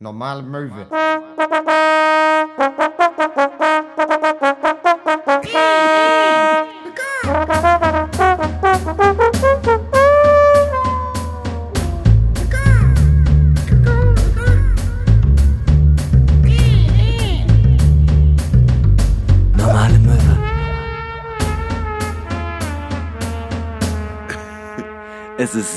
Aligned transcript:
Normale 0.00 0.42
Möwe. 0.42 0.86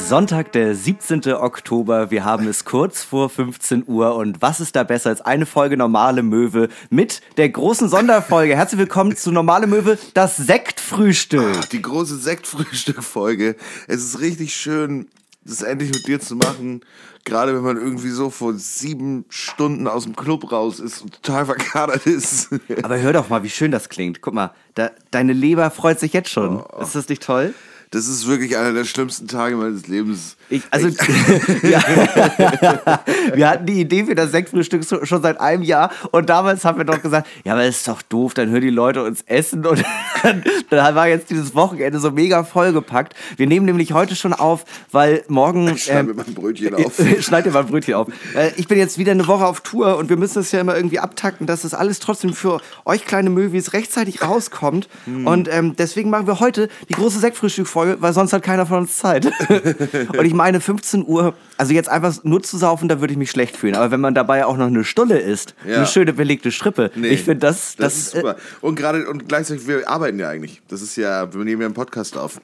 Sonntag, 0.09 0.53
der 0.53 0.73
17. 0.73 1.35
Oktober. 1.35 2.09
Wir 2.09 2.25
haben 2.25 2.47
es 2.47 2.65
kurz 2.65 3.03
vor 3.03 3.29
15 3.29 3.83
Uhr. 3.85 4.15
Und 4.15 4.41
was 4.41 4.59
ist 4.59 4.75
da 4.75 4.81
besser 4.81 5.11
als 5.11 5.21
eine 5.21 5.45
Folge 5.45 5.77
Normale 5.77 6.23
Möwe 6.23 6.69
mit 6.89 7.21
der 7.37 7.47
großen 7.47 7.89
Sonderfolge? 7.89 8.55
Herzlich 8.55 8.79
willkommen 8.79 9.15
zu 9.15 9.31
Normale 9.31 9.67
Möwe, 9.67 9.99
das 10.15 10.35
Sektfrühstück. 10.35 11.57
Ach, 11.59 11.65
die 11.65 11.83
große 11.83 12.17
Sektfrühstück-Folge. 12.17 13.55
Es 13.87 14.03
ist 14.03 14.19
richtig 14.19 14.55
schön, 14.55 15.09
das 15.45 15.61
endlich 15.61 15.93
mit 15.93 16.07
dir 16.07 16.19
zu 16.19 16.35
machen. 16.35 16.81
Gerade 17.23 17.53
wenn 17.53 17.61
man 17.61 17.77
irgendwie 17.77 18.09
so 18.09 18.31
vor 18.31 18.55
sieben 18.55 19.25
Stunden 19.29 19.87
aus 19.87 20.05
dem 20.05 20.15
Club 20.15 20.51
raus 20.51 20.79
ist 20.79 21.03
und 21.03 21.21
total 21.21 21.45
verkadert 21.45 22.07
ist. 22.07 22.49
Aber 22.81 22.97
hör 22.97 23.13
doch 23.13 23.29
mal, 23.29 23.43
wie 23.43 23.49
schön 23.51 23.69
das 23.69 23.89
klingt. 23.89 24.21
Guck 24.21 24.33
mal, 24.33 24.55
da, 24.73 24.89
deine 25.11 25.33
Leber 25.33 25.69
freut 25.69 25.99
sich 25.99 26.13
jetzt 26.13 26.31
schon. 26.31 26.63
Ist 26.81 26.95
das 26.95 27.07
nicht 27.09 27.21
toll? 27.21 27.53
Das 27.91 28.07
ist 28.07 28.27
wirklich 28.27 28.57
einer 28.57 28.73
der 28.73 28.85
schlimmsten 28.85 29.27
Tage 29.27 29.55
meines 29.55 29.87
Lebens. 29.87 30.37
Ich, 30.49 30.63
also, 30.71 30.87
ja, 31.63 31.81
wir 33.33 33.49
hatten 33.49 33.65
die 33.65 33.81
Idee 33.81 34.05
für 34.05 34.15
das 34.15 34.31
Sektfrühstück 34.31 34.83
schon 35.03 35.21
seit 35.21 35.39
einem 35.39 35.61
Jahr 35.61 35.91
und 36.11 36.29
damals 36.29 36.65
haben 36.65 36.77
wir 36.77 36.85
doch 36.85 37.01
gesagt, 37.01 37.27
ja, 37.43 37.53
aber 37.53 37.65
das 37.65 37.77
ist 37.77 37.87
doch 37.87 38.01
doof, 38.01 38.33
dann 38.33 38.49
hören 38.49 38.61
die 38.61 38.69
Leute 38.69 39.03
uns 39.03 39.21
essen 39.27 39.65
und 39.65 39.83
dann, 40.23 40.43
dann 40.69 40.95
war 40.95 41.07
jetzt 41.07 41.29
dieses 41.29 41.53
Wochenende 41.53 41.99
so 41.99 42.11
mega 42.11 42.43
vollgepackt. 42.43 43.13
Wir 43.37 43.45
nehmen 43.45 43.65
nämlich 43.65 43.93
heute 43.93 44.15
schon 44.15 44.33
auf, 44.33 44.65
weil 44.91 45.23
morgen... 45.27 45.77
Schneid 45.77 45.99
ähm, 45.99 46.05
mir 46.07 46.13
mal 46.15 46.25
ein 46.25 46.33
Brötchen 46.33 46.73
auf. 46.85 46.93
Schneid 47.19 47.45
dir 47.45 47.51
mal 47.51 47.59
ein 47.59 47.67
Brötchen 47.67 47.93
auf. 47.93 48.07
Äh, 48.35 48.51
Ich 48.57 48.67
bin 48.67 48.79
jetzt 48.79 48.97
wieder 48.97 49.11
eine 49.11 49.27
Woche 49.27 49.45
auf 49.45 49.61
Tour 49.61 49.97
und 49.97 50.09
wir 50.09 50.17
müssen 50.17 50.35
das 50.35 50.51
ja 50.51 50.61
immer 50.61 50.75
irgendwie 50.75 50.99
abtakten, 50.99 51.45
dass 51.45 51.61
das 51.61 51.73
alles 51.75 51.99
trotzdem 51.99 52.33
für 52.33 52.59
euch 52.85 53.05
kleine 53.05 53.29
Möwis 53.29 53.73
rechtzeitig 53.73 54.23
rauskommt. 54.23 54.89
Hm. 55.05 55.27
Und 55.27 55.47
ähm, 55.51 55.75
deswegen 55.77 56.09
machen 56.09 56.25
wir 56.25 56.39
heute 56.39 56.69
die 56.89 56.93
große 56.93 57.19
Sektfrühstück-Folge, 57.19 57.97
weil 57.99 58.13
sonst 58.13 58.33
hat 58.33 58.41
keiner 58.41 58.65
von 58.65 58.79
uns 58.79 58.97
Zeit. 58.97 59.25
und 59.27 60.25
ich 60.25 60.33
meine, 60.39 60.61
15 60.61 61.05
Uhr, 61.05 61.33
also 61.57 61.73
jetzt 61.73 61.89
einfach 61.89 62.23
nur 62.23 62.41
zu 62.41 62.57
saufen, 62.57 62.87
da 62.87 63.01
würde 63.01 63.11
ich 63.11 63.17
mich 63.17 63.29
schlecht 63.29 63.57
fühlen. 63.57 63.75
Aber 63.75 63.91
wenn 63.91 63.99
man 63.99 64.15
dabei 64.15 64.45
auch 64.45 64.55
noch 64.55 64.67
eine 64.67 64.85
Stulle 64.85 65.19
isst, 65.19 65.53
Ja. 65.67 65.75
eine 65.75 65.85
schöne 65.85 66.13
belegte 66.13 66.49
Strippe, 66.49 66.91
Nee, 66.95 67.09
ich 67.09 67.23
finde 67.23 67.39
das, 67.39 67.75
das, 67.75 67.75
das, 67.75 67.97
ist 67.97 68.11
super. 68.11 68.37
Und 68.61 68.75
gerade 68.75 69.05
und 69.09 69.27
gleichzeitig, 69.27 69.67
wir 69.67 69.89
arbeiten 69.89 70.17
ja 70.17 70.29
eigentlich. 70.29 70.61
Das 70.69 70.81
ist 70.81 70.95
ja, 70.95 71.33
wir 71.33 71.43
nehmen 71.43 71.61
ja 71.61 71.67
einen 71.67 71.73
Podcast 71.73 72.17
auf. 72.17 72.39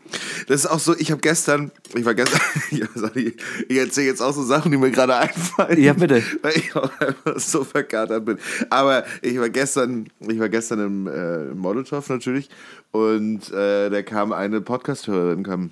Das 0.49 0.59
ist 0.59 0.65
auch 0.65 0.79
so, 0.79 0.93
ich 0.97 1.09
habe 1.09 1.21
gestern, 1.21 1.71
ich 1.95 2.03
war 2.03 2.13
gestern, 2.13 2.41
ich, 3.15 3.33
ich 3.69 3.77
erzähle 3.77 4.07
jetzt 4.07 4.21
auch 4.21 4.33
so 4.33 4.43
Sachen, 4.43 4.71
die 4.73 4.77
mir 4.77 4.91
gerade 4.91 5.15
einfallen. 5.15 5.81
Ja, 5.81 5.93
bitte. 5.93 6.21
Weil 6.41 6.57
ich 6.57 6.75
auch 6.75 6.91
einfach 6.99 7.39
so 7.39 7.63
verkatert 7.63 8.25
bin. 8.25 8.37
Aber 8.69 9.05
ich 9.21 9.39
war 9.39 9.49
gestern, 9.49 10.07
ich 10.19 10.37
war 10.37 10.49
gestern 10.49 10.79
im 10.81 11.07
äh, 11.07 11.45
Molotow 11.55 12.07
natürlich 12.09 12.49
und 12.91 13.53
äh, 13.53 13.89
da 13.89 14.01
kam 14.01 14.33
eine 14.33 14.59
Podcast-Hörerin, 14.59 15.43
kam 15.43 15.71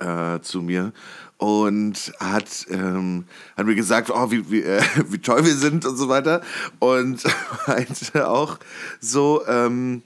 äh, 0.00 0.40
zu 0.40 0.62
mir 0.62 0.92
und 1.40 2.12
hat, 2.20 2.66
ähm, 2.68 3.24
hat 3.56 3.66
mir 3.66 3.74
gesagt, 3.74 4.10
oh, 4.10 4.30
wie, 4.30 4.50
wie, 4.50 4.62
äh, 4.62 4.82
wie 5.08 5.18
toll 5.18 5.44
wir 5.44 5.54
sind 5.54 5.86
und 5.86 5.96
so 5.96 6.08
weiter. 6.08 6.42
Und 6.78 7.24
meinte 7.66 8.28
auch 8.28 8.58
so, 9.00 9.42
ähm, 9.46 10.02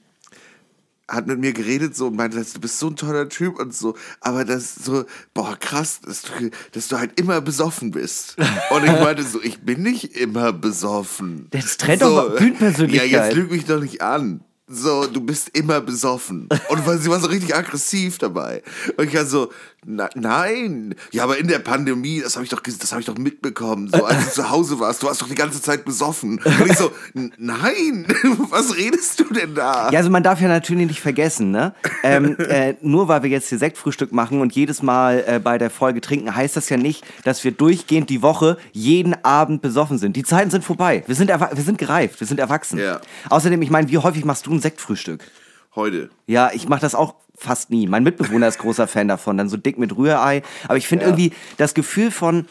hat 1.09 1.27
mit 1.27 1.39
mir 1.39 1.53
geredet 1.53 1.97
so 1.97 2.07
und 2.07 2.17
meinte, 2.17 2.43
du 2.43 2.61
bist 2.61 2.79
so 2.79 2.87
ein 2.87 2.97
toller 2.97 3.29
Typ 3.29 3.59
und 3.59 3.75
so, 3.75 3.95
aber 4.21 4.45
das 4.45 4.77
so, 4.77 5.05
boah, 5.35 5.57
krass, 5.59 6.01
dass 6.01 6.23
du, 6.23 6.51
dass 6.73 6.89
du 6.89 6.99
halt 6.99 7.19
immer 7.21 7.41
besoffen 7.41 7.91
bist. 7.91 8.37
Und 8.71 8.85
ich 8.85 8.93
meinte 8.93 9.23
so, 9.23 9.43
ich 9.43 9.61
bin 9.61 9.83
nicht 9.83 10.17
immer 10.17 10.53
besoffen. 10.53 11.49
Das 11.51 11.77
trennt 11.77 12.03
doch 12.03 12.15
mal 12.15 12.31
Bühnenpersönlichkeit. 12.31 13.11
Ja, 13.11 13.27
jetzt 13.27 13.37
lüg 13.37 13.51
mich 13.51 13.67
doch 13.67 13.81
nicht 13.81 14.03
an. 14.03 14.41
So, 14.75 15.07
du 15.07 15.21
bist 15.21 15.51
immer 15.57 15.81
besoffen. 15.81 16.49
Und 16.69 16.87
weil 16.87 16.99
sie 16.99 17.09
war 17.11 17.21
so 17.21 17.29
richtig 17.29 17.55
aggressiv 17.55 18.19
dabei. 18.19 18.63
Und 18.97 19.07
ich 19.09 19.15
war 19.15 19.25
so, 19.25 19.51
na, 19.87 20.09
nein. 20.15 20.95
Ja, 21.13 21.25
aber 21.25 21.37
in 21.39 21.47
der 21.47 21.59
Pandemie, 21.59 22.21
das 22.23 22.35
habe 22.37 22.45
ich 22.45 22.51
doch, 22.51 22.63
ges- 22.63 22.81
das 22.81 22.91
habe 22.93 23.01
ich 23.01 23.07
doch 23.07 23.19
mitbekommen. 23.19 23.91
So, 23.95 24.05
als 24.05 24.25
du 24.25 24.31
zu 24.43 24.51
Hause 24.51 24.81
warst, 24.81 25.03
du 25.03 25.07
warst 25.07 25.21
doch 25.21 25.29
die 25.29 25.35
ganze 25.35 25.61
Zeit 25.61 25.85
besoffen. 25.85 26.41
Und 26.43 26.67
ich 26.71 26.77
so, 26.79 26.91
"N- 27.15 27.33
nein, 27.37 28.07
was 28.51 28.77
redest 28.77 29.21
du 29.21 29.25
denn 29.25 29.55
da? 29.55 29.91
Ja, 29.91 29.99
also 29.99 30.09
man 30.11 30.23
darf 30.23 30.41
ja 30.41 30.49
natürlich 30.49 30.87
nicht 30.87 31.01
vergessen, 31.03 31.51
ne? 31.51 31.75
Ähm, 32.03 32.35
äh, 32.49 32.75
nur 32.81 33.09
weil 33.09 33.23
wir 33.25 33.31
jetzt 33.31 33.51
hier 33.51 33.59
Sektfrühstück 33.59 34.11
machen 34.13 34.41
und 34.41 34.55
jedes 34.55 34.83
Mal 34.83 35.23
äh, 35.27 35.39
bei 35.39 35.59
der 35.59 35.69
Folge 35.69 36.01
trinken, 36.01 36.35
heißt 36.35 36.57
das 36.57 36.71
ja 36.71 36.79
nicht, 36.79 37.05
dass 37.25 37.45
wir 37.45 37.53
durchgehend 37.53 38.09
die 38.09 38.23
Woche 38.23 38.57
jeden 38.73 39.15
Abend 39.23 39.61
besoffen 39.61 39.99
sind. 39.99 40.17
Die 40.17 40.25
Zeiten 40.25 40.51
sind 40.51 40.65
vorbei. 40.65 41.05
Wir 41.07 41.15
sind, 41.15 41.29
wir 41.29 41.63
sind 41.63 41.77
gereift, 41.77 42.21
wir 42.21 42.27
sind 42.27 42.41
erwachsen. 42.41 42.79
Ja. 42.79 43.01
Außerdem, 43.29 43.61
ich 43.61 43.71
meine, 43.71 43.91
wie 43.91 43.99
häufig 43.99 44.25
machst 44.25 44.47
du 44.47 44.53
ein 44.55 44.61
Sektfrühstück? 44.65 45.31
Heute. 45.75 46.09
Ja, 46.27 46.51
ich 46.55 46.69
mache 46.69 46.81
das 46.81 46.95
auch 46.95 47.17
fast 47.37 47.69
nie. 47.69 47.87
Mein 47.87 48.03
Mitbewohner 48.03 48.49
ist 48.49 48.59
großer 48.59 48.87
Fan 48.87 49.09
davon, 49.09 49.37
dann 49.37 49.51
so 49.51 49.59
dick 49.59 49.77
mit 49.77 49.95
Rührei. 49.95 50.43
Aber 50.65 50.79
ich 50.79 50.89
finde 50.89 51.05
irgendwie 51.05 51.33
das 51.59 51.75
Gefühl 51.75 52.11
von. 52.11 52.47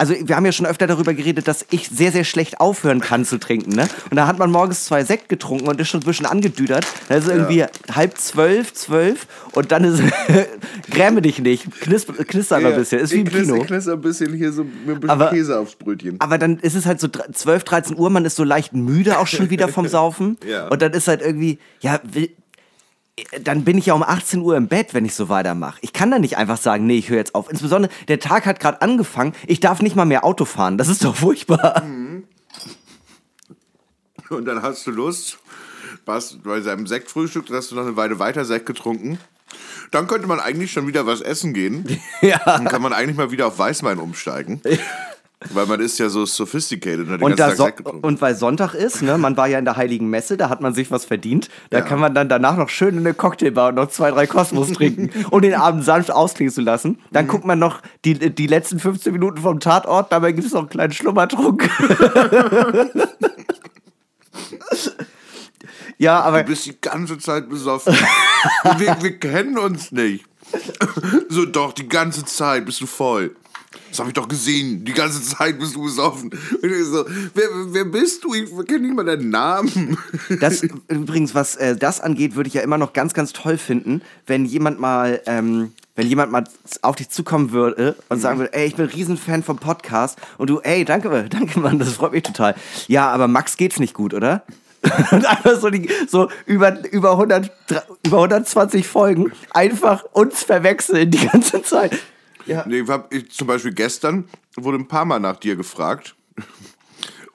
Also 0.00 0.14
wir 0.18 0.34
haben 0.34 0.46
ja 0.46 0.52
schon 0.52 0.64
öfter 0.64 0.86
darüber 0.86 1.12
geredet, 1.12 1.46
dass 1.46 1.66
ich 1.70 1.88
sehr, 1.88 2.10
sehr 2.10 2.24
schlecht 2.24 2.58
aufhören 2.58 3.00
kann 3.00 3.26
zu 3.26 3.38
trinken. 3.38 3.72
Ne? 3.76 3.86
Und 4.10 4.16
da 4.16 4.26
hat 4.26 4.38
man 4.38 4.50
morgens 4.50 4.86
zwei 4.86 5.04
Sekt 5.04 5.28
getrunken 5.28 5.68
und 5.68 5.78
ist 5.78 5.88
schon 5.88 6.00
ein 6.00 6.06
bisschen 6.06 6.24
angedüdert. 6.24 6.86
Dann 7.08 7.18
ist 7.18 7.24
es 7.26 7.30
irgendwie 7.30 7.66
halb 7.94 8.16
zwölf, 8.16 8.72
zwölf 8.72 9.26
und 9.52 9.70
dann 9.72 9.84
ist 9.84 10.02
gräme 10.90 11.20
dich 11.22 11.38
nicht, 11.38 11.70
knisp, 11.82 12.12
knister 12.26 12.56
aber 12.56 12.68
ein 12.68 12.76
bisschen. 12.76 13.00
Ist 13.00 13.12
wie 13.12 13.20
im 13.20 13.26
ich 13.26 13.32
knister, 13.32 13.52
Kino. 13.52 13.62
Ich 13.62 13.68
knister 13.68 13.92
ein 13.92 14.00
bisschen 14.00 14.32
hier 14.34 14.52
so 14.52 14.64
mit 14.64 14.72
ein 14.88 14.94
bisschen 15.00 15.10
Aber- 15.10 15.30
Käse 15.30 15.58
aufs 15.58 15.74
Brötchen. 15.76 16.16
Aber 16.18 16.38
dann 16.38 16.58
ist 16.60 16.74
es 16.74 16.86
halt 16.86 16.98
so 17.00 17.08
dr- 17.08 17.30
12, 17.32 17.64
13 17.64 17.98
Uhr, 17.98 18.08
man 18.10 18.24
ist 18.24 18.36
so 18.36 18.44
leicht 18.44 18.72
müde 18.72 19.18
auch 19.18 19.26
schon 19.26 19.50
wieder 19.50 19.68
vom 19.68 19.86
Saufen. 19.88 20.38
Ja. 20.48 20.68
Und 20.68 20.80
dann 20.82 20.92
ist 20.92 21.08
halt 21.08 21.20
irgendwie, 21.20 21.58
ja, 21.80 22.00
will, 22.04 22.30
dann 23.42 23.64
bin 23.64 23.78
ich 23.78 23.86
ja 23.86 23.94
um 23.94 24.02
18 24.02 24.40
Uhr 24.40 24.56
im 24.56 24.68
Bett, 24.68 24.94
wenn 24.94 25.04
ich 25.04 25.14
so 25.14 25.28
weitermache. 25.28 25.78
Ich 25.82 25.92
kann 25.92 26.10
dann 26.10 26.20
nicht 26.20 26.36
einfach 26.36 26.56
sagen, 26.56 26.86
nee, 26.86 26.98
ich 26.98 27.10
höre 27.10 27.18
jetzt 27.18 27.34
auf. 27.34 27.50
Insbesondere, 27.50 27.92
der 28.08 28.20
Tag 28.20 28.46
hat 28.46 28.60
gerade 28.60 28.80
angefangen, 28.82 29.34
ich 29.46 29.60
darf 29.60 29.82
nicht 29.82 29.96
mal 29.96 30.04
mehr 30.04 30.24
Auto 30.24 30.44
fahren. 30.44 30.78
Das 30.78 30.88
ist 30.88 31.04
doch 31.04 31.16
furchtbar. 31.16 31.82
Und 34.30 34.44
dann 34.44 34.62
hast 34.62 34.86
du 34.86 34.90
Lust, 34.90 35.38
warst 36.04 36.42
bei 36.42 36.60
seinem 36.60 36.86
Sektfrühstück, 36.86 37.46
dann 37.46 37.56
hast 37.56 37.70
du 37.72 37.74
noch 37.74 37.82
eine 37.82 37.96
Weile 37.96 38.18
weiter 38.18 38.44
Sekt 38.44 38.66
getrunken. 38.66 39.18
Dann 39.90 40.06
könnte 40.06 40.28
man 40.28 40.38
eigentlich 40.38 40.70
schon 40.70 40.86
wieder 40.86 41.06
was 41.06 41.20
essen 41.20 41.52
gehen. 41.52 42.00
Ja. 42.20 42.38
Dann 42.44 42.66
kann 42.66 42.82
man 42.82 42.92
eigentlich 42.92 43.16
mal 43.16 43.30
wieder 43.30 43.46
auf 43.46 43.58
Weißwein 43.58 43.98
umsteigen. 43.98 44.60
Weil 45.48 45.64
man 45.64 45.80
ist 45.80 45.98
ja 45.98 46.10
so 46.10 46.26
sophisticated 46.26 47.06
und 47.06 47.12
hat 47.12 47.20
den 47.20 47.24
Und, 47.24 47.56
so, 47.56 47.66
und 48.02 48.20
weil 48.20 48.34
Sonntag 48.34 48.74
ist, 48.74 49.00
ne, 49.00 49.16
man 49.16 49.38
war 49.38 49.48
ja 49.48 49.58
in 49.58 49.64
der 49.64 49.76
Heiligen 49.76 50.10
Messe, 50.10 50.36
da 50.36 50.50
hat 50.50 50.60
man 50.60 50.74
sich 50.74 50.90
was 50.90 51.06
verdient. 51.06 51.48
Da 51.70 51.78
Ja. 51.78 51.84
kann 51.84 51.98
man 51.98 52.14
dann 52.14 52.28
danach 52.28 52.58
noch 52.58 52.68
schön 52.68 52.90
in 52.94 52.98
eine 53.00 53.14
Cocktailbar 53.14 53.70
und 53.70 53.76
noch 53.76 53.88
zwei, 53.88 54.10
drei 54.10 54.26
Kosmos 54.26 54.70
trinken, 54.72 55.08
um 55.30 55.40
den 55.40 55.54
Abend 55.54 55.82
sanft 55.82 56.10
ausklingen 56.10 56.52
zu 56.52 56.60
lassen. 56.60 56.98
Dann 57.10 57.24
Mhm. 57.24 57.28
guckt 57.30 57.44
man 57.46 57.58
noch 57.58 57.80
die, 58.04 58.18
die 58.34 58.46
letzten 58.48 58.78
15 58.78 59.12
Minuten 59.14 59.38
vom 59.40 59.60
Tatort, 59.60 60.12
dabei 60.12 60.32
gibt 60.32 60.46
es 60.46 60.52
noch 60.52 60.60
einen 60.60 60.68
kleinen 60.68 60.92
Schlummertrunk. 60.92 61.70
ja, 65.98 66.20
aber 66.20 66.42
Du 66.42 66.50
bist 66.50 66.66
die 66.66 66.80
ganze 66.80 67.18
Zeit 67.18 67.48
besoffen. 67.48 67.94
wir, 68.78 68.96
wir 69.00 69.18
kennen 69.18 69.58
uns 69.58 69.92
nicht. 69.92 70.24
so, 71.28 71.44
doch, 71.46 71.72
die 71.72 71.88
ganze 71.88 72.24
Zeit 72.24 72.66
bist 72.66 72.80
du 72.80 72.86
voll. 72.86 73.34
Das 73.90 74.00
habe 74.00 74.08
ich 74.08 74.14
doch 74.14 74.26
gesehen. 74.26 74.84
Die 74.84 74.92
ganze 74.92 75.22
Zeit 75.22 75.58
bist 75.58 75.76
du 75.76 75.82
besoffen. 75.82 76.30
Und 76.30 76.64
ich 76.64 76.84
so, 76.86 77.04
wer, 77.34 77.48
wer 77.66 77.84
bist 77.84 78.24
du? 78.24 78.34
Ich 78.34 78.50
kenne 78.66 78.80
nicht 78.80 78.94
mal 78.96 79.04
deinen 79.04 79.30
Namen. 79.30 79.96
Das 80.40 80.62
übrigens, 80.88 81.34
was 81.36 81.54
äh, 81.56 81.76
das 81.76 82.00
angeht, 82.00 82.34
würde 82.34 82.48
ich 82.48 82.54
ja 82.54 82.62
immer 82.62 82.78
noch 82.78 82.92
ganz, 82.92 83.14
ganz 83.14 83.32
toll 83.32 83.58
finden, 83.58 84.02
wenn 84.26 84.44
jemand 84.44 84.80
mal, 84.80 85.20
ähm, 85.26 85.72
wenn 85.94 86.08
jemand 86.08 86.32
mal 86.32 86.44
auf 86.82 86.96
dich 86.96 87.10
zukommen 87.10 87.52
würde 87.52 87.94
und 88.08 88.20
sagen 88.20 88.38
würde, 88.40 88.52
ey, 88.54 88.66
ich 88.66 88.74
bin 88.74 88.86
ein 88.86 88.90
Riesenfan 88.90 89.44
vom 89.44 89.58
Podcast 89.58 90.18
und 90.38 90.50
du, 90.50 90.58
ey, 90.60 90.84
danke, 90.84 91.28
danke, 91.28 91.60
Mann, 91.60 91.78
das 91.78 91.92
freut 91.92 92.12
mich 92.12 92.24
total. 92.24 92.56
Ja, 92.88 93.08
aber 93.10 93.28
Max 93.28 93.56
geht's 93.56 93.78
nicht 93.78 93.94
gut, 93.94 94.14
oder? 94.14 94.42
Und 95.10 95.26
einfach 95.26 95.60
so, 95.60 95.68
die, 95.68 95.90
so 96.08 96.30
über, 96.46 96.82
über, 96.90 97.12
100, 97.12 97.50
über 98.02 98.16
120 98.16 98.86
Folgen 98.86 99.30
einfach 99.50 100.04
uns 100.12 100.42
verwechseln 100.42 101.10
die 101.10 101.26
ganze 101.26 101.62
Zeit. 101.62 101.98
Ja. 102.46 102.64
Nee, 102.66 102.80
ich 102.80 102.88
hab, 102.88 103.12
ich, 103.12 103.30
zum 103.30 103.46
Beispiel 103.46 103.72
gestern 103.72 104.28
wurde 104.56 104.78
ein 104.78 104.88
paar 104.88 105.04
Mal 105.04 105.20
nach 105.20 105.36
dir 105.36 105.56
gefragt. 105.56 106.14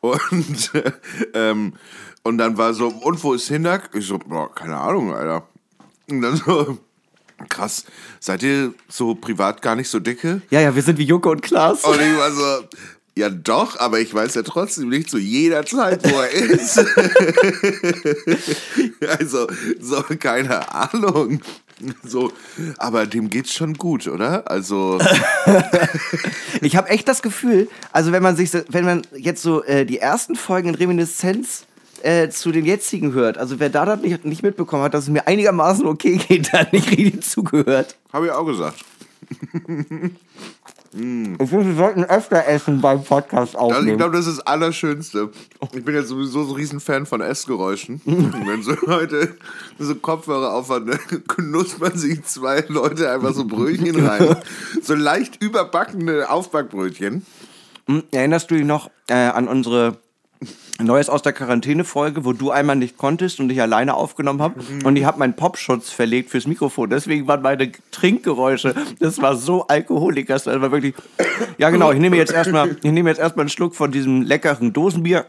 Und, 0.02 0.72
äh, 0.76 0.92
ähm, 1.34 1.74
und 2.22 2.38
dann 2.38 2.58
war 2.58 2.76
so, 2.76 2.90
und 2.90 3.24
wo 3.24 3.34
ist 3.34 3.48
Hindak? 3.48 3.90
Ich 3.94 4.06
so, 4.06 4.20
boah, 4.20 4.54
keine 4.54 4.78
Ahnung, 4.78 5.12
Alter. 5.14 5.48
Und 6.08 6.22
dann 6.22 6.36
so, 6.36 6.78
krass, 7.50 7.86
seid 8.20 8.44
ihr 8.44 8.74
so 8.88 9.16
privat 9.16 9.64
gar 9.64 9.76
nicht 9.76 9.90
so 9.90 10.00
dicke? 10.00 10.44
Ja, 10.52 10.62
ja, 10.62 10.76
wir 10.76 10.84
sind 10.84 11.00
wie 11.00 11.06
Joko 11.06 11.32
und 11.32 11.42
Klaas. 11.42 11.84
Und 11.84 12.00
ich 12.00 12.18
war 12.18 12.32
so, 12.32 12.68
Ja, 13.18 13.30
doch, 13.30 13.80
aber 13.80 14.02
ich 14.02 14.14
weiß 14.14 14.36
ja 14.36 14.44
trotzdem 14.44 14.90
nicht 14.90 15.10
zu 15.10 15.18
jeder 15.18 15.66
Zeit, 15.66 16.04
wo 16.12 16.20
er 16.20 16.32
ist. 16.32 16.78
also, 19.20 19.48
so, 19.80 20.04
keine 20.20 20.70
Ahnung. 20.74 21.40
So, 22.04 22.32
aber 22.78 23.06
dem 23.06 23.30
geht's 23.30 23.54
schon 23.54 23.74
gut, 23.74 24.08
oder? 24.08 24.50
Also. 24.50 25.00
ich 26.62 26.76
habe 26.76 26.90
echt 26.90 27.08
das 27.08 27.22
Gefühl, 27.22 27.70
also 27.92 28.12
wenn 28.12 28.24
man 28.24 28.36
sich, 28.36 28.52
wenn 28.70 28.86
man 28.86 29.02
jetzt 29.18 29.42
so 29.42 29.64
äh, 29.64 29.86
die 29.86 30.00
ersten 30.00 30.36
Folgen 30.36 30.70
in 30.70 30.76
Reminiszenz 30.76 31.66
äh, 32.04 32.30
zu 32.30 32.52
den 32.52 32.66
jetzigen 32.66 33.14
hört, 33.14 33.38
also 33.38 33.60
wer 33.60 33.70
da 33.70 33.86
das 33.86 34.02
nicht, 34.02 34.26
nicht 34.26 34.44
mitbekommen 34.44 34.84
hat, 34.84 34.94
dass 34.94 35.06
es 35.06 35.10
mir 35.10 35.28
einigermaßen 35.28 35.86
okay 35.86 36.18
geht, 36.18 36.50
dann 36.54 36.68
nicht 36.72 36.92
richtig 36.92 37.24
zugehört. 37.24 37.96
Habe 38.14 38.28
ich 38.28 38.32
auch 38.32 38.46
gesagt. 38.46 38.84
Ich 40.98 41.50
finde, 41.50 41.66
wir 41.66 41.76
sollten 41.76 42.06
öfter 42.06 42.48
essen 42.48 42.80
beim 42.80 43.04
Podcast 43.04 43.56
Also 43.56 43.68
aufnehmen. 43.68 43.90
ich 43.90 43.98
glaube, 43.98 44.16
das 44.16 44.28
ist 44.28 44.38
das 44.38 44.48
Allerschönste. 44.48 45.30
Ich 45.74 45.84
bin 45.84 45.94
jetzt 45.94 46.08
sowieso 46.08 46.44
so 46.46 46.52
ein 46.52 46.56
Riesenfan 46.56 47.06
von 47.06 47.20
Essgeräuschen. 47.22 48.00
Wenn 48.06 48.64
so 48.64 48.74
Leute 48.86 49.36
so 49.78 49.96
Kopfhörer 49.96 50.54
aufhaben, 50.54 50.88
dann 50.88 51.24
knuspern 51.28 51.98
sich 51.98 52.24
zwei 52.24 52.64
Leute 52.70 53.12
einfach 53.12 53.34
so 53.34 53.44
Brötchen 53.46 54.06
rein. 54.08 54.38
So 54.82 54.96
leicht 54.96 55.42
überbackene 55.44 56.30
Aufbackbrötchen. 56.30 57.26
Hm, 57.88 58.04
Erinnerst 58.12 58.50
du 58.50 58.56
dich 58.56 58.66
noch 58.66 58.90
äh, 59.10 59.14
an 59.16 59.48
unsere 59.48 59.98
Neues 60.82 61.10
aus 61.10 61.22
der 61.22 61.32
Quarantäne-Folge, 61.32 62.26
wo 62.26 62.34
du 62.34 62.52
einmal 62.52 62.76
nicht 62.76 62.98
konntest 62.98 63.40
und 63.40 63.50
ich 63.50 63.62
alleine 63.62 63.94
aufgenommen 63.94 64.42
habe? 64.42 64.60
Und 64.84 64.98
ich 64.98 65.06
habe 65.06 65.20
meinen 65.20 65.36
Popschutz 65.36 65.90
verlegt 65.90 66.30
fürs 66.30 66.48
Mikrofon. 66.48 66.90
Deswegen 66.90 67.28
waren 67.28 67.42
meine 67.42 67.72
Trinkgeräusche, 67.92 68.76
das 69.00 69.22
war 69.22 69.36
so 69.36 69.68
alkoholikers. 69.68 70.44
Das 70.44 70.60
war 70.60 70.72
wirklich. 70.72 70.94
Ja, 71.58 71.70
genau. 71.70 71.92
Ich 71.92 72.00
nehme 72.00 72.18
jetzt 72.18 72.34
erstmal, 72.34 72.76
ich 72.82 72.92
nehme 72.92 73.10
jetzt 73.10 73.20
erstmal 73.20 73.44
einen 73.44 73.50
Schluck 73.50 73.76
von 73.76 73.92
diesem 73.92 74.22
leckeren 74.22 74.74
Dosenbier. 74.74 75.28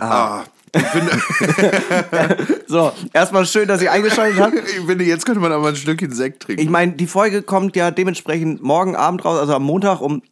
Ah, 0.00 0.44
finde, 0.80 1.12
So, 2.66 2.92
erstmal 3.12 3.46
schön, 3.46 3.68
dass 3.68 3.82
ihr 3.82 3.92
eingeschaltet 3.92 4.40
habt. 4.40 4.54
ich 4.54 4.86
finde, 4.86 5.04
jetzt 5.04 5.26
könnte 5.26 5.40
man 5.40 5.52
aber 5.52 5.68
ein 5.68 5.76
Stückchen 5.76 6.12
Sekt 6.12 6.42
trinken. 6.42 6.62
Ich 6.62 6.68
meine, 6.68 6.92
die 6.92 7.06
Folge 7.06 7.42
kommt 7.42 7.76
ja 7.76 7.90
dementsprechend 7.90 8.62
morgen 8.62 8.96
Abend 8.96 9.24
raus, 9.24 9.38
also 9.38 9.54
am 9.54 9.62
Montag 9.62 10.00
um, 10.00 10.22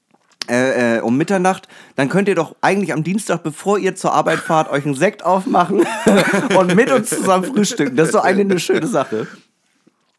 äh, 0.48 0.96
äh, 0.96 1.00
um 1.00 1.16
Mitternacht. 1.16 1.68
Dann 1.96 2.08
könnt 2.08 2.28
ihr 2.28 2.34
doch 2.34 2.56
eigentlich 2.60 2.92
am 2.92 3.04
Dienstag, 3.04 3.42
bevor 3.42 3.78
ihr 3.78 3.94
zur 3.94 4.12
Arbeit 4.12 4.40
fahrt, 4.40 4.70
euch 4.70 4.84
einen 4.84 4.94
Sekt 4.94 5.24
aufmachen 5.24 5.86
und 6.58 6.74
mit 6.74 6.90
uns 6.90 7.10
zusammen 7.10 7.44
frühstücken. 7.44 7.96
Das 7.96 8.08
ist 8.08 8.14
doch 8.14 8.24
eigentlich 8.24 8.50
eine 8.50 8.60
schöne 8.60 8.86
Sache. 8.86 9.26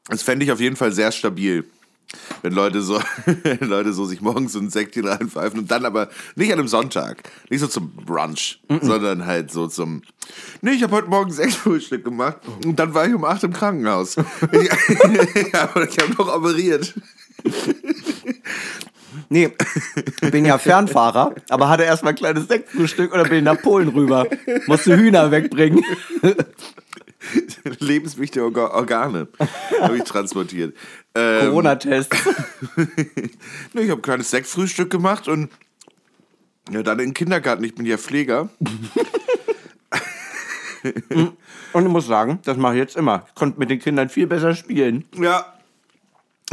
Das 0.07 0.21
fände 0.21 0.45
ich 0.45 0.51
auf 0.51 0.59
jeden 0.59 0.75
Fall 0.75 0.91
sehr 0.91 1.11
stabil. 1.11 1.65
Wenn 2.41 2.53
Leute 2.53 2.81
so, 2.81 3.01
Leute 3.59 3.93
so 3.93 4.05
sich 4.05 4.21
morgens 4.21 4.53
so 4.53 4.59
ein 4.59 4.69
Sektchen 4.69 5.07
reinpfeifen 5.07 5.59
und 5.59 5.71
dann 5.71 5.85
aber 5.85 6.09
nicht 6.35 6.51
an 6.51 6.59
einem 6.59 6.67
Sonntag, 6.67 7.23
nicht 7.49 7.61
so 7.61 7.67
zum 7.67 7.89
Brunch, 7.91 8.59
sondern 8.81 9.25
halt 9.25 9.51
so 9.51 9.67
zum. 9.67 10.03
Nee, 10.61 10.71
ich 10.71 10.83
habe 10.83 10.95
heute 10.95 11.07
Morgen 11.07 11.31
Sektfrühstück 11.31 12.03
gemacht 12.03 12.37
und 12.63 12.77
dann 12.77 12.93
war 12.93 13.07
ich 13.07 13.13
um 13.13 13.25
8 13.25 13.45
im 13.45 13.53
Krankenhaus. 13.53 14.17
ich, 14.51 15.53
ja, 15.53 15.63
aber 15.63 15.89
ich 15.89 15.97
habe 15.97 16.11
noch 16.13 16.33
operiert. 16.33 16.93
Nee, 19.33 19.49
ich 20.21 20.31
bin 20.31 20.45
ja 20.45 20.59
Fernfahrer, 20.59 21.33
aber 21.49 21.67
hatte 21.67 21.81
erstmal 21.83 22.13
ein 22.13 22.15
kleines 22.17 22.47
Sektfrühstück 22.47 23.11
dann 23.13 23.27
bin 23.27 23.39
ich 23.39 23.43
nach 23.43 23.59
Polen 23.59 23.89
rüber. 23.89 24.27
Musste 24.67 24.95
Hühner 24.95 25.31
wegbringen. 25.31 25.83
Lebenswichtige 27.79 28.45
Orga- 28.45 28.69
Organe 28.71 29.27
habe 29.81 29.97
ich 29.97 30.03
transportiert. 30.03 30.75
Ähm, 31.15 31.47
Corona-Test. 31.47 32.13
nee, 33.73 33.81
ich 33.81 33.89
habe 33.89 33.99
ein 33.99 34.01
kleines 34.03 34.29
Sektfrühstück 34.29 34.91
gemacht 34.91 35.27
und 35.27 35.49
ja, 36.69 36.83
dann 36.83 36.99
in 36.99 37.05
den 37.09 37.13
Kindergarten. 37.15 37.63
Ich 37.63 37.73
bin 37.73 37.87
ja 37.87 37.97
Pfleger. 37.97 38.49
Und 41.73 41.85
ich 41.85 41.91
muss 41.91 42.05
sagen, 42.05 42.39
das 42.45 42.57
mache 42.57 42.73
ich 42.73 42.79
jetzt 42.79 42.97
immer. 42.97 43.25
Ich 43.29 43.35
konnte 43.35 43.59
mit 43.59 43.69
den 43.71 43.79
Kindern 43.79 44.09
viel 44.09 44.27
besser 44.27 44.53
spielen. 44.53 45.05
Ja, 45.17 45.53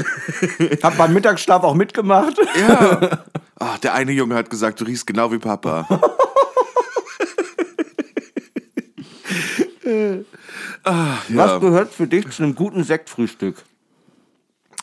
Hab 0.83 0.97
beim 0.97 1.13
Mittagsschlaf 1.13 1.63
auch 1.63 1.75
mitgemacht. 1.75 2.37
Ja. 2.59 3.25
Ach, 3.59 3.79
der 3.79 3.95
eine 3.95 4.13
Junge 4.13 4.35
hat 4.35 4.51
gesagt, 4.51 4.81
du 4.81 4.85
riechst 4.85 5.07
genau 5.07 5.31
wie 5.33 5.39
Papa. 5.39 5.87
ah, 10.85 11.19
ja. 11.29 11.37
Was 11.37 11.61
gehört 11.61 11.93
für 11.93 12.07
dich 12.07 12.31
zu 12.31 12.43
einem 12.43 12.55
guten 12.55 12.85
Sektfrühstück? 12.85 13.57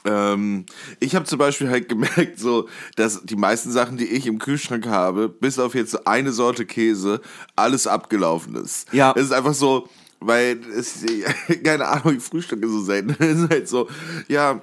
Ähm, 0.06 0.66
ich 1.00 1.16
habe 1.16 1.25
zum 1.25 1.38
Beispiel 1.38 1.69
halt 1.69 1.90
gemerkt, 1.90 2.40
so, 2.40 2.69
dass 2.96 3.24
die 3.24 3.36
meisten 3.36 3.72
Sachen, 3.72 3.98
die 3.98 4.06
ich 4.06 4.25
im 4.25 4.40
Kühlschrank 4.40 4.88
habe, 4.88 5.28
bis 5.30 5.60
auf 5.60 5.75
jetzt 5.75 5.92
so 5.92 6.00
eine 6.06 6.31
Sorte 6.31 6.66
Käse, 6.66 7.22
alles 7.56 7.88
abgelaufen 7.88 8.56
ist. 8.56 8.92
Ja. 8.94 9.14
Es 9.16 9.24
ist 9.24 9.31
einfach 9.34 9.54
so, 9.54 9.90
weil 10.19 10.60
es, 10.75 11.04
keine 11.64 11.88
Ahnung, 11.88 12.18
ich 12.18 12.24
frühstücke 12.24 12.68
so 12.68 12.81
selten. 12.81 13.16
Es 13.19 13.40
ist 13.40 13.50
halt 13.50 13.68
so, 13.68 13.88
ja, 14.28 14.62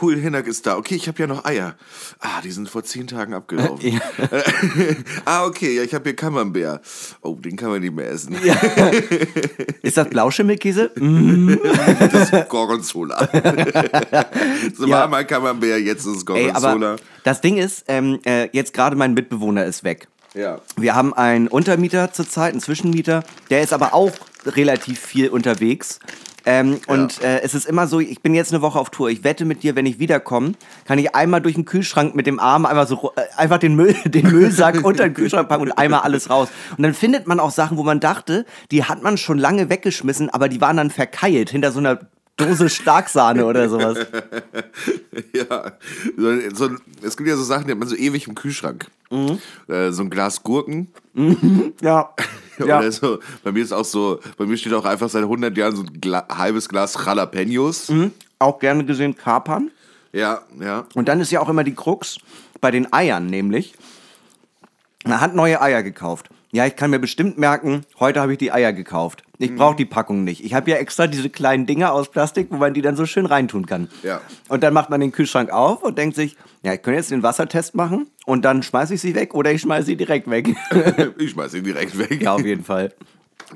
cool, 0.00 0.16
Hinnack 0.16 0.46
ist 0.46 0.66
da. 0.66 0.76
Okay, 0.76 0.94
ich 0.94 1.08
habe 1.08 1.18
ja 1.20 1.26
noch 1.26 1.44
Eier. 1.44 1.74
Ah, 2.20 2.40
die 2.42 2.50
sind 2.50 2.68
vor 2.68 2.82
zehn 2.84 3.06
Tagen 3.06 3.34
abgelaufen. 3.34 4.00
ah, 5.24 5.44
okay, 5.44 5.76
ja, 5.76 5.82
ich 5.82 5.94
habe 5.94 6.04
hier 6.04 6.16
Camembert. 6.16 6.84
Oh, 7.20 7.34
den 7.34 7.56
kann 7.56 7.70
man 7.70 7.80
nicht 7.80 7.94
mehr 7.94 8.10
essen. 8.10 8.36
Ist 9.82 9.96
das 9.96 10.08
Blauschimmelkäse? 10.08 10.90
Das 12.10 12.32
ist 12.32 12.48
Gorgonzola. 12.48 13.28
so 14.76 14.86
Ja. 14.86 15.00
war 15.00 15.08
mal 15.08 15.26
Camembert, 15.26 15.80
jetzt 15.80 16.00
ist 16.06 16.06
es 16.06 16.16
Ey, 16.18 16.24
Gorgonzola. 16.24 16.92
aber 16.92 16.96
das 17.24 17.40
Ding 17.40 17.56
ist, 17.58 17.84
ähm, 17.88 18.20
äh, 18.24 18.48
jetzt 18.52 18.72
gerade 18.74 18.96
mein 18.96 19.14
Mitbewohner 19.14 19.64
ist 19.64 19.84
weg. 19.84 20.08
ja. 20.34 20.60
Wir 20.76 20.94
haben 20.94 21.12
einen 21.14 21.48
Untermieter 21.48 22.12
zurzeit, 22.12 22.52
einen 22.52 22.60
Zwischenmieter, 22.60 23.22
der 23.50 23.62
ist 23.62 23.72
aber 23.72 23.94
auch 23.94 24.12
relativ 24.46 24.98
viel 25.00 25.28
unterwegs. 25.28 25.98
Ähm, 26.44 26.80
Und 26.86 27.22
äh, 27.22 27.40
es 27.40 27.54
ist 27.54 27.66
immer 27.66 27.86
so, 27.86 28.00
ich 28.00 28.20
bin 28.20 28.34
jetzt 28.34 28.52
eine 28.52 28.62
Woche 28.62 28.78
auf 28.78 28.90
Tour. 28.90 29.10
Ich 29.10 29.24
wette 29.24 29.44
mit 29.44 29.62
dir, 29.62 29.76
wenn 29.76 29.86
ich 29.86 29.98
wiederkomme, 29.98 30.52
kann 30.84 30.98
ich 30.98 31.14
einmal 31.14 31.40
durch 31.40 31.54
den 31.54 31.64
Kühlschrank 31.64 32.14
mit 32.14 32.26
dem 32.26 32.40
Arm 32.40 32.66
einfach 32.66 32.86
so 32.86 33.12
äh, 33.16 33.22
einfach 33.36 33.58
den 33.58 33.74
Müll, 33.76 33.94
den 34.04 34.30
Müllsack 34.30 34.84
unter 34.84 35.04
den 35.04 35.14
Kühlschrank 35.14 35.48
packen 35.48 35.62
und 35.62 35.72
einmal 35.72 36.00
alles 36.00 36.30
raus. 36.30 36.48
Und 36.76 36.82
dann 36.82 36.94
findet 36.94 37.26
man 37.26 37.40
auch 37.40 37.50
Sachen, 37.50 37.76
wo 37.76 37.82
man 37.82 38.00
dachte, 38.00 38.44
die 38.70 38.84
hat 38.84 39.02
man 39.02 39.18
schon 39.18 39.38
lange 39.38 39.70
weggeschmissen, 39.70 40.30
aber 40.30 40.48
die 40.48 40.60
waren 40.60 40.76
dann 40.76 40.90
verkeilt 40.90 41.50
hinter 41.50 41.72
so 41.72 41.78
einer 41.78 42.00
Dose 42.36 42.68
Starksahne 42.70 43.44
oder 43.44 43.68
sowas. 43.68 43.98
Ja, 45.34 45.72
so, 46.16 46.50
so, 46.54 46.76
es 47.02 47.16
gibt 47.16 47.28
ja 47.28 47.36
so 47.36 47.42
Sachen, 47.42 47.66
die 47.66 47.72
hat 47.72 47.78
man 47.78 47.88
so 47.88 47.96
ewig 47.96 48.26
im 48.26 48.34
Kühlschrank. 48.34 48.86
Mhm. 49.10 49.38
Äh, 49.68 49.90
so 49.92 50.02
ein 50.02 50.10
Glas 50.10 50.42
Gurken. 50.42 50.88
Ja. 51.82 52.14
ja. 52.66 52.78
Oder 52.78 52.92
so, 52.92 53.18
bei 53.42 53.52
mir 53.52 53.62
ist 53.62 53.72
auch 53.72 53.84
so, 53.84 54.20
bei 54.36 54.46
mir 54.46 54.56
steht 54.56 54.72
auch 54.74 54.84
einfach 54.84 55.08
seit 55.08 55.22
100 55.22 55.56
Jahren 55.56 55.76
so 55.76 55.82
ein 55.82 56.00
Gla 56.00 56.26
halbes 56.28 56.68
Glas 56.68 56.94
Jalapenos. 56.94 57.88
Mhm. 57.88 58.12
Auch 58.38 58.58
gerne 58.58 58.84
gesehen 58.84 59.16
Kapern. 59.16 59.70
Ja, 60.12 60.42
ja. 60.60 60.86
Und 60.94 61.08
dann 61.08 61.20
ist 61.20 61.30
ja 61.30 61.40
auch 61.40 61.48
immer 61.48 61.64
die 61.64 61.74
Krux 61.74 62.18
bei 62.60 62.70
den 62.70 62.92
Eiern, 62.92 63.26
nämlich. 63.26 63.74
Er 65.04 65.20
hat 65.20 65.34
neue 65.34 65.60
Eier 65.60 65.82
gekauft. 65.82 66.28
Ja, 66.54 66.66
ich 66.66 66.76
kann 66.76 66.90
mir 66.90 66.98
bestimmt 66.98 67.38
merken, 67.38 67.86
heute 67.98 68.20
habe 68.20 68.32
ich 68.32 68.38
die 68.38 68.52
Eier 68.52 68.74
gekauft. 68.74 69.22
Ich 69.38 69.56
brauche 69.56 69.74
die 69.74 69.86
Packung 69.86 70.22
nicht. 70.22 70.44
Ich 70.44 70.52
habe 70.52 70.70
ja 70.70 70.76
extra 70.76 71.06
diese 71.06 71.30
kleinen 71.30 71.64
Dinger 71.64 71.94
aus 71.94 72.10
Plastik, 72.10 72.48
wo 72.50 72.56
man 72.56 72.74
die 72.74 72.82
dann 72.82 72.94
so 72.94 73.06
schön 73.06 73.24
reintun 73.24 73.64
kann. 73.64 73.88
Ja. 74.02 74.20
Und 74.50 74.62
dann 74.62 74.74
macht 74.74 74.90
man 74.90 75.00
den 75.00 75.12
Kühlschrank 75.12 75.48
auf 75.48 75.82
und 75.82 75.96
denkt 75.96 76.14
sich, 76.14 76.36
ja, 76.62 76.74
ich 76.74 76.82
könnte 76.82 76.98
jetzt 76.98 77.10
den 77.10 77.22
Wassertest 77.22 77.74
machen 77.74 78.06
und 78.26 78.44
dann 78.44 78.62
schmeiße 78.62 78.92
ich 78.92 79.00
sie 79.00 79.14
weg 79.14 79.34
oder 79.34 79.50
ich 79.50 79.62
schmeiße 79.62 79.86
sie 79.86 79.96
direkt 79.96 80.28
weg. 80.28 80.54
Ich 81.18 81.30
schmeiß 81.30 81.54
ihn 81.54 81.64
direkt 81.64 81.96
weg. 81.96 82.20
ja, 82.20 82.34
auf 82.34 82.44
jeden 82.44 82.64
Fall. 82.64 82.92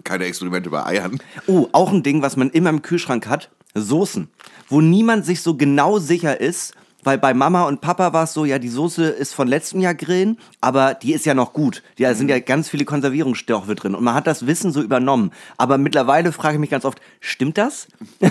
Keine 0.02 0.24
Experimente 0.24 0.70
bei 0.70 0.86
Eiern. 0.86 1.18
Oh, 1.46 1.68
auch 1.72 1.92
ein 1.92 2.02
Ding, 2.02 2.22
was 2.22 2.38
man 2.38 2.48
immer 2.48 2.70
im 2.70 2.80
Kühlschrank 2.80 3.28
hat, 3.28 3.50
Soßen. 3.74 4.28
Wo 4.68 4.80
niemand 4.80 5.26
sich 5.26 5.42
so 5.42 5.54
genau 5.54 5.98
sicher 5.98 6.40
ist, 6.40 6.72
weil 7.06 7.18
bei 7.18 7.34
Mama 7.34 7.62
und 7.68 7.80
Papa 7.80 8.12
war 8.12 8.24
es 8.24 8.34
so, 8.34 8.44
ja, 8.44 8.58
die 8.58 8.68
Soße 8.68 9.04
ist 9.04 9.32
von 9.32 9.46
letztem 9.46 9.80
Jahr 9.80 9.94
grillen, 9.94 10.38
aber 10.60 10.94
die 10.94 11.12
ist 11.12 11.24
ja 11.24 11.34
noch 11.34 11.52
gut. 11.52 11.84
Da 12.00 12.12
sind 12.16 12.28
ja 12.28 12.40
ganz 12.40 12.68
viele 12.68 12.84
Konservierungsstoffe 12.84 13.72
drin 13.76 13.94
und 13.94 14.02
man 14.02 14.14
hat 14.14 14.26
das 14.26 14.48
Wissen 14.48 14.72
so 14.72 14.82
übernommen. 14.82 15.30
Aber 15.56 15.78
mittlerweile 15.78 16.32
frage 16.32 16.54
ich 16.54 16.60
mich 16.60 16.70
ganz 16.70 16.84
oft, 16.84 17.00
stimmt 17.20 17.58
das? 17.58 17.86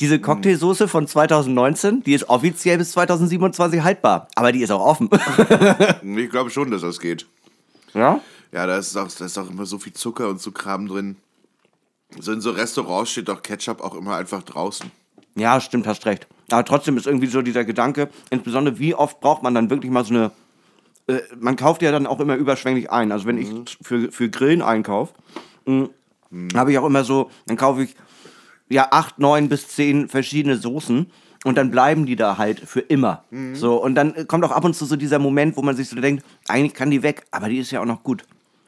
Diese 0.00 0.20
Cocktailsoße 0.20 0.88
von 0.88 1.06
2019, 1.06 2.02
die 2.02 2.14
ist 2.14 2.30
offiziell 2.30 2.78
bis 2.78 2.92
2027 2.92 3.82
haltbar, 3.82 4.28
aber 4.36 4.52
die 4.52 4.62
ist 4.62 4.70
auch 4.70 4.84
offen. 4.84 5.10
Ich 6.02 6.30
glaube 6.30 6.48
schon, 6.48 6.70
dass 6.70 6.80
das 6.80 7.00
geht. 7.00 7.26
ja? 7.92 8.20
Ja, 8.52 8.66
da 8.66 8.78
ist, 8.78 8.96
auch, 8.96 9.08
da 9.08 9.26
ist 9.26 9.36
auch 9.36 9.50
immer 9.50 9.66
so 9.66 9.78
viel 9.78 9.92
Zucker 9.92 10.30
und 10.30 10.40
so 10.40 10.50
Kram 10.50 10.88
drin. 10.88 11.16
So 12.18 12.32
in 12.32 12.40
so 12.40 12.52
Restaurants 12.52 13.10
steht 13.10 13.28
doch 13.28 13.42
Ketchup 13.42 13.82
auch 13.82 13.94
immer 13.94 14.16
einfach 14.16 14.42
draußen. 14.42 14.90
Ja, 15.34 15.60
stimmt, 15.60 15.86
hast 15.86 16.06
recht. 16.06 16.26
Aber 16.50 16.64
trotzdem 16.64 16.96
ist 16.96 17.06
irgendwie 17.06 17.26
so 17.26 17.42
dieser 17.42 17.64
Gedanke, 17.64 18.08
insbesondere 18.30 18.78
wie 18.78 18.94
oft 18.94 19.20
braucht 19.20 19.42
man 19.42 19.54
dann 19.54 19.70
wirklich 19.70 19.92
mal 19.92 20.04
so 20.04 20.14
eine. 20.14 20.30
Äh, 21.06 21.20
man 21.38 21.56
kauft 21.56 21.82
ja 21.82 21.92
dann 21.92 22.06
auch 22.06 22.20
immer 22.20 22.36
überschwänglich 22.36 22.90
ein. 22.90 23.12
Also 23.12 23.26
wenn 23.26 23.38
ich 23.38 23.78
für, 23.82 24.10
für 24.10 24.28
Grillen 24.30 24.62
einkaufe, 24.62 25.14
habe 26.54 26.72
ich 26.72 26.78
auch 26.78 26.86
immer 26.86 27.04
so, 27.04 27.30
dann 27.46 27.56
kaufe 27.56 27.82
ich 27.82 27.96
ja 28.68 28.88
acht, 28.90 29.18
neun 29.18 29.48
bis 29.48 29.68
zehn 29.68 30.08
verschiedene 30.08 30.56
Soßen. 30.56 31.10
und 31.44 31.56
dann 31.56 31.70
bleiben 31.70 32.06
die 32.06 32.16
da 32.16 32.36
halt 32.36 32.60
für 32.60 32.80
immer. 32.80 33.24
Mhm. 33.30 33.54
So, 33.54 33.82
und 33.82 33.94
dann 33.94 34.26
kommt 34.26 34.44
auch 34.44 34.50
ab 34.50 34.64
und 34.64 34.74
zu 34.74 34.84
so 34.84 34.96
dieser 34.96 35.18
Moment, 35.18 35.56
wo 35.56 35.62
man 35.62 35.76
sich 35.76 35.88
so 35.88 35.96
denkt, 35.96 36.24
eigentlich 36.48 36.74
kann 36.74 36.90
die 36.90 37.02
weg, 37.02 37.26
aber 37.30 37.48
die 37.48 37.58
ist 37.58 37.70
ja 37.70 37.80
auch 37.80 37.86
noch 37.86 38.02
gut. 38.02 38.24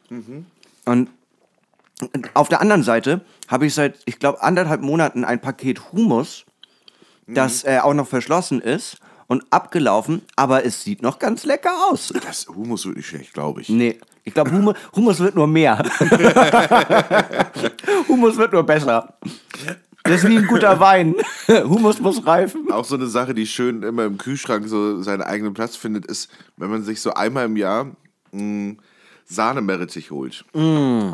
Mhm. 0.08 0.46
Und 0.84 1.10
auf 2.34 2.49
der 2.49 2.60
anderen 2.60 2.82
Seite 2.82 3.22
habe 3.49 3.66
ich 3.66 3.75
seit, 3.75 3.99
ich 4.06 4.18
glaube, 4.18 4.42
anderthalb 4.42 4.80
Monaten 4.82 5.25
ein 5.25 5.40
Paket 5.40 5.92
Humus, 5.92 6.46
das 7.34 7.64
äh, 7.64 7.78
auch 7.82 7.94
noch 7.94 8.08
verschlossen 8.08 8.60
ist 8.60 8.99
und 9.26 9.44
abgelaufen, 9.50 10.22
aber 10.37 10.64
es 10.64 10.82
sieht 10.82 11.02
noch 11.02 11.18
ganz 11.18 11.44
lecker 11.44 11.72
aus. 11.90 12.12
Das 12.25 12.46
Humus 12.49 12.84
wird 12.87 12.96
nicht 12.96 13.06
schlecht, 13.08 13.32
glaube 13.32 13.60
ich. 13.60 13.68
Nee, 13.68 14.00
ich 14.25 14.34
glaube, 14.34 14.50
Humus, 14.52 14.75
Humus 14.94 15.20
wird 15.20 15.34
nur 15.34 15.46
mehr. 15.46 15.78
Humus 18.08 18.37
wird 18.37 18.52
nur 18.52 18.64
besser. 18.64 19.14
Das 20.02 20.22
ist 20.22 20.28
wie 20.28 20.37
ein 20.38 20.46
guter 20.46 20.80
Wein. 20.80 21.14
Humus 21.49 22.00
muss 22.00 22.26
reifen. 22.26 22.70
Auch 22.70 22.84
so 22.84 22.96
eine 22.96 23.06
Sache, 23.06 23.34
die 23.34 23.46
schön 23.46 23.82
immer 23.82 24.04
im 24.04 24.18
Kühlschrank 24.18 24.66
so 24.68 25.02
seinen 25.02 25.22
eigenen 25.22 25.54
Platz 25.54 25.76
findet, 25.76 26.06
ist, 26.06 26.30
wenn 26.56 26.70
man 26.70 26.82
sich 26.84 27.00
so 27.00 27.12
einmal 27.14 27.46
im 27.46 27.56
Jahr 27.56 27.87
mh, 28.32 28.76
Sahnemeerrettich 29.26 30.10
holt. 30.10 30.44
Mm. 30.54 31.12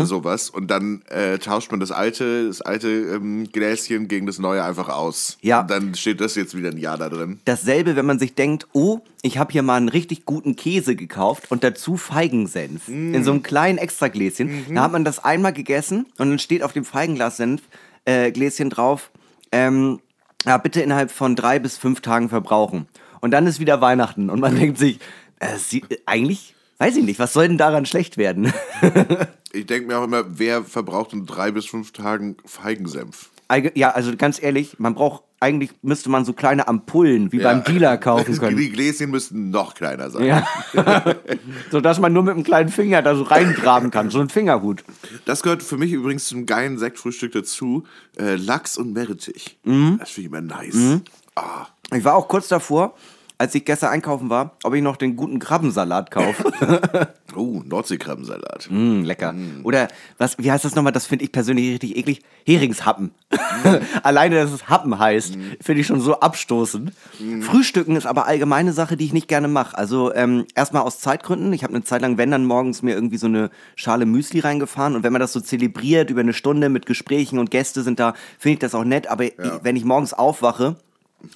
Oder 0.00 0.06
sowas. 0.06 0.50
Und 0.50 0.70
dann 0.70 1.02
äh, 1.08 1.38
tauscht 1.38 1.70
man 1.70 1.80
das 1.80 1.92
alte, 1.92 2.48
das 2.48 2.60
alte 2.60 2.88
ähm, 2.88 3.48
Gläschen 3.52 4.08
gegen 4.08 4.26
das 4.26 4.38
neue 4.38 4.64
einfach 4.64 4.88
aus. 4.88 5.38
Ja. 5.40 5.60
Und 5.60 5.70
dann 5.70 5.94
steht 5.94 6.20
das 6.20 6.34
jetzt 6.34 6.56
wieder 6.56 6.70
ein 6.70 6.78
Jahr 6.78 6.98
da 6.98 7.08
drin. 7.08 7.40
Dasselbe, 7.44 7.96
wenn 7.96 8.06
man 8.06 8.18
sich 8.18 8.34
denkt, 8.34 8.66
oh, 8.72 9.00
ich 9.22 9.38
habe 9.38 9.52
hier 9.52 9.62
mal 9.62 9.76
einen 9.76 9.88
richtig 9.88 10.24
guten 10.24 10.56
Käse 10.56 10.96
gekauft 10.96 11.50
und 11.50 11.62
dazu 11.62 11.96
Feigensenf. 11.96 12.88
In 12.88 13.22
so 13.24 13.32
einem 13.32 13.42
kleinen 13.42 13.78
Extragläschen. 13.78 14.66
Da 14.74 14.82
hat 14.82 14.92
man 14.92 15.04
das 15.04 15.22
einmal 15.22 15.52
gegessen 15.52 16.06
und 16.18 16.30
dann 16.30 16.38
steht 16.38 16.62
auf 16.62 16.72
dem 16.72 16.84
Feigenglassenf 16.84 17.62
äh, 18.04 18.32
Gläschen 18.32 18.70
drauf, 18.70 19.10
ähm, 19.52 20.00
ja, 20.46 20.56
bitte 20.56 20.80
innerhalb 20.80 21.10
von 21.10 21.36
drei 21.36 21.58
bis 21.58 21.76
fünf 21.76 22.00
Tagen 22.00 22.28
verbrauchen. 22.28 22.86
Und 23.20 23.32
dann 23.32 23.46
ist 23.46 23.60
wieder 23.60 23.80
Weihnachten 23.80 24.30
und 24.30 24.40
man 24.40 24.56
denkt 24.58 24.78
sich, 24.78 24.98
äh, 25.38 25.56
sie, 25.58 25.84
eigentlich, 26.06 26.54
weiß 26.78 26.96
ich 26.96 27.04
nicht, 27.04 27.18
was 27.18 27.32
soll 27.32 27.48
denn 27.48 27.58
daran 27.58 27.86
schlecht 27.86 28.16
werden? 28.16 28.52
Ich 29.52 29.66
denke 29.66 29.88
mir 29.88 29.98
auch 29.98 30.04
immer, 30.04 30.24
wer 30.38 30.62
verbraucht 30.64 31.12
in 31.12 31.26
drei 31.26 31.50
bis 31.50 31.66
fünf 31.66 31.92
Tagen 31.92 32.36
Feigensenf? 32.44 33.30
Eige- 33.48 33.72
ja, 33.74 33.90
also 33.90 34.16
ganz 34.16 34.40
ehrlich, 34.40 34.78
man 34.78 34.94
braucht, 34.94 35.24
eigentlich 35.40 35.70
müsste 35.82 36.08
man 36.08 36.24
so 36.24 36.32
kleine 36.34 36.68
Ampullen 36.68 37.32
wie 37.32 37.38
beim 37.40 37.64
Dealer 37.64 37.96
kaufen 37.98 38.38
können. 38.38 38.56
Die 38.56 38.70
Gläschen 38.70 39.10
müssten 39.10 39.50
noch 39.50 39.74
kleiner 39.74 40.08
sein. 40.10 40.24
Ja. 40.24 40.46
so 41.72 41.80
dass 41.80 41.98
man 41.98 42.12
nur 42.12 42.22
mit 42.22 42.34
einem 42.34 42.44
kleinen 42.44 42.68
Finger 42.68 43.02
da 43.02 43.16
so 43.16 43.24
reingraben 43.24 43.90
kann. 43.90 44.10
So 44.10 44.20
ein 44.20 44.28
Fingerhut. 44.28 44.84
Das 45.24 45.42
gehört 45.42 45.62
für 45.64 45.76
mich 45.78 45.90
übrigens 45.92 46.26
zum 46.28 46.46
geilen 46.46 46.78
Sektfrühstück 46.78 47.32
dazu. 47.32 47.84
Äh, 48.18 48.36
Lachs 48.36 48.76
und 48.78 48.92
Meerrettich. 48.92 49.58
Mhm. 49.64 49.96
Das 49.98 50.10
finde 50.10 50.26
ich 50.28 50.32
immer 50.32 50.40
nice. 50.42 51.00
Ah, 51.34 51.66
Ich 51.92 52.04
war 52.04 52.14
auch 52.14 52.28
kurz 52.28 52.46
davor, 52.48 52.94
als 53.40 53.54
ich 53.54 53.64
gestern 53.64 53.88
einkaufen 53.88 54.28
war, 54.28 54.58
ob 54.64 54.74
ich 54.74 54.82
noch 54.82 54.96
den 54.98 55.16
guten 55.16 55.38
Krabbensalat 55.38 56.10
kaufe. 56.10 56.52
oh, 57.34 57.62
Nordseekrabbensalat. 57.64 58.68
mm, 58.70 59.04
lecker. 59.04 59.34
Oder 59.62 59.88
was, 60.18 60.36
wie 60.36 60.52
heißt 60.52 60.66
das 60.66 60.74
nochmal? 60.74 60.92
Das 60.92 61.06
finde 61.06 61.24
ich 61.24 61.32
persönlich 61.32 61.72
richtig 61.72 61.96
eklig. 61.96 62.22
Heringshappen. 62.44 63.12
Alleine, 64.02 64.34
dass 64.34 64.52
es 64.52 64.68
Happen 64.68 64.98
heißt, 64.98 65.38
finde 65.58 65.80
ich 65.80 65.86
schon 65.86 66.02
so 66.02 66.20
abstoßend. 66.20 66.92
Frühstücken 67.40 67.96
ist 67.96 68.04
aber 68.04 68.26
allgemeine 68.26 68.74
Sache, 68.74 68.98
die 68.98 69.06
ich 69.06 69.14
nicht 69.14 69.28
gerne 69.28 69.48
mache. 69.48 69.78
Also 69.78 70.14
ähm, 70.14 70.44
erstmal 70.54 70.82
aus 70.82 71.00
Zeitgründen. 71.00 71.50
Ich 71.54 71.62
habe 71.62 71.72
eine 71.72 71.82
Zeit 71.82 72.02
lang, 72.02 72.18
wenn 72.18 72.30
dann 72.30 72.44
morgens 72.44 72.82
mir 72.82 72.92
irgendwie 72.92 73.16
so 73.16 73.26
eine 73.26 73.48
Schale 73.74 74.04
Müsli 74.04 74.40
reingefahren. 74.40 74.96
Und 74.96 75.02
wenn 75.02 75.14
man 75.14 75.20
das 75.20 75.32
so 75.32 75.40
zelebriert 75.40 76.10
über 76.10 76.20
eine 76.20 76.34
Stunde 76.34 76.68
mit 76.68 76.84
Gesprächen 76.84 77.38
und 77.38 77.50
Gäste 77.50 77.82
sind 77.84 78.00
da, 78.00 78.12
finde 78.38 78.52
ich 78.52 78.58
das 78.58 78.74
auch 78.74 78.84
nett. 78.84 79.06
Aber 79.06 79.24
ich, 79.24 79.32
wenn 79.62 79.76
ich 79.76 79.86
morgens 79.86 80.12
aufwache, 80.12 80.76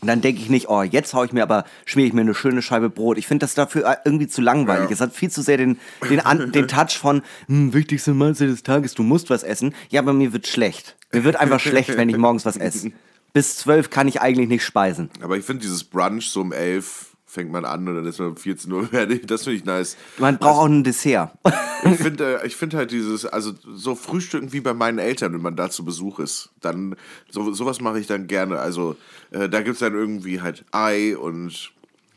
dann 0.02 0.20
denke 0.20 0.40
ich 0.40 0.50
nicht, 0.50 0.68
oh, 0.68 0.82
jetzt 0.82 1.14
hau 1.14 1.24
ich 1.24 1.32
mir 1.32 1.42
aber, 1.42 1.64
schmier 1.84 2.06
ich 2.06 2.12
mir 2.12 2.22
eine 2.22 2.34
schöne 2.34 2.62
Scheibe 2.62 2.90
Brot. 2.90 3.18
Ich 3.18 3.26
finde 3.26 3.44
das 3.44 3.54
dafür 3.54 3.86
äh, 3.86 3.96
irgendwie 4.04 4.28
zu 4.28 4.40
langweilig. 4.40 4.88
Ja. 4.90 4.94
Es 4.94 5.00
hat 5.00 5.12
viel 5.12 5.30
zu 5.30 5.42
sehr 5.42 5.56
den, 5.56 5.78
den, 6.08 6.20
An 6.20 6.52
den 6.52 6.68
Touch 6.68 6.98
von, 6.98 7.22
hm, 7.46 7.72
wichtigste 7.74 8.14
Mahlzeit 8.14 8.48
des 8.48 8.62
Tages, 8.62 8.94
du 8.94 9.02
musst 9.02 9.30
was 9.30 9.42
essen. 9.42 9.74
Ja, 9.90 10.00
aber 10.00 10.12
mir 10.12 10.32
wird 10.32 10.46
schlecht. 10.46 10.96
Mir 11.12 11.24
wird 11.24 11.36
einfach 11.36 11.60
schlecht, 11.60 11.96
wenn 11.96 12.08
ich 12.08 12.16
morgens 12.16 12.44
was 12.44 12.56
esse. 12.56 12.92
Bis 13.32 13.56
zwölf 13.56 13.90
kann 13.90 14.06
ich 14.06 14.20
eigentlich 14.20 14.48
nicht 14.48 14.64
speisen. 14.64 15.10
Aber 15.20 15.36
ich 15.36 15.44
finde 15.44 15.62
dieses 15.62 15.82
Brunch 15.82 16.28
so 16.30 16.40
um 16.40 16.52
11 16.52 17.13
fängt 17.34 17.50
man 17.50 17.64
an 17.64 17.86
und 17.88 17.96
dann 17.96 18.06
ist 18.06 18.18
man 18.18 18.28
um 18.28 18.36
14 18.36 18.72
Uhr 18.72 18.86
fertig. 18.88 19.26
Das 19.26 19.44
finde 19.44 19.58
ich 19.58 19.64
nice. 19.64 19.96
Man 20.18 20.38
braucht 20.38 20.58
auch 20.60 20.66
ein 20.66 20.84
Dessert. 20.84 21.32
Ich 21.86 21.98
finde 21.98 22.40
äh, 22.40 22.46
ich 22.46 22.56
find 22.56 22.72
halt 22.72 22.92
dieses, 22.92 23.26
also 23.26 23.52
so 23.74 23.94
Frühstücken 23.94 24.54
wie 24.54 24.60
bei 24.60 24.72
meinen 24.72 24.98
Eltern, 24.98 25.34
wenn 25.34 25.42
man 25.42 25.54
da 25.54 25.68
zu 25.68 25.84
Besuch 25.84 26.18
ist. 26.18 26.48
Dann, 26.62 26.96
so, 27.28 27.52
sowas 27.52 27.82
mache 27.82 28.00
ich 28.00 28.06
dann 28.06 28.26
gerne. 28.26 28.58
Also 28.58 28.96
äh, 29.32 29.50
da 29.50 29.60
gibt 29.60 29.74
es 29.74 29.80
dann 29.80 29.92
irgendwie 29.92 30.40
halt 30.40 30.64
Ei 30.72 31.14
und 31.14 31.72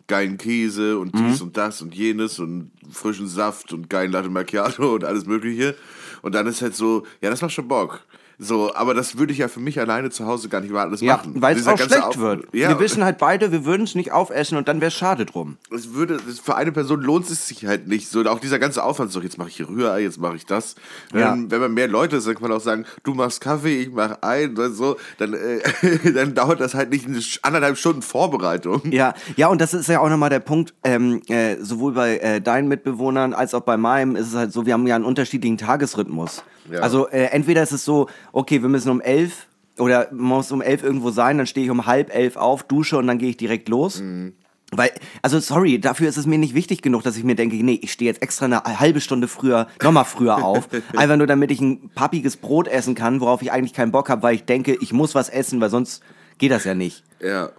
geilen 0.08 0.38
Käse 0.38 0.98
und 0.98 1.14
dies 1.20 1.42
und 1.42 1.58
das 1.58 1.82
und 1.82 1.94
jenes 1.94 2.40
und 2.40 2.72
frischen 2.90 3.28
Saft 3.28 3.74
und 3.74 3.90
geilen 3.90 4.14
Latte 4.14 4.30
Macchiato 4.30 4.94
und 4.94 5.04
alles 5.04 5.26
mögliche. 5.26 5.76
Und 6.22 6.34
dann 6.34 6.48
ist 6.48 6.62
halt 6.62 6.76
so, 6.76 7.06
ja, 7.20 7.30
das 7.30 7.42
macht 7.42 7.52
schon 7.52 7.68
Bock. 7.68 8.06
So, 8.40 8.76
aber 8.76 8.94
das 8.94 9.18
würde 9.18 9.34
ich 9.34 9.40
ja 9.40 9.48
für 9.48 9.60
mich 9.60 9.80
alleine 9.80 10.12
zu 10.12 10.28
Hause 10.28 10.48
gar 10.48 10.62
nicht 10.62 10.72
mal 10.72 10.82
alles 10.82 11.02
Ja, 11.02 11.18
machen. 11.18 11.42
weil 11.42 11.58
es 11.58 11.68
auch 11.68 11.76
schlecht 11.80 12.20
wird. 12.20 12.46
Ja, 12.54 12.70
Wir 12.70 12.80
wissen 12.80 13.04
halt 13.04 13.18
beide, 13.18 13.52
wir 13.52 13.66
würden 13.66 13.84
es 13.86 13.96
nicht 13.96 14.12
aufessen 14.12 14.60
und 14.60 14.68
dann 14.68 14.80
wäre 14.80 14.90
es 14.90 14.94
schade 14.94 15.26
drum. 15.26 15.58
es 15.76 15.94
würde, 15.96 16.20
für 16.20 16.56
eine 16.56 16.72
Person 16.72 17.02
lohnt 17.02 17.28
es 17.32 17.48
sich 17.48 17.66
halt 17.66 17.88
nicht. 17.88 18.10
So, 18.10 18.24
auch 18.26 18.40
dieser 18.40 18.60
ganze 18.60 18.84
Aufwand, 18.84 19.12
so, 19.12 19.22
jetzt 19.22 19.40
mache 19.40 19.50
ich 19.50 19.58
hier 19.58 19.68
Rührei, 19.68 20.02
jetzt 20.02 20.20
mache 20.20 20.36
ich 20.36 20.46
das. 20.46 20.76
Wenn, 21.12 21.20
Ja. 21.22 21.36
wenn 21.50 21.60
man 21.62 21.74
mehr 21.74 21.88
Leute 21.88 22.18
ist, 22.18 22.28
dann 22.28 22.36
kann 22.36 22.44
man 22.44 22.52
auch 22.52 22.62
sagen, 22.62 22.86
du 23.04 23.16
machst 23.16 23.42
Kaffee, 23.42 23.82
ich 23.82 23.92
mache 23.92 24.22
ein, 24.22 24.52
oder 24.52 24.70
so. 24.70 24.98
Dann, 25.18 25.34
äh, 25.34 25.60
dann 26.14 26.36
dauert 26.36 26.60
das 26.60 26.76
halt 26.76 26.92
nicht 26.92 27.08
eine 27.08 27.20
anderthalb 27.42 27.76
Stunden 27.78 28.04
Vorbereitung. 28.04 28.82
Ja, 28.92 29.16
ja, 29.36 29.48
und 29.48 29.60
das 29.62 29.74
ist 29.74 29.88
ja 29.90 30.00
auch 30.00 30.10
nochmal 30.10 30.30
der 30.30 30.42
Punkt, 30.42 30.76
ähm, 30.84 31.22
äh, 31.28 31.56
sowohl 31.60 31.94
bei 31.94 32.18
äh, 32.20 32.40
deinen 32.40 32.68
Mitbewohnern 32.68 33.34
als 33.34 33.56
auch 33.56 33.62
bei 33.62 33.78
meinem 33.78 34.16
ist 34.16 34.28
es 34.28 34.36
halt 34.36 34.54
so, 34.54 34.68
wir 34.68 34.74
haben 34.74 34.86
ja 34.86 34.96
einen 34.96 35.06
unterschiedlichen 35.06 35.58
Tagesrhythmus. 35.58 36.44
Ja. 36.72 36.80
Also 36.80 37.08
äh, 37.10 37.26
entweder 37.26 37.64
ist 37.64 37.72
es 37.72 37.86
so, 37.86 38.08
okay, 38.32 38.62
wir 38.62 38.70
müssen 38.70 38.90
um 38.90 39.02
elf 39.02 39.48
oder 39.78 40.08
man 40.12 40.38
muss 40.38 40.52
um 40.52 40.62
elf 40.62 40.84
irgendwo 40.84 41.12
sein, 41.12 41.38
dann 41.38 41.48
stehe 41.48 41.66
ich 41.66 41.72
um 41.72 41.86
halb 41.86 42.14
elf 42.14 42.36
auf, 42.36 42.64
dusche 42.64 42.98
und 42.98 43.08
dann 43.08 43.18
gehe 43.20 43.30
ich 43.30 43.38
direkt 43.38 43.70
los. 43.70 44.02
Weil, 44.72 44.92
also 45.22 45.40
sorry, 45.40 45.80
dafür 45.80 46.10
ist 46.10 46.18
es 46.18 46.26
mir 46.26 46.38
nicht 46.38 46.54
wichtig 46.54 46.82
genug, 46.82 47.04
dass 47.04 47.16
ich 47.16 47.24
mir 47.24 47.36
denke, 47.36 47.56
nee, 47.56 47.80
ich 47.82 47.94
stehe 47.94 48.12
jetzt 48.12 48.22
extra 48.22 48.46
eine 48.46 48.64
halbe 48.64 49.00
Stunde 49.00 49.30
früher, 49.30 49.68
nochmal 49.82 50.04
früher 50.04 50.38
auf. 50.44 50.68
einfach 50.96 51.16
nur, 51.16 51.28
damit 51.28 51.52
ich 51.52 51.62
ein 51.62 51.90
pappiges 51.96 52.36
Brot 52.36 52.68
essen 52.68 52.94
kann, 52.94 53.22
worauf 53.22 53.42
ich 53.42 53.52
eigentlich 53.52 53.74
keinen 53.74 53.92
Bock 53.92 54.10
habe, 54.10 54.24
weil 54.24 54.36
ich 54.36 54.44
denke, 54.44 54.76
ich 54.82 54.92
muss 54.92 55.16
was 55.16 55.30
essen, 55.30 55.62
weil 55.62 55.70
sonst 55.70 56.04
geht 56.38 56.52
das 56.52 56.66
ja 56.66 56.76
nicht. 56.76 57.04
Ja. 57.22 57.52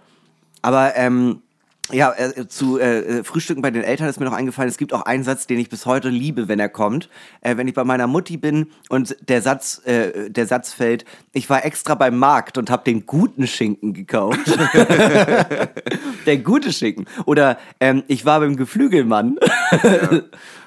Aber 0.61 0.95
ähm, 0.95 1.41
ja, 1.91 2.13
äh, 2.13 2.47
zu 2.47 2.79
äh, 2.79 3.23
Frühstücken 3.23 3.61
bei 3.61 3.71
den 3.71 3.83
Eltern 3.83 4.07
ist 4.07 4.19
mir 4.19 4.25
noch 4.25 4.33
eingefallen, 4.33 4.69
es 4.69 4.77
gibt 4.77 4.93
auch 4.93 5.01
einen 5.03 5.23
Satz, 5.23 5.47
den 5.47 5.59
ich 5.59 5.69
bis 5.69 5.85
heute 5.85 6.09
liebe, 6.09 6.47
wenn 6.47 6.59
er 6.59 6.69
kommt. 6.69 7.09
Äh, 7.41 7.57
wenn 7.57 7.67
ich 7.67 7.73
bei 7.73 7.83
meiner 7.83 8.07
Mutti 8.07 8.37
bin 8.37 8.71
und 8.89 9.15
der 9.27 9.41
Satz, 9.41 9.81
äh, 9.85 10.29
der 10.29 10.45
Satz 10.47 10.73
fällt, 10.73 11.05
ich 11.33 11.49
war 11.49 11.65
extra 11.65 11.95
beim 11.95 12.17
Markt 12.17 12.57
und 12.57 12.69
habe 12.69 12.83
den 12.83 13.05
guten 13.05 13.47
Schinken 13.47 13.93
gekauft. 13.93 14.39
der 16.25 16.37
gute 16.37 16.71
Schinken. 16.71 17.05
Oder 17.25 17.57
ähm, 17.79 18.03
ich 18.07 18.25
war 18.25 18.39
beim 18.39 18.55
Geflügelmann. 18.55 19.37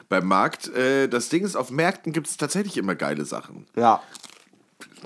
Beim 0.09 0.27
Markt, 0.27 0.69
äh, 0.75 1.09
das 1.09 1.31
Ding 1.31 1.43
ist, 1.43 1.57
auf 1.57 1.71
Märkten 1.71 2.13
gibt 2.13 2.27
es 2.27 2.37
tatsächlich 2.37 2.77
immer 2.77 2.95
geile 2.95 3.25
Sachen. 3.25 3.65
ja. 3.77 4.03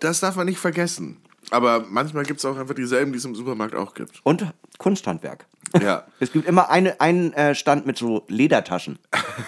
Das 0.01 0.21
darf 0.21 0.37
man 0.37 0.47
nicht 0.47 0.59
vergessen. 0.59 1.17
Aber 1.51 1.85
manchmal 1.89 2.25
gibt 2.25 2.41
es 2.41 2.45
auch 2.45 2.57
einfach 2.57 2.75
dieselben, 2.75 3.13
die 3.13 3.19
es 3.19 3.25
im 3.25 3.35
Supermarkt 3.35 3.75
auch 3.75 3.95
gibt. 3.95 4.21
Und 4.25 4.47
Kunsthandwerk. 4.79 5.47
Ja. 5.81 6.05
Es 6.21 6.33
gibt 6.33 6.47
immer 6.47 6.71
eine, 6.71 7.01
einen 7.01 7.33
äh, 7.35 7.55
Stand 7.55 7.87
mit 7.87 7.99
so 7.99 8.25
Ledertaschen. 8.29 8.99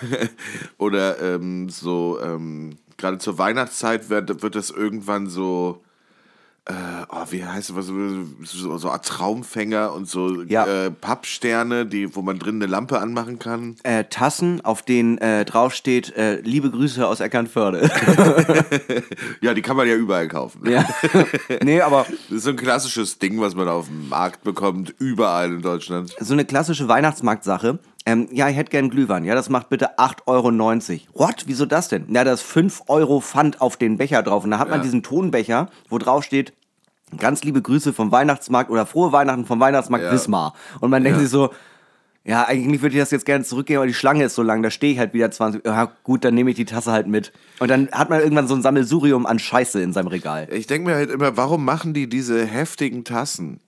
Oder 0.78 1.20
ähm, 1.20 1.70
so, 1.70 2.20
ähm, 2.20 2.76
gerade 2.96 3.18
zur 3.18 3.38
Weihnachtszeit 3.38 4.10
wird, 4.10 4.42
wird 4.42 4.54
das 4.54 4.70
irgendwann 4.70 5.28
so, 5.28 5.82
äh, 6.68 6.74
oh, 7.08 7.24
wie 7.30 7.44
heißt 7.44 7.72
das, 7.74 7.86
so, 7.86 8.78
so 8.78 8.90
Art 8.90 9.06
Traumfänger 9.06 9.92
und 9.92 10.08
so 10.08 10.42
Ja. 10.42 10.66
äh, 10.66 10.90
Pappsterne, 10.90 11.86
die, 11.86 12.14
wo 12.14 12.22
man 12.22 12.38
drin 12.38 12.56
eine 12.56 12.66
Lampe 12.66 12.98
anmachen 13.00 13.38
kann. 13.38 13.76
Äh, 13.84 14.04
Tassen, 14.04 14.62
auf 14.64 14.82
denen 14.82 15.18
äh, 15.18 15.44
draufsteht, 15.44 16.14
äh, 16.16 16.40
liebe 16.42 16.70
Grüße 16.70 17.06
aus 17.06 17.20
Eckernförde. 17.20 17.90
Ja, 19.40 19.54
die 19.54 19.62
kann 19.62 19.76
man 19.76 19.86
ja 19.88 19.94
überall 19.94 20.28
kaufen. 20.28 20.68
ja. 20.68 20.84
nee, 21.62 21.80
aber 21.80 22.06
Das 22.28 22.38
ist 22.38 22.42
so 22.44 22.50
ein 22.50 22.56
klassisches 22.56 23.18
Ding, 23.18 23.40
was 23.40 23.54
man 23.54 23.68
auf 23.68 23.86
dem 23.86 24.08
Markt 24.08 24.42
bekommt, 24.42 24.94
überall 24.98 25.50
in 25.52 25.62
Deutschland. 25.62 26.14
so 26.20 26.32
eine 26.32 26.44
klassische 26.44 26.88
Weihnachtsmarktsache. 26.88 27.78
Ähm, 28.06 28.28
ja, 28.32 28.48
ich 28.48 28.56
hätte 28.56 28.70
gern 28.70 28.88
Glühwein. 28.90 29.24
Ja, 29.24 29.34
das 29.34 29.48
macht 29.50 29.68
bitte 29.68 29.98
8,90 29.98 30.26
Euro. 30.26 30.50
What? 31.28 31.44
Wieso 31.46 31.66
das 31.66 31.88
denn? 31.88 32.06
Ja, 32.14 32.24
da 32.24 32.32
ist 32.32 32.42
5 32.42 32.84
Euro 32.88 33.20
Pfand 33.20 33.60
auf 33.60 33.76
den 33.76 33.98
Becher 33.98 34.22
drauf. 34.22 34.44
Und 34.44 34.50
da 34.52 34.58
hat 34.58 34.70
man 34.70 34.78
Ja. 34.78 34.82
diesen 34.84 35.02
Tonbecher, 35.02 35.68
wo 35.90 35.98
drauf 35.98 36.24
steht, 36.24 36.52
ganz 37.18 37.42
liebe 37.44 37.60
Grüße 37.60 37.92
vom 37.92 38.10
Weihnachtsmarkt 38.12 38.70
oder 38.70 38.86
frohe 38.86 39.12
Weihnachten 39.12 39.44
vom 39.44 39.60
Weihnachtsmarkt 39.60 40.04
Ja. 40.06 40.12
Wismar. 40.12 40.54
Und 40.80 40.90
man 40.90 41.04
denkt 41.04 41.18
sich 41.20 41.28
so, 41.28 41.50
ja, 42.24 42.46
eigentlich 42.46 42.82
würde 42.82 42.94
ich 42.94 43.00
das 43.00 43.10
jetzt 43.10 43.24
gerne 43.24 43.44
zurückgeben, 43.44 43.78
aber 43.78 43.86
die 43.86 43.94
Schlange 43.94 44.24
ist 44.24 44.34
so 44.34 44.42
lang, 44.42 44.62
da 44.62 44.70
stehe 44.70 44.92
ich 44.92 44.98
halt 44.98 45.14
wieder 45.14 45.30
20. 45.30 45.64
Ja, 45.64 45.90
gut, 46.02 46.24
dann 46.24 46.34
nehme 46.34 46.50
ich 46.50 46.56
die 46.56 46.66
Tasse 46.66 46.92
halt 46.92 47.06
mit. 47.06 47.32
Und 47.58 47.68
dann 47.70 47.88
hat 47.92 48.10
man 48.10 48.20
irgendwann 48.20 48.46
so 48.48 48.54
ein 48.54 48.60
Sammelsurium 48.62 49.24
an 49.24 49.38
Scheiße 49.38 49.80
in 49.80 49.92
seinem 49.94 50.08
Regal. 50.08 50.46
Ich 50.50 50.66
denke 50.66 50.90
mir 50.90 50.96
halt 50.96 51.10
immer, 51.10 51.36
warum 51.38 51.64
machen 51.64 51.94
die 51.94 52.06
diese 52.08 52.44
heftigen 52.44 53.04
Tassen? 53.04 53.60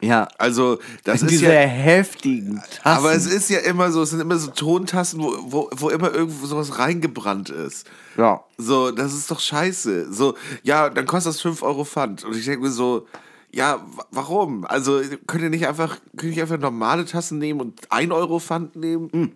Ja. 0.00 0.28
Also, 0.38 0.78
das 1.04 1.22
ist 1.22 1.30
Diese 1.30 1.46
ja. 1.46 1.60
heftigen 1.60 2.56
Tassen. 2.56 2.80
Aber 2.84 3.12
es 3.14 3.26
ist 3.26 3.50
ja 3.50 3.58
immer 3.60 3.90
so, 3.90 4.02
es 4.02 4.10
sind 4.10 4.20
immer 4.20 4.36
so 4.38 4.50
Tontassen, 4.50 5.20
wo, 5.22 5.36
wo, 5.42 5.70
wo 5.76 5.88
immer 5.90 6.12
irgendwo 6.14 6.46
sowas 6.46 6.78
reingebrannt 6.78 7.50
ist. 7.50 7.86
ja. 8.16 8.42
So, 8.58 8.90
das 8.90 9.12
ist 9.14 9.30
doch 9.30 9.40
scheiße. 9.40 10.12
So, 10.12 10.34
ja, 10.62 10.88
dann 10.90 11.06
kostet 11.06 11.34
das 11.34 11.40
5 11.40 11.62
Euro 11.62 11.84
Pfand. 11.84 12.24
Und 12.24 12.36
ich 12.36 12.44
denke 12.44 12.62
mir 12.62 12.70
so, 12.70 13.06
ja, 13.52 13.76
wa- 13.96 14.04
warum? 14.10 14.64
Also, 14.66 15.00
könnt 15.26 15.42
ihr 15.42 15.50
nicht 15.50 15.66
einfach, 15.66 15.96
könnt 16.16 16.36
ihr 16.36 16.42
einfach 16.42 16.58
normale 16.58 17.04
Tassen 17.04 17.38
nehmen 17.38 17.60
und 17.60 17.80
1 17.90 18.10
Euro 18.12 18.38
Pfand 18.40 18.76
nehmen? 18.76 19.32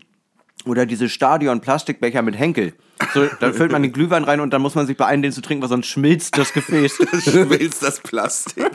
Oder 0.65 0.87
diese 0.87 1.09
Stadion-Plastikbecher 1.09 2.23
mit 2.23 2.37
Henkel. 2.39 2.75
So, 3.15 3.27
dann 3.41 3.53
füllt 3.53 3.73
man 3.73 3.83
den 3.83 3.93
Glühwein 3.93 4.23
rein 4.23 4.39
und 4.39 4.51
dann 4.53 4.63
muss 4.63 4.77
man 4.77 4.87
sich 4.87 4.97
beeilen, 4.97 5.23
den 5.23 5.33
zu 5.33 5.41
trinken, 5.41 5.63
weil 5.63 5.69
sonst 5.69 5.87
schmilzt 5.89 6.39
das 6.39 6.53
Gefäß. 6.53 6.99
schmilzt 7.25 7.83
das 7.83 7.99
Plastik. 8.01 8.71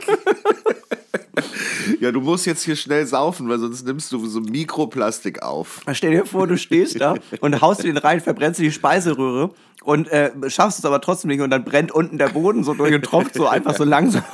ja, 2.00 2.12
du 2.12 2.20
musst 2.20 2.46
jetzt 2.46 2.62
hier 2.62 2.76
schnell 2.76 3.06
saufen, 3.06 3.48
weil 3.48 3.58
sonst 3.58 3.86
nimmst 3.86 4.12
du 4.12 4.26
so 4.26 4.40
Mikroplastik 4.40 5.42
auf. 5.42 5.80
Stell 5.92 6.12
dir 6.12 6.26
vor, 6.26 6.46
du 6.46 6.56
stehst 6.56 7.00
da 7.00 7.14
und 7.40 7.60
haust 7.60 7.84
den 7.84 7.96
rein, 7.96 8.20
verbrennst 8.20 8.60
die 8.60 8.72
Speiseröhre 8.72 9.50
und 9.84 10.08
äh, 10.08 10.30
schaffst 10.48 10.78
es 10.78 10.84
aber 10.84 11.00
trotzdem 11.00 11.28
nicht 11.28 11.40
und 11.40 11.50
dann 11.50 11.64
brennt 11.64 11.92
unten 11.92 12.18
der 12.18 12.28
Boden 12.28 12.64
so 12.64 12.74
durch 12.74 12.94
und 12.94 13.04
tropft 13.04 13.34
so 13.34 13.46
einfach 13.46 13.74
so 13.74 13.84
langsam. 13.84 14.24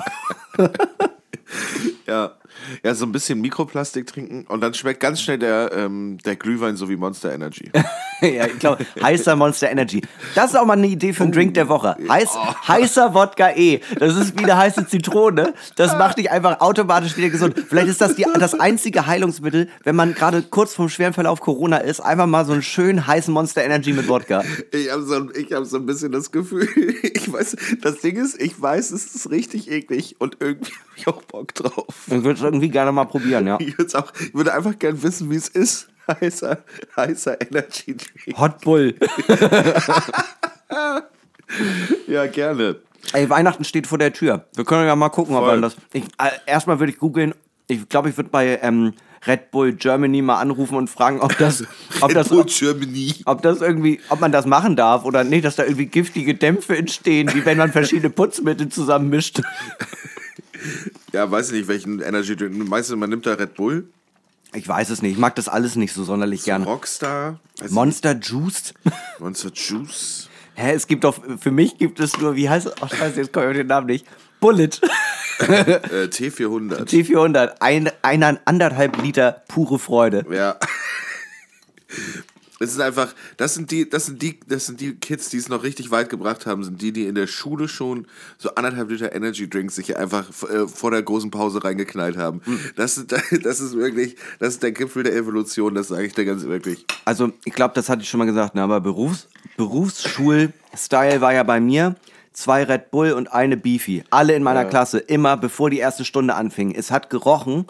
Ja. 2.06 2.32
Ja, 2.83 2.94
so 2.94 3.06
ein 3.06 3.12
bisschen 3.12 3.40
Mikroplastik 3.40 4.06
trinken 4.06 4.44
und 4.49 4.61
dann 4.61 4.75
schmeckt 4.75 5.00
ganz 5.00 5.21
schnell 5.21 5.38
der, 5.38 5.73
ähm, 5.75 6.18
der 6.25 6.37
Glühwein 6.37 6.76
so 6.76 6.88
wie 6.88 6.97
Monster 6.97 7.33
Energy. 7.33 7.71
ja, 8.21 8.47
ich 8.47 8.59
glaube, 8.59 8.85
heißer 9.02 9.37
Monster 9.37 9.71
Energy. 9.71 10.02
Das 10.35 10.50
ist 10.50 10.56
auch 10.56 10.66
mal 10.66 10.75
eine 10.75 10.87
Idee 10.87 11.12
für 11.12 11.25
einen 11.25 11.33
Drink 11.33 11.54
der 11.54 11.68
Woche. 11.68 11.97
Heiß, 12.09 12.30
Heißer 12.68 13.14
Wodka 13.14 13.50
E. 13.50 13.80
Das 13.99 14.16
ist 14.16 14.38
wie 14.38 14.44
eine 14.44 14.56
heiße 14.56 14.87
Zitrone. 14.87 15.54
Das 15.76 15.97
macht 15.99 16.18
dich 16.18 16.30
einfach 16.30 16.61
automatisch 16.61 17.16
wieder 17.16 17.30
gesund. 17.30 17.54
Vielleicht 17.68 17.88
ist 17.88 18.00
das 18.00 18.16
die, 18.16 18.26
das 18.38 18.59
einzige 18.59 19.06
Heilungsmittel, 19.06 19.68
wenn 19.83 19.97
man 19.97 20.14
gerade 20.14 20.42
kurz 20.42 20.75
vom 20.75 20.88
schweren 20.88 21.12
Verlauf 21.12 21.40
Corona 21.40 21.78
ist, 21.78 22.00
einfach 22.00 22.26
mal 22.26 22.44
so 22.44 22.52
einen 22.52 22.62
schönen 22.62 23.06
heißen 23.06 23.33
Monster 23.33 23.64
Energy 23.64 23.92
mit 23.92 24.09
Wodka. 24.09 24.42
Ich 24.73 24.90
habe 24.90 25.02
so, 25.02 25.30
ich 25.33 25.52
hab 25.52 25.64
so 25.64 25.76
ein 25.76 25.87
bisschen 25.87 26.12
das 26.12 26.30
Gefühl, 26.30 26.68
ich 27.02 27.33
weiß, 27.33 27.56
das 27.83 28.00
Ding 28.00 28.16
ist, 28.16 28.40
ich 28.40 28.61
weiß, 28.61 28.90
es 28.90 29.14
ist 29.14 29.30
richtig 29.30 29.71
eklig 29.71 30.16
und 30.18 30.38
irgendwie 30.40 30.73
habe 30.73 30.90
ich 30.97 31.06
auch 31.09 31.23
Bock 31.23 31.54
drauf. 31.54 32.06
Es 32.06 32.25
irgendwie 32.54 32.70
gerne 32.70 32.92
mal 32.92 33.04
probieren, 33.04 33.46
ja. 33.46 33.58
Ich, 33.61 33.94
auch, 33.94 34.12
ich 34.20 34.34
würde 34.34 34.54
einfach 34.54 34.78
gern 34.78 35.02
wissen, 35.02 35.30
wie 35.30 35.37
es 35.37 35.49
ist. 35.49 35.88
Heißer, 36.20 36.58
heißer 36.96 37.40
Energy 37.40 37.96
Drink. 37.96 38.38
Hot 38.38 38.61
Bull. 38.61 38.94
Ja, 42.08 42.26
gerne. 42.26 42.76
Ey, 43.12 43.28
Weihnachten 43.28 43.64
steht 43.64 43.87
vor 43.87 43.99
der 43.99 44.12
Tür. 44.12 44.46
Wir 44.56 44.64
können 44.64 44.87
ja 44.87 44.96
mal 44.96 45.11
gucken, 45.11 45.37
ob 45.37 45.44
Voll. 45.44 45.52
man 45.52 45.62
das. 45.62 45.76
Ich, 45.92 46.04
äh, 46.18 46.30
erstmal 46.46 46.80
würde 46.80 46.90
ich 46.92 46.99
googeln. 46.99 47.34
Ich 47.68 47.88
glaube, 47.88 48.08
ich 48.08 48.16
würde 48.16 48.30
bei 48.30 48.58
ähm, 48.62 48.94
Red 49.26 49.50
Bull 49.50 49.75
Germany 49.75 50.23
mal 50.23 50.40
anrufen 50.40 50.76
und 50.76 50.88
fragen, 50.90 51.20
ob 51.20 51.37
das, 51.38 51.64
ob 52.00 52.08
Red 52.08 52.16
das, 52.16 52.28
Bull 52.30 52.40
ob, 52.40 52.49
Germany. 52.49 53.14
ob 53.26 53.42
das 53.42 53.61
irgendwie, 53.61 54.00
ob 54.08 54.20
man 54.20 54.32
das 54.32 54.46
machen 54.46 54.75
darf 54.75 55.04
oder 55.04 55.23
nicht, 55.23 55.44
dass 55.44 55.56
da 55.56 55.64
irgendwie 55.64 55.87
giftige 55.87 56.34
Dämpfe 56.34 56.76
entstehen, 56.76 57.32
wie 57.34 57.44
wenn 57.44 57.58
man 57.58 57.70
verschiedene 57.73 58.11
Putzmittel 58.11 58.68
zusammenmischt. 58.68 59.42
Ja, 61.12 61.30
weiß 61.30 61.52
nicht, 61.52 61.68
welchen 61.68 62.00
Energy 62.00 62.37
Drink. 62.37 62.68
Meinst 62.68 62.90
du, 62.90 62.97
man 62.97 63.11
nimmt 63.11 63.26
da 63.26 63.35
Red 63.35 63.54
Bull? 63.54 63.88
Ich 64.54 64.68
weiß 64.68 64.90
es 64.90 65.02
nicht. 65.02 65.12
Ich 65.12 65.18
mag 65.18 65.35
das 65.35 65.49
alles 65.49 65.76
nicht 65.76 65.92
so 65.92 66.04
sonderlich 66.04 66.44
gerne. 66.44 66.64
Rockstar? 66.64 67.40
Monster 67.71 68.16
Juice? 68.21 68.73
nicht, 68.85 68.97
Monster 69.18 69.50
Juice? 69.52 70.28
Hä, 70.54 70.73
es 70.73 70.87
gibt 70.87 71.02
doch, 71.02 71.16
für 71.40 71.50
mich 71.50 71.78
gibt 71.78 71.99
es 71.99 72.16
nur, 72.18 72.37
wie 72.37 72.49
heißt 72.49 72.66
es? 72.66 72.75
Ach, 72.80 72.94
scheiße, 72.94 73.21
jetzt 73.21 73.33
komme 73.33 73.47
ich 73.47 73.50
auf 73.50 73.56
den 73.56 73.66
Namen 73.66 73.87
nicht. 73.87 74.06
Bullet. 74.40 74.71
Äh, 75.40 76.04
T400. 76.06 76.85
T400. 76.88 77.54
Ein, 77.59 77.90
eine 78.02 78.40
anderthalb 78.44 79.02
Liter 79.02 79.42
pure 79.49 79.80
Freude. 79.80 80.25
Ja. 80.30 80.56
Es 82.64 82.73
ist 82.73 82.80
einfach, 82.80 83.14
das 83.37 83.54
sind 83.54 83.71
die, 83.71 83.88
das 83.88 84.06
sind 84.06 84.23
die, 84.23 84.40
das 84.49 84.66
sind 84.66 84.80
die 84.80 84.94
Kids, 84.94 85.28
die 85.28 85.37
es 85.37 85.49
noch 85.49 85.62
richtig 85.62 85.90
weit 85.90 86.09
gebracht 86.09 86.46
haben, 86.46 86.64
sind 86.64 86.81
die, 86.83 86.92
die 86.92 87.07
in 87.07 87.14
der 87.14 87.27
Schule 87.27 87.68
schon 87.68 88.07
so 88.38 88.55
anderthalb 88.55 88.90
Liter 88.90 89.14
Energy 89.14 89.48
Drinks 89.48 89.77
sich 89.77 89.96
einfach 89.96 90.29
äh, 90.48 90.66
vor 90.66 90.90
der 90.90 91.03
großen 91.03 91.31
Pause 91.31 91.62
reingeknallt 91.62 92.16
haben. 92.16 92.40
Das, 92.77 92.98
ist, 92.98 93.12
das 93.42 93.61
ist 93.61 93.77
wirklich, 93.77 94.16
das 94.38 94.55
ist 94.55 94.62
der 94.62 94.72
Gipfel 94.72 95.03
der 95.03 95.14
Evolution, 95.14 95.74
das 95.74 95.88
sage 95.88 96.07
ich 96.07 96.14
dir 96.14 96.24
ganz 96.24 96.44
wirklich. 96.44 96.87
Also, 97.05 97.33
ich 97.44 97.53
glaube, 97.53 97.74
das 97.74 97.88
hatte 97.88 98.03
ich 98.03 98.09
schon 98.09 98.18
mal 98.18 98.24
gesagt, 98.24 98.55
ne? 98.55 98.62
aber 98.62 98.81
Berufs 98.81 99.29
Berufsschul-Style 99.57 101.20
war 101.20 101.33
ja 101.33 101.42
bei 101.42 101.61
mir 101.61 101.94
zwei 102.33 102.64
Red 102.64 102.90
Bull 102.90 103.12
und 103.12 103.33
eine 103.33 103.57
Beefy. 103.57 104.05
Alle 104.11 104.35
in 104.35 104.42
meiner 104.42 104.64
Klasse, 104.64 104.98
immer 104.98 105.37
bevor 105.37 105.70
die 105.70 105.79
erste 105.79 106.05
Stunde 106.05 106.35
anfing. 106.35 106.74
Es 106.74 106.90
hat 106.90 107.09
gerochen. 107.09 107.66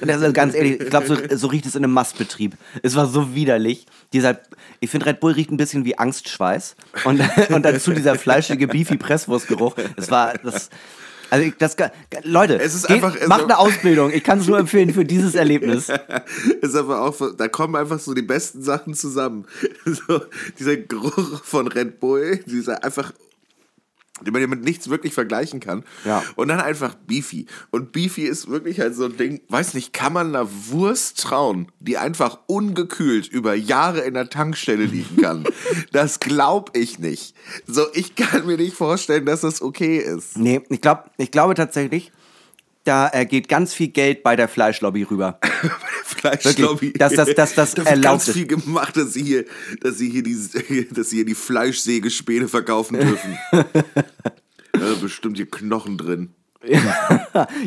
Das 0.00 0.20
ist 0.22 0.34
ganz 0.34 0.54
ehrlich, 0.54 0.80
ich 0.80 0.90
glaube, 0.90 1.06
so, 1.06 1.16
so 1.36 1.46
riecht 1.48 1.66
es 1.66 1.74
in 1.76 1.84
einem 1.84 1.92
Mastbetrieb. 1.92 2.54
Es 2.82 2.96
war 2.96 3.06
so 3.06 3.34
widerlich. 3.34 3.86
Dieser, 4.12 4.38
ich 4.80 4.90
finde, 4.90 5.06
Red 5.06 5.20
Bull 5.20 5.32
riecht 5.32 5.50
ein 5.50 5.56
bisschen 5.56 5.84
wie 5.84 5.96
Angstschweiß. 5.98 6.76
Und, 7.04 7.20
und 7.50 7.62
dazu 7.64 7.92
dieser 7.92 8.16
fleischige 8.16 8.66
Beefy-Presswurstgeruch. 8.68 9.76
Es 9.96 10.10
war 10.10 10.34
das. 10.38 10.70
Also 11.32 11.44
ich, 11.46 11.54
das, 11.58 11.76
Leute, 12.24 12.58
Es 12.60 12.74
ist 12.74 12.88
geht, 12.88 12.96
einfach- 12.96 13.14
es- 13.14 13.28
macht 13.28 13.44
eine 13.44 13.58
Ausbildung. 13.58 14.10
Ich 14.12 14.24
kann 14.24 14.40
es 14.40 14.48
nur 14.48 14.58
empfehlen 14.58 14.92
für 14.92 15.04
dieses 15.04 15.36
Erlebnis. 15.36 15.88
ist 16.60 16.74
aber 16.74 17.02
auch, 17.02 17.14
da 17.36 17.46
kommen 17.46 17.76
einfach 17.76 18.00
so 18.00 18.14
die 18.14 18.22
besten 18.22 18.62
Sachen 18.62 18.94
zusammen. 18.94 19.46
So, 19.84 20.20
dieser 20.58 20.76
Geruch 20.76 21.44
von 21.44 21.68
Red 21.68 22.00
Bull, 22.00 22.40
dieser 22.46 22.82
einfach, 22.82 23.12
den 24.24 24.32
man 24.32 24.42
ja 24.42 24.48
mit 24.48 24.62
nichts 24.62 24.88
wirklich 24.88 25.14
vergleichen 25.14 25.60
kann. 25.60 25.84
Ja. 26.04 26.22
Und 26.36 26.48
dann 26.48 26.60
einfach 26.60 26.94
Beefy. 26.94 27.46
Und 27.70 27.92
Beefy 27.92 28.22
ist 28.22 28.48
wirklich 28.48 28.80
halt 28.80 28.94
so 28.94 29.04
ein 29.04 29.16
Ding, 29.16 29.40
weiß 29.48 29.74
nicht, 29.74 29.92
kann 29.92 30.12
man 30.12 30.28
einer 30.28 30.48
Wurst 30.68 31.20
trauen, 31.20 31.68
die 31.80 31.98
einfach 31.98 32.38
ungekühlt 32.46 33.28
über 33.28 33.54
Jahre 33.54 34.00
in 34.00 34.14
der 34.14 34.30
Tankstelle 34.30 34.84
liegen 34.84 35.16
kann? 35.16 35.44
das 35.92 36.20
glaub 36.20 36.76
ich 36.76 36.98
nicht. 36.98 37.34
So, 37.66 37.86
ich 37.94 38.14
kann 38.14 38.46
mir 38.46 38.56
nicht 38.56 38.76
vorstellen, 38.76 39.26
dass 39.26 39.40
das 39.42 39.62
okay 39.62 39.98
ist. 39.98 40.36
Nee, 40.36 40.62
ich, 40.68 40.80
glaub, 40.80 41.10
ich 41.16 41.30
glaube 41.30 41.54
tatsächlich, 41.54 42.12
da 42.84 43.10
äh, 43.12 43.26
geht 43.26 43.48
ganz 43.48 43.74
viel 43.74 43.88
Geld 43.88 44.22
bei 44.22 44.36
der 44.36 44.48
Fleischlobby 44.48 45.02
rüber. 45.04 45.38
Fleischlobby. 46.04 46.88
Wirklich, 46.88 46.92
dass 46.94 47.14
das- 47.14 47.34
dass 47.34 47.54
das 47.54 47.70
da 47.74 47.78
wird 47.78 47.88
erlaubt 47.88 48.04
ganz 48.04 48.28
ist. 48.28 48.34
viel 48.34 48.46
gemacht, 48.46 48.96
dass 48.96 49.12
sie 49.12 49.22
hier, 49.24 49.44
dass 49.80 49.98
sie 49.98 50.08
hier 50.10 50.22
die, 50.22 50.36
dass 50.90 51.10
sie 51.10 51.16
hier 51.16 51.24
die 51.26 51.34
Fleischsägespäne 51.34 52.48
verkaufen 52.48 52.98
dürfen. 52.98 53.36
da 53.52 54.88
sind 54.88 55.00
bestimmt 55.00 55.36
hier 55.36 55.50
Knochen 55.50 55.98
drin. 55.98 56.30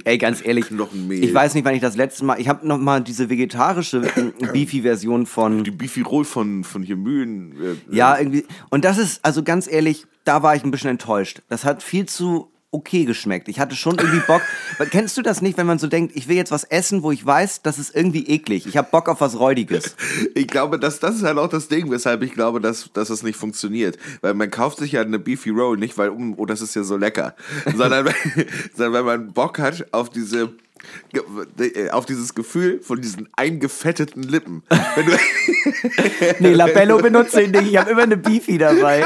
Ey, 0.03 0.19
ganz 0.19 0.45
ehrlich, 0.45 0.67
Knochenmehl. 0.67 1.23
ich 1.23 1.33
weiß 1.33 1.55
nicht, 1.55 1.65
wann 1.65 1.73
ich 1.73 1.81
das 1.81 1.95
letzte 1.95 2.25
Mal, 2.25 2.39
ich 2.39 2.47
habe 2.47 2.67
noch 2.67 2.77
mal 2.77 3.01
diese 3.01 3.27
vegetarische 3.27 4.03
äh, 4.15 4.31
Beefy-Version 4.53 5.25
von, 5.25 5.63
Die 5.63 5.71
Beefy 5.71 6.01
Roll 6.01 6.25
von, 6.25 6.63
von 6.63 6.83
hier 6.83 6.95
Mühlen. 6.95 7.53
Äh, 7.89 7.95
ja, 7.95 8.17
irgendwie, 8.19 8.45
und 8.69 8.85
das 8.85 8.99
ist, 8.99 9.25
also 9.25 9.41
ganz 9.41 9.67
ehrlich, 9.67 10.05
da 10.25 10.43
war 10.43 10.55
ich 10.55 10.63
ein 10.63 10.69
bisschen 10.69 10.91
enttäuscht. 10.91 11.41
Das 11.49 11.65
hat 11.65 11.81
viel 11.81 12.05
zu 12.05 12.51
okay 12.73 13.05
geschmeckt. 13.05 13.47
Ich 13.47 13.59
hatte 13.59 13.75
schon 13.75 13.97
irgendwie 13.97 14.21
Bock. 14.25 14.41
Weil, 14.77 14.87
Kennst 14.87 15.17
du 15.17 15.21
das 15.21 15.41
nicht, 15.41 15.57
wenn 15.57 15.67
man 15.67 15.79
so 15.79 15.87
denkt, 15.87 16.15
ich 16.15 16.27
will 16.27 16.35
jetzt 16.35 16.51
was 16.51 16.63
essen, 16.63 17.03
wo 17.03 17.11
ich 17.11 17.25
weiß, 17.25 17.61
das 17.61 17.79
ist 17.79 17.95
irgendwie 17.95 18.27
eklig. 18.27 18.65
Ich 18.65 18.77
habe 18.77 18.87
Bock 18.91 19.07
auf 19.07 19.21
was 19.21 19.39
Räudiges. 19.39 19.95
Ich 20.35 20.47
glaube, 20.47 20.79
dass 20.79 20.99
das 20.99 21.15
ist 21.15 21.23
halt 21.23 21.37
auch 21.37 21.47
das 21.47 21.67
Ding, 21.67 21.91
weshalb 21.91 22.23
ich 22.23 22.33
glaube, 22.33 22.59
dass, 22.59 22.89
dass 22.93 23.09
das 23.09 23.23
nicht 23.23 23.35
funktioniert. 23.35 23.97
Weil 24.21 24.33
man 24.33 24.49
kauft 24.49 24.79
sich 24.79 24.93
ja 24.93 25.01
eine 25.01 25.19
Beefy 25.19 25.51
Roll 25.51 25.77
nicht, 25.77 25.97
weil, 25.97 26.09
oh, 26.09 26.45
das 26.45 26.61
ist 26.61 26.75
ja 26.75 26.83
so 26.83 26.97
lecker. 26.97 27.35
sondern, 27.75 28.09
sondern 28.75 28.93
wenn 28.93 29.05
man 29.05 29.33
Bock 29.33 29.59
hat 29.59 29.85
auf 29.91 30.09
diese 30.09 30.53
auf 31.91 32.05
dieses 32.05 32.35
Gefühl 32.35 32.81
von 32.81 33.01
diesen 33.01 33.29
eingefetteten 33.35 34.23
Lippen. 34.23 34.63
Wenn 34.95 35.05
du, 35.05 35.11
Nee, 36.39 36.53
Labello 36.53 36.97
benutze 36.97 37.41
ich 37.41 37.51
nicht. 37.51 37.67
Ich 37.67 37.77
habe 37.77 37.91
immer 37.91 38.03
eine 38.03 38.17
Beefy 38.17 38.57
dabei. 38.57 39.05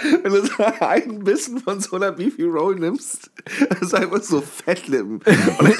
wenn 0.22 0.32
du 0.32 0.46
so 0.46 0.64
einen 0.80 1.24
Bissen 1.24 1.60
von 1.60 1.80
so 1.80 1.96
einer 1.96 2.12
Beefy 2.12 2.44
Roll 2.44 2.76
nimmst, 2.76 3.30
das 3.68 3.82
ist 3.82 3.94
einfach 3.94 4.22
so 4.22 4.40
Fettlippen. 4.40 5.20
Und, 5.58 5.76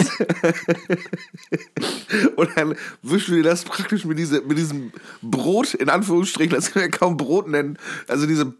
und 2.36 2.50
dann 2.56 2.74
wischst 3.02 3.28
du 3.28 3.32
dir 3.34 3.42
das 3.42 3.64
praktisch 3.64 4.04
mit, 4.04 4.18
diese, 4.18 4.42
mit 4.42 4.58
diesem 4.58 4.92
Brot, 5.22 5.74
in 5.74 5.88
Anführungsstrichen, 5.88 6.54
das 6.54 6.72
kann 6.72 6.82
man 6.82 6.90
ja 6.90 6.96
kaum 6.96 7.16
Brot 7.16 7.48
nennen, 7.48 7.78
also 8.08 8.26
diese, 8.26 8.54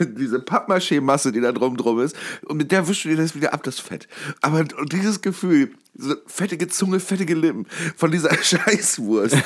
diese 0.00 0.38
Pappmaché-Masse, 0.40 1.32
die 1.32 1.40
da 1.40 1.52
drum 1.52 1.76
drum 1.76 2.00
ist, 2.00 2.16
und 2.46 2.56
mit 2.56 2.72
der 2.72 2.88
wischst 2.88 3.04
du 3.04 3.10
dir 3.10 3.16
das 3.16 3.34
wieder 3.34 3.52
ab, 3.54 3.62
das 3.62 3.78
Fett. 3.78 4.08
Aber 4.40 4.64
dieses 4.64 5.20
Gefühl, 5.20 5.72
so 5.98 6.14
fettige 6.26 6.68
Zunge, 6.68 7.00
fettige 7.00 7.34
Lippen 7.34 7.66
von 7.96 8.10
dieser 8.10 8.32
Scheißwurst. 8.42 9.36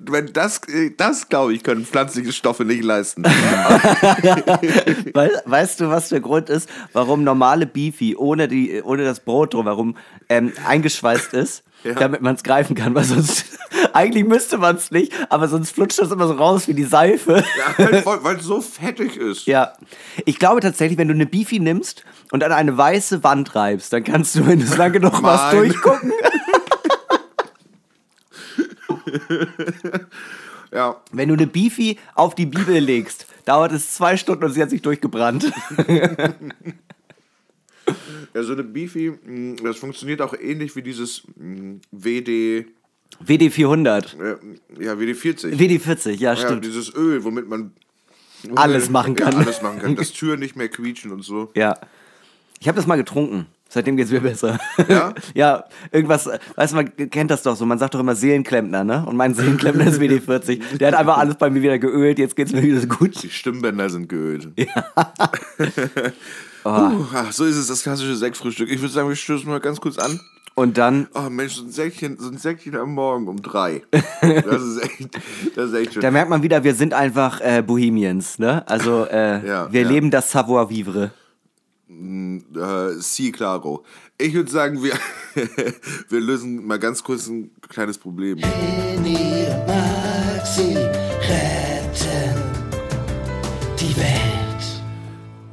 Wenn 0.00 0.32
das, 0.32 0.60
das 0.96 1.28
glaube 1.28 1.54
ich, 1.54 1.62
können 1.62 1.84
pflanzliche 1.84 2.32
Stoffe 2.32 2.64
nicht 2.64 2.82
leisten. 2.82 3.24
Weißt 5.44 5.80
du, 5.80 5.88
was 5.88 6.08
der 6.08 6.20
Grund 6.20 6.48
ist, 6.50 6.68
warum 6.92 7.24
normale 7.24 7.66
Beefy 7.66 8.16
ohne, 8.16 8.48
die, 8.48 8.82
ohne 8.82 9.04
das 9.04 9.20
Brot 9.20 9.54
drumherum 9.54 9.96
ähm, 10.28 10.52
eingeschweißt 10.66 11.34
ist? 11.34 11.62
Ja. 11.84 11.94
damit 11.94 12.22
man 12.22 12.34
es 12.34 12.42
greifen 12.42 12.76
kann, 12.76 12.94
weil 12.94 13.04
sonst, 13.04 13.44
eigentlich 13.92 14.24
müsste 14.24 14.58
man 14.58 14.76
es 14.76 14.90
nicht, 14.90 15.12
aber 15.30 15.48
sonst 15.48 15.72
flutscht 15.72 15.98
das 15.98 16.10
immer 16.10 16.28
so 16.28 16.34
raus 16.34 16.68
wie 16.68 16.74
die 16.74 16.84
Seife. 16.84 17.44
Ja, 17.78 18.22
weil 18.22 18.36
es 18.36 18.44
so 18.44 18.60
fettig 18.60 19.16
ist. 19.16 19.46
Ja, 19.46 19.72
ich 20.24 20.38
glaube 20.38 20.60
tatsächlich, 20.60 20.98
wenn 20.98 21.08
du 21.08 21.14
eine 21.14 21.26
Beefy 21.26 21.58
nimmst 21.58 22.04
und 22.30 22.44
an 22.44 22.52
eine 22.52 22.76
weiße 22.76 23.24
Wand 23.24 23.54
reibst, 23.54 23.92
dann 23.92 24.04
kannst 24.04 24.34
du, 24.34 24.46
wenn 24.46 24.60
du 24.60 24.64
es 24.64 24.76
lange 24.76 25.00
noch 25.00 25.22
was 25.22 25.50
durchgucken. 25.50 26.12
Ja. 30.72 30.96
Wenn 31.12 31.28
du 31.28 31.34
eine 31.34 31.46
Beefy 31.46 31.98
auf 32.14 32.34
die 32.34 32.46
Bibel 32.46 32.78
legst, 32.78 33.26
dauert 33.44 33.72
es 33.72 33.92
zwei 33.92 34.16
Stunden 34.16 34.44
und 34.44 34.52
sie 34.52 34.62
hat 34.62 34.70
sich 34.70 34.80
durchgebrannt. 34.82 35.52
ja, 38.34 38.42
so 38.42 38.52
eine 38.52 38.62
Beefy, 38.64 39.10
mh, 39.24 39.56
das 39.62 39.76
funktioniert 39.78 40.20
auch 40.20 40.34
ähnlich 40.38 40.74
wie 40.76 40.82
dieses 40.82 41.22
mh, 41.36 41.76
WD, 41.90 42.66
WD 43.20 43.50
400. 43.52 44.16
äh, 44.18 44.82
ja, 44.82 44.98
WD 44.98 45.14
40. 45.16 45.58
WD 45.58 45.78
40, 45.82 46.18
ja, 46.20 46.32
ja, 46.32 46.36
stimmt. 46.36 46.64
dieses 46.64 46.94
Öl, 46.94 47.22
womit 47.24 47.48
man 47.48 47.72
womit- 48.42 48.58
Alles 48.58 48.90
machen 48.90 49.14
kann. 49.14 49.32
Ja, 49.32 49.38
alles 49.40 49.62
machen 49.62 49.80
kann. 49.80 49.96
Dass 49.96 50.12
Türen 50.14 50.40
nicht 50.40 50.56
mehr 50.56 50.68
quietschen 50.68 51.12
und 51.12 51.22
so. 51.22 51.50
Ja. 51.54 51.78
Ich 52.60 52.68
habe 52.68 52.76
das 52.76 52.86
mal 52.86 52.96
getrunken. 52.96 53.46
Seitdem 53.68 53.96
geht's 53.96 54.10
mir 54.10 54.20
besser. 54.20 54.58
Ja? 54.86 55.14
ja, 55.34 55.64
irgendwas, 55.92 56.28
weißt 56.56 56.72
du, 56.72 56.76
man 56.76 56.94
kennt 57.10 57.30
das 57.30 57.42
doch 57.42 57.56
so. 57.56 57.64
Man 57.64 57.78
sagt 57.78 57.94
doch 57.94 58.00
immer 58.00 58.14
Seelenklempner, 58.14 58.84
ne? 58.84 59.04
Und 59.06 59.16
mein 59.16 59.32
Seelenklempner 59.34 59.86
ist 59.86 59.98
WD40. 59.98 60.76
Der 60.76 60.88
hat 60.88 60.94
einfach 60.94 61.16
alles 61.16 61.36
bei 61.36 61.48
mir 61.48 61.62
wieder 61.62 61.78
geölt. 61.78 62.18
Jetzt 62.18 62.36
geht's 62.36 62.52
mir 62.52 62.62
wieder 62.62 62.80
so 62.80 62.86
gut. 62.86 63.22
Die 63.22 63.30
Stimmbänder 63.30 63.88
sind 63.88 64.08
geölt. 64.10 64.48
Ja. 64.56 65.12
uh, 66.64 67.04
ach, 67.14 67.32
so 67.32 67.44
ist 67.44 67.56
es, 67.56 67.66
das 67.68 67.82
klassische 67.82 68.16
Sektfrühstück. 68.16 68.70
Ich 68.70 68.80
würde 68.80 68.92
sagen, 68.92 69.08
wir 69.08 69.16
stößen 69.16 69.48
mal 69.48 69.60
ganz 69.60 69.80
kurz 69.80 69.98
an. 69.98 70.20
Und 70.54 70.76
dann, 70.76 71.08
Oh 71.14 71.30
Mensch, 71.30 71.54
so 71.54 71.62
ein 71.64 71.70
Säckchen, 71.70 72.18
so 72.18 72.28
ein 72.28 72.36
Säckchen 72.36 72.76
am 72.76 72.92
Morgen 72.94 73.26
um 73.26 73.40
drei. 73.40 73.82
Das 74.20 74.62
ist 74.62 74.82
echt, 74.82 75.08
das 75.56 75.70
ist 75.70 75.74
echt 75.74 75.92
schön. 75.94 76.02
da 76.02 76.10
merkt 76.10 76.28
man 76.30 76.42
wieder, 76.42 76.62
wir 76.62 76.74
sind 76.74 76.92
einfach 76.92 77.40
äh, 77.40 77.62
Bohemians, 77.66 78.38
ne? 78.38 78.62
Also, 78.68 79.06
äh, 79.06 79.46
Ja, 79.46 79.72
wir 79.72 79.82
ja. 79.82 79.88
leben 79.88 80.10
das 80.10 80.30
Savoir-vivre. 80.30 81.10
äh, 81.88 82.88
Si 82.98 83.32
claro. 83.32 83.82
Ich 84.18 84.34
würde 84.34 84.50
sagen, 84.50 84.82
wir, 84.82 84.92
wir 86.10 86.20
lösen 86.20 86.66
mal 86.66 86.78
ganz 86.78 87.02
kurz 87.02 87.26
ein 87.28 87.50
kleines 87.68 87.96
Problem. 87.98 88.38
Henny 88.38 89.46
und 89.50 89.66
Maxi 89.66 90.76
retten 90.76 91.61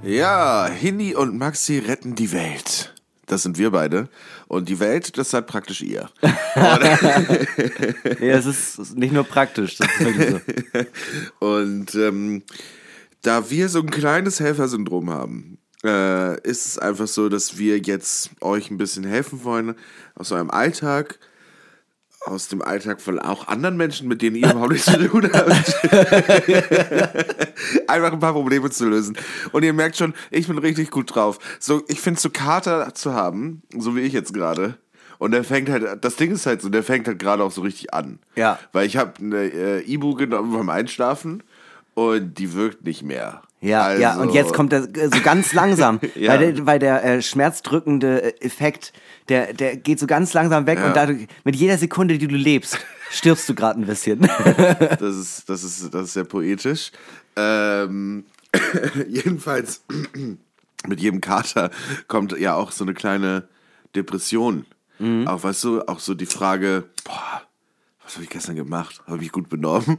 Ja, 0.10 0.68
Hinni 0.68 1.14
und 1.14 1.38
Maxi 1.38 1.78
retten 1.78 2.16
die 2.16 2.32
Welt. 2.32 2.96
Das 3.28 3.44
sind 3.44 3.60
wir 3.60 3.70
beide. 3.70 4.10
Und 4.48 4.68
die 4.68 4.80
Welt, 4.80 5.20
das 5.20 5.30
seid 5.30 5.46
praktisch 5.46 5.84
ihr. 5.84 6.10
Nee, 8.20 8.32
das 8.32 8.48
ist 8.48 8.98
nicht 8.98 9.14
nur 9.14 9.24
praktisch, 9.24 9.78
das 9.78 9.88
ist 9.88 10.00
wirklich 10.00 10.30
so. 10.32 11.46
Und 11.46 11.94
ähm, 11.94 12.42
da 13.22 13.52
wir 13.52 13.70
so 13.70 13.82
ein 13.82 13.92
kleines 13.92 14.40
Helfersyndrom 14.40 15.12
haben, 15.12 15.60
äh, 15.84 16.42
ist 16.42 16.66
es 16.66 16.80
einfach 16.80 17.08
so, 17.08 17.30
dass 17.30 17.60
wir 17.60 17.78
jetzt 17.78 18.32
euch 18.42 18.72
ein 18.72 18.80
bisschen 18.80 19.04
helfen 19.04 19.44
wollen 19.44 19.76
aus 20.16 20.32
eurem 20.32 20.50
Alltag, 20.50 21.20
aus 22.30 22.48
dem 22.48 22.62
Alltag 22.62 23.02
von 23.02 23.20
auch 23.20 23.48
anderen 23.48 23.78
Menschen, 23.78 24.08
mit 24.08 24.22
denen 24.22 24.36
ihr 24.36 24.50
überhaupt 24.50 24.72
nichts 24.72 24.92
zu 24.92 25.08
tun 25.08 25.30
habt. 25.34 25.50
einfach 27.88 28.14
ein 28.14 28.20
paar 28.20 28.34
Probleme 28.34 28.70
zu 28.70 28.88
lösen. 28.88 29.18
Und 29.52 29.64
ihr 29.64 29.74
merkt 29.74 29.98
schon, 29.98 30.14
ich 30.32 30.48
bin 30.48 30.58
richtig 30.58 30.92
gut 30.92 31.14
drauf. 31.14 31.40
So, 31.60 31.84
ich 31.88 32.00
finde 32.00 32.20
so 32.20 32.30
Kater 32.30 32.94
zu 32.94 33.14
haben, 33.14 33.62
so 33.76 33.96
wie 33.96 34.02
ich 34.02 34.14
jetzt 34.14 34.34
gerade. 34.34 34.78
Und 35.18 35.32
der 35.32 35.44
fängt 35.44 35.70
halt, 35.70 36.04
das 36.04 36.16
Ding 36.16 36.32
ist 36.32 36.46
halt 36.46 36.62
so, 36.62 36.70
der 36.70 36.84
fängt 36.84 37.08
halt 37.08 37.20
gerade 37.20 37.44
auch 37.44 37.52
so 37.52 37.62
richtig 37.62 37.94
an. 37.94 38.20
Ja. 38.36 38.58
Weil 38.72 38.86
ich 38.86 38.96
habe 38.96 39.14
eine 39.20 39.52
äh, 39.52 39.82
Ibu 39.82 40.16
genommen 40.16 40.54
beim 40.54 40.70
Einschlafen 40.70 41.44
und 41.94 42.40
die 42.40 42.54
wirkt 42.54 42.86
nicht 42.86 43.04
mehr. 43.04 43.42
Ja, 43.62 43.94
ja, 43.94 44.14
und 44.16 44.28
Also- 44.30 44.36
jetzt 44.36 44.54
kommt 44.54 44.72
er 44.72 44.84
äh, 44.96 45.10
so 45.14 45.22
ganz 45.22 45.52
langsam, 45.54 46.00
Ja. 46.16 46.32
weil 46.32 46.54
der, 46.54 46.66
weil 46.66 46.80
der 46.80 47.04
äh, 47.04 47.22
schmerzdrückende 47.22 48.42
Effekt, 48.42 48.94
der, 49.28 49.54
der 49.54 49.76
geht 49.76 50.00
so 50.00 50.08
ganz 50.08 50.34
langsam 50.34 50.66
weg 50.66 50.80
Ja. 50.80 50.88
und 50.88 50.96
dadurch, 50.96 51.28
mit 51.44 51.56
jeder 51.58 51.78
Sekunde, 51.78 52.18
die 52.18 52.28
du 52.28 52.36
lebst, 52.36 52.78
stirbst 53.12 53.50
du 53.50 53.56
gerade 53.56 53.80
ein 53.82 53.86
bisschen. 53.86 54.22
Das 55.00 55.16
ist, 55.16 55.50
das 55.50 55.64
ist, 55.64 55.94
das 55.94 56.04
ist 56.06 56.14
sehr 56.14 56.24
poetisch. 56.24 56.92
Ähm, 57.36 58.24
jedenfalls, 59.10 59.84
mit 60.88 61.00
jedem 61.02 61.20
Kater 61.20 61.70
kommt 62.08 62.38
ja 62.40 62.56
auch 62.56 62.72
so 62.72 62.86
eine 62.86 62.94
kleine 62.94 63.48
Depression. 63.96 64.66
Mhm. 65.00 65.28
Auch, 65.28 65.44
weißt 65.44 65.64
du, 65.66 65.82
auch 65.88 66.00
so 66.00 66.14
die 66.14 66.26
Frage, 66.26 66.86
boah, 67.04 67.42
was 68.04 68.16
habe 68.16 68.24
ich 68.24 68.30
gestern 68.30 68.56
gemacht? 68.56 69.02
Habe 69.06 69.18
ich 69.18 69.24
mich 69.24 69.32
gut 69.34 69.50
benommen? 69.50 69.98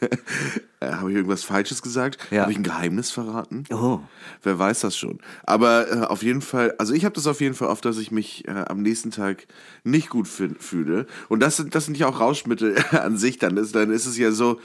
Äh, 0.80 0.92
habe 0.92 1.10
ich 1.10 1.16
irgendwas 1.16 1.44
Falsches 1.44 1.82
gesagt? 1.82 2.18
Ja. 2.30 2.42
Habe 2.42 2.52
ich 2.52 2.58
ein 2.58 2.62
Geheimnis 2.62 3.10
verraten? 3.10 3.64
Oh. 3.70 4.00
Wer 4.42 4.58
weiß 4.58 4.80
das 4.80 4.96
schon. 4.96 5.18
Aber 5.44 5.90
äh, 5.92 6.00
auf 6.06 6.22
jeden 6.22 6.40
Fall, 6.40 6.74
also 6.78 6.94
ich 6.94 7.04
habe 7.04 7.14
das 7.14 7.26
auf 7.26 7.42
jeden 7.42 7.54
Fall 7.54 7.68
oft, 7.68 7.84
dass 7.84 7.98
ich 7.98 8.10
mich 8.10 8.48
äh, 8.48 8.64
am 8.66 8.80
nächsten 8.80 9.10
Tag 9.10 9.46
nicht 9.84 10.08
gut 10.08 10.26
fü- 10.26 10.58
fühle. 10.58 11.06
Und 11.28 11.40
das 11.40 11.58
sind, 11.58 11.74
das 11.74 11.84
sind 11.84 11.98
ja 11.98 12.06
auch 12.06 12.18
Rauschmittel 12.20 12.76
an 12.92 13.18
sich. 13.18 13.38
Dann 13.38 13.58
ist, 13.58 13.74
dann 13.74 13.90
ist 13.90 14.06
es 14.06 14.16
ja 14.16 14.32
so, 14.32 14.58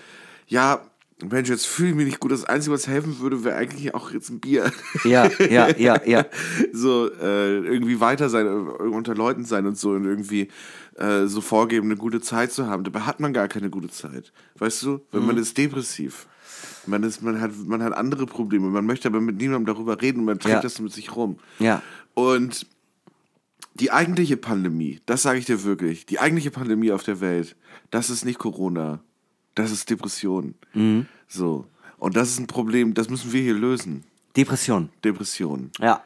ja, 0.47 0.80
Mensch, 1.23 1.47
jetzt 1.47 1.65
fühle 1.65 1.89
ich 1.91 1.95
mich 1.95 2.06
nicht 2.08 2.19
gut. 2.19 2.32
Das 2.34 2.43
Einzige, 2.43 2.73
was 2.73 2.88
helfen 2.88 3.19
würde, 3.19 3.45
wäre 3.45 3.56
eigentlich 3.56 3.93
auch 3.95 4.12
jetzt 4.12 4.30
ein 4.30 4.41
Bier. 4.41 4.69
Ja, 5.06 5.30
ja, 5.49 5.69
ja, 5.78 6.01
ja. 6.06 6.25
so 6.73 7.10
äh, 7.10 7.58
irgendwie 7.60 8.01
weiter 8.01 8.28
sein, 8.30 8.45
äh, 8.45 8.49
unter 8.49 9.15
Leuten 9.15 9.45
sein 9.45 9.65
und 9.65 9.78
so 9.78 9.91
und 9.91 10.04
irgendwie 10.04 10.49
äh, 10.95 11.25
so 11.27 11.41
vorgeben, 11.41 11.88
eine 11.88 11.97
gute 11.97 12.21
Zeit 12.21 12.51
zu 12.51 12.67
haben. 12.67 12.84
Dabei 12.84 13.01
hat 13.01 13.19
man 13.19 13.34
gar 13.34 13.47
keine 13.47 13.69
gute 13.69 13.89
Zeit. 13.89 14.31
Weißt 14.58 14.81
du, 14.84 15.01
wenn 15.12 15.21
Mhm. 15.21 15.27
man 15.27 15.38
ist 15.38 15.58
depressiv. 15.58 16.27
Man, 16.88 17.03
ist, 17.03 17.21
man, 17.21 17.41
hat, 17.41 17.51
man 17.65 17.81
hat 17.84 17.93
andere 17.93 18.25
Probleme. 18.25 18.67
Man 18.69 18.86
möchte 18.86 19.08
aber 19.08 19.19
mit 19.19 19.38
niemandem 19.38 19.65
darüber 19.73 20.01
reden 20.01 20.19
und 20.19 20.25
man 20.25 20.39
trägt 20.39 20.55
Ja. 20.55 20.62
das 20.62 20.79
mit 20.79 20.93
sich 20.93 21.15
rum. 21.15 21.38
Ja. 21.60 21.81
Und 22.13 22.67
die 23.73 23.91
eigentliche 23.91 24.38
Pandemie, 24.38 25.01
das 25.05 25.23
sage 25.23 25.39
ich 25.39 25.45
dir 25.45 25.63
wirklich, 25.63 26.05
die 26.05 26.19
eigentliche 26.19 26.51
Pandemie 26.51 26.91
auf 26.91 27.03
der 27.03 27.19
Welt, 27.19 27.55
das 27.91 28.10
ist 28.10 28.23
nicht 28.23 28.39
Corona. 28.39 28.99
Das 29.55 29.71
ist 29.71 29.89
Depression. 29.89 30.53
Mhm. 30.73 31.08
So. 31.27 31.65
Und 31.97 32.15
das 32.15 32.29
ist 32.29 32.39
ein 32.39 32.47
Problem, 32.47 32.93
das 32.93 33.10
müssen 33.10 33.34
wir 33.34 33.41
hier 33.41 33.53
lösen. 33.53 34.03
Depression. 34.38 34.89
Depression. 35.03 35.71
Ja. 35.79 36.03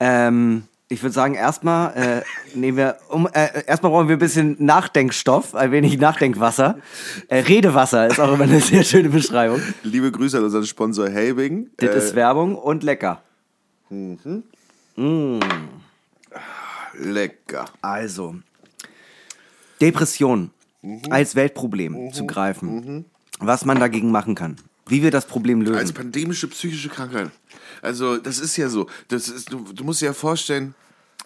Ähm, 0.00 0.64
ich 0.94 1.02
würde 1.02 1.12
sagen, 1.12 1.34
erstmal 1.34 1.94
äh, 1.96 2.56
nehmen 2.56 2.76
wir, 2.78 2.96
um, 3.08 3.26
äh, 3.32 3.64
erstmal 3.66 3.90
brauchen 3.92 4.08
wir 4.08 4.16
ein 4.16 4.20
bisschen 4.20 4.56
Nachdenkstoff, 4.58 5.54
ein 5.54 5.70
wenig 5.72 5.98
Nachdenkwasser. 5.98 6.78
Äh, 7.28 7.38
Redewasser 7.40 8.06
ist 8.06 8.20
auch 8.20 8.32
immer 8.32 8.44
eine 8.44 8.60
sehr 8.60 8.84
schöne 8.84 9.08
Beschreibung. 9.08 9.60
Liebe 9.82 10.10
Grüße 10.10 10.38
an 10.38 10.44
unseren 10.44 10.64
Sponsor 10.64 11.08
Helbing. 11.08 11.70
Das 11.76 11.90
Äh, 11.90 11.98
ist 11.98 12.14
Werbung 12.14 12.54
und 12.56 12.82
lecker. 12.82 13.22
lecker. 16.98 17.64
Also, 17.82 18.36
Depression 19.80 20.50
als 21.10 21.34
Weltproblem 21.34 22.12
zu 22.12 22.26
greifen. 22.26 23.04
Was 23.40 23.64
man 23.64 23.80
dagegen 23.80 24.10
machen 24.10 24.34
kann. 24.34 24.56
Wie 24.86 25.02
wir 25.02 25.10
das 25.10 25.26
Problem 25.26 25.60
lösen. 25.62 25.76
Als 25.78 25.92
pandemische 25.92 26.46
psychische 26.48 26.88
Krankheit. 26.88 27.30
Also, 27.82 28.18
das 28.18 28.38
ist 28.38 28.56
ja 28.56 28.68
so. 28.68 28.86
Das 29.08 29.28
ist, 29.28 29.50
du, 29.52 29.64
du 29.72 29.82
musst 29.82 30.02
dir 30.02 30.06
ja 30.06 30.12
vorstellen, 30.12 30.74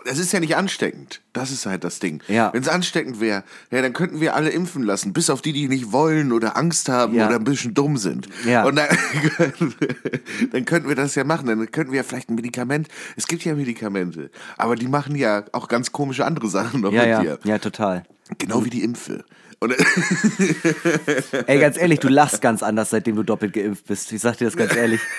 das 0.04 0.18
ist 0.18 0.32
ja 0.32 0.40
nicht 0.40 0.56
ansteckend. 0.56 1.20
Das 1.32 1.50
ist 1.50 1.66
halt 1.66 1.84
das 1.84 1.98
Ding. 1.98 2.22
Ja. 2.28 2.52
Wenn 2.52 2.62
es 2.62 2.68
ansteckend 2.68 3.20
wäre, 3.20 3.44
ja, 3.70 3.82
dann 3.82 3.92
könnten 3.92 4.20
wir 4.20 4.34
alle 4.34 4.50
impfen 4.50 4.82
lassen, 4.82 5.12
bis 5.12 5.30
auf 5.30 5.42
die, 5.42 5.52
die 5.52 5.68
nicht 5.68 5.92
wollen 5.92 6.32
oder 6.32 6.56
Angst 6.56 6.88
haben 6.88 7.14
Ja. 7.14 7.26
oder 7.26 7.36
ein 7.36 7.44
bisschen 7.44 7.74
dumm 7.74 7.96
sind. 7.96 8.28
Ja. 8.46 8.64
Und 8.64 8.76
dann, 8.76 8.88
dann 10.52 10.64
könnten 10.64 10.88
wir 10.88 10.96
das 10.96 11.14
ja 11.14 11.24
machen. 11.24 11.46
Dann 11.46 11.70
könnten 11.70 11.92
wir 11.92 11.98
ja 11.98 12.02
vielleicht 12.02 12.30
ein 12.30 12.34
Medikament. 12.34 12.88
Es 13.16 13.26
gibt 13.26 13.44
ja 13.44 13.54
Medikamente, 13.54 14.30
aber 14.56 14.76
die 14.76 14.88
machen 14.88 15.14
ja 15.14 15.44
auch 15.52 15.68
ganz 15.68 15.92
komische 15.92 16.24
andere 16.24 16.48
Sachen 16.48 16.80
noch 16.80 16.92
ja, 16.92 17.00
mit 17.02 17.10
ja, 17.10 17.22
dir. 17.22 17.38
ja, 17.44 17.58
total. 17.58 18.04
Genau 18.38 18.64
wie 18.64 18.70
die 18.70 18.82
Impfe. 18.82 19.24
Und 19.60 19.74
Ey, 21.46 21.58
ganz 21.58 21.76
ehrlich, 21.76 21.98
du 21.98 22.08
lachst 22.08 22.40
ganz 22.40 22.62
anders, 22.62 22.90
seitdem 22.90 23.16
du 23.16 23.24
doppelt 23.24 23.52
geimpft 23.52 23.86
bist. 23.86 24.12
Ich 24.12 24.20
sag 24.20 24.36
dir 24.38 24.44
das 24.44 24.56
ganz 24.56 24.74
ehrlich. 24.76 25.00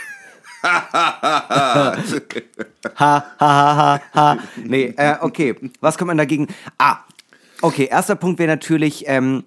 ha, 0.63 0.87
ha, 2.95 3.25
ha, 3.39 3.75
ha, 3.75 4.01
ha. 4.13 4.37
Nee, 4.57 4.93
äh, 4.97 5.15
okay. 5.21 5.55
Was 5.81 5.97
kann 5.97 6.07
man 6.07 6.17
dagegen? 6.17 6.47
Ah, 6.77 6.97
okay. 7.61 7.87
Erster 7.89 8.15
Punkt 8.15 8.39
wäre 8.39 8.49
natürlich 8.49 9.05
ähm, 9.07 9.43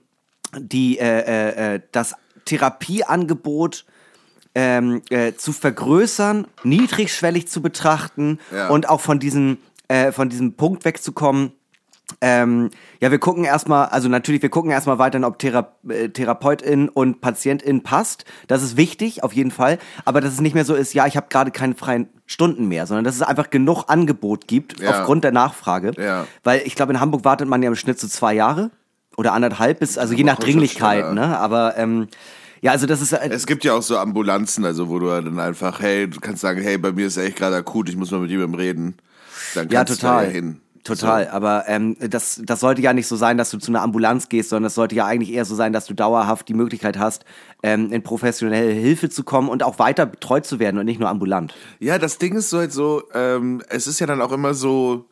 die, 0.58 0.98
äh, 0.98 1.20
äh, 1.20 1.74
äh, 1.74 1.80
das 1.92 2.14
Therapieangebot 2.44 3.84
ähm, 4.54 5.02
äh, 5.10 5.32
zu 5.34 5.52
vergrößern, 5.52 6.46
niedrigschwellig 6.64 7.48
zu 7.48 7.62
betrachten 7.62 8.38
Ja. 8.54 8.68
und 8.68 8.88
auch 8.88 9.00
von 9.00 9.18
diesem, 9.18 9.58
äh, 9.88 10.12
von 10.12 10.28
diesem 10.28 10.54
Punkt 10.54 10.84
wegzukommen, 10.84 11.52
Ähm, 12.20 12.70
ja, 13.00 13.10
wir 13.10 13.18
gucken 13.18 13.44
erstmal, 13.44 13.86
also 13.86 14.08
natürlich, 14.08 14.42
wir 14.42 14.50
gucken 14.50 14.70
erstmal 14.70 14.98
weiterhin, 14.98 15.24
ob 15.24 15.38
Thera 15.38 15.72
äh, 15.88 16.08
Therapeutin 16.10 16.88
und 16.88 17.20
Patientin 17.20 17.82
passt. 17.82 18.24
Das 18.48 18.62
ist 18.62 18.76
wichtig, 18.76 19.22
auf 19.22 19.32
jeden 19.32 19.50
Fall. 19.50 19.78
Aber 20.04 20.20
dass 20.20 20.34
es 20.34 20.40
nicht 20.40 20.54
mehr 20.54 20.64
so 20.64 20.74
ist, 20.74 20.92
ja, 20.94 21.06
ich 21.06 21.16
habe 21.16 21.28
gerade 21.30 21.50
keine 21.50 21.74
freien 21.74 22.08
Stunden 22.26 22.68
mehr, 22.68 22.86
sondern 22.86 23.04
dass 23.04 23.14
es 23.14 23.22
einfach 23.22 23.50
genug 23.50 23.84
Angebot 23.88 24.46
gibt 24.46 24.80
Ja. 24.80 24.90
aufgrund 24.90 25.24
der 25.24 25.32
Nachfrage. 25.32 25.92
Ja. 25.98 26.26
Weil 26.44 26.62
ich 26.64 26.74
glaube, 26.74 26.92
in 26.92 27.00
Hamburg 27.00 27.24
wartet 27.24 27.48
man 27.48 27.62
ja 27.62 27.68
im 27.68 27.76
Schnitt 27.76 27.98
so 27.98 28.06
zwei 28.08 28.34
Jahre 28.34 28.70
oder 29.16 29.32
anderthalb 29.32 29.80
bis, 29.80 29.96
also 29.96 30.14
je 30.14 30.24
nach 30.24 30.38
Dringlichkeit, 30.38 31.14
ne? 31.14 31.38
Aber 31.38 31.76
ähm, 31.78 32.08
ja, 32.60 32.72
also 32.72 32.86
das 32.86 33.00
ist 33.00 33.12
äh, 33.12 33.28
Es 33.30 33.46
gibt 33.46 33.64
ja 33.64 33.74
auch 33.74 33.82
so 33.82 33.96
Ambulanzen, 33.98 34.64
also 34.64 34.88
wo 34.88 34.98
du 34.98 35.06
dann 35.08 35.38
einfach, 35.38 35.80
hey, 35.80 36.08
du 36.08 36.20
kannst 36.20 36.42
sagen, 36.42 36.60
hey, 36.62 36.78
bei 36.78 36.92
mir 36.92 37.06
ist 37.06 37.16
echt 37.16 37.36
gerade 37.36 37.56
akut, 37.56 37.88
ich 37.88 37.96
muss 37.96 38.10
mal 38.10 38.20
mit 38.20 38.30
jemandem 38.30 38.54
reden. 38.60 38.96
Dann 39.54 39.68
Ja, 39.70 39.78
kannst 39.84 40.00
total. 40.00 40.20
du 40.20 40.22
da 40.26 40.28
ja 40.28 40.32
hin. 40.34 40.60
Total, 40.84 41.28
aber 41.28 41.64
ähm, 41.68 41.96
das, 42.00 42.40
das 42.44 42.58
sollte 42.58 42.82
ja 42.82 42.92
nicht 42.92 43.06
so 43.06 43.14
sein, 43.14 43.38
dass 43.38 43.50
du 43.50 43.58
zu 43.58 43.70
einer 43.70 43.82
Ambulanz 43.82 44.28
gehst, 44.28 44.48
sondern 44.48 44.66
es 44.66 44.74
sollte 44.74 44.96
ja 44.96 45.06
eigentlich 45.06 45.32
eher 45.32 45.44
so 45.44 45.54
sein, 45.54 45.72
dass 45.72 45.86
du 45.86 45.94
dauerhaft 45.94 46.48
die 46.48 46.54
Möglichkeit 46.54 46.98
hast, 46.98 47.24
ähm, 47.62 47.92
in 47.92 48.02
professionelle 48.02 48.72
Hilfe 48.72 49.08
zu 49.08 49.22
kommen 49.22 49.48
und 49.48 49.62
auch 49.62 49.78
weiter 49.78 50.06
betreut 50.06 50.44
zu 50.44 50.58
werden 50.58 50.78
und 50.78 50.86
nicht 50.86 50.98
nur 50.98 51.08
ambulant. 51.08 51.54
Ja, 51.78 51.98
das 51.98 52.18
Ding 52.18 52.34
ist 52.36 52.50
so 52.50 52.58
halt 52.58 52.72
so, 52.72 53.04
ähm, 53.14 53.62
es 53.68 53.86
ist 53.86 54.00
ja 54.00 54.06
dann 54.08 54.20
auch 54.20 54.32
immer 54.32 54.54
so 54.54 55.06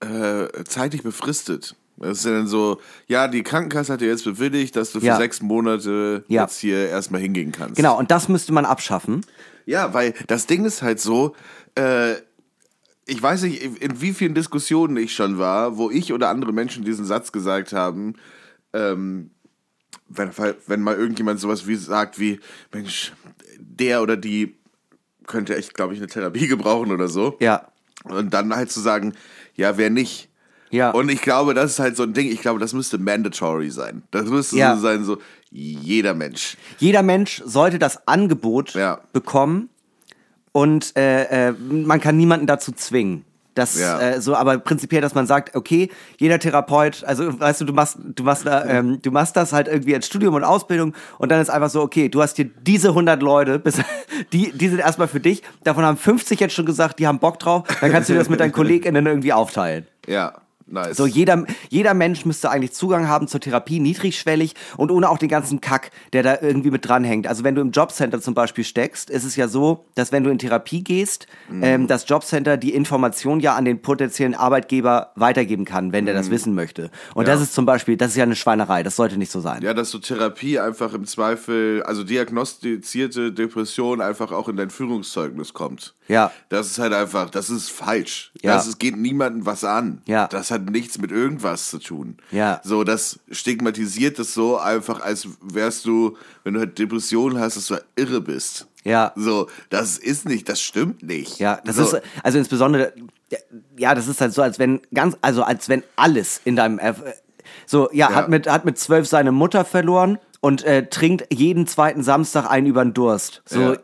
äh, 0.00 0.64
zeitlich 0.64 1.02
befristet. 1.02 1.76
Es 2.00 2.18
ist 2.18 2.24
ja 2.26 2.32
dann 2.32 2.46
so, 2.46 2.78
ja, 3.06 3.28
die 3.28 3.42
Krankenkasse 3.42 3.92
hat 3.92 4.00
dir 4.00 4.08
jetzt 4.08 4.24
bewilligt, 4.24 4.74
dass 4.76 4.92
du 4.92 5.00
für 5.00 5.06
Ja. 5.06 5.16
sechs 5.16 5.40
Monate 5.40 6.24
Ja. 6.28 6.42
jetzt 6.42 6.58
hier 6.58 6.88
erstmal 6.88 7.20
hingehen 7.20 7.52
kannst. 7.52 7.76
Genau, 7.76 7.96
und 7.98 8.10
das 8.10 8.28
müsste 8.28 8.52
man 8.52 8.64
abschaffen. 8.64 9.24
Ja, 9.64 9.94
weil 9.94 10.12
das 10.26 10.46
Ding 10.46 10.64
ist 10.64 10.82
halt 10.82 11.00
so, 11.00 11.34
äh, 11.76 12.14
ich 13.06 13.22
weiß 13.22 13.42
nicht, 13.42 13.62
in 13.82 14.00
wie 14.00 14.12
vielen 14.12 14.34
Diskussionen 14.34 14.96
ich 14.96 15.14
schon 15.14 15.38
war, 15.38 15.76
wo 15.76 15.90
ich 15.90 16.12
oder 16.12 16.28
andere 16.30 16.52
Menschen 16.52 16.84
diesen 16.84 17.04
Satz 17.04 17.32
gesagt 17.32 17.72
haben, 17.72 18.14
ähm, 18.72 19.30
wenn, 20.08 20.30
wenn 20.66 20.80
mal 20.82 20.96
irgendjemand 20.96 21.40
sowas 21.40 21.66
wie 21.66 21.76
sagt 21.76 22.18
wie, 22.18 22.40
Mensch, 22.72 23.12
der 23.58 24.02
oder 24.02 24.16
die 24.16 24.56
könnte 25.26 25.56
echt, 25.56 25.74
glaube 25.74 25.94
ich, 25.94 26.00
eine 26.00 26.08
Therapie 26.08 26.46
gebrauchen 26.48 26.92
oder 26.92 27.08
so. 27.08 27.36
Ja. 27.40 27.68
Und 28.04 28.34
dann 28.34 28.54
halt 28.54 28.70
zu 28.70 28.80
sagen, 28.80 29.14
ja, 29.54 29.76
wer 29.78 29.90
nicht. 29.90 30.28
Ja. 30.70 30.90
Und 30.90 31.08
ich 31.08 31.22
glaube, 31.22 31.54
das 31.54 31.72
ist 31.72 31.78
halt 31.78 31.96
so 31.96 32.02
ein 32.02 32.12
Ding, 32.14 32.26
ich 32.30 32.40
glaube, 32.40 32.58
das 32.58 32.72
müsste 32.72 32.98
mandatory 32.98 33.70
sein. 33.70 34.02
Das 34.10 34.26
müsste 34.26 34.56
Ja. 34.56 34.74
so 34.74 34.82
sein, 34.82 35.04
so 35.04 35.18
jeder 35.50 36.14
Mensch. 36.14 36.56
Jeder 36.78 37.02
Mensch 37.02 37.40
sollte 37.44 37.78
das 37.78 38.06
Angebot 38.08 38.74
Ja. 38.74 39.00
bekommen 39.12 39.68
und 40.54 40.96
äh, 40.96 41.48
äh, 41.48 41.52
man 41.52 42.00
kann 42.00 42.16
niemanden 42.16 42.46
dazu 42.46 42.70
zwingen. 42.70 43.24
Das 43.56 43.78
Ja. 43.78 44.00
äh, 44.00 44.20
so, 44.20 44.36
aber 44.36 44.58
prinzipiell, 44.58 45.00
dass 45.00 45.14
man 45.14 45.26
sagt, 45.26 45.56
okay, 45.56 45.90
jeder 46.18 46.38
Therapeut, 46.38 47.02
also 47.04 47.38
weißt 47.40 47.60
du, 47.60 47.64
du 47.64 47.72
machst, 47.72 47.98
du 48.00 48.22
machst, 48.22 48.46
da, 48.46 48.64
ähm, 48.64 49.00
du 49.02 49.10
machst 49.10 49.36
das 49.36 49.52
halt 49.52 49.66
irgendwie 49.66 49.94
als 49.94 50.06
Studium 50.06 50.34
und 50.34 50.44
Ausbildung 50.44 50.94
und 51.18 51.30
dann 51.30 51.40
ist 51.40 51.50
einfach 51.50 51.70
so, 51.70 51.82
okay, 51.82 52.08
du 52.08 52.22
hast 52.22 52.36
hier 52.36 52.46
diese 52.62 52.88
100 52.88 53.20
Leute, 53.20 53.58
bis, 53.58 53.80
die, 54.32 54.52
die 54.52 54.68
sind 54.68 54.78
erstmal 54.78 55.08
für 55.08 55.20
dich. 55.20 55.42
Davon 55.64 55.84
haben 55.84 55.96
50 55.96 56.38
jetzt 56.38 56.54
schon 56.54 56.66
gesagt, 56.66 57.00
die 57.00 57.06
haben 57.06 57.18
Bock 57.18 57.40
drauf. 57.40 57.64
Dann 57.80 57.90
kannst 57.90 58.08
du 58.08 58.14
das 58.14 58.28
mit 58.28 58.38
deinen 58.38 58.52
KollegInnen 58.60 59.06
irgendwie 59.06 59.32
aufteilen. 59.32 59.86
Ja, 60.06 60.34
nice. 60.66 60.96
So, 60.96 61.06
jeder, 61.06 61.44
jeder 61.70 61.94
Mensch 61.94 62.24
müsste 62.24 62.50
eigentlich 62.50 62.72
Zugang 62.72 63.08
haben 63.08 63.28
zur 63.28 63.40
Therapie, 63.40 63.80
niedrigschwellig 63.80 64.54
und 64.76 64.90
ohne 64.90 65.08
auch 65.10 65.18
den 65.18 65.28
ganzen 65.28 65.60
Kack, 65.60 65.90
der 66.12 66.22
da 66.22 66.38
irgendwie 66.40 66.70
mit 66.70 66.86
dranhängt. 66.88 67.26
Also 67.26 67.44
wenn 67.44 67.54
du 67.54 67.60
im 67.60 67.70
Jobcenter 67.70 68.20
zum 68.20 68.34
Beispiel 68.34 68.64
steckst, 68.64 69.10
ist 69.10 69.24
es 69.24 69.36
ja 69.36 69.48
so, 69.48 69.84
dass 69.94 70.12
wenn 70.12 70.24
du 70.24 70.30
in 70.30 70.38
Therapie 70.38 70.82
gehst, 70.84 71.26
Mhm. 71.48 71.62
ähm, 71.62 71.86
das 71.86 72.08
Jobcenter 72.08 72.56
die 72.56 72.74
Information 72.74 73.40
ja 73.40 73.54
an 73.54 73.64
den 73.64 73.82
potenziellen 73.82 74.34
Arbeitgeber 74.34 75.12
weitergeben 75.16 75.64
kann, 75.64 75.92
wenn 75.92 76.06
der 76.06 76.14
das 76.14 76.30
wissen 76.30 76.54
möchte. 76.54 76.90
Und 77.14 77.24
Mhm. 77.24 77.28
Ja. 77.28 77.34
das 77.34 77.42
ist 77.42 77.54
zum 77.54 77.66
Beispiel, 77.66 77.96
das 77.96 78.10
ist 78.12 78.16
ja 78.16 78.24
eine 78.24 78.36
Schweinerei, 78.36 78.82
das 78.82 78.96
sollte 78.96 79.16
nicht 79.18 79.30
so 79.32 79.40
sein. 79.40 79.62
Ja, 79.62 79.74
dass 79.74 79.90
so 79.90 79.98
Therapie 79.98 80.58
einfach 80.58 80.94
im 80.94 81.04
Zweifel, 81.06 81.82
also 81.84 82.04
diagnostizierte 82.04 83.32
Depression 83.32 84.00
einfach 84.00 84.32
auch 84.32 84.48
in 84.48 84.56
dein 84.56 84.70
Führungszeugnis 84.70 85.52
kommt. 85.54 85.94
Ja. 86.08 86.32
Das 86.48 86.66
ist 86.66 86.78
halt 86.78 86.92
einfach, 86.92 87.30
das 87.30 87.50
ist 87.50 87.70
falsch. 87.70 88.32
Ja. 88.42 88.54
Das 88.54 88.66
ist, 88.66 88.78
geht 88.78 88.96
niemandem 88.96 89.46
was 89.46 89.64
an. 89.64 90.02
Ja. 90.06 90.26
Das 90.28 90.50
hat 90.50 90.70
nichts 90.70 90.98
mit 90.98 91.10
irgendwas 91.10 91.70
zu 91.70 91.78
tun. 91.78 92.18
Ja. 92.30 92.60
So, 92.64 92.84
das 92.84 93.18
stigmatisiert 93.30 94.18
es 94.18 94.34
so 94.34 94.58
einfach, 94.58 95.00
als 95.00 95.28
wärst 95.40 95.86
du, 95.86 96.16
wenn 96.42 96.54
du 96.54 96.60
halt 96.60 96.78
Depressionen 96.78 97.38
hast, 97.40 97.56
dass 97.56 97.66
du 97.66 97.74
halt 97.74 97.84
irre 97.96 98.20
bist. 98.20 98.66
Ja. 98.84 99.12
So, 99.16 99.48
das 99.70 99.96
ist 99.96 100.28
nicht, 100.28 100.48
das 100.48 100.60
stimmt 100.60 101.02
nicht. 101.02 101.38
Ja, 101.38 101.60
das 101.64 101.76
so, 101.76 101.82
ist 101.96 102.02
also 102.22 102.38
insbesondere 102.38 102.92
ja, 103.76 103.94
das 103.94 104.06
ist 104.06 104.20
halt 104.20 104.32
so, 104.32 104.42
als 104.42 104.58
wenn 104.58 104.80
ganz 104.92 105.16
also 105.20 105.42
als 105.42 105.68
wenn 105.68 105.82
alles 105.96 106.40
in 106.44 106.54
deinem 106.56 106.78
so 107.66 107.88
ja, 107.92 108.10
Ja. 108.10 108.14
hat 108.14 108.28
mit 108.28 108.46
hat 108.46 108.64
mit 108.64 108.78
zwölf 108.78 109.08
seine 109.08 109.32
Mutter 109.32 109.64
verloren 109.64 110.18
und 110.40 110.62
äh, 110.64 110.86
trinkt 110.88 111.26
jeden 111.32 111.66
zweiten 111.66 112.02
Samstag 112.02 112.50
einen 112.50 112.66
über 112.66 112.84
den 112.84 112.92
Durst. 112.94 113.42
So 113.46 113.60
Ja. 113.60 113.76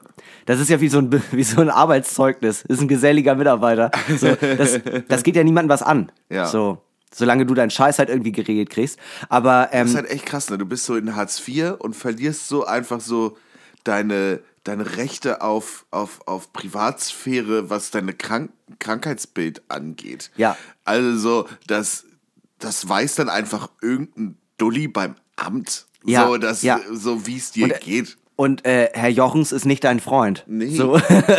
Das 0.50 0.60
ist 0.60 0.68
ja 0.68 0.80
wie 0.80 0.88
so 0.88 0.98
ein 0.98 1.22
wie 1.30 1.44
so 1.44 1.60
ein 1.60 1.70
Arbeitszeugnis. 1.70 2.62
Ist 2.62 2.80
ein 2.80 2.88
geselliger 2.88 3.34
Mitarbeiter. 3.34 3.90
So, 4.18 4.34
das, 4.34 4.80
das 5.08 5.22
geht 5.22 5.36
ja 5.36 5.44
niemandem 5.44 5.70
was 5.70 5.82
an. 5.82 6.10
Ja. 6.28 6.46
So 6.46 6.82
solange 7.12 7.46
du 7.46 7.54
deinen 7.54 7.70
Scheiß 7.70 7.98
halt 7.98 8.08
irgendwie 8.08 8.32
geregelt 8.32 8.70
kriegst. 8.70 8.98
Aber 9.28 9.70
ähm, 9.72 9.80
Das 9.80 9.90
ist 9.90 9.96
halt 9.96 10.10
echt 10.10 10.26
krass, 10.26 10.50
ne? 10.50 10.58
Du 10.58 10.66
bist 10.66 10.84
so 10.84 10.96
in 10.96 11.16
Hartz 11.16 11.42
IV 11.46 11.74
und 11.78 11.96
verlierst 11.96 12.48
so 12.48 12.64
einfach 12.64 13.00
so 13.00 13.36
deine, 13.84 14.40
deine 14.64 14.96
Rechte 14.96 15.42
auf, 15.42 15.86
auf, 15.90 16.20
auf 16.26 16.52
Privatsphäre, 16.52 17.70
was 17.70 17.90
deine 17.90 18.12
Krank 18.12 18.50
Krankheitsbild 18.78 19.62
angeht. 19.68 20.30
Ja. 20.36 20.56
Also 20.84 21.18
so, 21.18 21.48
das, 21.66 22.04
das 22.60 22.88
weiß 22.88 23.16
dann 23.16 23.28
einfach 23.28 23.68
irgendein 23.82 24.36
Dulli 24.58 24.86
beim 24.86 25.16
Amt. 25.34 25.86
Ja, 26.04 26.26
So, 26.28 26.36
ja. 26.36 26.80
so 26.92 27.26
wie 27.26 27.36
es 27.36 27.50
dir 27.50 27.64
Und, 27.64 27.72
äh, 27.72 27.78
geht. 27.80 28.16
Und 28.40 28.64
äh, 28.64 28.88
Herr 28.94 29.10
Jochens 29.10 29.52
ist 29.52 29.66
nicht 29.66 29.84
dein 29.84 30.00
Freund. 30.00 30.44
Nee. 30.46 30.68
So. 30.74 30.98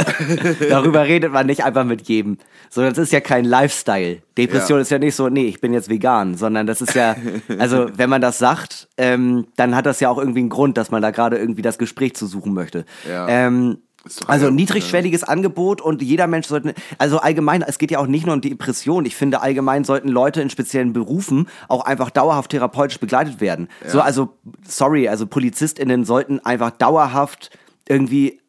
Darüber 0.69 1.03
redet 1.05 1.33
man 1.33 1.47
nicht 1.47 1.63
einfach 1.63 1.83
mit 1.83 2.07
jedem. 2.07 2.37
So, 2.69 2.83
das 2.83 2.99
ist 2.99 3.11
ja 3.11 3.19
kein 3.19 3.43
Lifestyle. 3.43 4.21
Depression 4.37 4.77
Ja. 4.77 4.81
ist 4.83 4.91
ja 4.91 4.99
nicht 4.99 5.15
so, 5.15 5.27
nee, 5.27 5.45
ich 5.47 5.59
bin 5.61 5.73
jetzt 5.73 5.89
vegan, 5.89 6.35
sondern 6.37 6.67
das 6.67 6.79
ist 6.79 6.93
ja, 6.93 7.15
also 7.57 7.87
wenn 7.97 8.07
man 8.07 8.21
das 8.21 8.37
sagt, 8.37 8.87
ähm, 8.97 9.47
dann 9.55 9.75
hat 9.75 9.87
das 9.87 9.99
ja 9.99 10.09
auch 10.09 10.19
irgendwie 10.19 10.41
einen 10.41 10.49
Grund, 10.49 10.77
dass 10.77 10.91
man 10.91 11.01
da 11.01 11.09
gerade 11.09 11.39
irgendwie 11.39 11.63
das 11.63 11.79
Gespräch 11.79 12.13
zu 12.13 12.27
suchen 12.27 12.53
möchte. 12.53 12.85
Ja. 13.09 13.27
Ähm, 13.27 13.79
also 14.27 14.45
ja- 14.45 14.51
niedrigschwelliges 14.51 15.23
Angebot 15.23 15.79
und 15.81 16.01
jeder 16.01 16.27
Mensch 16.27 16.47
sollte, 16.47 16.73
also 16.97 17.19
allgemein, 17.19 17.61
es 17.61 17.77
geht 17.77 17.91
ja 17.91 17.99
auch 17.99 18.07
nicht 18.07 18.25
nur 18.25 18.33
um 18.33 18.41
Depression. 18.41 19.05
Ich 19.05 19.15
finde 19.15 19.41
allgemein 19.41 19.83
sollten 19.83 20.09
Leute 20.09 20.41
in 20.41 20.49
speziellen 20.49 20.93
Berufen 20.93 21.47
auch 21.67 21.85
einfach 21.85 22.09
dauerhaft 22.09 22.51
therapeutisch 22.51 22.99
begleitet 22.99 23.41
werden. 23.41 23.67
So, 23.87 24.01
also, 24.01 24.33
sorry, 24.67 25.07
also 25.07 25.27
PolizistInnen 25.27 26.03
sollten 26.05 26.39
einfach 26.39 26.71
dauerhaft 26.71 27.51
irgendwie, 27.87 28.39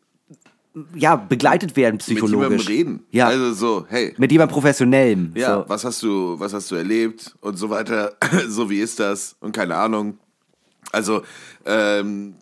ja, 0.94 1.16
begleitet 1.16 1.76
werden 1.76 1.96
Mit 1.96 2.06
jemandem 2.08 2.28
psychologisch. 2.30 2.68
reden. 2.68 3.04
Ja. 3.10 3.26
Also 3.26 3.52
so, 3.52 3.86
hey, 3.90 4.14
Mit 4.16 4.32
jemandem 4.32 4.54
professionellem. 4.54 5.32
Ja, 5.34 5.56
So. 5.58 5.64
was 5.68 5.84
hast 5.84 6.02
du, 6.02 6.40
was 6.40 6.54
hast 6.54 6.70
du 6.70 6.76
erlebt 6.76 7.34
und 7.42 7.58
so 7.58 7.68
weiter, 7.68 8.14
so 8.48 8.70
wie 8.70 8.78
ist 8.78 8.98
das 9.00 9.36
und 9.40 9.52
keine 9.52 9.76
Ahnung. 9.76 10.16
Also, 10.92 11.22
ähm, 11.66 12.34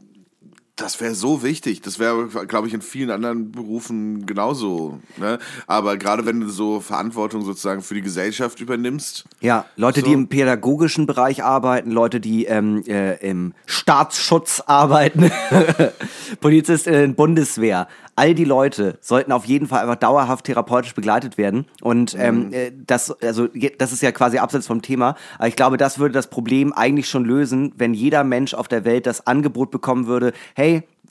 das 0.81 1.01
wäre 1.01 1.15
so 1.15 1.43
wichtig. 1.43 1.83
Das 1.83 1.99
wäre, 1.99 2.27
glaube 2.47 2.69
ich, 2.69 2.75
in 2.75 2.83
vielen 2.83 3.11
anderen 3.11 3.53
Berufen 3.53 4.27
genauso. 4.27 4.99
Ne? 5.19 5.39
Aber 5.67 5.97
gerade 5.97 6.27
wenn 6.27 6.41
du 6.41 6.49
so 6.49 6.81
Verantwortung 6.81 7.43
sozusagen 7.45 7.83
für 7.83 7.95
die 7.95 8.03
Gesellschaft 8.03 8.61
übernimmst, 8.61 9.25
Ja, 9.41 9.67
Leute, 9.77 10.01
So. 10.01 10.07
die 10.07 10.13
im 10.13 10.29
pädagogischen 10.29 11.07
Bereich 11.07 11.45
arbeiten, 11.45 11.91
Leute, 11.91 12.21
die 12.21 12.47
ähm, 12.47 12.83
äh, 12.87 13.17
im 13.17 13.53
Staatsschutz 13.67 14.63
arbeiten, 14.67 15.31
PolizistInnen, 16.41 17.15
Bundeswehr, 17.15 17.89
all 18.17 18.35
die 18.35 18.45
Leute 18.45 18.99
sollten 19.01 19.33
auf 19.33 19.47
jeden 19.47 19.67
Fall 19.67 19.81
einfach 19.81 19.97
dauerhaft 19.97 20.45
therapeutisch 20.45 20.95
begleitet 20.95 21.39
werden. 21.39 21.65
Und 21.81 22.15
ähm, 22.19 22.53
äh, 22.53 22.71
das, 22.87 23.11
also 23.23 23.49
das 23.79 23.93
ist 23.93 24.03
ja 24.03 24.13
quasi 24.13 24.37
abseits 24.39 24.67
vom 24.67 24.83
Thema, 24.83 25.17
aber 25.39 25.49
ich 25.49 25.57
glaube, 25.57 25.79
das 25.79 25.99
würde 25.99 26.13
das 26.13 26.29
Problem 26.29 26.75
eigentlich 26.75 27.09
schon 27.09 27.25
lösen, 27.25 27.73
wenn 27.79 27.95
jeder 27.95 28.23
Mensch 28.23 28.53
auf 28.53 28.69
der 28.69 28.85
Welt 28.85 29.07
das 29.07 29.27
Angebot 29.27 29.71
bekommen 29.71 30.07
würde, 30.07 30.33
hey, 30.55 30.70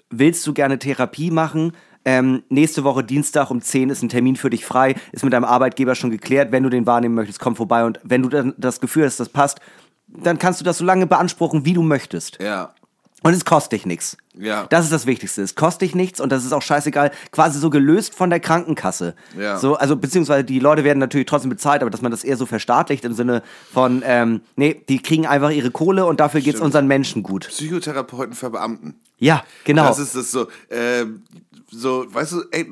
willst 0.10 0.45
du 0.48 0.54
gerne 0.54 0.80
Therapie 0.80 1.32
machen? 1.32 1.74
Ähm, 2.06 2.43
nächste 2.50 2.84
Woche 2.84 3.04
Dienstag 3.04 3.52
um 3.52 3.62
10 3.62 3.89
ist 3.89 4.02
ein 4.02 4.10
Termin 4.10 4.36
für 4.36 4.50
dich 4.50 4.65
frei, 4.65 4.95
ist 5.12 5.24
mit 5.24 5.34
deinem 5.34 5.43
Arbeitgeber 5.43 5.95
schon 5.95 6.12
geklärt. 6.12 6.52
Wenn 6.52 6.63
du 6.63 6.69
den 6.69 6.86
wahrnehmen 6.86 7.15
möchtest, 7.15 7.39
komm 7.39 7.56
vorbei. 7.56 7.84
Und 7.86 8.00
wenn 8.04 8.22
du 8.24 8.30
dann 8.30 8.54
das 8.58 8.80
Gefühl 8.80 9.06
hast, 9.06 9.19
das 9.19 9.30
passt, 9.30 9.60
dann 10.08 10.39
kannst 10.39 10.60
du 10.60 10.65
das 10.65 10.78
so 10.78 10.86
lange 10.86 11.06
beanspruchen, 11.08 11.65
wie 11.65 11.74
du 11.74 11.84
möchtest. 11.84 12.41
ja, 12.41 12.74
Und 13.22 13.34
es 13.34 13.43
kostet 13.45 13.74
dich 13.74 13.86
nichts. 13.86 14.17
Ja. 14.34 14.65
Das 14.69 14.86
ist 14.86 14.93
das 14.93 15.06
Wichtigste. 15.06 15.41
Es 15.41 15.56
kostet 15.56 15.82
dich 15.82 15.95
nichts 15.95 16.22
und 16.22 16.32
das 16.32 16.45
ist 16.45 16.54
auch 16.54 16.62
scheißegal. 16.62 17.12
Quasi 17.32 17.60
so 17.60 17.69
gelöst 17.69 18.15
von 18.15 18.30
der 18.30 18.39
Krankenkasse. 18.39 19.13
Ja. 19.38 19.58
So, 19.58 19.76
also 19.76 19.98
beziehungsweise 19.98 20.45
die 20.45 20.60
Leute 20.60 20.86
werden 20.86 21.00
natürlich 21.00 21.28
trotzdem 21.28 21.50
bezahlt, 21.50 21.82
aber 21.82 21.91
dass 21.91 22.02
man 22.02 22.12
das 22.12 22.24
eher 22.24 22.38
so 22.38 22.45
verstaatlicht 22.45 23.04
im 23.04 23.13
Sinne 23.13 23.43
von, 23.72 24.02
ähm, 24.06 24.41
nee, 24.56 24.82
die 24.88 25.00
kriegen 25.02 25.28
einfach 25.28 25.52
ihre 25.52 25.69
Kohle 25.69 26.06
und 26.06 26.22
dafür 26.22 26.39
geht's 26.39 26.58
Stimmt. 26.58 26.67
unseren 26.67 26.88
Menschen 26.88 27.22
gut. 27.22 27.50
Psychotherapeuten 27.50 28.34
für 28.34 28.50
Beamten. 28.50 28.95
Ja, 29.19 29.43
genau. 29.63 29.84
Das 29.88 29.99
ist 29.99 30.15
das 30.15 30.32
so, 30.32 30.47
ähm, 30.69 31.23
so, 31.71 32.05
weißt 32.13 32.32
du, 32.34 32.43
ey, 32.51 32.65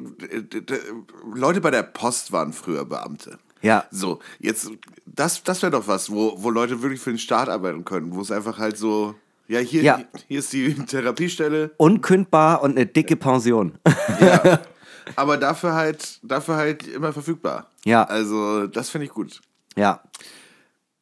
Leute 1.33 1.61
bei 1.61 1.71
der 1.71 1.83
Post 1.83 2.31
waren 2.31 2.53
früher 2.53 2.85
Beamte. 2.85 3.37
Ja. 3.61 3.85
So, 3.91 4.19
jetzt, 4.39 4.69
das, 5.05 5.43
das 5.43 5.61
wäre 5.61 5.71
doch 5.71 5.87
was, 5.87 6.09
wo, 6.11 6.35
wo 6.41 6.49
Leute 6.49 6.81
wirklich 6.81 7.01
für 7.01 7.09
den 7.11 7.19
Staat 7.19 7.49
arbeiten 7.49 7.83
können, 7.85 8.15
wo 8.15 8.21
es 8.21 8.31
einfach 8.31 8.57
halt 8.59 8.77
so, 8.77 9.15
ja, 9.47 9.59
hier, 9.59 9.81
Ja. 9.83 9.99
hier 10.27 10.39
ist 10.39 10.53
die 10.53 10.73
Therapiestelle, 10.73 11.71
Unkündbar 11.77 12.61
und 12.61 12.71
eine 12.71 12.85
dicke 12.85 13.15
Pension. 13.15 13.77
ja. 14.19 14.59
aber 15.15 15.37
dafür 15.37 15.73
halt, 15.73 16.19
dafür 16.23 16.55
halt 16.55 16.87
immer 16.87 17.13
verfügbar. 17.13 17.69
Ja. 17.85 18.03
Also, 18.03 18.67
das 18.67 18.89
finde 18.89 19.05
ich 19.05 19.11
gut. 19.11 19.41
ja. 19.75 20.01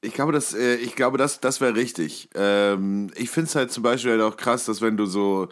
Ich 0.05 0.13
glaube, 0.13 0.31
das, 0.31 0.53
äh, 0.53 0.75
ich 0.75 0.95
glaube, 0.95 1.17
das, 1.17 1.39
das 1.39 1.61
wäre 1.61 1.75
richtig. 1.75 2.29
Ähm, 2.35 3.09
ich 3.15 3.29
finde 3.29 3.47
es 3.49 3.55
halt 3.55 3.71
zum 3.71 3.83
Beispiel 3.83 4.11
halt 4.11 4.21
auch 4.21 4.37
krass, 4.37 4.65
dass 4.65 4.81
wenn 4.81 4.97
du 4.97 5.05
so, 5.05 5.49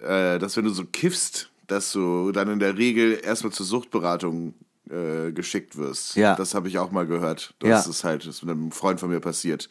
äh, 0.00 0.38
dass 0.38 0.56
wenn 0.56 0.64
du 0.64 0.70
so 0.70 0.84
kiffst, 0.84 1.50
dass 1.66 1.92
du 1.92 2.30
dann 2.32 2.48
in 2.48 2.58
der 2.58 2.76
Regel 2.78 3.18
erstmal 3.22 3.52
zur 3.52 3.66
Suchtberatung 3.66 4.54
äh, 4.88 5.32
geschickt 5.32 5.76
wirst. 5.76 6.14
Ja. 6.14 6.36
Das 6.36 6.54
habe 6.54 6.68
ich 6.68 6.78
auch 6.78 6.92
mal 6.92 7.06
gehört. 7.06 7.54
Das 7.58 7.68
Ja. 7.86 7.90
ist 7.90 8.04
halt 8.04 8.22
das 8.22 8.36
ist 8.36 8.42
mit 8.44 8.54
einem 8.54 8.70
Freund 8.70 9.00
von 9.00 9.10
mir 9.10 9.18
passiert. 9.18 9.68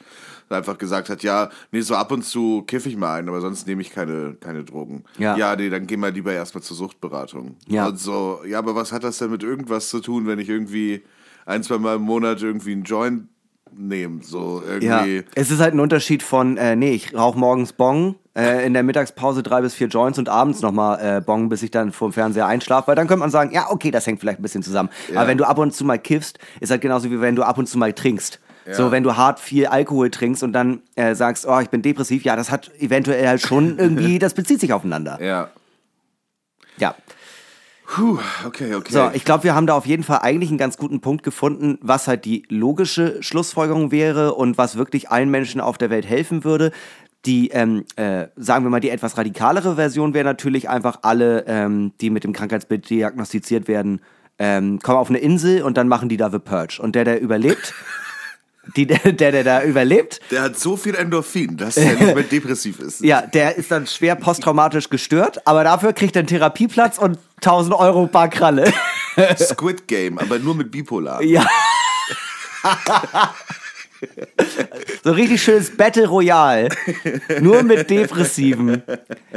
Der 0.50 0.58
einfach 0.58 0.78
gesagt 0.78 1.08
hat, 1.10 1.24
ja, 1.24 1.50
nee, 1.72 1.80
so 1.80 1.96
ab 1.96 2.12
und 2.12 2.24
zu 2.26 2.64
kiffe 2.68 2.90
ich 2.90 2.98
mal 2.98 3.20
ein, 3.20 3.30
aber 3.30 3.40
sonst 3.40 3.66
nehme 3.66 3.82
ich 3.82 3.92
keine, 3.92 4.36
keine 4.42 4.66
Drogen. 4.66 5.06
Ja. 5.18 5.38
ja, 5.38 5.56
nee, 5.56 5.70
dann 5.70 5.88
geh 5.88 5.96
mal 5.96 6.12
lieber 6.12 6.34
erstmal 6.34 6.64
zur 6.64 6.76
Suchtberatung. 6.76 7.56
Ja. 7.68 7.88
Und 7.88 7.98
so, 7.98 8.42
ja, 8.46 8.60
aber 8.60 8.76
was 8.76 8.92
hat 8.92 9.06
das 9.06 9.18
denn 9.20 9.32
mit 9.32 9.42
irgendwas 9.42 9.88
zu 9.88 10.02
tun, 10.02 10.28
wenn 10.28 10.40
ich 10.40 10.50
irgendwie 10.50 11.04
ein, 11.46 11.64
zwei 11.64 11.78
Mal 11.78 11.96
im 11.96 12.02
Monat 12.02 12.42
irgendwie 12.42 12.74
einen 12.74 12.84
Joint 12.84 13.30
nehme? 13.78 14.24
So 14.24 14.64
Ja, 14.82 15.06
irgendwie. 15.06 15.24
es 15.36 15.52
ist 15.52 15.60
halt 15.60 15.74
ein 15.74 15.80
Unterschied 15.80 16.24
von, 16.24 16.58
äh, 16.58 16.76
nee, 16.76 16.92
ich 16.92 17.14
rauche 17.14 17.38
morgens 17.38 17.74
Bong, 17.74 18.16
äh, 18.36 18.66
in 18.66 18.74
der 18.74 18.84
Mittagspause 18.84 19.44
drei 19.44 19.62
bis 19.62 19.74
vier 19.74 19.88
Joints 19.88 20.20
und 20.20 20.30
abends 20.30 20.62
nochmal 20.62 21.18
äh, 21.18 21.22
Bong, 21.22 21.50
bis 21.50 21.64
ich 21.64 21.72
dann 21.72 21.92
vor 21.92 22.10
dem 22.10 22.14
Fernseher 22.14 22.48
einschlafe, 22.48 22.88
weil 22.88 22.96
dann 22.96 23.08
könnte 23.08 23.22
man 23.22 23.32
sagen, 23.32 23.52
ja, 23.54 23.70
okay, 23.70 23.92
das 23.92 24.06
hängt 24.08 24.20
vielleicht 24.20 24.40
ein 24.40 24.44
bisschen 24.44 24.64
zusammen. 24.64 24.90
Ja. 25.12 25.20
Aber 25.20 25.30
wenn 25.30 25.38
du 25.38 25.46
ab 25.46 25.58
und 25.58 25.74
zu 25.74 25.86
mal 25.86 26.00
kiffst, 26.00 26.40
ist 26.60 26.72
halt 26.72 26.82
genauso 26.82 27.10
wie 27.12 27.22
wenn 27.22 27.36
du 27.36 27.44
ab 27.44 27.58
und 27.58 27.68
zu 27.68 27.78
mal 27.78 27.94
trinkst. 27.94 28.40
So, 28.72 28.92
wenn 28.92 29.04
du 29.04 29.16
hart 29.16 29.40
viel 29.40 29.68
Alkohol 29.68 30.10
trinkst 30.10 30.42
und 30.42 30.52
dann 30.52 30.82
äh, 30.96 31.14
sagst, 31.14 31.46
oh, 31.48 31.60
ich 31.60 31.70
bin 31.70 31.84
depressiv, 31.84 32.24
ja, 32.24 32.36
das 32.36 32.50
hat 32.50 32.72
eventuell 32.80 33.28
halt 33.28 33.42
schon 33.42 33.78
irgendwie, 33.78 34.18
das 34.18 34.34
bezieht 34.34 34.60
sich 34.60 34.74
aufeinander. 34.74 35.20
Ja. 35.22 35.50
Ja. 36.78 36.96
Puh, 37.88 38.18
okay, 38.46 38.74
okay. 38.74 38.92
So, 38.92 39.12
ich 39.14 39.26
glaube, 39.26 39.44
wir 39.44 39.56
haben 39.56 39.68
da 39.68 39.74
auf 39.76 39.86
jeden 39.86 40.04
Fall 40.04 40.20
eigentlich 40.22 40.50
einen 40.50 40.58
ganz 40.58 40.78
guten 40.78 41.02
Punkt 41.02 41.24
gefunden, 41.24 41.78
was 41.82 42.08
halt 42.08 42.26
die 42.26 42.44
logische 42.50 43.22
Schlussfolgerung 43.22 43.92
wäre 43.92 44.34
und 44.34 44.58
was 44.58 44.76
wirklich 44.76 45.12
allen 45.12 45.30
Menschen 45.30 45.62
auf 45.62 45.78
der 45.78 45.90
Welt 45.90 46.06
helfen 46.06 46.44
würde. 46.44 46.72
Die, 47.26 47.50
ähm, 47.50 47.86
äh, 47.96 48.28
sagen 48.36 48.66
wir 48.66 48.70
mal, 48.70 48.80
die 48.80 48.90
etwas 48.90 49.18
radikalere 49.18 49.76
Version 49.76 50.14
wäre 50.14 50.26
natürlich 50.26 50.70
einfach 50.70 51.00
alle, 51.04 51.46
ähm, 51.48 51.92
die 52.02 52.10
mit 52.10 52.24
dem 52.24 52.34
Krankheitsbild 52.34 52.90
diagnostiziert 52.90 53.68
werden, 53.68 54.02
ähm, 54.38 54.80
kommen 54.80 54.98
auf 54.98 55.10
eine 55.10 55.20
Insel 55.20 55.62
und 55.62 55.78
dann 55.78 55.88
machen 55.88 56.10
die 56.10 56.18
da 56.18 56.30
The 56.30 56.40
Purge. 56.40 56.80
Und 56.82 56.96
der, 56.96 57.04
der 57.04 57.22
überlebt, 57.22 57.74
die, 58.76 58.88
der, 58.88 59.14
der, 59.14 59.44
da 59.44 59.64
überlebt, 59.64 60.20
der 60.32 60.44
hat 60.44 60.60
so 60.60 60.78
viel 60.78 60.96
Endorphin, 60.96 61.58
dass 61.58 61.78
er 61.78 61.94
nicht 61.94 62.16
mehr 62.16 62.24
depressiv 62.24 62.80
ist. 62.80 63.02
ja, 63.02 63.22
der 63.22 63.56
ist 63.56 63.72
dann 63.72 63.88
schwer 63.88 64.16
posttraumatisch 64.16 64.90
gestört, 64.90 65.46
aber 65.48 65.64
dafür 65.64 65.94
kriegt 65.94 66.16
er 66.16 66.22
einen 66.22 66.28
Therapieplatz 66.28 66.98
und 66.98 67.20
1000 67.38 67.76
Euro 67.76 68.08
bar 68.08 68.30
Kralle. 68.30 68.72
Squid 69.40 69.88
Game, 69.88 70.20
aber 70.20 70.40
nur 70.40 70.56
mit 70.56 70.72
Bipolar. 70.72 71.22
Ja. 71.22 71.46
so 75.04 75.12
richtig 75.12 75.42
schönes 75.44 75.76
Battle 75.76 76.08
Royale. 76.08 76.70
Nur 77.42 77.64
mit 77.64 77.90
Depressiven. 77.90 78.84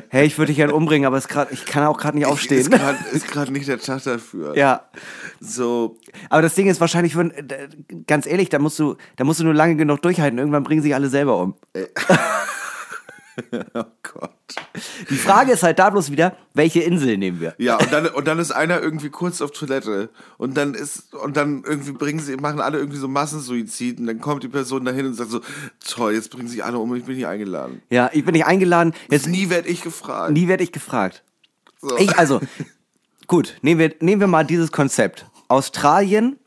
Hey, 0.09 0.27
ich 0.27 0.37
würde 0.39 0.49
dich 0.49 0.57
gerne 0.57 0.75
umbringen, 0.75 1.07
aber 1.07 1.19
grad, 1.21 1.53
ich 1.53 1.65
kann 1.67 1.85
auch 1.85 1.99
gerade 1.99 2.17
nicht 2.17 2.27
aufstehen. 2.27 2.69
grad- 2.71 2.97
Ist 3.13 3.29
gerade 3.29 3.53
nicht 3.53 3.69
der 3.69 3.79
Tag 3.79 4.03
dafür. 4.05 4.57
Ja. 4.57 4.89
So, 5.41 5.97
Aber 6.31 6.43
das 6.43 6.55
Ding 6.55 6.67
ist 6.69 6.81
wahrscheinlich, 6.81 7.15
würden- 7.15 7.33
äh, 7.51 7.69
ganz 8.07 8.27
ehrlich, 8.27 8.49
da 8.49 8.59
musst 8.59 8.79
du, 8.79 8.97
da 9.17 9.25
musst 9.25 9.41
du 9.41 9.45
nur 9.45 9.55
lange 9.55 9.77
genug 9.77 10.03
durchhalten. 10.03 10.39
Irgendwann 10.39 10.65
bringen 10.65 10.83
sich 10.83 10.95
alle 10.95 11.09
selber 11.09 11.39
um. 11.39 11.55
oh 13.75 13.85
Gott. 14.03 14.31
Die 15.11 15.17
Frage 15.17 15.53
ist 15.53 15.63
halt 15.63 15.79
da 15.79 15.91
bloß 15.91 16.11
wieder, 16.11 16.37
welche 16.55 16.81
Insel 16.81 17.17
nehmen 17.19 17.41
wir? 17.41 17.55
Ja, 17.59 17.77
und 17.77 17.93
dann, 17.93 18.07
und 18.07 18.27
dann 18.27 18.39
ist 18.39 18.51
einer 18.51 18.81
irgendwie 18.81 19.11
kurz 19.11 19.41
auf 19.41 19.51
Toilette 19.51 20.11
und 20.37 20.57
dann 20.57 20.75
ist, 20.75 21.15
und 21.15 21.37
dann 21.37 21.63
irgendwie 21.67 21.93
bringen 21.93 22.21
sie, 22.21 22.37
machen 22.37 22.61
alle 22.61 22.79
irgendwie 22.79 22.99
so 22.99 23.09
Massensuizid 23.09 24.01
und 24.01 24.07
dann 24.07 24.21
kommt 24.21 24.43
die 24.43 24.49
Person 24.49 24.85
dahin 24.85 25.07
und 25.07 25.15
sagt 25.15 25.31
so, 25.31 25.41
toll, 25.87 26.15
jetzt 26.15 26.31
bringen 26.31 26.49
sich 26.49 26.65
alle 26.65 26.79
um 26.79 26.95
ich 26.95 27.05
bin 27.05 27.17
nicht 27.17 27.27
eingeladen. 27.27 27.83
Ja, 27.91 28.11
ich 28.13 28.25
bin 28.25 28.33
nicht 28.33 28.47
eingeladen. 28.47 28.95
Jetzt 29.11 29.29
Nie 29.29 29.51
werde 29.51 29.69
ich 29.69 29.83
gefragt. 29.83 30.33
Nie 30.33 30.49
werde 30.49 30.65
ich 30.65 30.73
gefragt. 30.73 31.23
So. 31.81 31.97
Ich, 31.99 32.19
also, 32.19 32.41
gut, 33.27 33.57
nehmen 33.63 33.79
wir, 33.79 33.95
nehmen 34.01 34.21
wir 34.21 34.27
mal 34.27 34.45
dieses 34.45 34.73
Konzept. 34.73 35.27
Australien 35.49 36.39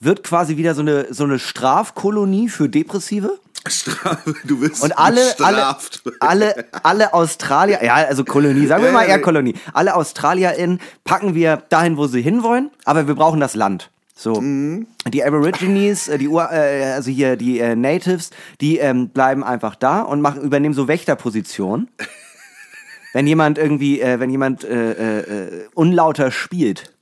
wird 0.00 0.22
quasi 0.22 0.56
wieder 0.56 0.74
so 0.74 0.82
eine, 0.82 1.12
so 1.12 1.24
eine 1.24 1.38
Strafkolonie 1.38 2.48
für 2.48 2.68
Depressive. 2.68 3.38
Strafe, 3.70 4.34
du 4.44 4.60
wirst 4.60 4.82
Und 4.82 4.92
alle, 4.98 5.20
alle, 5.40 5.56
bestraft. 5.56 6.02
alle, 6.20 6.64
alle 6.82 7.14
Australier, 7.14 7.82
ja, 7.84 7.94
also 7.94 8.24
Kolonie, 8.24 8.66
sagen 8.66 8.82
wir 8.84 8.92
mal 8.92 9.04
eher. 9.06 9.20
Kolonie. 9.20 9.54
Alle 9.72 9.94
AustralierInnen 9.94 10.80
packen 11.04 11.34
wir 11.34 11.62
dahin, 11.68 11.96
wo 11.96 12.06
sie 12.06 12.22
hinwollen, 12.22 12.70
aber 12.84 13.06
wir 13.06 13.14
brauchen 13.14 13.40
das 13.40 13.54
Land. 13.54 13.90
So, 14.14 14.40
Mhm. 14.40 14.86
die 15.08 15.22
Aborigines, 15.24 16.08
äh, 16.08 16.18
die 16.18 16.26
Ur, 16.28 16.50
äh, 16.50 16.92
also 16.92 17.10
hier 17.10 17.36
die 17.36 17.60
äh, 17.60 17.76
Natives, 17.76 18.30
die 18.60 18.78
ähm, 18.78 19.10
bleiben 19.10 19.44
einfach 19.44 19.76
da 19.76 20.00
und 20.02 20.20
machen, 20.20 20.42
übernehmen 20.42 20.74
so 20.74 20.88
Wächterpositionen. 20.88 21.88
wenn 23.12 23.26
jemand 23.28 23.58
irgendwie, 23.58 24.00
äh, 24.00 24.18
wenn 24.18 24.30
jemand 24.30 24.64
äh, 24.64 25.20
äh, 25.20 25.68
unlauter 25.74 26.30
spielt, 26.32 26.92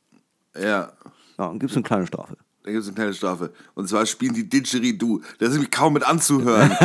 Ja, 0.55 0.63
ja, 0.63 0.89
dann 1.39 1.59
gibt's 1.59 1.75
eine 1.75 1.83
kleine 1.85 2.07
Strafe. 2.07 2.37
Da 2.67 2.73
gibt 2.73 2.83
es 2.83 2.89
eine 2.89 2.97
kleine 2.97 3.15
Strafe. 3.15 3.53
Und 3.75 3.89
zwar 3.89 4.05
spielen 4.07 4.35
die 4.35 4.49
Didgeridoo. 4.49 5.21
Das 5.39 5.51
ist 5.51 5.55
nämlich 5.55 5.71
kaum 5.71 5.93
mit 5.93 6.03
anzuhören. 6.03 6.73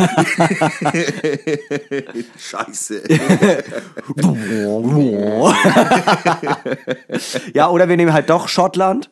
Scheiße. 2.38 3.02
ja, 7.52 7.68
oder 7.68 7.88
wir 7.88 7.96
nehmen 7.96 8.12
halt 8.12 8.30
doch 8.30 8.46
Schottland, 8.46 9.10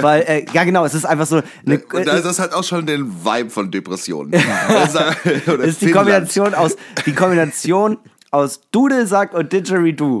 weil, 0.00 0.22
äh, 0.22 0.46
ja 0.52 0.62
genau, 0.62 0.84
es 0.84 0.94
ist 0.94 1.06
einfach 1.06 1.26
so 1.26 1.42
eine, 1.66 1.80
Und 1.80 2.06
da 2.06 2.14
ist 2.14 2.24
das 2.24 2.38
halt 2.38 2.52
auch 2.52 2.62
schon 2.62 2.86
den 2.86 3.24
Vibe 3.24 3.50
von 3.50 3.72
Depressionen. 3.72 4.30
Das 4.30 4.94
ist, 4.94 5.48
Das 5.48 5.58
ist 5.58 5.82
die. 5.82 5.90
Kombination 5.90 6.54
aus, 6.54 6.76
die 7.04 7.14
Kombination 7.14 7.98
aus 8.30 8.60
Dudelsack 8.70 9.34
und 9.34 9.52
Didgeridoo. 9.52 10.20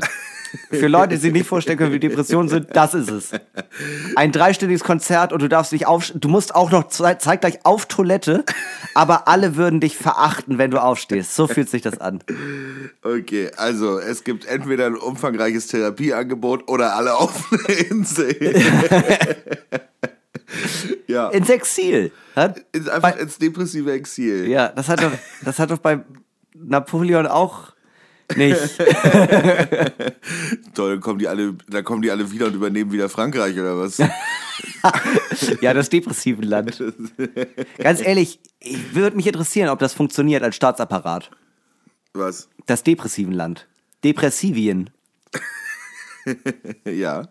Für 0.70 0.86
Leute, 0.88 1.10
die 1.14 1.16
sich 1.16 1.32
nicht 1.32 1.46
vorstellen 1.46 1.78
können, 1.78 1.92
wie 1.92 1.98
Depressionen 2.00 2.48
sind, 2.48 2.68
das 2.74 2.92
ist 2.94 3.10
es. 3.10 3.30
Ein 4.16 4.32
dreistündiges 4.32 4.84
Konzert 4.84 5.32
und 5.32 5.40
du 5.40 5.48
darfst 5.48 5.72
dich 5.72 5.86
auf, 5.86 6.12
du 6.14 6.28
musst 6.28 6.54
auch 6.54 6.70
noch 6.70 6.88
zei- 6.88 7.14
zeitgleich 7.18 7.60
auf 7.64 7.86
Toilette, 7.86 8.44
aber 8.94 9.28
alle 9.28 9.56
würden 9.56 9.80
dich 9.80 9.96
verachten, 9.96 10.58
wenn 10.58 10.70
du 10.70 10.82
aufstehst. 10.82 11.34
So 11.34 11.46
fühlt 11.46 11.70
sich 11.70 11.80
das 11.82 11.98
an. 12.00 12.22
Okay, 13.02 13.50
also 13.56 13.98
es 13.98 14.24
gibt 14.24 14.44
entweder 14.44 14.86
ein 14.86 14.96
umfangreiches 14.96 15.68
Therapieangebot 15.68 16.68
oder 16.68 16.96
alle 16.96 17.14
auf 17.14 17.50
einer 17.52 17.78
Insel. 17.90 18.36
ja. 21.06 21.28
Ins 21.30 21.48
Exil. 21.50 22.12
Hat, 22.36 22.60
Ins- 22.72 22.88
Einfach 22.88 23.16
ins 23.16 23.38
depressive 23.38 23.92
Exil. 23.92 24.48
ja, 24.48 24.68
das 24.68 24.88
hat 24.88 25.02
doch, 25.02 25.12
das 25.44 25.58
hat 25.58 25.70
doch 25.70 25.78
bei 25.78 26.00
Napoleon 26.54 27.26
auch 27.26 27.72
nicht. 28.36 28.58
Toll, 30.74 30.90
dann 30.90 31.00
kommen 31.00 31.18
die 31.18 31.28
alle, 31.28 31.54
dann 31.68 31.84
kommen 31.84 32.02
die 32.02 32.10
alle 32.10 32.30
wieder 32.30 32.46
und 32.46 32.54
übernehmen 32.54 32.92
wieder 32.92 33.08
Frankreich 33.08 33.58
oder 33.58 33.78
was? 33.78 33.98
Ja, 35.60 35.72
das 35.74 35.88
depressive 35.88 36.42
Land. 36.42 36.82
Ganz 37.78 38.00
ehrlich, 38.00 38.38
ich 38.60 38.94
würde 38.94 39.16
mich 39.16 39.26
interessieren, 39.26 39.70
ob 39.70 39.78
das 39.78 39.94
funktioniert 39.94 40.42
als 40.42 40.56
Staatsapparat. 40.56 41.30
was? 42.12 42.48
Das 42.66 42.82
depressiven 42.82 43.32
Land. 43.32 43.66
Depressivien. 44.04 44.90
Ja. 46.84 47.28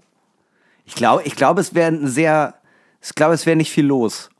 Ich 0.86 0.96
glaube, 0.96 1.24
ich 1.24 1.36
glaube, 1.38 1.62
es 1.62 1.74
wäre 1.74 1.88
ein 1.92 2.08
sehr, 2.08 2.56
ich 3.04 3.16
glaube, 3.16 3.34
es 3.34 3.46
wäre 3.46 3.56
nicht 3.56 3.72
viel 3.72 3.86
los. 3.86 4.30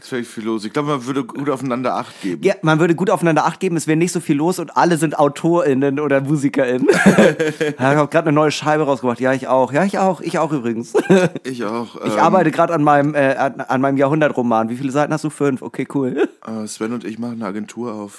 Das 0.00 0.10
wäre 0.12 0.24
viel 0.24 0.44
los. 0.44 0.64
Ich 0.64 0.72
glaube, 0.72 0.88
man 0.88 1.06
würde 1.06 1.24
gut 1.24 1.48
aufeinander 1.50 1.94
Acht 1.94 2.20
geben. 2.20 2.42
Ja, 2.42 2.54
man 2.62 2.80
würde 2.80 2.96
gut 2.96 3.10
aufeinander 3.10 3.44
Acht 3.44 3.60
geben, 3.60 3.76
es 3.76 3.86
wäre 3.86 3.96
nicht 3.96 4.10
so 4.10 4.18
viel 4.18 4.36
los 4.36 4.58
und 4.58 4.76
alle 4.76 4.96
sind 4.96 5.18
AutorInnen 5.18 6.00
oder 6.00 6.20
MusikerInnen. 6.20 6.88
ich 6.88 7.78
habe 7.78 8.08
gerade 8.08 8.28
eine 8.28 8.32
neue 8.32 8.50
Scheibe 8.50 8.84
rausgebracht. 8.84 9.20
Ja, 9.20 9.32
ich 9.32 9.46
auch. 9.46 9.72
Ja, 9.72 9.84
ich 9.84 9.98
auch. 9.98 10.20
Ich 10.20 10.38
auch 10.38 10.52
übrigens. 10.52 10.94
Ich 11.44 11.64
auch. 11.64 11.94
Ich 12.04 12.12
ähm, 12.12 12.18
arbeite 12.18 12.50
gerade 12.50 12.74
an 12.74 12.82
meinem, 12.82 13.14
äh, 13.14 13.34
an, 13.36 13.60
an 13.60 13.80
meinem 13.80 13.96
Jahrhundertroman. 13.96 14.68
Wie 14.68 14.76
viele 14.76 14.90
Seiten 14.90 15.12
hast 15.12 15.22
du? 15.22 15.30
Fünf. 15.30 15.62
Okay, 15.62 15.86
cool. 15.94 16.28
äh, 16.46 16.66
Sven 16.66 16.92
und 16.92 17.04
ich 17.04 17.18
machen 17.18 17.34
eine 17.34 17.46
Agentur 17.46 17.94
auf. 17.94 18.18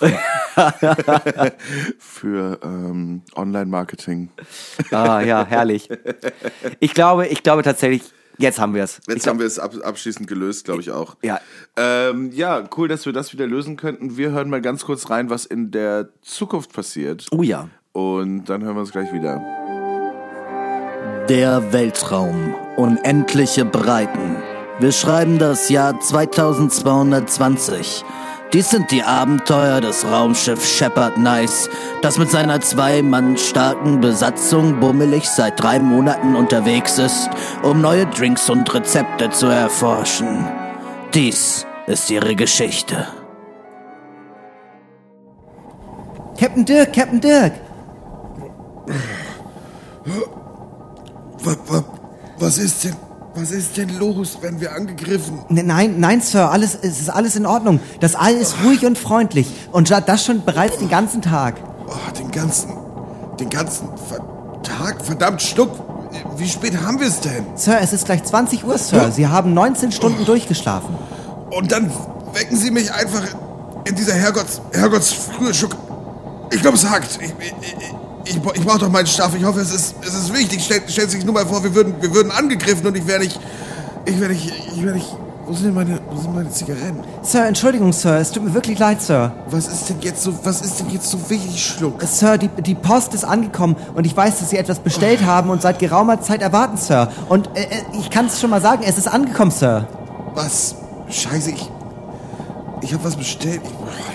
für 1.99 2.59
ähm, 2.63 3.21
Online-Marketing. 3.35 4.29
Ah, 4.91 5.21
ja, 5.21 5.45
herrlich. 5.45 5.89
Ich 6.79 6.93
glaube, 6.93 7.27
ich 7.27 7.43
glaube 7.43 7.63
tatsächlich, 7.63 8.03
jetzt 8.37 8.59
haben 8.59 8.73
wir 8.73 8.83
es. 8.83 8.99
Jetzt 9.07 9.27
haben 9.27 9.39
wir 9.39 9.45
es 9.45 9.59
ab, 9.59 9.73
abschließend 9.83 10.27
gelöst, 10.27 10.65
glaube 10.65 10.81
ich 10.81 10.91
auch. 10.91 11.15
Ja. 11.21 11.39
Ähm, 11.75 12.31
ja, 12.31 12.63
cool, 12.77 12.87
dass 12.87 13.05
wir 13.05 13.13
das 13.13 13.33
wieder 13.33 13.47
lösen 13.47 13.77
könnten. 13.77 14.17
Wir 14.17 14.31
hören 14.31 14.49
mal 14.49 14.61
ganz 14.61 14.85
kurz 14.85 15.09
rein, 15.09 15.29
was 15.29 15.45
in 15.45 15.71
der 15.71 16.09
Zukunft 16.21 16.73
passiert. 16.73 17.27
Oh 17.31 17.43
ja. 17.43 17.69
Und 17.91 18.45
dann 18.45 18.63
hören 18.63 18.75
wir 18.75 18.81
uns 18.81 18.91
gleich 18.91 19.11
wieder. 19.13 19.41
Der 21.29 21.73
Weltraum, 21.73 22.55
unendliche 22.77 23.65
Breiten, 23.65 24.37
Wir 24.79 24.91
schreiben 24.91 25.39
das 25.39 25.69
Jahr 25.69 25.99
2220. 25.99 28.05
Dies 28.53 28.69
sind 28.69 28.91
die 28.91 29.03
Abenteuer 29.03 29.81
des 29.81 30.05
Raumschiffs 30.05 30.69
Shepard 30.77 31.17
Nice, 31.17 31.69
das 32.01 32.17
mit 32.17 32.31
seiner 32.31 32.61
zwei 32.61 33.01
Mann 33.01 33.37
starken 33.37 33.99
Besatzung 33.99 34.79
bummelig 34.79 35.27
seit 35.29 35.61
drei 35.61 35.79
Monaten 35.79 36.33
unterwegs 36.35 36.97
ist, 36.97 37.29
um 37.61 37.81
neue 37.81 38.05
Drinks 38.05 38.49
und 38.49 38.73
Rezepte 38.73 39.29
zu 39.31 39.47
erforschen. 39.47 40.45
Dies 41.13 41.65
ist 41.87 42.09
ihre 42.09 42.35
Geschichte. 42.35 43.07
Captain 46.39 46.63
Dirk, 46.63 46.93
Captain 46.93 47.19
Dirk! 47.19 47.53
Wa- 51.43 51.55
wa- 51.67 51.83
Was 52.39 52.57
ist 52.59 52.83
denn, 52.85 52.95
was 53.39 53.51
ist 53.51 53.77
denn 53.77 53.97
los, 53.99 54.39
wenn 54.41 54.59
wir 54.59 54.73
angegriffen? 54.73 55.39
Ne- 55.49 55.63
Nein, 55.63 55.99
nein, 55.99 56.21
Sir, 56.21 56.49
alles, 56.51 56.75
es 56.81 56.99
ist 56.99 57.09
alles 57.09 57.35
in 57.35 57.45
Ordnung. 57.45 57.79
Das 57.99 58.15
All 58.15 58.33
ist 58.33 58.55
ruhig 58.63 58.85
und 58.85 58.97
freundlich. 58.97 59.47
Und 59.71 59.89
das 59.91 60.25
schon 60.25 60.43
bereits 60.43 60.77
den 60.77 60.89
ganzen 60.89 61.21
Tag. 61.21 61.55
Oh, 61.87 62.11
den 62.17 62.31
ganzen, 62.31 62.71
den 63.39 63.49
ganzen 63.49 63.89
Tag, 64.63 65.03
verdammt 65.05 65.41
Schluck. 65.41 65.71
Wie 66.37 66.47
spät 66.47 66.75
haben 66.83 66.99
wir 66.99 67.07
es 67.07 67.19
denn? 67.19 67.45
Sir, 67.55 67.77
es 67.81 67.93
ist 67.93 68.05
gleich 68.05 68.23
20 68.23 68.65
Uhr, 68.65 68.77
Sir. 68.77 69.11
Sie 69.11 69.27
haben 69.27 69.53
19 69.53 69.91
Stunden 69.91 70.25
durchgeschlafen. 70.25 70.95
Und 71.51 71.71
dann 71.71 71.91
wecken 72.33 72.57
Sie 72.57 72.71
mich 72.71 72.91
einfach 72.91 73.21
in 73.85 73.95
dieser 73.95 74.13
Herrgotts, 74.13 74.61
Herrgottsfrühe 74.73 75.53
Schuck. 75.53 75.75
Ich 76.51 76.61
glaube, 76.61 76.77
es 76.77 76.89
hakt. 76.89 77.19
Ich, 77.21 77.29
ich, 77.39 77.63
ich, 78.29 78.35
ich, 78.35 78.65
brauche 78.65 78.79
doch 78.79 78.89
meinen 78.89 79.07
Schlaf. 79.07 79.35
Ich 79.35 79.43
hoffe, 79.43 79.59
es 79.61 79.73
ist, 79.73 79.95
es 80.01 80.13
ist 80.13 80.33
wichtig. 80.33 80.63
Stellt, 80.63 80.89
stellt 80.89 81.11
sich 81.11 81.23
nur 81.25 81.33
mal 81.33 81.45
vor, 81.45 81.63
wir 81.63 81.73
würden, 81.73 81.95
wir 81.99 82.13
würden 82.13 82.31
angegriffen 82.31 82.85
und 82.87 82.95
ich 82.97 83.07
wäre 83.07 83.19
nicht, 83.19 83.39
ich 84.05 84.19
wäre 84.19 84.31
nicht, 84.31 84.51
ich 84.75 84.83
wäre 84.83 84.95
nicht, 84.95 85.07
wo 85.45 85.53
sind 85.53 85.67
denn 85.67 85.73
meine, 85.75 85.99
wo 86.09 86.19
sind 86.19 86.35
meine 86.35 86.49
Zigaretten? 86.49 86.99
Sir, 87.21 87.45
Entschuldigung, 87.45 87.93
Sir. 87.93 88.17
Es 88.17 88.31
tut 88.31 88.43
mir 88.43 88.53
wirklich 88.53 88.77
leid, 88.79 89.01
Sir. 89.01 89.31
Was 89.49 89.67
ist 89.67 89.89
denn 89.89 90.01
jetzt 90.01 90.21
so, 90.21 90.33
was 90.43 90.61
ist 90.61 90.79
denn 90.79 90.89
jetzt 90.89 91.09
so 91.09 91.29
wichtig, 91.29 91.63
Schluck? 91.63 92.01
Sir, 92.03 92.37
die, 92.37 92.49
die 92.49 92.75
Post 92.75 93.13
ist 93.13 93.23
angekommen 93.23 93.77
und 93.95 94.05
ich 94.05 94.15
weiß, 94.15 94.39
dass 94.39 94.49
Sie 94.49 94.57
etwas 94.57 94.79
bestellt 94.79 95.25
haben 95.25 95.49
und 95.49 95.61
seit 95.61 95.79
geraumer 95.79 96.21
Zeit 96.21 96.41
erwarten, 96.41 96.75
Sir. 96.77 97.09
Und 97.29 97.47
äh, 97.55 97.61
äh, 97.61 97.67
ich 97.99 98.09
kann 98.09 98.25
es 98.25 98.41
schon 98.41 98.49
mal 98.49 98.61
sagen, 98.61 98.83
es 98.85 98.97
ist 98.97 99.07
angekommen, 99.07 99.51
Sir. 99.51 99.87
Was? 100.33 100.75
Scheiße, 101.09 101.51
ich, 101.51 101.71
ich 102.81 102.93
habe 102.93 103.03
was 103.05 103.15
bestellt. 103.15 103.61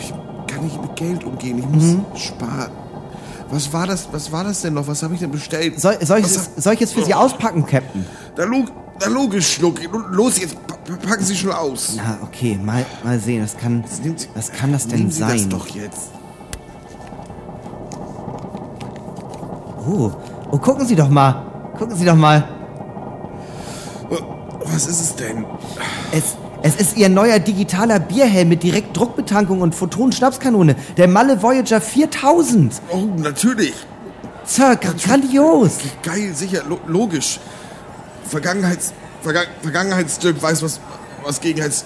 Ich, 0.00 0.10
ich 0.10 0.54
kann 0.54 0.64
nicht 0.64 0.80
mit 0.82 0.96
Geld 0.96 1.24
umgehen. 1.24 1.58
Ich 1.58 1.66
muss 1.66 2.20
sparen. 2.20 2.81
Was 3.52 3.70
war 3.72 3.86
das? 3.86 4.08
Was 4.12 4.32
war 4.32 4.44
das 4.44 4.62
denn 4.62 4.72
noch? 4.74 4.86
Was 4.88 5.02
habe 5.02 5.12
ich 5.12 5.20
denn 5.20 5.30
bestellt? 5.30 5.78
Soll, 5.78 5.98
soll, 6.04 6.18
ich, 6.20 6.24
Was 6.24 6.36
es- 6.56 6.64
soll 6.64 6.72
ich 6.72 6.80
es 6.80 6.92
für 6.92 7.04
Sie 7.04 7.12
auspacken, 7.14 7.66
Captain? 7.66 8.06
Da, 8.34 8.44
log, 8.44 8.68
da 8.98 9.08
logisch, 9.08 9.52
Schluck. 9.52 9.78
Los, 10.10 10.40
jetzt 10.40 10.56
pa- 10.66 10.76
pa- 10.76 11.06
packen 11.06 11.22
Sie 11.22 11.36
schon 11.36 11.52
aus. 11.52 11.92
Na, 11.96 12.18
okay, 12.22 12.58
mal, 12.62 12.86
mal 13.04 13.18
sehen. 13.20 13.42
Was 13.44 13.56
kann, 13.58 13.84
Sie- 13.86 14.16
was 14.34 14.50
kann 14.52 14.72
das 14.72 14.88
denn 14.88 15.10
Sie 15.10 15.18
sein? 15.20 15.36
das 15.36 15.48
doch 15.50 15.66
jetzt. 15.68 16.10
Oh, 19.86 20.10
oh, 20.50 20.58
gucken 20.58 20.86
Sie 20.86 20.96
doch 20.96 21.10
mal. 21.10 21.44
Gucken 21.76 21.94
Sie 21.96 22.04
doch 22.06 22.14
mal. 22.16 22.48
Was 24.64 24.86
ist 24.86 25.00
es 25.00 25.14
denn? 25.16 25.44
Es, 26.12 26.36
es 26.62 26.76
ist 26.76 26.96
Ihr 26.96 27.08
neuer 27.08 27.38
digitaler 27.38 27.98
Bierhelm 27.98 28.48
mit 28.48 28.62
Direktdruckbetankung 28.62 29.60
und 29.60 29.74
Photon-Schnapskanone. 29.74 30.76
Der 30.96 31.08
Malle 31.08 31.42
Voyager 31.42 31.80
4000. 31.80 32.80
Oh, 32.90 32.98
natürlich. 33.16 33.74
Sir, 34.44 34.76
gr- 34.76 34.94
grandios. 35.02 35.78
Geil, 36.02 36.32
sicher, 36.34 36.62
lo 36.68 36.78
logisch. 36.86 37.38
Vergangenheits, 38.28 38.92
Verga 39.22 39.40
Vergangenheitsdirk 39.62 40.40
weiß, 40.42 40.62
was, 40.62 40.80
was 41.24 41.40
Gegenheits 41.40 41.84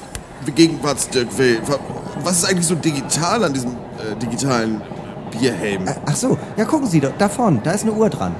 Gegenwartsdirk 0.54 1.36
will. 1.38 1.58
Wa- 1.66 1.78
Was 2.22 2.38
ist 2.38 2.44
eigentlich 2.46 2.66
so 2.66 2.74
digital 2.74 3.44
an 3.44 3.52
diesem 3.52 3.72
äh, 3.72 4.16
digitalen 4.22 4.80
Bierhelm? 5.38 5.84
Ach 6.06 6.16
so, 6.16 6.38
ja, 6.56 6.64
gucken 6.64 6.86
Sie 6.86 7.00
doch. 7.00 7.12
Da 7.18 7.28
vorne, 7.28 7.60
da 7.62 7.72
ist 7.72 7.82
eine 7.82 7.92
Uhr 7.92 8.08
dran. 8.10 8.34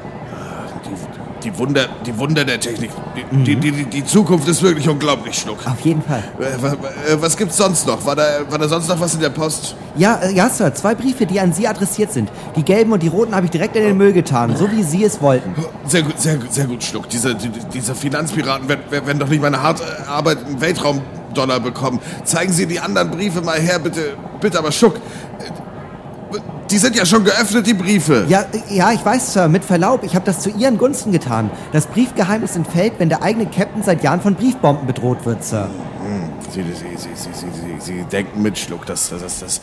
Die, 1.47 1.57
Wunder, 1.59 1.87
die 2.05 2.19
Wunder 2.19 2.45
der 2.45 2.59
Technik. 2.59 2.91
Die, 3.31 3.55
die, 3.55 3.71
die, 3.71 3.85
die 3.85 4.05
Zukunft 4.05 4.49
ist 4.49 4.63
wirklich 4.65 4.89
unglaublich, 4.89 5.39
Schluck. 5.39 5.65
Auf 5.65 5.79
jeden 5.83 6.03
Fall. 6.03 6.25
Äh, 6.41 6.61
wa- 6.61 6.73
wa- 6.73 6.89
äh, 7.09 7.21
Was 7.23 7.37
gibt's 7.37 7.57
sonst 7.57 7.87
noch? 7.87 8.05
War 8.05 8.17
da, 8.17 8.25
war 8.51 8.59
da 8.59 8.67
sonst 8.67 8.89
noch 8.89 8.99
was 8.99 9.15
in 9.15 9.21
der 9.21 9.31
Post? 9.31 9.77
Ja, 9.97 10.17
äh, 10.17 10.33
ja, 10.35 10.49
Sir, 10.49 10.75
zwei 10.75 10.97
Briefe, 10.97 11.25
die 11.25 11.39
an 11.39 11.53
Sie 11.53 11.69
adressiert 11.69 12.13
sind. 12.13 12.31
Die 12.57 12.65
gelben 12.65 12.91
und 12.91 13.01
die 13.03 13.07
roten 13.09 13.33
habe 13.35 13.45
ich 13.47 13.53
direkt 13.53 13.77
in 13.77 13.85
den 13.85 13.97
Müll 13.97 14.13
getan, 14.13 14.57
so 14.57 14.69
wie 14.73 14.83
Sie 14.83 15.05
es 15.05 15.21
wollten. 15.23 15.55
Sehr 15.87 16.03
gut, 16.03 16.21
sehr 16.21 16.37
gut, 16.37 16.53
sehr 16.53 16.67
gut, 16.67 16.83
Schluck. 16.83 17.09
Diese, 17.11 17.35
die, 17.37 17.49
diese 17.73 17.95
Finanzpiraten 17.95 18.69
werden, 18.69 18.83
werden 18.91 19.19
doch 19.21 19.29
nicht 19.29 19.41
meine 19.41 19.63
harte 19.63 19.85
Arbeit 20.09 20.39
im 20.51 20.61
Weltraumdollar 20.61 21.61
bekommen. 21.61 22.01
Zeigen 22.25 22.53
Sie 22.53 22.67
die 22.67 22.81
anderen 22.81 23.13
Briefe 23.13 23.41
mal 23.41 23.61
her, 23.61 23.79
bitte. 23.79 24.15
Bitte, 24.41 24.59
aber 24.59 24.73
Schluck. 24.73 24.97
Die 26.77 26.81
sind 26.81 26.95
ja 26.95 27.07
schon 27.07 27.25
geöffnet, 27.25 27.67
die 27.67 27.73
Briefe. 27.73 28.27
Ja, 28.29 28.45
ja, 28.69 28.93
ich 28.93 29.03
weiß, 29.03 29.33
Sir, 29.33 29.49
mit 29.49 29.65
Verlaub, 29.65 30.05
ich 30.05 30.15
habe 30.15 30.27
das 30.27 30.41
zu 30.41 30.51
Ihren 30.51 30.77
Gunsten 30.77 31.11
getan. 31.11 31.51
Das 31.73 31.87
Briefgeheimnis 31.87 32.55
entfällt, 32.55 32.93
wenn 32.99 33.09
der 33.09 33.23
eigene 33.23 33.47
Captain 33.47 33.83
seit 33.83 34.03
Jahren 34.03 34.21
von 34.21 34.35
Briefbomben 34.35 34.87
bedroht 34.87 35.25
wird, 35.25 35.43
Sir. 35.43 35.71
Sie, 36.51 36.63
sie, 36.63 36.75
sie, 36.75 37.09
sie, 37.15 37.31
sie, 37.33 37.47
sie, 37.51 37.81
sie 37.81 38.05
denken 38.05 38.43
mit, 38.43 38.59
Schluck. 38.59 38.85
Das, 38.85 39.09
das, 39.09 39.23
das, 39.23 39.41
das, 39.41 39.61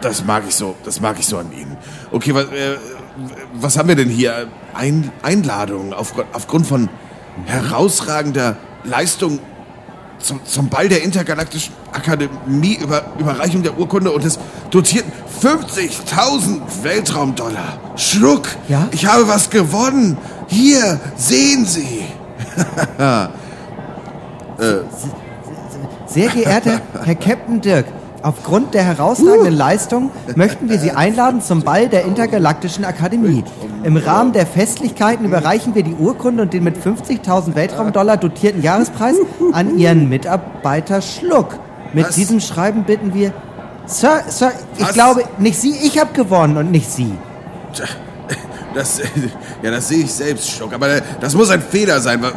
das 0.00 0.24
mag 0.24 0.42
ich 0.48 0.56
so. 0.56 0.74
Das 0.84 1.00
mag 1.00 1.16
ich 1.20 1.26
so 1.28 1.38
an 1.38 1.52
Ihnen. 1.52 1.76
Okay, 2.10 2.34
was, 2.34 2.46
äh, 2.46 2.76
was 3.54 3.78
haben 3.78 3.86
wir 3.86 3.94
denn 3.94 4.08
hier? 4.08 4.48
Ein, 4.74 5.12
Einladungen 5.22 5.94
aufgrund, 5.94 6.26
aufgrund 6.32 6.66
von 6.66 6.88
herausragender 7.46 8.56
Leistung 8.82 9.38
zum, 10.22 10.40
zum 10.44 10.68
Ball 10.68 10.88
der 10.88 11.02
Intergalaktischen 11.02 11.74
Akademie 11.92 12.76
über 12.80 13.04
Überreichung 13.18 13.62
der 13.62 13.78
Urkunde 13.78 14.10
und 14.12 14.24
des 14.24 14.38
dotierten 14.70 15.12
50.000 15.42 16.60
Weltraumdollar. 16.82 17.78
Schluck, 17.96 18.48
Ja? 18.68 18.88
ich 18.92 19.06
habe 19.06 19.28
was 19.28 19.50
gewonnen. 19.50 20.16
Hier, 20.48 21.00
sehen 21.16 21.66
Sie. 21.66 22.04
Sehr 26.06 26.28
geehrter 26.28 26.80
Herr 27.04 27.14
Captain 27.14 27.60
Dirk, 27.60 27.86
aufgrund 28.22 28.74
der 28.74 28.84
herausragenden 28.84 29.54
Leistung 29.56 30.10
möchten 30.36 30.68
wir 30.68 30.78
Sie 30.78 30.92
einladen 30.92 31.40
zum 31.40 31.62
Ball 31.62 31.88
der 31.88 32.04
Intergalaktischen 32.04 32.84
Akademie. 32.84 33.44
Im 33.82 33.96
Rahmen 33.96 34.32
der 34.32 34.46
Festlichkeiten 34.46 35.24
überreichen 35.24 35.74
wir 35.74 35.82
die 35.82 35.94
Urkunde 35.94 36.42
und 36.44 36.52
den 36.52 36.64
mit 36.64 36.76
50.000 36.76 37.54
Weltraumdollar 37.54 38.16
dotierten 38.16 38.62
Jahrespreis 38.62 39.16
an 39.52 39.76
Ihren 39.78 40.08
Mitarbeiter 40.08 41.02
Schluck. 41.02 41.58
Mit 41.92 42.06
Was? 42.08 42.14
diesem 42.14 42.40
Schreiben 42.40 42.84
bitten 42.84 43.12
wir... 43.14 43.32
Sir, 43.86 44.22
Sir, 44.28 44.52
ich 44.78 44.84
Was? 44.84 44.92
glaube, 44.92 45.24
nicht 45.38 45.60
Sie, 45.60 45.72
ich 45.82 45.98
habe 45.98 46.12
gewonnen 46.12 46.56
und 46.56 46.70
nicht 46.70 46.90
Sie. 46.90 47.12
Tja, 47.72 47.86
Das, 48.74 49.00
ja, 49.62 49.70
das 49.70 49.88
sehe 49.88 50.04
ich 50.04 50.12
selbst, 50.12 50.50
Schluck. 50.50 50.72
Aber 50.72 50.86
das 51.20 51.34
muss 51.34 51.50
ein 51.50 51.60
Fehler 51.60 52.00
sein. 52.00 52.22
Wa- 52.22 52.32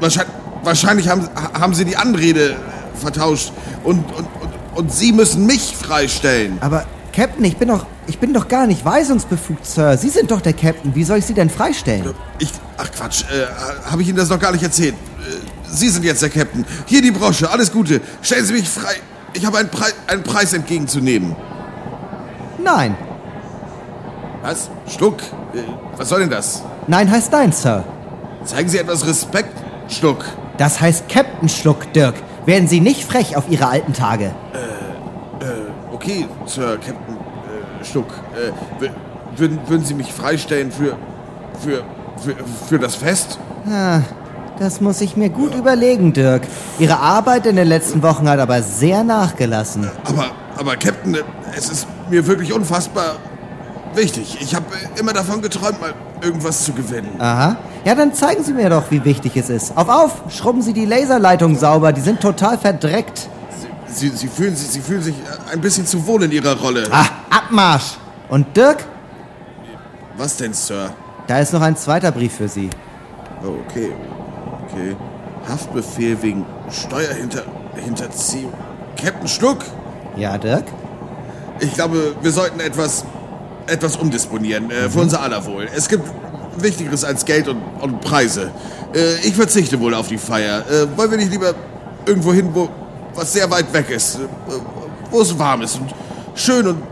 Wahrscheinlich, 0.00 0.32
wahrscheinlich 0.62 1.08
haben, 1.08 1.28
haben 1.60 1.74
Sie 1.74 1.84
die 1.84 1.96
Anrede 1.96 2.56
vertauscht. 2.94 3.52
Und, 3.84 3.98
und, 4.16 4.26
und, 4.78 4.92
Sie 4.92 5.12
müssen 5.12 5.44
mich 5.46 5.76
freistellen. 5.76 6.58
Aber 6.60 6.86
Captain, 7.12 7.44
ich 7.44 7.56
bin 7.56 7.68
doch, 7.68 7.84
ich 8.06 8.18
bin 8.18 8.32
doch 8.32 8.48
gar 8.48 8.66
nicht 8.66 8.84
weisungsbefugt, 8.84 9.66
Sir. 9.66 9.96
Sie 9.98 10.08
sind 10.08 10.30
doch 10.30 10.40
der 10.40 10.52
Captain. 10.52 10.94
Wie 10.94 11.04
soll 11.04 11.18
ich 11.18 11.26
Sie 11.26 11.34
denn 11.34 11.50
freistellen? 11.50 12.14
Ich, 12.38 12.50
ach 12.76 12.90
Quatsch, 12.92 13.24
äh, 13.24 13.46
habe 13.90 14.02
ich 14.02 14.08
Ihnen 14.08 14.16
das 14.16 14.28
noch 14.28 14.38
gar 14.38 14.52
nicht 14.52 14.62
erzählt? 14.62 14.94
Äh, 14.94 15.68
Sie 15.68 15.88
sind 15.88 16.04
jetzt 16.04 16.22
der 16.22 16.30
Captain. 16.30 16.64
Hier 16.86 17.02
die 17.02 17.10
Brosche, 17.10 17.50
alles 17.50 17.72
Gute. 17.72 18.00
Stellen 18.22 18.44
Sie 18.44 18.52
mich 18.52 18.68
frei. 18.68 18.94
Ich 19.34 19.44
habe 19.44 19.58
einen, 19.58 19.68
Prei 19.68 19.88
einen 20.06 20.22
Preis 20.22 20.52
entgegenzunehmen. 20.52 21.34
Nein. 22.62 22.96
Was? 24.42 24.70
Schluck? 24.86 25.20
Äh, 25.54 25.62
was 25.96 26.08
soll 26.08 26.20
denn 26.20 26.30
das? 26.30 26.62
Nein 26.86 27.10
heißt 27.10 27.32
nein, 27.32 27.52
Sir. 27.52 27.84
Zeigen 28.44 28.68
Sie 28.68 28.78
etwas 28.78 29.06
Respekt, 29.06 29.56
Schluck. 29.88 30.24
Das 30.56 30.80
heißt 30.80 31.08
Captain 31.08 31.48
Schluck, 31.48 31.92
Dirk. 31.92 32.14
Werden 32.46 32.66
Sie 32.66 32.80
nicht 32.80 33.04
frech 33.04 33.36
auf 33.36 33.44
Ihre 33.50 33.66
alten 33.66 33.92
Tage. 33.92 34.34
Okay, 36.08 36.26
Sir 36.46 36.78
Captain 36.78 37.16
äh, 37.18 37.84
Schluck. 37.84 38.06
Äh, 38.34 38.82
wür- 38.82 38.90
würden, 39.36 39.58
würden 39.66 39.84
Sie 39.84 39.92
mich 39.92 40.10
freistellen 40.10 40.72
für, 40.72 40.96
für, 41.60 41.82
für, 42.16 42.34
für 42.66 42.78
das 42.78 42.94
Fest? 42.94 43.38
Ah, 43.70 44.00
das 44.58 44.80
muss 44.80 45.02
ich 45.02 45.18
mir 45.18 45.28
gut 45.28 45.54
überlegen, 45.54 46.14
Dirk. 46.14 46.44
Ihre 46.78 46.98
Arbeit 46.98 47.44
in 47.44 47.56
den 47.56 47.68
letzten 47.68 48.02
Wochen 48.02 48.26
hat 48.26 48.38
aber 48.38 48.62
sehr 48.62 49.04
nachgelassen. 49.04 49.90
Aber, 50.04 50.30
aber 50.56 50.76
Captain, 50.76 51.14
äh, 51.14 51.18
es 51.54 51.68
ist 51.68 51.86
mir 52.08 52.26
wirklich 52.26 52.54
unfassbar 52.54 53.16
wichtig. 53.94 54.38
Ich 54.40 54.54
habe 54.54 54.64
äh, 54.96 54.98
immer 55.00 55.12
davon 55.12 55.42
geträumt, 55.42 55.78
mal 55.78 55.92
irgendwas 56.22 56.64
zu 56.64 56.72
gewinnen. 56.72 57.20
Aha. 57.20 57.56
Ja, 57.84 57.94
dann 57.94 58.14
zeigen 58.14 58.42
Sie 58.44 58.54
mir 58.54 58.70
doch, 58.70 58.84
wie 58.90 59.04
wichtig 59.04 59.36
es 59.36 59.50
ist. 59.50 59.76
Auf, 59.76 59.90
auf! 59.90 60.22
Schrubben 60.30 60.62
Sie 60.62 60.72
die 60.72 60.86
Laserleitung 60.86 61.54
sauber. 61.58 61.92
Die 61.92 62.00
sind 62.00 62.22
total 62.22 62.56
verdreckt. 62.56 63.28
Sie, 63.90 64.08
Sie, 64.10 64.28
fühlen, 64.28 64.54
sich, 64.54 64.68
Sie 64.68 64.80
fühlen 64.80 65.02
sich 65.02 65.14
ein 65.52 65.60
bisschen 65.60 65.86
zu 65.86 66.06
wohl 66.06 66.22
in 66.24 66.32
Ihrer 66.32 66.56
Rolle. 66.58 66.88
Ah, 66.90 67.06
Abmarsch! 67.30 67.96
Und 68.28 68.54
Dirk, 68.56 68.84
Was 70.16 70.36
denn, 70.36 70.52
Sir? 70.52 70.90
da 71.26 71.38
ist 71.38 71.52
noch 71.52 71.62
ein 71.62 71.76
zweiter 71.76 72.12
Brief 72.12 72.34
für 72.34 72.48
Sie. 72.48 72.68
Oh, 73.42 73.56
okay. 73.68 73.92
Okay. 74.70 74.96
Haftbefehl 75.48 76.20
wegen 76.22 76.44
Steuerhinterziehung. 76.70 78.52
Captain 79.00 79.28
Schluck, 79.28 79.58
Ja, 80.16 80.36
Dirk? 80.36 80.64
ich 81.60 81.72
glaube, 81.74 82.14
wir 82.20 82.30
sollten 82.32 82.60
etwas, 82.60 83.04
etwas 83.66 83.96
umdisponieren, 83.96 84.70
äh, 84.70 84.88
für 84.90 85.00
unser 85.00 85.22
aller 85.22 85.44
Wohl. 85.46 85.66
Es 85.74 85.88
gibt 85.88 86.04
Wichtigeres 86.58 87.04
als 87.04 87.24
Geld 87.24 87.48
und, 87.48 87.60
und 87.80 88.00
Preise. 88.00 88.50
Äh, 88.94 89.16
ich 89.26 89.34
verzichte 89.34 89.80
wohl 89.80 89.94
auf 89.94 90.08
die 90.08 90.18
Feier. 90.18 90.64
Äh, 90.68 90.96
wollen 90.96 91.10
wir 91.12 91.18
nicht 91.18 91.30
lieber 91.30 91.54
irgendwo 92.06 92.32
hin, 92.32 92.50
wo 92.52 92.68
was 93.18 93.32
sehr 93.32 93.50
weit 93.50 93.72
weg 93.72 93.90
ist, 93.90 94.14
äh, 94.16 94.18
wo 95.10 95.20
es 95.20 95.38
warm 95.38 95.62
ist 95.62 95.76
und 95.76 95.92
schön 96.34 96.66
und 96.66 96.82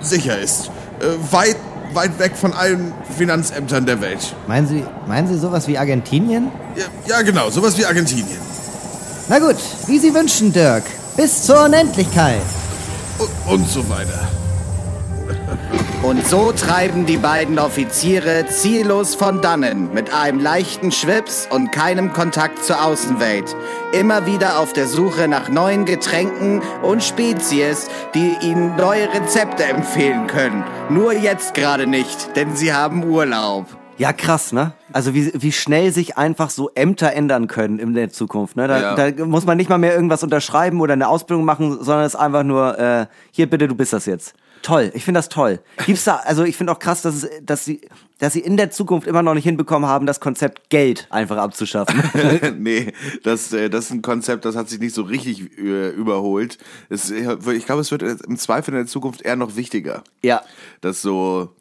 sicher 0.00 0.38
ist. 0.38 0.70
Äh, 1.00 1.32
weit, 1.32 1.56
weit 1.94 2.18
weg 2.18 2.36
von 2.36 2.52
allen 2.52 2.92
Finanzämtern 3.16 3.86
der 3.86 4.00
Welt. 4.00 4.34
Meinen 4.46 4.68
Sie, 4.68 4.84
meinen 5.06 5.26
Sie 5.26 5.38
sowas 5.38 5.66
wie 5.66 5.78
Argentinien? 5.78 6.52
Ja, 6.76 7.16
ja 7.16 7.22
genau, 7.22 7.50
sowas 7.50 7.76
wie 7.78 7.86
Argentinien. 7.86 8.38
Na 9.28 9.38
gut, 9.38 9.56
wie 9.86 9.98
Sie 9.98 10.14
wünschen, 10.14 10.52
Dirk. 10.52 10.84
Bis 11.16 11.42
zur 11.42 11.64
Unendlichkeit. 11.64 12.42
Und, 13.18 13.54
und 13.54 13.68
so 13.68 13.88
weiter. 13.88 14.28
Und 16.02 16.24
so 16.26 16.52
treiben 16.52 17.04
die 17.06 17.16
beiden 17.16 17.58
Offiziere 17.58 18.46
ziellos 18.48 19.14
von 19.16 19.40
dannen, 19.40 19.92
mit 19.92 20.12
einem 20.14 20.38
leichten 20.38 20.92
Schwips 20.92 21.48
und 21.50 21.72
keinem 21.72 22.12
Kontakt 22.12 22.64
zur 22.64 22.84
Außenwelt. 22.84 23.56
Immer 23.92 24.24
wieder 24.26 24.60
auf 24.60 24.72
der 24.72 24.86
Suche 24.86 25.26
nach 25.26 25.48
neuen 25.48 25.84
Getränken 25.84 26.62
und 26.82 27.02
Spezies, 27.02 27.88
die 28.14 28.36
ihnen 28.40 28.76
neue 28.76 29.12
Rezepte 29.12 29.64
empfehlen 29.64 30.26
können. 30.28 30.62
Nur 30.90 31.12
jetzt 31.12 31.54
gerade 31.54 31.86
nicht, 31.88 32.36
denn 32.36 32.54
sie 32.54 32.72
haben 32.72 33.02
Urlaub. 33.04 33.66
Ja, 33.98 34.12
krass, 34.12 34.52
ne? 34.52 34.74
Also 34.92 35.14
wie, 35.14 35.32
wie 35.34 35.52
schnell 35.52 35.90
sich 35.90 36.18
einfach 36.18 36.50
so 36.50 36.70
Ämter 36.74 37.14
ändern 37.14 37.46
können 37.48 37.78
in 37.78 37.94
der 37.94 38.10
Zukunft. 38.10 38.54
Ne? 38.54 38.68
Da, 38.68 38.78
Ja. 38.94 38.94
da 39.10 39.24
muss 39.24 39.46
man 39.46 39.56
nicht 39.56 39.70
mal 39.70 39.78
mehr 39.78 39.94
irgendwas 39.94 40.22
unterschreiben 40.22 40.80
oder 40.82 40.92
eine 40.92 41.08
Ausbildung 41.08 41.46
machen, 41.46 41.78
sondern 41.82 42.04
es 42.04 42.12
ist 42.14 42.20
einfach 42.20 42.42
nur, 42.42 42.78
äh, 42.78 43.06
hier 43.32 43.48
bitte, 43.48 43.66
du 43.68 43.74
bist 43.74 43.94
das 43.94 44.04
jetzt. 44.06 44.34
Toll, 44.62 44.90
ich 44.94 45.04
finde 45.04 45.18
das 45.18 45.28
toll. 45.28 45.60
Gibt's 45.84 46.04
da, 46.04 46.16
also 46.16 46.44
ich 46.44 46.56
finde 46.56 46.72
auch 46.72 46.78
krass, 46.78 47.02
dass, 47.02 47.22
es, 47.22 47.30
dass, 47.42 47.64
sie, 47.64 47.82
dass 48.18 48.32
sie 48.32 48.40
in 48.40 48.56
der 48.56 48.70
Zukunft 48.70 49.06
immer 49.06 49.22
noch 49.22 49.34
nicht 49.34 49.44
hinbekommen 49.44 49.88
haben, 49.88 50.06
das 50.06 50.20
Konzept 50.20 50.70
Geld 50.70 51.06
einfach 51.10 51.36
abzuschaffen. 51.36 52.02
nee, 52.58 52.92
das, 53.22 53.52
äh, 53.52 53.70
das 53.70 53.86
ist 53.86 53.90
ein 53.92 54.02
Konzept, 54.02 54.44
das 54.44 54.56
hat 54.56 54.68
sich 54.68 54.80
nicht 54.80 54.94
so 54.94 55.02
richtig 55.02 55.58
äh, 55.58 55.90
überholt. 55.90 56.58
Es, 56.88 57.10
ich 57.10 57.66
glaube, 57.66 57.80
es 57.80 57.90
wird 57.90 58.02
im 58.02 58.36
Zweifel 58.36 58.72
in 58.72 58.78
der 58.78 58.86
Zukunft 58.86 59.22
eher 59.22 59.36
noch 59.36 59.56
wichtiger. 59.56 60.02
ja. 60.22 60.42
dass 60.80 61.02
so 61.02 61.54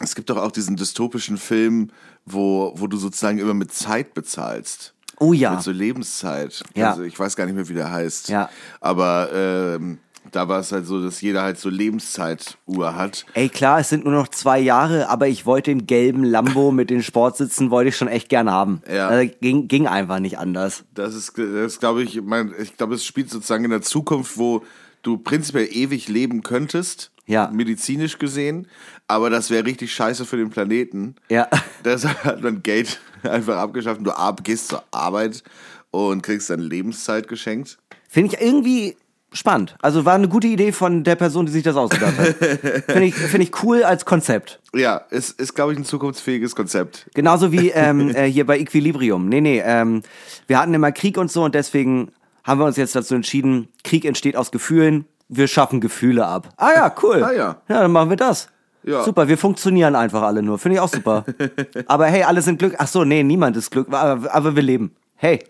es 0.00 0.14
gibt 0.14 0.30
doch 0.30 0.36
auch 0.36 0.52
diesen 0.52 0.76
dystopischen 0.76 1.38
Film, 1.38 1.90
wo, 2.24 2.72
wo 2.76 2.86
du 2.86 2.96
sozusagen 2.96 3.38
immer 3.38 3.54
mit 3.54 3.72
Zeit 3.72 4.14
bezahlst. 4.14 4.94
Oh 5.18 5.32
ja. 5.32 5.52
Mit 5.52 5.62
so 5.62 5.72
Lebenszeit. 5.72 6.62
Ja. 6.74 6.90
Also 6.90 7.02
ich 7.02 7.18
weiß 7.18 7.34
gar 7.34 7.46
nicht 7.46 7.56
mehr, 7.56 7.68
wie 7.68 7.74
der 7.74 7.90
heißt. 7.90 8.28
Ja. 8.28 8.48
Aber 8.80 9.30
ähm, 9.32 9.98
da 10.32 10.48
war 10.48 10.60
es 10.60 10.72
halt 10.72 10.86
so, 10.86 11.02
dass 11.02 11.20
jeder 11.20 11.42
halt 11.42 11.58
so 11.58 11.68
Lebenszeituhr 11.68 12.94
hat. 12.94 13.26
Ey, 13.34 13.48
klar, 13.48 13.80
es 13.80 13.88
sind 13.88 14.04
nur 14.04 14.12
noch 14.12 14.28
zwei 14.28 14.58
Jahre, 14.58 15.08
aber 15.08 15.28
ich 15.28 15.46
wollte 15.46 15.70
den 15.70 15.86
gelben 15.86 16.24
Lambo 16.24 16.70
mit 16.72 16.90
den 16.90 17.02
Sportsitzen, 17.02 17.70
wollte 17.70 17.88
ich 17.90 17.96
schon 17.96 18.08
echt 18.08 18.28
gerne 18.28 18.52
haben. 18.52 18.82
Ja. 18.92 19.08
Also, 19.08 19.32
ging, 19.40 19.68
ging 19.68 19.86
einfach 19.86 20.18
nicht 20.18 20.38
anders. 20.38 20.84
Das 20.94 21.14
ist, 21.14 21.32
das 21.36 21.80
glaube 21.80 22.02
ich, 22.02 22.20
mein, 22.22 22.54
ich 22.60 22.76
glaube, 22.76 22.94
es 22.94 23.04
spielt 23.04 23.30
sozusagen 23.30 23.64
in 23.64 23.70
der 23.70 23.82
Zukunft, 23.82 24.38
wo 24.38 24.62
du 25.02 25.18
prinzipiell 25.18 25.68
ewig 25.70 26.08
leben 26.08 26.42
könntest. 26.42 27.10
Ja. 27.26 27.50
Medizinisch 27.52 28.18
gesehen. 28.18 28.66
Aber 29.06 29.30
das 29.30 29.50
wäre 29.50 29.64
richtig 29.64 29.92
scheiße 29.92 30.24
für 30.24 30.36
den 30.36 30.50
Planeten. 30.50 31.14
Ja. 31.28 31.48
Deshalb 31.84 32.24
hat 32.24 32.42
man 32.42 32.62
Geld 32.62 33.00
einfach 33.22 33.56
abgeschafft. 33.56 34.00
Du 34.02 34.12
gehst 34.42 34.68
zur 34.68 34.82
Arbeit 34.90 35.42
und 35.90 36.22
kriegst 36.22 36.50
dann 36.50 36.60
Lebenszeit 36.60 37.28
geschenkt. 37.28 37.78
Finde 38.08 38.34
ich 38.34 38.42
irgendwie 38.42 38.96
spannend. 39.32 39.76
Also 39.82 40.04
war 40.04 40.14
eine 40.14 40.28
gute 40.28 40.46
Idee 40.46 40.72
von 40.72 41.04
der 41.04 41.16
Person, 41.16 41.46
die 41.46 41.52
sich 41.52 41.62
das 41.62 41.76
ausgedacht 41.76 42.18
hat. 42.18 42.26
Finde 42.86 43.04
ich, 43.04 43.14
find 43.14 43.42
ich 43.42 43.62
cool 43.62 43.84
als 43.84 44.04
Konzept. 44.04 44.60
Ja, 44.74 45.02
es 45.10 45.30
ist, 45.30 45.54
glaube 45.54 45.72
ich, 45.72 45.78
ein 45.78 45.84
zukunftsfähiges 45.84 46.54
Konzept. 46.54 47.06
Genauso 47.14 47.52
wie 47.52 47.68
ähm, 47.74 48.14
äh, 48.14 48.24
hier 48.30 48.46
bei 48.46 48.58
Equilibrium. 48.58 49.28
Nee, 49.28 49.40
nee, 49.40 49.62
ähm, 49.64 50.02
wir 50.46 50.58
hatten 50.58 50.74
immer 50.74 50.92
Krieg 50.92 51.18
und 51.18 51.30
so 51.30 51.44
und 51.44 51.54
deswegen 51.54 52.10
haben 52.44 52.60
wir 52.60 52.64
uns 52.64 52.76
jetzt 52.76 52.96
dazu 52.96 53.14
entschieden, 53.14 53.68
Krieg 53.84 54.04
entsteht 54.04 54.36
aus 54.36 54.50
Gefühlen, 54.50 55.04
wir 55.28 55.46
schaffen 55.46 55.80
Gefühle 55.80 56.26
ab. 56.26 56.48
Ah 56.56 56.70
ja, 56.74 56.94
cool. 57.02 57.22
Ah 57.22 57.32
ja. 57.32 57.56
Ja, 57.68 57.82
dann 57.82 57.92
machen 57.92 58.08
wir 58.08 58.16
das. 58.16 58.48
Ja. 58.82 59.02
Super, 59.02 59.28
wir 59.28 59.36
funktionieren 59.36 59.94
einfach 59.94 60.22
alle 60.22 60.42
nur. 60.42 60.58
Finde 60.58 60.76
ich 60.76 60.80
auch 60.80 60.88
super. 60.88 61.26
aber 61.86 62.06
hey, 62.06 62.22
alle 62.22 62.40
sind 62.40 62.58
Glück. 62.58 62.74
Ach 62.78 62.86
so, 62.86 63.04
nee, 63.04 63.22
niemand 63.22 63.56
ist 63.58 63.70
Glück, 63.70 63.92
aber, 63.92 64.34
aber 64.34 64.56
wir 64.56 64.62
leben. 64.62 64.94
Hey, 65.16 65.40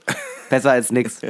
besser 0.50 0.72
als 0.72 0.90
nix. 0.90 1.20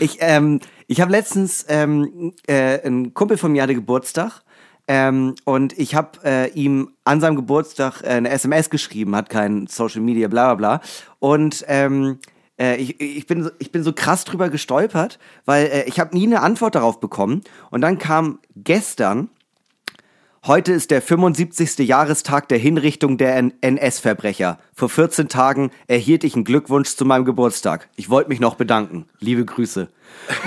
Ich, 0.00 0.18
ähm, 0.20 0.60
ich 0.88 1.00
habe 1.00 1.12
letztens 1.12 1.66
ähm, 1.68 2.32
äh, 2.46 2.84
ein 2.84 3.14
Kumpel 3.14 3.36
von 3.36 3.52
mir 3.52 3.62
hatte 3.62 3.74
Geburtstag 3.74 4.42
ähm, 4.88 5.34
und 5.44 5.78
ich 5.78 5.94
habe 5.94 6.18
äh, 6.24 6.50
ihm 6.52 6.90
an 7.04 7.20
seinem 7.20 7.36
Geburtstag 7.36 8.02
äh, 8.02 8.08
eine 8.08 8.30
SMS 8.30 8.70
geschrieben, 8.70 9.14
hat 9.14 9.28
kein 9.28 9.66
Social 9.66 10.00
Media, 10.00 10.28
bla 10.28 10.54
bla 10.54 10.78
bla. 10.78 10.88
Und 11.18 11.62
ähm, 11.68 12.18
äh, 12.58 12.76
ich, 12.76 12.98
ich, 13.00 13.26
bin 13.26 13.44
so, 13.44 13.50
ich 13.58 13.70
bin 13.70 13.82
so 13.84 13.92
krass 13.92 14.24
drüber 14.24 14.48
gestolpert, 14.48 15.18
weil 15.44 15.66
äh, 15.66 15.84
ich 15.84 16.00
habe 16.00 16.16
nie 16.16 16.26
eine 16.26 16.40
Antwort 16.40 16.74
darauf 16.74 17.00
bekommen. 17.00 17.42
Und 17.70 17.82
dann 17.82 17.98
kam 17.98 18.40
gestern, 18.56 19.28
Heute 20.46 20.72
ist 20.72 20.92
der 20.92 21.02
75. 21.02 21.78
Jahrestag 21.86 22.48
der 22.48 22.58
Hinrichtung 22.58 23.18
der 23.18 23.36
NS-Verbrecher. 23.60 24.58
Vor 24.72 24.88
14 24.88 25.28
Tagen 25.28 25.72
erhielt 25.88 26.22
ich 26.22 26.36
einen 26.36 26.44
Glückwunsch 26.44 26.94
zu 26.94 27.04
meinem 27.04 27.24
Geburtstag. 27.24 27.90
Ich 27.96 28.08
wollte 28.08 28.30
mich 28.30 28.38
noch 28.38 28.54
bedanken. 28.54 29.06
Liebe 29.18 29.44
Grüße. 29.44 29.88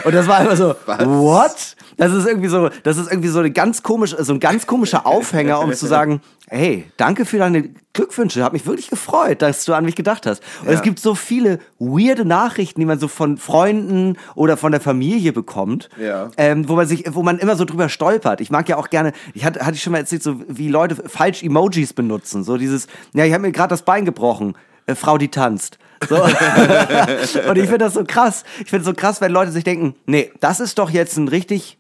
Und 0.04 0.14
das 0.14 0.28
war 0.28 0.38
einfach 0.38 0.56
so, 0.58 0.76
what? 0.88 1.76
Das 1.98 2.14
ist 2.14 2.26
irgendwie 2.28 2.48
so, 2.50 2.70
das 2.84 2.98
ist 2.98 3.12
irgendwie 3.12 3.30
so 3.30 3.40
eine 3.40 3.52
ganz 3.52 3.84
komische, 3.84 4.24
so 4.24 4.34
ein 4.34 4.40
ganz 4.40 4.66
komischer 4.68 5.06
Aufhänger, 5.06 5.60
um 5.60 5.74
zu 5.74 5.88
sagen, 5.88 6.22
hey, 6.50 6.86
danke 6.98 7.26
für 7.26 7.38
deine 7.38 7.70
Glückwünsche. 7.94 8.44
Hat 8.44 8.54
mich 8.54 8.66
wirklich 8.66 8.90
gefreut, 8.90 9.42
dass 9.42 9.66
du 9.66 9.74
an 9.74 9.86
mich 9.86 9.96
gedacht 9.96 10.26
hast. 10.26 10.42
Und 10.62 10.70
es 10.70 10.82
gibt 10.82 11.00
so 11.00 11.16
viele 11.16 11.60
weirde 11.80 12.26
Nachrichten, 12.26 12.80
die 12.80 12.86
man 12.86 13.00
so 13.00 13.08
von 13.08 13.38
Freunden 13.38 14.18
oder 14.36 14.58
von 14.58 14.72
der 14.72 14.82
Familie 14.82 15.34
bekommt, 15.34 15.90
Ja. 16.00 16.30
ähm, 16.38 16.68
wo 16.70 16.76
man 16.76 16.88
sich, 16.88 17.06
wo 17.14 17.24
man 17.24 17.40
immer 17.40 17.56
so 17.56 17.66
drüber 17.66 17.90
stolpert. 17.90 18.42
Ich 18.42 18.52
mag 18.52 18.68
ja 18.70 18.78
auch 18.78 18.90
gerne, 18.90 19.14
ich 19.34 19.46
hatte, 19.46 19.62
hatte 19.66 19.76
ich 19.76 19.84
schon 19.84 19.92
mal 19.92 20.00
erzählt, 20.00 20.24
so 20.24 20.42
wie 20.48 20.70
Leute 20.70 20.96
falsch 21.08 21.44
Emojis 21.44 21.94
benutzen. 21.94 22.44
So 22.44 22.58
dieses, 22.58 22.88
ja, 23.14 23.26
ich 23.26 23.34
habe 23.34 23.42
mir 23.44 23.52
gerade 23.52 23.70
das 23.70 23.82
Bein 23.84 24.06
gebrochen. 24.06 24.56
Äh, 24.92 24.96
Frau, 24.96 25.18
die 25.18 25.30
tanzt. 25.30 25.78
So. 26.10 26.16
Und 26.24 27.58
ich 27.58 27.64
finde 27.66 27.78
das 27.80 27.94
so 27.94 28.04
krass. 28.06 28.44
Ich 28.64 28.70
finde 28.70 28.82
es 28.82 28.86
so 28.86 28.94
krass, 28.94 29.22
wenn 29.22 29.32
Leute 29.32 29.52
sich 29.52 29.64
denken, 29.64 29.96
nee, 30.06 30.32
das 30.40 30.60
ist 30.60 30.80
doch 30.80 30.90
jetzt 30.90 31.18
ein 31.18 31.28
richtig, 31.28 31.78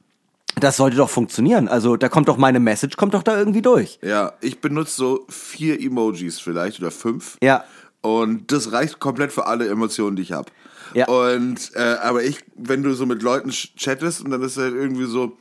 das 0.59 0.77
sollte 0.77 0.97
doch 0.97 1.09
funktionieren. 1.09 1.67
Also 1.67 1.97
da 1.97 2.07
kommt 2.09 2.27
doch 2.27 2.37
meine 2.37 2.59
Message, 2.59 2.97
kommt 2.97 3.13
doch 3.13 3.23
da 3.23 3.37
irgendwie 3.37 3.61
durch. 3.61 3.99
Ja, 4.03 4.33
ich 4.41 4.61
benutze 4.61 4.95
so 4.95 5.25
vier 5.29 5.79
Emojis 5.81 6.39
vielleicht 6.39 6.79
oder 6.79 6.91
fünf. 6.91 7.37
Ja. 7.41 7.63
Und 8.01 8.51
das 8.51 8.71
reicht 8.71 8.99
komplett 8.99 9.31
für 9.31 9.45
alle 9.47 9.67
Emotionen, 9.67 10.15
die 10.15 10.23
ich 10.23 10.31
habe. 10.31 10.49
Ja. 10.93 11.07
Und, 11.07 11.71
äh, 11.75 11.95
aber 12.03 12.23
ich, 12.23 12.39
wenn 12.55 12.83
du 12.83 12.93
so 12.93 13.05
mit 13.05 13.21
Leuten 13.23 13.49
ch- 13.49 13.75
chattest 13.77 14.21
und 14.23 14.31
dann 14.31 14.41
ist 14.43 14.57
halt 14.57 14.73
irgendwie 14.75 15.05
so, 15.05 15.37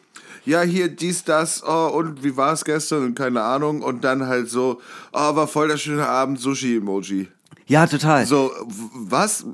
ja, 0.47 0.63
hier, 0.63 0.89
dies, 0.89 1.25
das, 1.25 1.63
oh, 1.67 1.89
und 1.89 2.23
wie 2.25 2.37
war 2.37 2.53
es 2.53 2.65
gestern 2.65 3.05
und 3.05 3.15
keine 3.15 3.43
Ahnung. 3.43 3.83
Und 3.83 4.05
dann 4.05 4.27
halt 4.27 4.49
so, 4.49 4.81
oh, 5.13 5.35
war 5.37 5.47
voll 5.49 5.69
der 5.69 5.77
schöne 5.77 6.07
Abend, 6.07 6.39
Sushi-Emoji. 6.41 7.29
Ja, 7.71 7.87
total. 7.87 8.27
So, 8.27 8.51
was? 8.95 9.47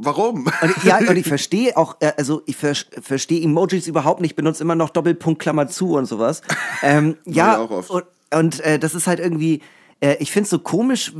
Warum? 0.00 0.46
Und, 0.62 0.84
ja, 0.84 0.98
und 0.98 1.16
ich 1.16 1.26
verstehe 1.26 1.76
auch, 1.76 1.96
äh, 1.98 2.12
also 2.16 2.42
ich 2.46 2.56
ver 2.56 2.74
verstehe 3.02 3.42
Emojis 3.42 3.88
überhaupt 3.88 4.20
nicht, 4.20 4.36
benutze 4.36 4.62
immer 4.62 4.76
noch 4.76 4.90
Doppelpunkt, 4.90 5.42
Klammer 5.42 5.66
zu 5.66 5.96
und 5.96 6.06
sowas. 6.06 6.42
Ähm, 6.82 7.16
ja, 7.24 7.54
ich 7.54 7.58
auch 7.58 7.70
oft. 7.72 7.90
und, 7.90 8.04
und 8.32 8.60
äh, 8.60 8.78
das 8.78 8.94
ist 8.94 9.08
halt 9.08 9.18
irgendwie, 9.18 9.62
äh, 10.00 10.14
ich 10.20 10.30
finde 10.30 10.44
es 10.44 10.50
so 10.50 10.60
komisch, 10.60 11.12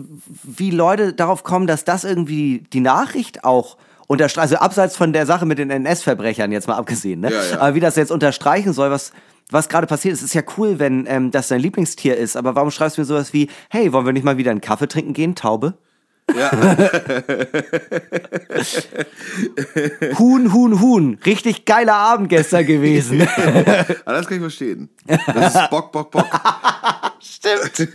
wie 0.45 0.71
Leute 0.71 1.13
darauf 1.13 1.43
kommen, 1.43 1.67
dass 1.67 1.85
das 1.85 2.05
irgendwie 2.05 2.63
die 2.73 2.79
Nachricht 2.79 3.43
auch 3.43 3.77
unterstreicht, 4.07 4.53
also 4.53 4.57
abseits 4.59 4.97
von 4.97 5.13
der 5.13 5.27
Sache 5.27 5.45
mit 5.45 5.59
den 5.59 5.71
NS-Verbrechern 5.71 6.53
jetzt 6.53 6.69
mal 6.69 6.77
abgesehen, 6.77 7.19
ne? 7.19 7.33
Ja, 7.33 7.43
ja. 7.45 7.61
aber 7.61 7.75
wie 7.75 7.81
das 7.81 7.97
jetzt 7.97 8.13
unterstreichen 8.13 8.73
soll, 8.73 8.93
was 8.93 9.11
was 9.51 9.69
gerade 9.69 9.89
passiert 9.89 10.15
ist, 10.15 10.23
ist 10.23 10.35
ja 10.35 10.43
cool, 10.57 10.79
wenn 10.79 11.07
ähm, 11.09 11.33
das 11.33 11.49
dein 11.49 11.61
Lieblingstier 11.61 12.17
ist, 12.17 12.37
aber 12.37 12.55
warum 12.55 12.71
schreibst 12.71 12.97
du 12.97 13.01
mir 13.01 13.07
sowas 13.07 13.33
wie, 13.33 13.49
hey, 13.71 13.93
wollen 13.93 14.07
wir 14.07 14.13
nicht 14.13 14.25
mal 14.25 14.37
wieder 14.37 14.53
einen 14.53 14.61
Kaffee 14.61 14.87
trinken 14.87 15.15
gehen, 15.15 15.35
Taube? 15.35 15.75
Ja. 16.37 16.51
Huhn, 20.19 20.53
Huhn, 20.53 20.81
Huhn. 20.81 21.19
Richtig 21.25 21.65
geiler 21.65 21.95
Abend 21.95 22.29
gestern 22.29 22.67
gewesen. 22.67 23.23
Aber 23.23 23.63
das 24.05 24.27
kann 24.27 24.37
ich 24.37 24.41
verstehen. 24.41 24.89
Das 25.07 25.55
ist 25.55 25.71
Bock, 25.71 25.93
Bock, 25.93 26.11
Bock. 26.11 26.27
Stimmt. 27.21 27.89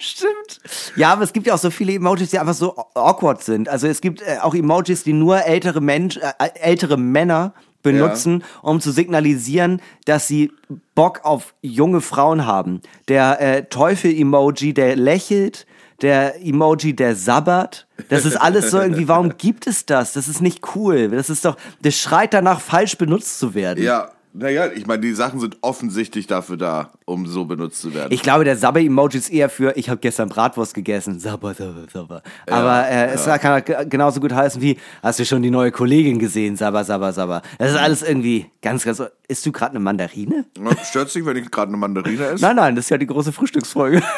Stimmt. 0.00 0.60
Ja, 0.96 1.12
aber 1.12 1.22
es 1.22 1.32
gibt 1.32 1.46
ja 1.46 1.54
auch 1.54 1.58
so 1.58 1.70
viele 1.70 1.92
Emojis, 1.94 2.30
die 2.30 2.38
einfach 2.38 2.54
so 2.54 2.74
awkward 2.94 3.42
sind. 3.42 3.68
Also 3.68 3.86
es 3.86 4.00
gibt 4.00 4.22
äh, 4.22 4.38
auch 4.40 4.54
Emojis, 4.54 5.04
die 5.04 5.12
nur 5.12 5.44
ältere 5.44 5.80
Mensch, 5.80 6.16
äh, 6.16 6.32
ältere 6.60 6.96
Männer 6.96 7.54
benutzen, 7.82 8.42
um 8.62 8.80
zu 8.80 8.90
signalisieren, 8.90 9.80
dass 10.06 10.26
sie 10.26 10.52
Bock 10.94 11.20
auf 11.24 11.54
junge 11.60 12.00
Frauen 12.00 12.46
haben. 12.46 12.80
Der 13.08 13.40
äh, 13.40 13.64
Teufel-Emoji, 13.64 14.72
der 14.74 14.96
lächelt, 14.96 15.66
der 16.02 16.44
Emoji, 16.44 16.94
der 16.94 17.16
sabbert. 17.16 17.86
Das 18.08 18.24
ist 18.24 18.36
alles 18.36 18.70
so 18.70 18.80
irgendwie, 18.80 19.08
warum 19.08 19.36
gibt 19.38 19.66
es 19.66 19.86
das? 19.86 20.12
Das 20.12 20.28
ist 20.28 20.40
nicht 20.40 20.74
cool. 20.74 21.08
Das 21.08 21.30
ist 21.30 21.44
doch, 21.44 21.56
das 21.82 21.96
schreit 21.96 22.34
danach, 22.34 22.60
falsch 22.60 22.98
benutzt 22.98 23.38
zu 23.38 23.54
werden. 23.54 23.82
Ja, 23.82 24.10
naja, 24.36 24.66
ich 24.74 24.84
meine, 24.86 25.00
die 25.00 25.12
Sachen 25.14 25.38
sind 25.38 25.56
offensichtlich 25.60 26.26
dafür 26.26 26.56
da, 26.56 26.90
um 27.04 27.26
so 27.26 27.44
benutzt 27.44 27.80
zu 27.80 27.94
werden. 27.94 28.12
Ich 28.12 28.20
glaube, 28.20 28.44
der 28.44 28.56
Sabber-Emoji 28.56 29.16
ist 29.18 29.30
eher 29.30 29.48
für, 29.48 29.76
ich 29.76 29.88
habe 29.88 30.00
gestern 30.00 30.28
Bratwurst 30.28 30.74
gegessen. 30.74 31.20
Sabber, 31.20 31.54
sabber, 31.54 31.84
sabber. 31.92 32.22
Aber 32.50 32.88
äh, 32.88 33.12
es 33.12 33.24
kann 33.40 33.64
g- 33.64 33.74
genauso 33.88 34.18
gut 34.20 34.32
heißen 34.32 34.60
wie, 34.60 34.76
hast 35.02 35.20
du 35.20 35.24
schon 35.24 35.40
die 35.42 35.50
neue 35.50 35.70
Kollegin 35.70 36.18
gesehen? 36.18 36.56
Sabber, 36.56 36.82
sabber, 36.84 37.12
sabber. 37.12 37.42
Das 37.58 37.70
ist 37.70 37.78
alles 37.78 38.02
irgendwie 38.02 38.46
ganz, 38.60 38.84
ganz. 38.84 39.00
Isst 39.28 39.46
du 39.46 39.52
gerade 39.52 39.70
eine 39.70 39.80
Mandarine? 39.80 40.44
Stört 40.84 41.14
dich, 41.14 41.24
wenn 41.24 41.36
ich 41.36 41.50
gerade 41.50 41.68
eine 41.68 41.76
Mandarine 41.76 42.26
esse? 42.26 42.42
Nein, 42.44 42.56
nein, 42.56 42.74
das 42.76 42.86
ist 42.86 42.90
ja 42.90 42.98
die 42.98 43.06
große 43.06 43.32
Frühstücksfolge. 43.32 44.02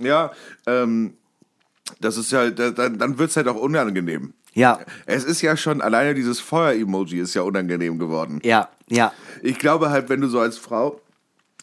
Ja, 0.00 0.30
ähm, 0.66 1.14
das 2.00 2.16
ist 2.16 2.30
ja, 2.32 2.50
da- 2.50 2.70
dann, 2.70 2.98
dann 2.98 3.18
wird 3.18 3.30
es 3.30 3.36
halt 3.36 3.48
auch 3.48 3.56
unangenehm. 3.56 4.34
Ja, 4.56 4.80
Es 5.04 5.24
ist 5.24 5.42
ja 5.42 5.56
schon, 5.56 5.80
alleine 5.80 6.14
dieses 6.14 6.40
Feuer-Emoji 6.40 7.20
ist 7.20 7.34
ja 7.34 7.42
unangenehm 7.42 7.98
geworden. 7.98 8.40
ja, 8.42 8.68
ja. 8.88 9.12
Ich 9.42 9.58
glaube 9.58 9.90
halt, 9.90 10.08
wenn 10.08 10.20
du 10.20 10.28
so 10.28 10.40
als 10.40 10.58
Frau 10.58 11.00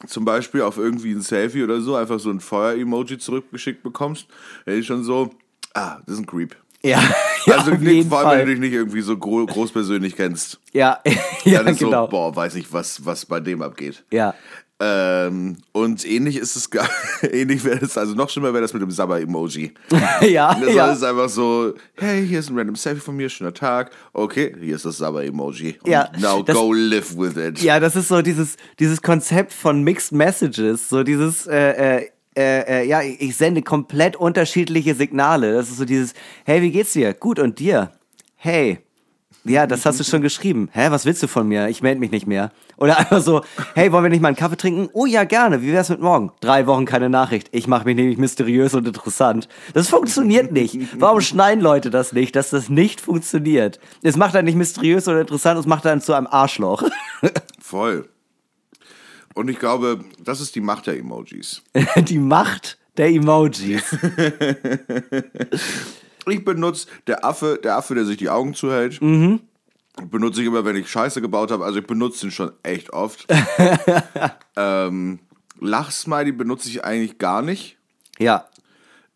zum 0.08 0.26
Beispiel 0.26 0.62
auf 0.62 0.78
irgendwie 0.78 1.14
ein 1.14 1.22
Selfie 1.22 1.64
oder 1.64 1.80
so 1.82 1.96
einfach 1.96 2.20
so 2.20 2.30
ein 2.30 2.39
Feuer-Emoji 2.39 3.18
zurückgeschickt 3.18 3.82
bekommst, 3.82 4.28
dann 4.66 4.78
ist 4.78 4.86
schon 4.86 5.04
so, 5.04 5.32
ah, 5.74 5.98
das 6.06 6.16
ist 6.16 6.22
ein 6.22 6.26
Creep. 6.26 6.56
Ja, 6.84 7.02
ja 7.46 7.56
also 7.56 7.72
nicht, 7.72 8.10
vor 8.10 8.20
allem, 8.20 8.30
wenn 8.30 8.38
Fall. 8.38 8.46
du 8.46 8.52
dich 8.52 8.60
nicht 8.60 8.74
irgendwie 8.74 9.02
so 9.02 9.18
gro 9.18 9.46
groß 9.46 9.72
persönlich 9.72 10.16
kennst. 10.16 10.60
Ja, 10.74 11.00
ja, 11.46 11.64
Dann 11.64 11.74
ist 11.74 11.80
genau. 11.80 12.06
so, 12.06 12.10
boah, 12.10 12.36
weiß 12.36 12.56
ich, 12.56 12.72
was, 12.74 13.06
was 13.06 13.26
bei 13.26 13.39
dem 13.39 13.62
abgeht. 13.62 14.04
Ja, 14.12 14.36
Ähm, 14.80 15.57
und 15.71 16.03
ähnlich 16.05 16.36
ist 16.38 16.55
es, 16.55 16.69
gar- 16.69 16.89
ähnlich 17.21 17.63
wäre 17.63 17.80
es, 17.86 17.97
also 17.97 18.13
noch 18.15 18.30
schlimmer 18.30 18.51
wäre 18.53 18.61
das 18.63 18.74
mit 18.74 18.82
dem 18.82 18.91
Sabber-Emoji. 18.91 19.74
ja, 20.30 20.53
Das 20.59 20.74
ja. 20.74 20.91
ist 20.91 21.03
einfach 21.03 21.30
so, 21.30 21.74
hey, 21.95 22.28
hier 22.28 22.39
ist 22.39 22.49
ein 22.49 22.57
random 22.57 22.76
Selfie 22.76 22.99
von 22.99 23.15
mir, 23.15 23.30
schöner 23.30 23.53
Tag. 23.53 23.91
Okay, 24.13 24.53
hier 24.59 24.76
ist 24.76 24.84
das 24.86 24.97
Sabber-Emoji. 24.97 25.80
Ja, 25.86 26.09
Now 26.19 26.41
das- 26.43 26.55
go 26.57 26.74
live 26.74 27.15
with 27.17 27.38
it. 27.38 27.59
Ja, 27.61 27.80
das 27.80 27.95
ist 27.95 28.07
so 28.09 28.21
dieses, 28.21 28.57
dieses 28.80 29.01
Konzept 29.01 29.53
von 29.53 29.84
Mixed 29.84 30.11
Messages, 30.11 30.89
so 30.89 31.03
dieses, 31.03 31.45
äh, 31.47 31.99
äh, 31.99 32.09
äh, 32.36 32.82
äh, 32.82 32.88
ja, 32.88 33.01
ich 33.03 33.38
sende 33.38 33.61
komplett 33.61 34.15
unterschiedliche 34.15 34.95
Signale. 34.95 35.53
Das 35.53 35.69
ist 35.69 35.78
so 35.78 35.86
dieses, 35.86 36.13
hey, 36.45 36.61
wie 36.63 36.71
geht's 36.71 36.93
dir? 36.93 37.13
Gut, 37.13 37.38
und 37.39 37.59
dir? 37.59 37.91
Hey. 38.36 38.80
Ja, 39.46 39.68
das 39.68 39.86
hast 39.86 40.00
du 40.00 40.06
schon 40.06 40.22
geschrieben. 40.22 40.70
Hä, 40.72 40.88
was 40.89 41.06
willst 41.06 41.22
du 41.22 41.28
von 41.28 41.48
mir? 41.48 41.68
Ich 41.68 41.82
melde 41.82 42.00
mich 42.00 42.12
nicht 42.12 42.28
mehr. 42.28 42.52
Oder 42.78 42.98
einfach 42.98 43.22
so, 43.22 43.41
hey, 43.76 43.91
wollen 43.91 44.04
wir 44.04 44.10
nicht 44.10 44.22
mal 44.22 44.30
einen 44.30 44.38
Kaffee 44.38 44.56
trinken? 44.56 44.89
Oh 44.94 45.06
ja, 45.06 45.26
gerne. 45.26 45.62
Wie 45.62 45.74
wär's 45.74 45.89
mit 45.89 46.00
morgen? 46.00 46.32
Drei 46.39 46.66
Wochen 46.66 46.86
keine 46.86 47.10
Nachricht. 47.10 47.50
Ich 47.52 47.68
mache 47.68 47.84
mich 47.84 47.98
nämlich 47.98 48.18
mysteriös 48.18 48.74
und 48.74 48.88
interessant. 48.88 49.50
Das 49.74 49.89
funktioniert 49.89 50.54
nicht. 50.54 50.80
Warum 50.98 51.20
schneiden 51.20 51.62
Leute 51.62 51.89
das 51.89 52.14
nicht, 52.14 52.38
dass 52.38 52.52
das 52.52 52.70
nicht 52.70 53.02
funktioniert? 53.02 53.80
Es 54.02 54.16
macht 54.16 54.36
einen 54.36 54.46
nicht 54.46 54.56
mysteriös 54.56 55.10
oder 55.10 55.22
interessant, 55.22 55.60
es 55.60 55.66
macht 55.66 55.86
einen 55.86 56.00
zu 56.00 56.14
einem 56.14 56.28
Arschloch. 56.28 56.84
Voll. 57.60 58.08
Und 59.34 59.50
ich 59.50 59.60
glaube, 59.60 60.06
das 60.24 60.39
ist 60.39 60.56
die 60.56 60.62
Macht 60.62 60.88
der 60.88 60.98
Emojis. 60.98 61.64
Die 62.08 62.20
Macht 62.20 62.78
der 62.98 63.08
Emojis. 63.08 63.84
Ich 66.28 66.43
benutze 66.45 66.88
der 67.07 67.26
Affe, 67.26 67.59
der 67.63 67.78
Affe, 67.78 67.95
der 67.95 68.05
sich 68.05 68.17
die 68.17 68.30
Augen 68.30 68.53
zuhält. 68.53 69.01
Mhm. 69.01 69.39
Benutze 70.09 70.41
ich 70.41 70.47
immer, 70.47 70.65
wenn 70.65 70.76
ich 70.76 70.89
Scheiße 70.89 71.21
gebaut 71.21 71.51
habe. 71.51 71.63
Also 71.65 71.80
ich 71.80 71.86
benutze 71.88 72.21
den 72.21 72.32
schon 72.32 72.51
echt 72.63 72.91
oft. 72.93 73.28
ähm, 74.57 75.19
Lachsmiley 75.59 76.32
benutze 76.32 76.69
ich 76.69 76.84
eigentlich 76.84 77.17
gar 77.19 77.41
nicht, 77.41 77.78
Ja, 78.19 78.45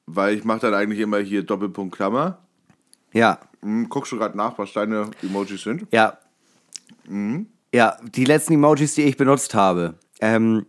weil 0.06 0.36
ich 0.38 0.44
mache 0.44 0.60
dann 0.60 0.74
eigentlich 0.74 1.00
immer 1.00 1.18
hier 1.20 1.44
Doppelpunkt 1.44 1.96
Klammer. 1.96 2.40
ja, 3.12 3.40
Hm, 3.64 3.90
guck 3.90 4.06
schon 4.06 4.20
gerade 4.20 4.38
nach, 4.38 4.58
was 4.60 4.72
deine 4.74 5.10
Emojis 5.24 5.64
sind. 5.64 5.88
ja. 5.92 6.18
Mhm. 7.08 7.48
Ja, 7.74 7.98
die 8.16 8.24
letzten 8.26 8.54
Emojis, 8.54 8.96
die 8.96 9.02
ich 9.04 9.18
benutzt 9.18 9.54
habe. 9.56 9.96
Ähm, 10.22 10.66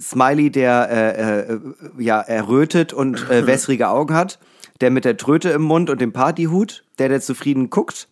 Smiley, 0.00 0.50
der 0.50 0.88
äh, 0.90 1.52
äh, 1.54 1.60
ja, 1.98 2.20
errötet 2.20 2.92
und 2.92 3.28
äh, 3.30 3.46
wässrige 3.46 3.88
Augen 3.88 4.14
hat. 4.14 4.38
Der 4.80 4.90
mit 4.90 5.04
der 5.04 5.16
Tröte 5.16 5.50
im 5.50 5.62
Mund 5.62 5.90
und 5.90 6.00
dem 6.00 6.12
Partyhut. 6.12 6.84
Der, 6.98 7.08
der 7.08 7.20
zufrieden 7.20 7.70
guckt. 7.70 8.08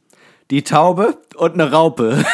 Die 0.50 0.62
Taube 0.62 1.18
und 1.34 1.54
eine 1.54 1.72
Raupe. 1.72 2.16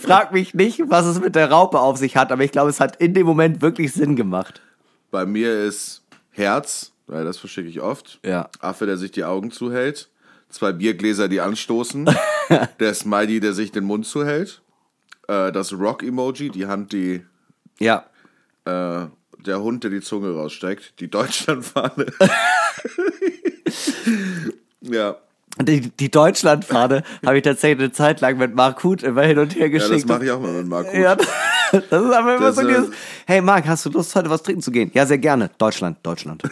Frag 0.00 0.32
mich 0.32 0.54
nicht, 0.54 0.82
was 0.86 1.06
es 1.06 1.20
mit 1.20 1.34
der 1.34 1.50
Raupe 1.50 1.80
auf 1.80 1.96
sich 1.96 2.16
hat, 2.16 2.30
aber 2.30 2.44
ich 2.44 2.52
glaube, 2.52 2.70
es 2.70 2.78
hat 2.78 2.94
in 2.96 3.12
dem 3.12 3.26
Moment 3.26 3.60
wirklich 3.60 3.92
Sinn 3.92 4.14
gemacht. 4.14 4.62
Bei 5.10 5.26
mir 5.26 5.64
ist 5.64 6.04
Herz, 6.30 6.92
weil 7.08 7.24
das 7.24 7.38
verschicke 7.38 7.68
ich 7.68 7.80
oft. 7.80 8.20
Ja. 8.24 8.48
Affe, 8.60 8.86
der 8.86 8.96
sich 8.96 9.10
die 9.10 9.24
Augen 9.24 9.50
zuhält. 9.50 10.10
Zwei 10.48 10.72
Biergläser, 10.72 11.28
die 11.28 11.40
anstoßen. 11.40 12.08
der 12.80 12.94
Smiley, 12.94 13.40
der 13.40 13.52
sich 13.52 13.72
den 13.72 13.84
Mund 13.84 14.06
zuhält. 14.06 14.62
Äh, 15.26 15.50
das 15.50 15.72
Rock-Emoji, 15.72 16.50
die 16.50 16.66
Hand, 16.66 16.92
die. 16.92 17.24
Ja. 17.78 18.04
Äh, 18.64 19.06
der 19.46 19.60
Hund, 19.60 19.84
der 19.84 19.90
die 19.90 20.00
Zunge 20.00 20.32
raussteckt. 20.34 21.00
Die 21.00 21.08
Deutschlandfahne. 21.10 22.06
ja. 24.80 25.16
Die, 25.60 25.80
die 25.90 26.10
Deutschlandfahne 26.10 27.02
habe 27.26 27.38
ich 27.38 27.42
tatsächlich 27.42 27.80
eine 27.80 27.92
Zeit 27.92 28.20
lang 28.20 28.38
mit 28.38 28.54
Mark 28.54 28.84
Huth 28.84 29.02
immer 29.02 29.22
hin 29.22 29.38
und 29.38 29.56
her 29.56 29.66
Ja, 29.68 29.78
das 29.78 29.88
geschickt. 29.88 30.08
mache 30.08 30.24
ich 30.24 30.30
auch 30.30 30.40
mal 30.40 30.52
mit 30.52 30.68
Marco. 30.68 30.96
Ja, 30.96 31.16
das 31.72 31.84
ist 31.84 31.92
aber 31.92 32.36
immer 32.36 32.52
so 32.52 32.62
dieses, 32.62 32.90
hey 33.26 33.40
Marc, 33.40 33.66
hast 33.66 33.84
du 33.86 33.90
Lust, 33.90 34.14
heute 34.14 34.30
was 34.30 34.42
trinken 34.42 34.62
zu 34.62 34.70
gehen? 34.70 34.90
Ja, 34.94 35.06
sehr 35.06 35.18
gerne. 35.18 35.50
Deutschland, 35.58 35.98
Deutschland. 36.02 36.42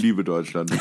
Liebe 0.00 0.24
Deutschland. 0.24 0.72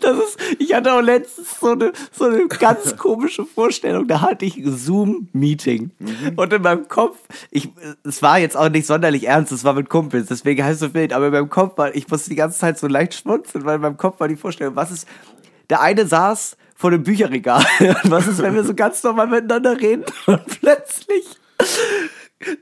Das 0.00 0.16
ist, 0.18 0.38
ich 0.58 0.74
hatte 0.74 0.92
auch 0.92 1.00
letztens 1.00 1.58
so 1.60 1.70
eine, 1.70 1.92
so 2.12 2.26
eine 2.26 2.46
ganz 2.46 2.96
komische 2.98 3.44
Vorstellung. 3.44 4.06
Da 4.06 4.20
hatte 4.20 4.44
ich 4.44 4.56
ein 4.56 4.76
Zoom-Meeting. 4.76 5.90
Und 6.36 6.52
in 6.52 6.62
meinem 6.62 6.88
Kopf, 6.88 7.18
ich, 7.50 7.70
es 8.04 8.22
war 8.22 8.38
jetzt 8.38 8.56
auch 8.56 8.68
nicht 8.68 8.86
sonderlich 8.86 9.26
ernst, 9.26 9.50
es 9.50 9.64
war 9.64 9.74
mit 9.74 9.88
Kumpels, 9.88 10.28
deswegen 10.28 10.62
heißt 10.62 10.82
es 10.82 10.88
so 10.88 10.94
wild, 10.94 11.12
aber 11.12 11.26
in 11.26 11.32
meinem 11.32 11.48
Kopf 11.48 11.78
war, 11.78 11.94
ich 11.94 12.08
musste 12.08 12.30
die 12.30 12.36
ganze 12.36 12.58
Zeit 12.58 12.78
so 12.78 12.86
leicht 12.86 13.14
schmunzeln, 13.14 13.64
weil 13.64 13.76
in 13.76 13.82
meinem 13.82 13.96
Kopf 13.96 14.20
war 14.20 14.28
die 14.28 14.36
Vorstellung, 14.36 14.76
was 14.76 14.90
ist, 14.90 15.08
der 15.70 15.80
eine 15.80 16.06
saß 16.06 16.56
vor 16.78 16.90
dem 16.92 17.02
Bücherregal. 17.02 17.64
Und 17.80 18.10
was 18.10 18.26
ist, 18.28 18.40
wenn 18.40 18.54
wir 18.54 18.62
so 18.64 18.72
ganz 18.74 19.02
normal 19.02 19.26
miteinander 19.26 19.78
reden 19.78 20.04
und 20.26 20.40
plötzlich 20.60 21.24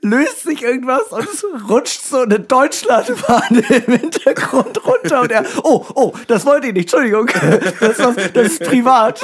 löst 0.00 0.44
sich 0.44 0.62
irgendwas 0.62 1.02
und 1.10 1.24
es 1.28 1.44
rutscht 1.68 2.00
so 2.02 2.20
eine 2.20 2.40
Deutschlandfahne 2.40 3.60
im 3.86 3.92
Hintergrund 3.92 4.82
runter 4.86 5.20
und 5.20 5.30
er, 5.30 5.44
oh, 5.64 5.84
oh, 5.94 6.12
das 6.28 6.46
wollte 6.46 6.68
ich 6.68 6.72
nicht, 6.72 6.84
Entschuldigung, 6.92 7.26
das, 7.80 7.98
ist- 7.98 8.30
das 8.34 8.46
ist 8.52 8.62
privat. 8.64 9.20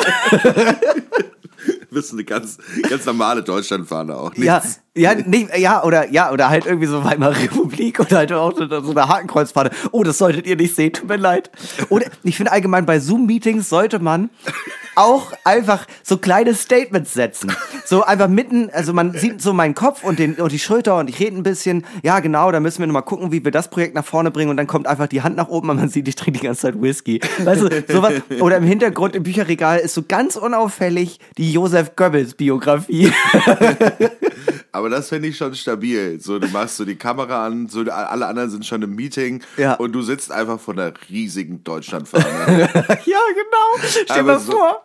Das 1.91 2.05
ist 2.07 2.13
eine 2.13 2.25
ganz, 2.25 2.59
ganz 2.89 3.05
normale 3.07 3.43
Deutschlandfahne 3.43 4.15
auch. 4.17 4.31
Nichts. 4.33 4.45
ja, 4.45 4.63
nicht, 4.95 5.57
ja, 5.57 5.83
oder, 5.85 6.11
ja, 6.11 6.31
oder 6.31 6.51
halt 6.51 6.67
irgendwie 6.67 6.87
so 6.87 7.03
Weimarer 7.03 7.39
Republik 7.39 7.99
oder 8.01 8.19
halt 8.19 8.33
auch 8.33 8.55
so, 8.55 8.67
so 8.69 8.91
eine 8.91 9.09
Hakenkreuzfahne. 9.09 9.71
Oh, 9.91 10.03
das 10.03 10.19
solltet 10.19 10.47
ihr 10.47 10.57
nicht 10.57 10.75
sehen, 10.77 10.93
tut 10.93 11.09
mir 11.09 11.17
leid. 11.17 11.51
Oder 11.89 12.07
ich 12.23 12.37
finde 12.37 12.53
allgemein 12.53 12.85
bei 12.85 13.01
Zoom-Meetings 13.01 13.69
sollte 13.69 14.01
man 14.01 14.29
auch 14.95 15.33
einfach 15.45 15.87
so 16.03 16.19
kleine 16.19 16.55
Statements 16.55 17.15
setzen. 17.15 17.53
So 17.87 18.05
einfach 18.05 18.29
mitten, 18.29 18.69
also 18.71 18.93
man 18.93 19.13
sieht 19.13 19.41
so 19.41 19.55
meinen 19.55 19.75
Kopf 19.75 20.05
und, 20.05 20.19
den, 20.19 20.35
und 20.35 20.53
die 20.53 20.59
Schulter 20.59 20.99
und 20.99 21.09
ich 21.09 21.19
rede 21.21 21.37
ein 21.37 21.43
bisschen. 21.43 21.87
Ja, 22.03 22.21
genau, 22.21 22.53
da 22.53 22.61
müssen 22.61 22.81
wir 22.81 22.87
nochmal 22.87 23.03
gucken, 23.03 23.33
wie 23.33 23.43
wir 23.43 23.51
das 23.51 23.71
Projekt 23.71 23.95
nach 23.95 24.05
vorne 24.05 24.31
bringen 24.31 24.51
und 24.51 24.59
dann 24.59 24.67
kommt 24.67 24.87
einfach 24.87 25.07
die 25.07 25.23
Hand 25.23 25.37
nach 25.37 25.49
oben 25.49 25.71
und 25.71 25.77
man 25.77 25.89
sieht, 25.89 26.07
ich 26.09 26.17
trinke 26.17 26.41
die 26.41 26.47
ganze 26.47 26.63
Zeit 26.63 26.81
Whisky. 26.81 27.21
Weißt 27.39 27.63
du, 27.63 27.85
sowas. 27.89 28.13
Oder 28.41 28.59
im 28.59 28.65
Hintergrund 28.65 29.17
im 29.17 29.23
Bücherregal 29.23 29.79
ist 29.79 29.95
so 29.95 30.03
ganz 30.07 30.37
unauffällig 30.37 31.19
die 31.39 31.51
Joseph 31.51 31.97
Goebbels 31.97 32.35
Biografie. 32.35 33.11
Aber 34.75 34.89
das 34.89 35.11
finde 35.11 35.29
ich 35.29 35.37
schon 35.37 35.55
stabil. 35.55 36.19
So, 36.21 36.39
du 36.39 36.49
machst 36.49 36.79
so 36.79 36.85
die 36.87 36.97
Kamera 36.97 37.45
an, 37.47 37.69
so 37.69 37.81
alle 37.83 38.27
anderen 38.27 38.49
sind 38.51 38.65
schon 38.65 38.81
im 38.83 38.95
Meeting 38.95 39.43
Ja. 39.59 39.75
und 39.75 39.93
du 39.93 40.01
sitzt 40.03 40.33
einfach 40.33 40.59
vor 40.59 40.73
einer 40.75 40.93
riesigen 41.11 41.63
Deutschlandfahne. 41.63 42.25
ja, 43.05 43.19
genau. 43.35 43.87
Stell 44.07 44.23
mal 44.23 44.39
so- 44.41 44.53
vor. 44.53 44.83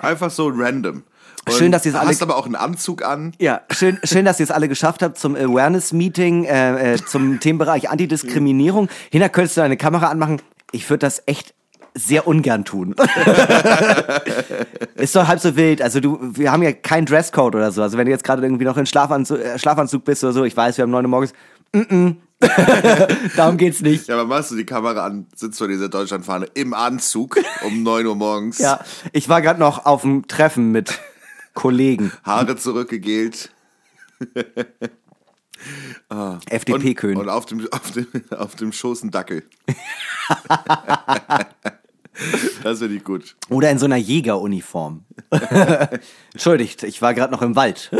einfach 0.00 0.30
so 0.30 0.48
random. 0.48 1.02
Und 1.46 1.52
Schön, 1.52 1.70
dass 1.72 1.84
ihr 1.84 1.92
es 1.92 1.98
alle- 1.98 2.08
hast 2.08 2.22
aber 2.22 2.36
auch 2.38 2.46
einen 2.46 2.54
Anzug 2.54 3.04
an. 3.04 3.34
Ja, 3.38 3.60
schön, 3.70 3.98
schön, 4.04 4.24
dass 4.24 4.40
ihr 4.40 4.44
es 4.44 4.50
alle 4.50 4.66
geschafft 4.66 5.02
habt 5.02 5.18
zum 5.18 5.36
Awareness-Meeting, 5.36 6.44
äh, 6.44 6.94
äh, 6.94 6.96
zum 7.04 7.38
Themenbereich 7.40 7.90
Antidiskriminierung. 7.90 8.88
Hinter 9.10 9.28
könntest 9.28 9.58
du 9.58 9.60
eine 9.60 9.76
Kamera 9.76 10.08
anmachen. 10.08 10.40
Ich 10.72 10.88
würde 10.88 11.00
das 11.00 11.22
echt 11.26 11.52
sehr 11.96 12.26
ungern 12.26 12.64
tun. 12.64 12.94
Ist 14.96 15.14
doch 15.14 15.28
halb 15.28 15.40
so 15.40 15.56
wild. 15.56 15.80
Also 15.80 16.00
du, 16.00 16.18
wir 16.20 16.50
haben 16.50 16.62
ja 16.62 16.72
keinen 16.72 17.06
Dresscode 17.06 17.54
oder 17.54 17.70
so. 17.70 17.82
Also 17.82 17.96
wenn 17.96 18.06
du 18.06 18.10
jetzt 18.10 18.24
gerade 18.24 18.42
irgendwie 18.42 18.64
noch 18.64 18.76
in 18.76 18.86
Schlafanzug, 18.86 19.38
äh, 19.38 19.58
Schlafanzug 19.58 20.04
bist 20.04 20.24
oder 20.24 20.32
so, 20.32 20.44
ich 20.44 20.56
weiß, 20.56 20.76
wir 20.76 20.82
haben 20.82 20.90
9 20.90 21.04
Uhr 21.04 21.10
morgens. 21.10 21.32
Mm 21.72 21.80
-mm. 21.80 22.16
Darum 23.36 23.56
geht's 23.56 23.80
nicht. 23.80 24.08
Ja, 24.08 24.16
aber 24.16 24.26
machst 24.26 24.50
du 24.50 24.56
die 24.56 24.66
Kamera 24.66 25.06
an, 25.06 25.26
sitzt 25.34 25.58
vor 25.58 25.68
dieser 25.68 25.88
Deutschlandfahne 25.88 26.46
im 26.54 26.74
Anzug 26.74 27.38
um 27.64 27.82
9 27.82 28.06
Uhr 28.06 28.16
morgens. 28.16 28.58
Ja, 28.58 28.80
ich 29.12 29.28
war 29.28 29.40
gerade 29.40 29.60
noch 29.60 29.86
auf 29.86 30.02
dem 30.02 30.26
Treffen 30.26 30.72
mit 30.72 30.98
Kollegen. 31.54 32.12
Haare 32.24 32.56
zurückgegelt. 32.56 33.50
FDP-König. 36.50 37.16
Und, 37.16 37.24
und 37.24 37.28
auf, 37.28 37.46
dem, 37.46 37.66
auf, 37.72 37.90
dem, 37.92 38.06
auf 38.36 38.54
dem 38.56 38.72
Schoß 38.72 39.04
ein 39.04 39.10
Dackel. 39.10 39.44
Das 42.62 42.78
finde 42.78 42.96
ich 42.96 43.04
gut. 43.04 43.36
Oder 43.48 43.70
in 43.70 43.78
so 43.78 43.84
einer 43.86 43.96
Jägeruniform. 43.96 45.04
Entschuldigt, 46.32 46.82
ich 46.82 47.02
war 47.02 47.14
gerade 47.14 47.32
noch 47.32 47.42
im 47.42 47.56
Wald. 47.56 47.90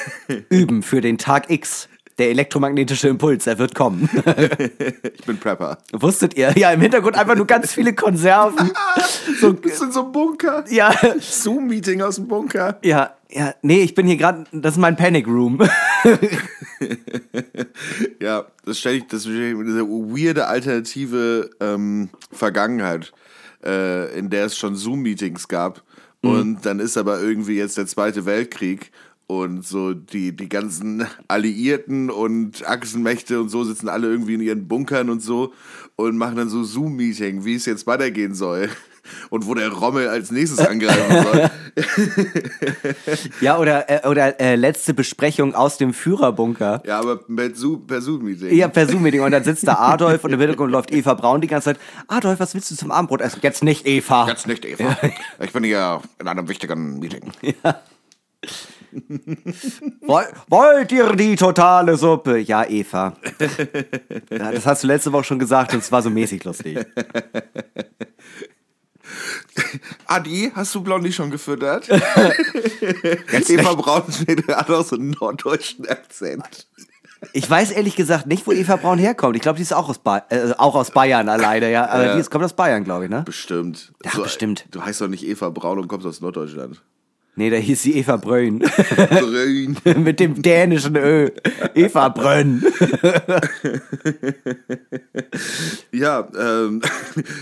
Üben 0.50 0.82
für 0.82 1.00
den 1.00 1.18
Tag 1.18 1.50
X. 1.50 1.88
Der 2.18 2.28
elektromagnetische 2.28 3.08
Impuls, 3.08 3.46
er 3.46 3.58
wird 3.58 3.74
kommen. 3.74 4.08
Ich 5.14 5.26
bin 5.26 5.38
Prepper. 5.38 5.78
Wusstet 5.92 6.34
ihr? 6.36 6.52
Ja, 6.58 6.72
im 6.72 6.80
Hintergrund 6.80 7.16
einfach 7.16 7.36
nur 7.36 7.46
ganz 7.46 7.72
viele 7.72 7.94
Konserven. 7.94 8.70
So, 9.40 9.52
Das 9.52 9.78
sind 9.78 9.92
so 9.94 10.10
Bunker. 10.10 10.64
ja, 10.68 10.92
Zoom-Meeting 11.20 12.02
aus 12.02 12.16
dem 12.16 12.26
Bunker. 12.28 12.78
ja, 12.82 13.14
ja. 13.30 13.54
Nee, 13.62 13.82
ich 13.82 13.94
bin 13.94 14.06
hier 14.06 14.16
gerade, 14.16 14.44
das 14.52 14.74
ist 14.74 14.78
mein 14.80 14.96
Panic 14.96 15.26
Room. 15.26 15.58
Ja, 18.20 18.44
das 18.64 18.78
stelle 18.78 18.96
ich, 18.96 19.06
das 19.06 19.22
ist 19.22 19.28
eine 19.28 19.86
weirde 19.88 20.46
alternative 20.46 21.50
ähm, 21.60 22.10
Vergangenheit, 22.30 23.12
äh, 23.64 24.18
in 24.18 24.30
der 24.30 24.46
es 24.46 24.56
schon 24.56 24.76
Zoom-Meetings 24.76 25.48
gab. 25.48 25.82
Und 26.24 26.64
dann 26.64 26.78
ist 26.78 26.96
aber 26.96 27.20
irgendwie 27.20 27.56
jetzt 27.56 27.78
der 27.78 27.86
Zweite 27.86 28.24
Weltkrieg 28.24 28.92
und 29.26 29.66
so 29.66 29.92
die, 29.92 30.36
die 30.36 30.48
ganzen 30.48 31.06
Alliierten 31.26 32.10
und 32.10 32.68
Achsenmächte 32.68 33.40
und 33.40 33.48
so 33.48 33.64
sitzen 33.64 33.88
alle 33.88 34.08
irgendwie 34.08 34.34
in 34.34 34.40
ihren 34.40 34.68
Bunkern 34.68 35.10
und 35.10 35.20
so 35.20 35.52
und 35.96 36.16
machen 36.16 36.36
dann 36.36 36.48
so 36.48 36.62
Zoom-Meeting, 36.62 37.44
wie 37.44 37.54
es 37.54 37.66
jetzt 37.66 37.86
weitergehen 37.86 38.34
soll. 38.34 38.68
Und 39.30 39.46
wo 39.46 39.54
der 39.54 39.68
Rommel 39.70 40.08
als 40.08 40.30
nächstes 40.30 40.58
angreifen 40.60 41.22
soll. 41.32 41.50
Ja, 43.40 43.58
oder, 43.58 43.88
äh, 43.88 44.06
oder 44.08 44.38
äh, 44.40 44.56
letzte 44.56 44.92
Besprechung 44.94 45.54
aus 45.54 45.78
dem 45.78 45.94
Führerbunker. 45.94 46.82
Ja, 46.86 46.98
aber 47.00 47.16
per 47.16 47.54
Zoom- 47.54 47.86
per 47.86 48.00
Zoom-Meeting. 48.02 48.54
Ja, 48.54 48.68
per 48.68 48.86
Zoom-Meeting. 48.86 49.22
Und 49.22 49.30
dann 49.32 49.42
sitzt 49.44 49.66
da 49.66 49.74
Adolf 49.78 50.22
und 50.24 50.32
im 50.32 50.38
Hintergrund 50.40 50.70
läuft 50.70 50.92
Eva 50.92 51.14
Braun 51.14 51.40
die 51.40 51.46
ganze 51.48 51.70
Zeit. 51.72 51.80
Adolf, 52.08 52.40
was 52.40 52.54
willst 52.54 52.70
du 52.70 52.74
zum 52.76 52.90
Abendbrot 52.90 53.20
essen? 53.22 53.40
Jetzt 53.42 53.64
nicht, 53.64 53.86
Eva. 53.86 54.26
Jetzt 54.28 54.46
nicht, 54.46 54.64
Eva. 54.64 54.96
Ich 55.40 55.52
bin 55.52 55.64
hier 55.64 56.00
in 56.20 56.28
einem 56.28 56.48
wichtigen 56.48 56.98
Meeting. 56.98 57.32
Woll, 60.02 60.24
wollt 60.48 60.92
ihr 60.92 61.12
die 61.16 61.36
totale 61.36 61.96
Suppe? 61.96 62.38
Ja, 62.38 62.64
Eva. 62.68 63.16
Ja, 64.30 64.50
das 64.52 64.66
hast 64.66 64.82
du 64.82 64.86
letzte 64.88 65.12
Woche 65.12 65.24
schon 65.24 65.38
gesagt 65.38 65.72
und 65.74 65.80
es 65.80 65.90
war 65.92 66.02
so 66.02 66.10
mäßig 66.10 66.44
lustig. 66.44 66.78
Adi, 70.06 70.50
hast 70.54 70.74
du 70.74 70.82
Blondie 70.82 71.12
schon 71.12 71.30
gefüttert? 71.30 71.88
Eva 73.48 73.74
Braun 73.74 74.04
hat 74.48 74.70
auch 74.70 74.84
so 74.84 74.96
einen 74.96 75.10
norddeutschen 75.10 75.86
Akzent. 75.88 76.66
Ich 77.32 77.48
weiß 77.48 77.70
ehrlich 77.70 77.94
gesagt 77.94 78.26
nicht, 78.26 78.46
wo 78.46 78.52
Eva 78.52 78.76
Braun 78.76 78.98
herkommt. 78.98 79.36
Ich 79.36 79.42
glaube, 79.42 79.56
die 79.56 79.62
ist 79.62 79.72
auch 79.72 79.88
aus, 79.88 79.98
ba 79.98 80.24
äh, 80.30 80.52
auch 80.58 80.74
aus 80.74 80.90
Bayern 80.90 81.28
alleine, 81.28 81.70
ja. 81.70 81.88
Aber 81.88 82.06
Ja. 82.06 82.14
die 82.14 82.20
ist, 82.20 82.30
kommt 82.30 82.44
aus 82.44 82.54
Bayern, 82.54 82.82
glaube 82.82 83.04
ich, 83.04 83.10
ne? 83.10 83.22
Bestimmt. 83.24 83.92
Ja, 84.04 84.18
bestimmt. 84.20 84.66
Du 84.72 84.82
heißt 84.82 85.00
doch 85.00 85.08
nicht 85.08 85.24
Eva 85.24 85.48
Braun 85.50 85.78
und 85.78 85.86
kommst 85.88 86.06
aus 86.06 86.20
Norddeutschland. 86.20 86.82
Nee, 87.34 87.48
da 87.48 87.56
hieß 87.56 87.80
sie 87.80 87.96
Eva 87.96 88.16
Brön. 88.16 88.58
Grün. 88.58 89.78
Mit 90.02 90.20
dem 90.20 90.42
dänischen 90.42 90.96
Ö. 90.96 91.30
Eva 91.74 92.10
Brönn. 92.10 92.62
ja, 95.92 96.28
ähm, 96.38 96.80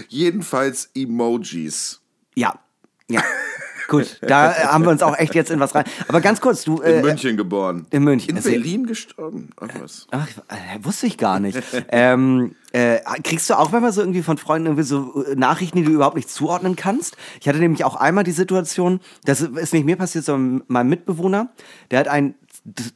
jedenfalls 0.09 0.91
Emojis. 0.95 2.00
Ja. 2.41 2.55
Ja. 3.11 3.23
Gut, 3.89 4.19
da 4.23 4.55
haben 4.73 4.85
wir 4.85 4.91
uns 4.93 5.03
auch 5.03 5.19
echt 5.19 5.35
jetzt 5.35 5.51
in 5.51 5.59
was 5.59 5.75
rein. 5.75 5.83
Aber 6.07 6.21
ganz 6.21 6.41
kurz, 6.41 6.63
du. 6.63 6.81
In 6.81 6.99
Äh, 6.99 7.03
München 7.03 7.37
geboren. 7.37 7.87
in 7.91 8.05
München. 8.05 8.31
In 8.31 8.37
Also- 8.37 8.51
Berlin 8.51 8.87
gestorben. 8.87 9.51
Ach 9.61 9.67
was. 9.83 10.07
Ach, 10.13 10.29
äh, 10.49 10.79
wusste 10.85 11.09
ich 11.09 11.19
gar 11.19 11.41
nicht. 11.41 11.61
ähm, 11.91 12.55
äh, 12.71 13.01
kriegst 13.25 13.51
du 13.51 13.55
auch 13.55 13.73
manchmal 13.73 13.93
so 13.93 14.01
irgendwie 14.01 14.23
von 14.23 14.39
Freunden 14.39 14.67
irgendwie 14.67 14.85
so 14.85 15.25
äh, 15.25 15.35
Nachrichten, 15.35 15.79
die 15.79 15.83
du 15.85 15.91
überhaupt 15.91 16.15
nicht 16.15 16.31
zuordnen 16.31 16.77
kannst? 16.77 17.17
Ich 17.41 17.49
hatte 17.49 17.59
nämlich 17.59 17.83
auch 17.85 17.97
einmal 17.97 18.23
die 18.23 18.31
Situation, 18.31 19.01
das 19.25 19.41
ist 19.41 19.73
nicht 19.75 19.85
mir 19.85 19.97
passiert, 19.97 20.25
sondern 20.25 20.63
meinem 20.69 20.89
Mitbewohner, 20.91 21.49
der 21.91 21.99
hat 21.99 22.07
ein 22.09 22.37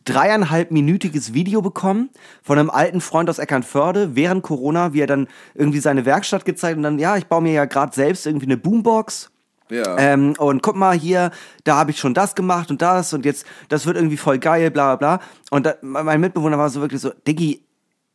dreieinhalbminütiges 0.05 1.35
Video 1.35 1.61
bekommen 1.61 2.11
von 2.43 2.59
einem 2.59 2.71
alten 2.71 3.01
Freund 3.01 3.29
aus 3.29 3.39
Eckernförde 3.39 4.15
während 4.15 4.43
Corona, 4.43 4.93
wie 4.93 5.01
er 5.01 5.07
dann 5.07 5.27
irgendwie 5.55 5.81
seine 5.81 6.05
Werkstatt 6.05 6.45
gezeigt 6.45 6.77
und 6.77 6.83
dann, 6.85 6.99
ja, 6.99 7.17
ich 7.17 7.27
baue 7.27 7.43
mir 7.43 7.53
ja 7.53 7.65
gerade 7.65 7.93
selbst 7.95 8.27
irgendwie 8.27 8.47
eine 8.47 8.57
Boombox. 8.57 9.31
Ja. 9.71 9.97
Ähm, 9.99 10.35
und 10.39 10.63
guck 10.63 10.77
mal 10.77 10.97
hier, 10.97 11.31
da 11.65 11.77
habe 11.77 11.91
ich 11.91 11.99
schon 11.99 12.15
das 12.15 12.35
gemacht 12.35 12.71
und 12.71 12.83
das 12.83 13.13
und 13.13 13.25
jetzt, 13.25 13.47
das 13.69 13.87
wird 13.87 13.97
irgendwie 13.97 14.17
voll 14.17 14.39
geil, 14.39 14.71
bla 14.71 14.97
bla 14.97 15.17
bla. 15.17 15.27
Und 15.51 15.67
da, 15.67 15.75
mein 15.81 16.21
Mitbewohner 16.21 16.59
war 16.59 16.69
so 16.69 16.81
wirklich 16.81 17.01
so, 17.01 17.11
Diggi, 17.27 17.65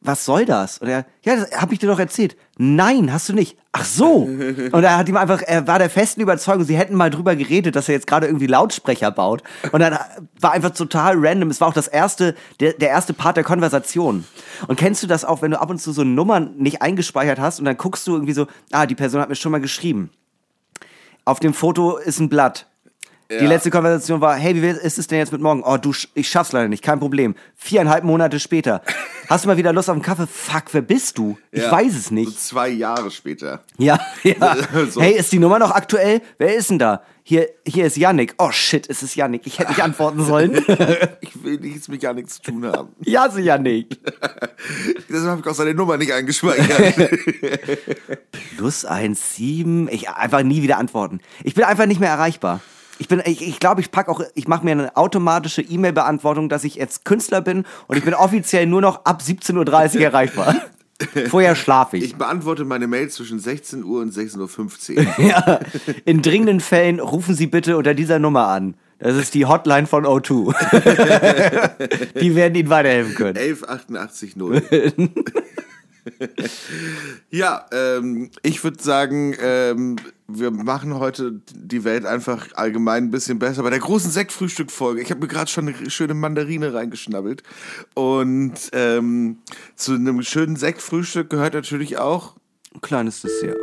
was 0.02 0.24
soll 0.24 0.45
das? 0.45 0.78
Und 0.78 0.88
er, 0.88 1.06
ja, 1.26 1.36
das 1.36 1.52
habe 1.60 1.74
ich 1.74 1.80
dir 1.80 1.88
doch 1.88 2.00
erzählt. 2.00 2.38
Nein, 2.58 3.12
hast 3.12 3.28
du 3.28 3.34
nicht. 3.34 3.58
Ach 3.74 3.84
so. 3.84 4.16
Und 4.72 4.84
er 4.84 4.97
hat 4.97 5.10
ihm 5.10 5.18
einfach, 5.18 5.41
er 5.45 5.68
war 5.68 5.78
der 5.78 5.89
festen 5.89 6.22
Überzeugung, 6.22 6.64
sie 6.64 6.78
hätten 6.78 6.95
mal 6.95 7.10
drüber 7.10 7.36
geredet, 7.36 7.76
dass 7.76 7.89
er 7.89 7.95
jetzt 7.95 8.08
gerade 8.08 8.26
irgendwie 8.26 8.47
Lautsprecher 8.47 9.12
baut. 9.12 9.43
Und 9.72 9.82
dann 9.82 9.97
war 10.39 10.54
einfach 10.54 10.72
total 10.72 11.16
random. 11.18 11.50
Es 11.50 11.60
war 11.60 11.68
auch 11.68 11.74
das 11.74 11.88
erste, 11.88 12.34
der, 12.62 12.74
der 12.74 12.89
erste 12.89 13.14
Part 13.14 13.36
der 13.36 13.43
Konversation. 13.43 14.24
Und 14.68 14.80
kennst 14.80 15.04
du 15.04 15.08
das 15.08 15.26
auch, 15.26 15.41
wenn 15.41 15.52
du 15.52 15.60
ab 15.60 15.70
und 15.70 15.80
zu 15.80 15.91
so 15.91 16.06
Nummern 16.06 16.56
nicht 16.58 16.82
eingespeichert 16.82 17.39
hast 17.39 17.60
und 17.60 17.66
dann 17.66 17.78
guckst 17.78 18.08
du 18.08 18.14
irgendwie 18.14 18.34
so, 18.34 18.47
ah, 18.72 18.86
die 18.86 18.95
Person 18.95 19.20
hat 19.20 19.28
mir 19.28 19.36
schon 19.36 19.52
mal 19.52 19.62
geschrieben. 19.62 20.12
Auf 21.30 21.40
dem 21.40 21.54
Foto 21.54 21.98
ist 21.98 22.20
ein 22.20 22.28
Blatt. 22.28 22.66
Die 23.32 23.36
Ja. 23.36 23.48
letzte 23.48 23.70
Konversation 23.70 24.22
war, 24.22 24.36
hey, 24.38 24.60
wie 24.60 24.68
ist 24.68 24.98
es 24.98 25.06
denn 25.06 25.20
jetzt 25.20 25.32
mit 25.32 25.40
morgen? 25.40 25.62
Oh, 25.64 25.78
du, 25.78 25.94
ich 26.16 26.28
schaff's 26.28 26.52
leider 26.52 26.68
nicht, 26.68 26.84
kein 26.84 27.00
Problem. 27.00 27.36
Viereinhalb 27.56 28.04
Monate 28.04 28.40
später. 28.40 28.82
Hast 29.30 29.46
du 29.46 29.50
mal 29.50 29.58
wieder 29.58 29.72
Lust 29.72 29.88
auf 29.88 29.94
einen 29.94 30.02
Kaffee? 30.02 30.26
Fuck, 30.26 30.64
wer 30.72 30.82
bist 30.82 31.20
du? 31.20 31.38
Ich 31.52 31.62
Ja. 31.62 31.72
weiß 31.72 31.94
es 31.96 32.06
So 32.08 32.16
nicht. 32.16 32.40
zwei 32.42 32.70
Jahre 32.70 33.12
später. 33.12 33.64
Ja, 33.78 34.00
ja. 34.24 34.58
So. 34.90 35.00
Hey, 35.00 35.14
ist 35.14 35.32
die 35.32 35.38
Nummer 35.38 35.60
noch 35.60 35.70
aktuell? 35.70 36.22
Wer 36.40 36.56
ist 36.56 36.72
denn 36.72 36.80
da? 36.80 37.04
Hier, 37.22 37.48
hier 37.68 37.86
ist 37.86 37.98
Yannick. 37.98 38.34
Oh 38.40 38.50
shit, 38.50 38.90
es 38.90 39.04
ist 39.04 39.14
Yannick. 39.16 39.46
Ich 39.46 39.60
hätte 39.60 39.70
nicht 39.70 39.84
antworten 39.84 40.26
sollen. 40.26 40.54
Ich 41.22 41.44
will 41.44 41.60
nichts 41.60 41.88
mit 41.88 42.02
nichts 42.16 42.36
zu 42.42 42.52
tun 42.52 42.66
haben. 42.66 42.90
ja, 43.02 43.30
so 43.30 43.38
Yannick. 43.38 44.00
Deshalb 45.08 45.28
habe 45.30 45.42
ich 45.42 45.48
auch 45.48 45.54
seine 45.54 45.76
Nummer 45.76 45.98
nicht 45.98 46.12
eingespeichert. 46.12 47.12
Plus 48.58 48.86
eins 48.86 49.36
sieben. 49.36 49.88
Ich 49.92 50.10
einfach 50.10 50.42
nie 50.42 50.64
wieder 50.64 50.78
antworten. 50.80 51.20
Ich 51.44 51.54
bin 51.54 51.66
einfach 51.66 51.86
nicht 51.86 52.00
mehr 52.00 52.10
erreichbar. 52.10 52.62
Ich 53.00 53.08
bin, 53.08 53.22
ich, 53.26 53.41
ich 53.41 53.60
glaube, 53.60 53.82
ich 53.82 53.91
pack 53.91 54.10
auch, 54.10 54.22
ich 54.36 54.47
mache 54.47 54.66
mir 54.66 54.72
eine 54.72 54.97
automatische 54.97 55.62
E-Mail-Beantwortung, 55.62 56.50
dass 56.50 56.66
ich 56.66 56.76
jetzt 56.76 57.06
Künstler 57.06 57.41
bin 57.41 57.66
und 57.88 57.97
ich 57.97 58.04
bin 58.04 58.14
offiziell 58.14 58.66
nur 58.68 58.82
noch 58.82 59.06
ab 59.06 59.22
17.30 59.26 59.95
Uhr 59.95 60.02
erreichbar. 60.04 60.56
Vorher 61.30 61.56
schlafe 61.56 61.95
ich. 61.97 62.04
Ich 62.04 62.16
beantworte 62.18 62.66
meine 62.66 62.88
Mails 62.88 63.16
zwischen 63.16 63.39
16 63.39 63.86
Uhr 63.86 64.02
und 64.02 64.14
16.15 64.14 64.97
Uhr. 64.97 65.06
Ja. 65.30 65.62
In 66.04 66.22
dringenden 66.22 66.60
Fällen 66.60 67.00
rufen 67.00 67.36
Sie 67.36 67.47
bitte 67.47 67.78
unter 67.78 67.93
dieser 67.93 68.20
Nummer 68.20 68.47
an. 68.47 68.76
Das 69.00 69.16
ist 69.16 69.34
die 69.34 69.45
Hotline 69.45 69.88
von 69.88 70.06
O2. 70.06 70.54
die 72.20 72.36
werden 72.36 72.56
Ihnen 72.56 72.70
weiterhelfen 72.70 73.16
können. 73.16 73.38
1188 73.38 74.36
0. 74.36 74.62
ja, 77.30 77.66
ähm, 77.72 78.30
ich 78.43 78.62
würde 78.62 78.84
sagen, 78.84 79.38
ähm, 79.41 79.95
wir 80.32 80.52
machen 80.52 81.00
heute 81.00 81.42
die 81.54 81.84
Welt 81.84 82.06
einfach 82.06 82.48
allgemein 82.56 83.06
ein 83.06 83.12
bisschen 83.12 83.40
besser. 83.40 83.64
Bei 83.64 83.70
der 83.70 83.80
großen 83.80 84.12
Sektfrühstück-Folge, 84.12 85.02
ich 85.02 85.10
habe 85.10 85.22
mir 85.22 85.28
gerade 85.28 85.50
schon 85.50 85.68
eine 85.68 85.90
schöne 85.90 86.14
Mandarine 86.14 86.74
reingeschnabbelt. 86.74 87.44
Und 87.96 88.54
ähm, 88.74 89.40
zu 89.76 89.94
einem 89.94 90.22
schönen 90.22 90.56
Sektfrühstück 90.56 91.30
gehört 91.30 91.54
natürlich 91.54 91.98
auch 91.98 92.36
Ein 92.74 92.82
kleines 92.82 93.22
Dessert. 93.22 93.58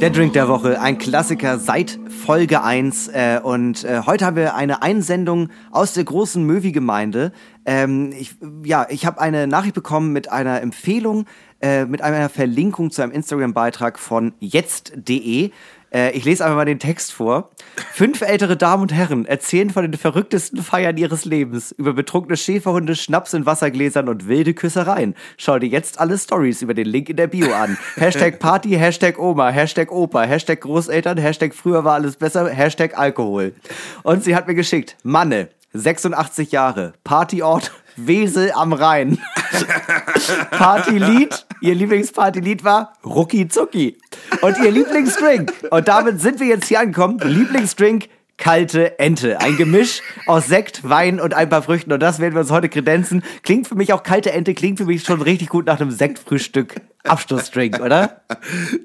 Der 0.00 0.10
Drink 0.10 0.34
der 0.34 0.48
Woche, 0.48 0.82
ein 0.82 0.98
Klassiker 0.98 1.58
seit 1.58 1.98
Folge 2.26 2.62
1. 2.62 3.08
Äh, 3.08 3.40
und 3.42 3.84
äh, 3.84 4.02
heute 4.04 4.26
haben 4.26 4.36
wir 4.36 4.54
eine 4.54 4.82
Einsendung 4.82 5.48
aus 5.70 5.94
der 5.94 6.04
großen 6.04 6.44
Möwi-Gemeinde. 6.44 7.32
Ähm, 7.64 8.12
ich, 8.12 8.36
ja, 8.64 8.86
ich 8.90 9.06
habe 9.06 9.20
eine 9.20 9.46
Nachricht 9.46 9.74
bekommen 9.74 10.12
mit 10.12 10.30
einer 10.30 10.60
Empfehlung, 10.60 11.24
äh, 11.64 11.86
mit 11.86 12.02
einer 12.02 12.28
Verlinkung 12.28 12.90
zu 12.90 13.00
einem 13.00 13.12
Instagram-Beitrag 13.12 13.98
von 13.98 14.34
jetzt.de. 14.38 15.50
Äh, 15.94 16.10
ich 16.10 16.26
lese 16.26 16.44
einfach 16.44 16.56
mal 16.56 16.66
den 16.66 16.78
Text 16.78 17.14
vor. 17.14 17.52
Fünf 17.94 18.20
ältere 18.20 18.58
Damen 18.58 18.82
und 18.82 18.92
Herren 18.92 19.24
erzählen 19.24 19.70
von 19.70 19.90
den 19.90 19.98
verrücktesten 19.98 20.62
Feiern 20.62 20.98
ihres 20.98 21.24
Lebens. 21.24 21.72
Über 21.72 21.94
betrunkene 21.94 22.36
Schäferhunde, 22.36 22.94
Schnaps 22.94 23.32
in 23.32 23.46
Wassergläsern 23.46 24.10
und 24.10 24.28
wilde 24.28 24.52
Küssereien. 24.52 25.14
Schau 25.38 25.58
dir 25.58 25.68
jetzt 25.68 26.00
alle 26.00 26.18
Stories 26.18 26.60
über 26.60 26.74
den 26.74 26.86
Link 26.86 27.08
in 27.08 27.16
der 27.16 27.28
Bio 27.28 27.50
an. 27.54 27.78
Hashtag 27.96 28.40
Party, 28.40 28.72
Hashtag 28.72 29.18
Oma, 29.18 29.48
Hashtag 29.48 29.90
Opa, 29.90 30.24
Hashtag 30.24 30.60
Großeltern, 30.60 31.16
Hashtag 31.16 31.54
früher 31.54 31.82
war 31.82 31.94
alles 31.94 32.16
besser, 32.16 32.46
Hashtag 32.50 32.98
Alkohol. 32.98 33.54
Und 34.02 34.22
sie 34.22 34.36
hat 34.36 34.48
mir 34.48 34.54
geschickt, 34.54 34.96
Manne, 35.02 35.48
86 35.72 36.52
Jahre, 36.52 36.92
Partyort 37.04 37.72
Wesel 37.96 38.52
am 38.52 38.72
Rhein. 38.72 39.18
Partylied, 40.50 41.46
ihr 41.60 41.74
Lieblingspartylied 41.74 42.64
war 42.64 42.94
Rucki 43.04 43.48
Zucki. 43.48 43.98
Und 44.42 44.58
ihr 44.58 44.70
Lieblingsdrink, 44.70 45.52
und 45.70 45.88
damit 45.88 46.20
sind 46.20 46.40
wir 46.40 46.46
jetzt 46.46 46.66
hier 46.66 46.80
angekommen, 46.80 47.18
Lieblingsdrink 47.18 48.08
kalte 48.36 48.98
Ente. 48.98 49.40
Ein 49.40 49.56
Gemisch 49.56 50.02
aus 50.26 50.46
Sekt, 50.46 50.88
Wein 50.88 51.20
und 51.20 51.34
ein 51.34 51.48
paar 51.48 51.62
Früchten. 51.62 51.92
Und 51.92 52.00
das 52.00 52.18
werden 52.18 52.34
wir 52.34 52.40
uns 52.40 52.50
heute 52.50 52.68
kredenzen. 52.68 53.22
Klingt 53.42 53.66
für 53.66 53.74
mich 53.74 53.92
auch 53.92 54.02
kalte 54.02 54.32
Ente, 54.32 54.54
klingt 54.54 54.78
für 54.78 54.84
mich 54.84 55.04
schon 55.04 55.22
richtig 55.22 55.48
gut 55.48 55.66
nach 55.66 55.80
einem 55.80 55.90
Sektfrühstück. 55.90 56.74
Abschlussdrink, 57.04 57.80
oder? 57.80 58.22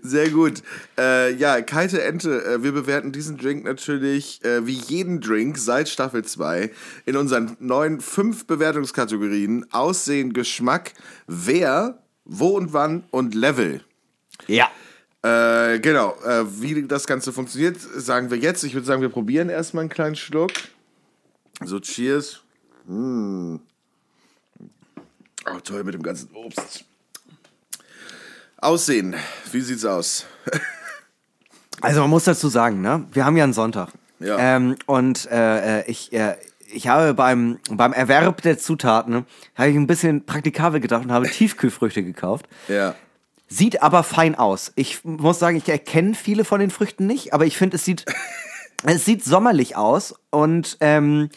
Sehr 0.02 0.30
gut. 0.30 0.62
Äh, 0.97 1.34
ja, 1.36 1.62
kalte 1.62 2.04
Ente. 2.04 2.43
Äh, 2.43 2.64
wir 2.64 2.74
bewerten 2.74 3.14
diesen 3.14 3.38
Drink 3.38 3.64
natürlich 3.64 4.43
äh, 4.43 4.68
wie 4.68 4.74
jeden 4.74 5.22
Drink 5.22 5.58
seit 5.58 5.88
Staffel 5.88 6.26
2 6.26 6.70
in 7.06 7.16
unseren 7.16 7.56
neuen 7.60 8.02
fünf 8.02 8.45
Bewertungskategorien. 8.45 9.66
Aussehen, 9.72 10.34
Geschmack, 10.34 10.93
wer, 11.28 12.04
wo 12.26 12.50
und 12.50 12.74
wann 12.74 13.06
und 13.10 13.36
Level. 13.36 13.82
Ja. 14.47 14.70
Äh, 15.22 15.80
genau, 15.80 16.15
äh, 16.24 16.45
wie 16.61 16.88
das 16.88 17.05
Ganze 17.05 17.34
funktioniert, 17.34 17.78
sagen 17.80 18.32
wir 18.32 18.38
jetzt. 18.38 18.63
Ich 18.63 18.74
würde 18.74 18.88
sagen, 18.88 19.01
wir 19.01 19.09
probieren 19.09 19.49
erstmal 19.49 19.82
einen 19.82 19.89
kleinen 19.89 20.15
Schluck. 20.15 20.51
So, 21.63 21.80
cheers. 21.80 22.41
Mm. 22.86 23.57
Oh, 25.45 25.59
toll 25.63 25.84
mit 25.84 25.93
dem 25.93 26.03
ganzen 26.03 26.30
Obst. 26.34 26.86
Aussehen, 28.57 29.15
wie 29.51 29.61
sieht's 29.61 29.86
aus? 29.86 30.26
Also 31.82 32.01
man 32.01 32.09
muss 32.09 32.26
dazu 32.26 32.49
sagen, 32.49 32.82
ne? 32.82 33.05
Wir 33.13 33.24
haben 33.24 33.38
ja 33.38 33.45
einen 33.45 33.53
Sonntag. 33.53 33.89
Ja. 34.20 34.38
Ähm, 34.38 34.76
und 34.86 35.30
äh, 35.32 35.80
äh, 35.80 35.89
ich, 35.89 36.11
äh, 36.11 36.36
ich 36.72 36.88
habe 36.88 37.13
beim, 37.13 37.59
beim 37.70 37.93
Erwerb 37.93 38.41
der 38.41 38.57
Zutaten, 38.57 39.26
habe 39.55 39.70
ich 39.70 39.76
ein 39.76 39.88
bisschen 39.88 40.26
praktikabel 40.26 40.82
gedacht 40.82 41.05
und 41.05 41.11
habe 41.11 41.30
Tiefkühlfrüchte 41.30 42.03
gekauft. 42.03 42.47
Ja. 42.67 42.95
Sieht 43.50 43.82
aber 43.82 44.04
fein 44.04 44.36
aus. 44.36 44.72
Ich 44.76 45.04
muss 45.04 45.39
sagen, 45.39 45.58
ich 45.58 45.68
erkenne 45.68 46.14
viele 46.14 46.45
von 46.45 46.60
den 46.60 46.70
Früchten 46.70 47.08
nicht, 47.08 47.34
aber 47.34 47.45
ich 47.45 47.58
finde, 47.58 47.78
es 47.78 47.84
sieht, 47.86 48.06
es 48.84 49.06
sieht 49.06 49.24
sommerlich 49.24 49.76
aus. 49.76 50.14
Und 50.30 50.78
ähm, 50.82 51.30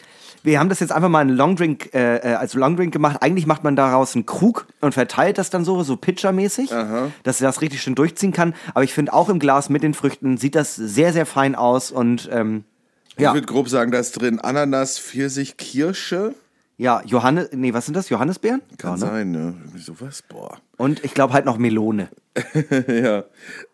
wir 0.43 0.59
haben 0.59 0.69
das 0.69 0.79
jetzt 0.79 0.91
einfach 0.91 1.09
mal 1.09 1.21
einen 1.21 1.35
Longdrink, 1.35 1.93
äh, 1.95 2.17
äh, 2.17 2.33
als 2.35 2.53
Longdrink 2.53 2.93
gemacht. 2.93 3.17
Eigentlich 3.21 3.47
macht 3.47 3.63
man 3.63 3.75
daraus 3.75 4.13
einen 4.13 4.25
Krug 4.27 4.67
und 4.81 4.93
verteilt 4.93 5.37
das 5.39 5.49
dann 5.49 5.65
so, 5.65 5.81
so 5.83 5.97
pitchermäßig, 5.97 6.69
dass 7.23 7.41
er 7.41 7.47
das 7.47 7.61
richtig 7.61 7.81
schön 7.81 7.95
durchziehen 7.95 8.31
kann. 8.31 8.53
Aber 8.75 8.83
ich 8.83 8.93
finde 8.93 9.13
auch 9.13 9.29
im 9.29 9.39
Glas 9.39 9.69
mit 9.69 9.81
den 9.83 9.93
Früchten 9.95 10.37
sieht 10.37 10.53
das 10.55 10.75
sehr, 10.75 11.13
sehr 11.13 11.25
fein 11.25 11.55
aus. 11.55 11.91
Und 11.91 12.29
ähm, 12.31 12.63
Ich 13.15 13.23
ja, 13.23 13.33
würde 13.33 13.47
grob 13.47 13.69
sagen, 13.69 13.91
da 13.91 13.97
ist 13.99 14.11
drin 14.21 14.39
Ananas, 14.39 14.99
Pfirsich, 14.99 15.57
Kirsche. 15.57 16.35
ja, 16.77 17.01
Johannes, 17.05 17.49
nee, 17.53 17.73
was 17.73 17.85
sind 17.85 17.95
das? 17.95 18.09
Johannisbeeren? 18.09 18.61
Kann 18.77 18.99
Ja, 18.99 19.05
ne? 19.05 19.11
sein, 19.11 19.31
ne? 19.31 19.55
Irgendwie 19.63 19.81
sowas, 19.81 20.21
boah. 20.27 20.57
Und 20.83 21.01
ich 21.05 21.13
glaube 21.13 21.31
halt 21.33 21.45
noch 21.45 21.57
Melone. 21.57 22.09
ja, 22.87 23.23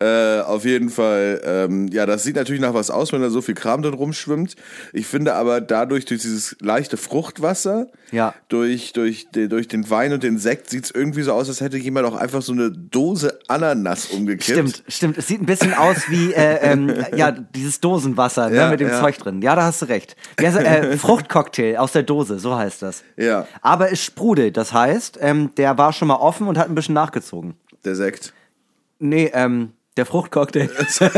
äh, 0.00 0.42
auf 0.42 0.66
jeden 0.66 0.90
Fall. 0.90 1.40
Ähm, 1.44 1.88
ja, 1.88 2.04
das 2.04 2.24
sieht 2.24 2.36
natürlich 2.36 2.60
nach 2.60 2.74
was 2.74 2.90
aus, 2.90 3.10
wenn 3.10 3.22
da 3.22 3.30
so 3.30 3.40
viel 3.40 3.54
Kram 3.54 3.80
drin 3.80 3.94
rumschwimmt. 3.94 4.54
Ich 4.92 5.06
finde 5.06 5.34
aber 5.34 5.62
dadurch, 5.62 6.04
durch 6.04 6.20
dieses 6.20 6.56
leichte 6.60 6.98
Fruchtwasser, 6.98 7.86
Ja. 8.12 8.34
durch, 8.48 8.92
durch, 8.92 9.28
durch 9.32 9.66
den 9.66 9.88
Wein 9.88 10.12
und 10.12 10.22
den 10.22 10.38
Sekt, 10.38 10.68
sieht 10.68 10.84
es 10.84 10.90
irgendwie 10.90 11.22
so 11.22 11.32
aus, 11.32 11.48
als 11.48 11.62
hätte 11.62 11.78
jemand 11.78 12.06
auch 12.06 12.14
einfach 12.14 12.42
so 12.42 12.52
eine 12.52 12.70
Dose 12.70 13.38
Ananas 13.48 14.06
umgekippt. 14.06 14.44
Stimmt, 14.44 14.82
stimmt. 14.88 15.18
Es 15.18 15.26
sieht 15.26 15.40
ein 15.40 15.46
bisschen 15.46 15.72
aus 15.72 16.10
wie 16.10 16.34
äh, 16.34 16.58
ähm, 16.60 16.92
ja 17.16 17.30
dieses 17.32 17.80
Dosenwasser 17.80 18.52
Ja, 18.52 18.66
ne, 18.66 18.70
mit 18.72 18.80
dem 18.80 18.88
ja. 18.88 19.00
Zeug 19.00 19.16
drin. 19.16 19.40
Ja, 19.40 19.56
da 19.56 19.62
hast 19.62 19.80
du 19.80 19.86
recht. 19.86 20.16
Heißt, 20.38 20.58
äh, 20.58 20.96
Fruchtcocktail 20.98 21.78
aus 21.78 21.92
der 21.92 22.02
Dose, 22.02 22.38
so 22.38 22.54
heißt 22.56 22.82
das. 22.82 23.04
Ja. 23.16 23.46
Aber 23.62 23.90
es 23.90 24.04
sprudelt, 24.04 24.58
das 24.58 24.74
heißt, 24.74 25.18
ähm, 25.22 25.54
der 25.56 25.78
war 25.78 25.94
schon 25.94 26.08
mal 26.08 26.16
offen 26.16 26.46
und 26.46 26.58
hat 26.58 26.68
ein 26.68 26.74
bisschen 26.74 26.94
nachgezogen. 27.00 27.54
Der 27.84 27.96
Sekt. 27.96 28.32
Nee, 28.98 29.30
ähm, 29.32 29.72
der 29.96 30.06
Fruchtcocktail. 30.06 30.70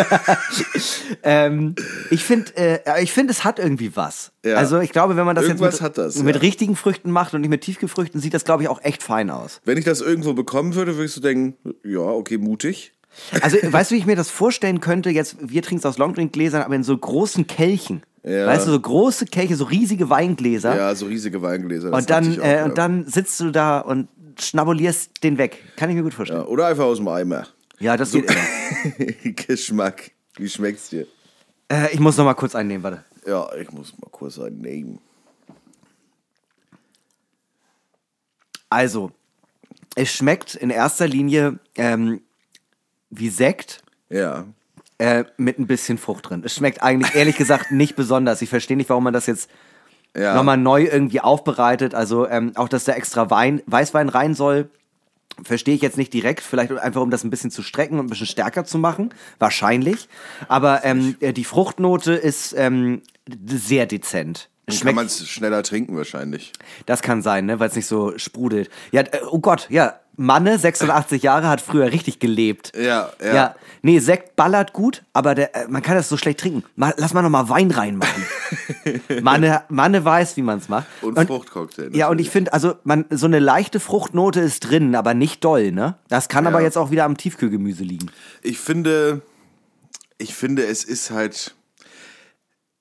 ähm, 1.23 1.75
ich 2.11 2.25
finde, 2.25 2.57
äh, 2.57 3.03
ich 3.03 3.13
finde, 3.13 3.33
es 3.33 3.45
hat 3.45 3.59
irgendwie 3.59 3.95
was. 3.97 4.33
Ja. 4.45 4.57
Also 4.57 4.81
ich 4.81 4.91
glaube, 4.91 5.17
wenn 5.17 5.27
man 5.27 5.37
das 5.37 5.45
Irgendwas 5.45 5.75
jetzt 5.75 5.83
mit, 5.83 5.99
das, 5.99 6.23
mit 6.23 6.37
ja. 6.37 6.41
richtigen 6.41 6.77
Früchten 6.77 7.11
macht 7.11 7.35
und 7.35 7.43
nicht 7.43 7.51
mit 7.51 7.61
Tiefgefrüchten, 7.61 8.21
sieht 8.21 8.35
das, 8.35 8.45
glaube 8.45 8.63
ich, 8.63 8.69
auch 8.69 8.83
echt 8.83 9.03
fein 9.03 9.31
aus. 9.31 9.61
Wenn 9.65 9.77
ich 9.77 9.85
das 9.85 10.01
irgendwo 10.01 10.33
bekommen 10.33 10.75
würde, 10.75 10.95
würde 10.95 11.07
ich 11.07 11.13
so 11.13 11.21
denken, 11.21 11.57
ja, 11.85 12.01
okay, 12.01 12.39
mutig. 12.39 12.93
Also, 13.41 13.59
weißt 13.63 13.91
du, 13.91 13.95
wie 13.95 13.99
ich 13.99 14.07
mir 14.07 14.17
das 14.17 14.31
vorstellen 14.31 14.81
könnte? 14.81 15.11
Jetzt, 15.11 15.37
wir 15.41 15.63
trinken 15.63 15.81
es 15.81 15.87
aus 15.87 15.99
Longdrink-Gläsern, 15.99 16.63
aber 16.63 16.75
in 16.75 16.85
so 16.85 16.97
großen 16.97 17.47
Kelchen. 17.47 18.03
Ja. 18.25 18.47
Weißt 18.47 18.67
du, 18.67 18.71
so 18.71 18.81
große 18.81 19.27
Kelche, 19.27 19.57
so 19.57 19.65
riesige 19.65 20.09
Weingläser. 20.09 20.77
Ja, 20.77 20.95
so 20.95 21.07
riesige 21.07 21.43
Weingläser. 21.43 21.93
und, 21.93 22.09
dann, 22.09 22.41
auch, 22.41 22.45
äh, 22.45 22.63
und 22.63 22.79
dann 22.79 23.05
sitzt 23.07 23.39
du 23.41 23.51
da 23.51 23.81
und 23.81 24.09
schnabulierst 24.47 25.23
den 25.23 25.39
weg. 25.39 25.63
Kann 25.77 25.91
ich 25.91 25.97
mir 25.97 26.03
gut 26.03 26.15
vorstellen. 26.15 26.41
Ja, 26.43 26.47
oder 26.47 26.67
einfach 26.67 26.85
aus 26.85 26.99
dem 26.99 27.09
Eimer. 27.09 27.47
Ja, 27.79 27.97
das 27.97 28.13
geht 28.13 28.31
immer. 28.31 29.33
Geschmack. 29.33 30.13
Wie 30.37 30.49
schmeckt's 30.49 30.91
dir? 30.91 31.07
Äh, 31.71 31.93
ich 31.93 32.01
muss 32.01 32.17
noch 32.17 32.25
mal 32.25 32.35
kurz 32.35 32.55
einnehmen, 32.55 32.83
warte. 32.83 33.05
Ja, 33.27 33.53
ich 33.55 33.71
muss 33.73 33.93
mal 33.99 34.11
kurz 34.11 34.39
einen 34.39 34.61
nehmen. 34.61 35.01
Also, 38.69 39.13
es 39.95 40.11
schmeckt 40.11 40.55
in 40.55 40.71
erster 40.71 41.07
Linie 41.07 41.59
ähm, 41.77 42.23
wie 43.11 43.29
Sekt. 43.29 43.83
Ja. 44.09 44.47
Äh, 44.99 45.25
mit 45.37 45.59
ein 45.59 45.67
bisschen 45.67 45.99
Frucht 45.99 46.31
drin. 46.31 46.43
Es 46.45 46.55
schmeckt 46.55 46.83
eigentlich, 46.83 47.15
ehrlich 47.15 47.37
gesagt, 47.37 47.73
nicht 47.73 47.97
besonders. 47.97 48.41
Ich 48.43 48.49
verstehe 48.49 48.77
nicht, 48.77 48.89
warum 48.89 49.05
man 49.05 49.13
das 49.13 49.27
jetzt 49.27 49.51
Ja. 50.17 50.35
nochmal 50.35 50.59
neu 50.59 50.85
irgendwie 50.85 51.21
aufbereitet. 51.21 51.95
Also 51.95 52.29
ähm, 52.29 52.53
auch, 52.57 52.69
dass 52.69 52.85
da 52.85 52.93
extra 52.93 53.31
Wein, 53.31 53.63
Weißwein 53.67 54.09
rein 54.09 54.35
soll, 54.35 54.71
verstehe 55.43 55.75
ich 55.75 55.83
jetzt 55.83 55.97
nicht 55.97 56.13
direkt. 56.13 56.41
Vielleicht 56.41 56.73
einfach, 56.73 57.01
um 57.01 57.11
das 57.11 57.25
ein 57.25 57.31
bisschen 57.31 57.51
zu 57.51 57.63
strecken 57.63 57.99
und 57.99 58.07
ein 58.07 58.11
bisschen 58.11 58.27
stärker 58.27 58.65
zu 58.65 58.79
machen. 58.79 59.15
Wahrscheinlich. 59.39 60.09
Aber 60.49 60.85
ähm, 60.85 61.17
äh, 61.21 61.33
die 61.33 61.45
Fruchtnote 61.45 62.13
ist 62.13 62.55
ähm, 62.57 63.03
sehr 63.47 63.87
dezent. 63.87 64.49
Dann 64.67 64.79
kann 64.79 64.95
man 64.95 65.07
es 65.07 65.27
schneller 65.29 65.63
trinken 65.63 65.97
wahrscheinlich. 65.97 66.53
das 66.87 67.03
kann 67.03 67.21
sein, 67.21 67.47
ne, 67.47 67.59
weil 67.59 67.69
es 67.69 67.77
nicht 67.77 67.87
so 67.87 68.17
sprudelt. 68.17 68.71
Ja, 68.93 69.03
äh, 69.03 69.21
oh 69.29 69.41
Gott, 69.41 69.67
ja. 69.71 69.99
Manne, 70.17 70.59
86 70.59 71.23
Jahre, 71.23 71.49
hat 71.49 71.61
früher 71.61 71.91
richtig 71.91 72.19
gelebt. 72.19 72.73
Ja, 72.77 73.11
ja. 73.23 73.35
Ja, 73.35 73.55
nee, 73.81 73.99
Sekt 73.99 74.37
ballert 74.37 74.73
gut, 74.75 75.03
aber 75.15 75.35
der, 75.35 75.55
äh, 75.57 75.69
man 75.69 75.83
kann 75.83 75.95
das 75.97 76.09
so 76.09 76.17
schlecht 76.19 76.41
trinken. 76.41 76.65
Mal, 76.77 76.93
lass 76.99 77.15
mal 77.15 77.23
noch 77.23 77.31
mal 77.31 77.49
Wein 77.49 77.71
reinmachen. 77.71 78.25
Manne, 79.23 79.63
Manne 79.69 80.05
weiß, 80.05 80.37
wie 80.37 80.43
man 80.43 80.59
es 80.59 80.69
macht. 80.69 80.87
Und 81.01 81.19
Fruchtcocktail 81.27 81.97
Ja, 81.97 82.09
und 82.09 82.21
ich 82.21 82.29
finde, 82.31 82.53
also 82.53 82.75
man, 82.85 83.07
so 83.11 83.27
eine 83.27 83.39
leichte 83.39 83.81
Fruchtnote 83.81 84.41
ist 84.41 84.61
drin, 84.61 84.95
aber 84.95 85.15
nicht 85.15 85.43
doll, 85.45 85.73
ne? 85.73 85.97
Das 86.09 86.29
kann 86.29 86.47
aber 86.47 86.61
Ja. 86.61 86.67
jetzt 86.67 86.77
auch 86.77 86.91
wieder 86.91 87.05
am 87.05 87.17
Tiefkühlgemüse 87.17 87.83
liegen. 87.83 88.11
Ich 88.43 88.59
finde, 88.59 89.23
ich 90.19 90.35
finde, 90.35 90.67
es 90.67 90.85
ist 90.85 91.11
halt, 91.11 91.55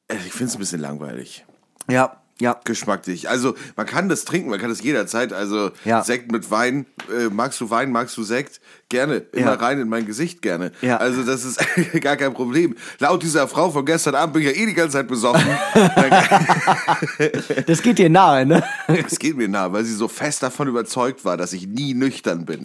äh, 0.09 0.15
ich 0.27 0.33
finde 0.33 0.45
es 0.45 0.55
ein 0.55 0.59
bisschen 0.59 0.81
langweilig. 0.81 1.45
Ja, 1.89 2.20
ja. 2.41 2.59
Geschmacklich. 2.65 3.29
Also, 3.29 3.55
man 3.77 3.85
kann 3.85 4.09
das 4.09 4.25
trinken, 4.25 4.49
man 4.49 4.59
kann 4.59 4.69
das 4.69 4.81
jederzeit. 4.81 5.31
Also, 5.31 5.71
Ja. 5.85 6.03
Sekt 6.03 6.31
mit 6.31 6.51
Wein. 6.51 6.85
Äh, 7.09 7.29
magst 7.29 7.61
du 7.61 7.69
Wein, 7.69 7.91
magst 7.91 8.17
du 8.17 8.23
Sekt? 8.23 8.59
Gerne. 8.89 9.17
Immer 9.31 9.51
Ja. 9.51 9.53
rein 9.53 9.79
in 9.79 9.87
mein 9.87 10.05
Gesicht, 10.05 10.41
gerne. 10.41 10.71
Ja. 10.81 10.97
Also, 10.97 11.23
das 11.23 11.45
ist 11.45 11.59
gar 12.01 12.17
kein 12.17 12.33
Problem. 12.33 12.75
Laut 12.99 13.23
dieser 13.23 13.47
Frau 13.47 13.69
von 13.71 13.85
gestern 13.85 14.15
Abend 14.15 14.33
bin 14.33 14.41
ich 14.41 14.49
ja 14.49 14.61
eh 14.61 14.65
die 14.65 14.73
ganze 14.73 14.97
Zeit 14.97 15.07
besoffen. 15.07 15.45
Das 17.67 17.81
geht 17.81 17.97
dir 17.99 18.09
nahe, 18.09 18.45
ne? 18.45 18.63
Es 18.87 19.19
geht 19.19 19.37
mir 19.37 19.47
nah, 19.47 19.71
weil 19.71 19.83
sie 19.83 19.93
so 19.93 20.07
fest 20.07 20.43
davon 20.43 20.67
überzeugt 20.67 21.23
war, 21.25 21.37
dass 21.37 21.53
ich 21.53 21.67
nie 21.67 21.93
nüchtern 21.93 22.45
bin. 22.45 22.61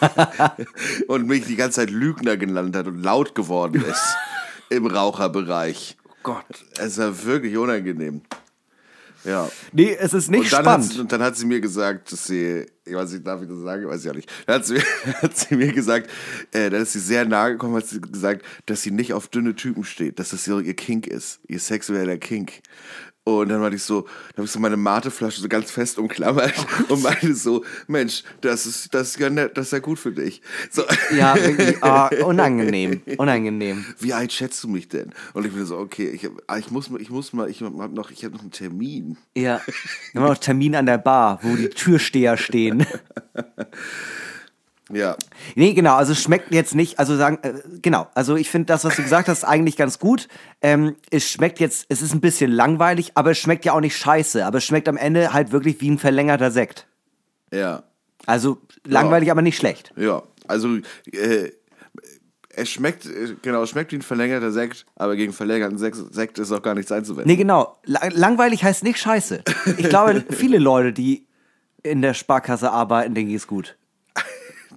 und 1.08 1.26
mich 1.26 1.44
die 1.46 1.56
ganze 1.56 1.76
Zeit 1.80 1.90
Lügner 1.90 2.36
genannt 2.36 2.76
hat 2.76 2.86
und 2.86 3.02
laut 3.02 3.34
geworden 3.34 3.82
ist 3.88 4.16
im 4.68 4.86
Raucherbereich. 4.86 5.96
Gott. 6.22 6.44
Es 6.78 6.98
war 6.98 7.24
wirklich 7.24 7.56
unangenehm. 7.56 8.22
Ja. 9.26 9.50
Nee, 9.72 9.96
es 9.98 10.14
ist 10.14 10.30
nicht 10.30 10.52
Und 10.52 10.60
spannend. 10.62 10.92
sie, 10.92 11.00
und 11.00 11.10
dann 11.12 11.22
hat 11.22 11.36
sie 11.36 11.46
mir 11.46 11.60
gesagt, 11.60 12.12
dass 12.12 12.24
sie, 12.26 12.64
ich 12.84 12.94
weiß 12.94 13.10
nicht, 13.12 13.26
darf 13.26 13.42
ich 13.42 13.48
das 13.48 13.58
sagen, 13.58 13.86
weiß 13.88 14.04
ich 14.04 14.10
auch 14.10 14.14
nicht. 14.14 14.32
Dann 14.46 14.56
hat 14.56 14.66
sie, 14.66 14.78
hat 15.22 15.36
sie 15.36 15.56
mir 15.56 15.72
gesagt, 15.72 16.08
äh, 16.52 16.70
dann 16.70 16.82
ist 16.82 16.92
sie 16.92 17.00
sehr 17.00 17.24
nahe 17.24 17.52
gekommen, 17.52 17.74
hat 17.76 17.86
sie 17.86 18.00
gesagt, 18.00 18.44
dass 18.66 18.82
sie 18.82 18.92
nicht 18.92 19.12
auf 19.12 19.28
dünne 19.28 19.54
Typen 19.56 19.84
steht, 19.84 20.18
dass 20.18 20.30
das 20.30 20.44
so 20.44 20.60
ihr 20.60 20.74
Kink 20.74 21.06
ist, 21.06 21.40
ihr 21.48 21.58
sexueller 21.58 22.16
Kink. 22.18 22.52
Und 23.28 23.48
dann 23.48 23.60
war 23.60 23.72
ich 23.72 23.82
so, 23.82 24.02
dann 24.02 24.36
habe 24.36 24.44
ich 24.44 24.52
so 24.52 24.60
meine 24.60 24.76
Mateflasche 24.76 25.40
so 25.40 25.48
ganz 25.48 25.68
fest 25.72 25.98
umklammert 25.98 26.54
und 26.88 27.02
meinte 27.02 27.34
so, 27.34 27.64
Mensch, 27.88 28.22
das 28.40 28.66
ist, 28.66 28.94
das 28.94 29.08
ist 29.08 29.18
ja 29.18 29.28
nett, 29.28 29.56
das 29.58 29.66
ist 29.66 29.72
ja 29.72 29.80
gut 29.80 29.98
für 29.98 30.12
dich. 30.12 30.40
So. 30.70 30.84
Ja, 31.12 31.34
wirklich, 31.34 31.82
ah, 31.82 32.08
unangenehm, 32.24 33.02
unangenehm. 33.18 33.84
Wie 33.98 34.12
alt 34.12 34.32
schätzt 34.32 34.62
du 34.62 34.68
mich 34.68 34.86
denn? 34.88 35.12
Und 35.34 35.44
ich 35.44 35.52
bin 35.52 35.66
so, 35.66 35.76
okay, 35.76 36.08
ich, 36.10 36.24
hab- 36.24 36.56
ich 36.58 36.70
muss 36.70 36.88
mal, 36.88 37.00
ich 37.00 37.10
muss 37.10 37.32
mal, 37.32 37.50
ich 37.50 37.62
hab 37.62 37.92
noch, 37.92 38.12
ich 38.12 38.24
habe 38.24 38.32
noch 38.36 38.42
einen 38.42 38.52
Termin. 38.52 39.16
Ja. 39.36 39.60
Wir 40.12 40.20
haben 40.22 40.28
noch 40.28 40.38
Termin 40.38 40.76
an 40.76 40.86
der 40.86 40.98
Bar, 40.98 41.40
wo 41.42 41.56
die 41.56 41.68
Türsteher 41.68 42.36
stehen. 42.36 42.86
Ja, 44.92 45.16
Nee, 45.56 45.74
genau, 45.74 45.96
also 45.96 46.12
es 46.12 46.22
schmeckt 46.22 46.52
jetzt 46.52 46.74
nicht, 46.74 46.98
also 47.00 47.16
sagen, 47.16 47.38
äh, 47.42 47.54
genau, 47.82 48.06
also 48.14 48.36
ich 48.36 48.50
finde 48.50 48.66
das, 48.66 48.84
was 48.84 48.94
du 48.94 49.02
gesagt 49.02 49.28
hast, 49.28 49.42
eigentlich 49.44 49.76
ganz 49.76 49.98
gut. 49.98 50.28
Ähm, 50.62 50.94
es 51.10 51.28
schmeckt 51.28 51.58
jetzt, 51.58 51.86
es 51.88 52.02
ist 52.02 52.14
ein 52.14 52.20
bisschen 52.20 52.52
langweilig, 52.52 53.12
aber 53.14 53.32
es 53.32 53.38
schmeckt 53.38 53.64
ja 53.64 53.72
auch 53.72 53.80
nicht 53.80 53.96
scheiße, 53.96 54.46
aber 54.46 54.58
es 54.58 54.64
schmeckt 54.64 54.88
am 54.88 54.96
Ende 54.96 55.32
halt 55.32 55.50
wirklich 55.50 55.80
wie 55.80 55.90
ein 55.90 55.98
verlängerter 55.98 56.50
Sekt. 56.50 56.86
ja. 57.52 57.82
Also 58.28 58.58
langweilig, 58.84 59.30
aber 59.30 59.40
nicht 59.40 59.56
schlecht. 59.56 59.92
Ja, 59.96 60.22
also 60.48 60.78
äh, 61.12 61.50
es 62.56 62.70
schmeckt, 62.70 63.06
äh, 63.06 63.36
genau, 63.42 63.62
es 63.62 63.70
schmeckt 63.70 63.92
wie 63.92 63.96
ein 63.96 64.02
verlängerter 64.02 64.50
Sekt, 64.50 64.86
aber 64.96 65.14
gegen 65.14 65.32
verlängerten 65.32 65.78
Sekt, 65.78 65.96
Sekt 66.12 66.38
ist 66.38 66.50
auch 66.50 66.62
gar 66.62 66.74
nichts 66.74 66.90
einzuwenden. 66.90 67.30
Nee, 67.30 67.36
genau. 67.36 67.78
La 67.84 68.00
langweilig 68.08 68.64
heißt 68.64 68.82
nicht 68.82 68.98
scheiße. 68.98 69.44
Ich 69.76 69.88
glaube, 69.88 70.24
viele 70.30 70.58
Leute, 70.58 70.92
die 70.92 71.26
in 71.82 72.02
der 72.02 72.14
Sparkasse 72.14 72.72
arbeiten, 72.72 73.14
denen 73.14 73.28
geht's 73.28 73.46
gut. 73.46 73.76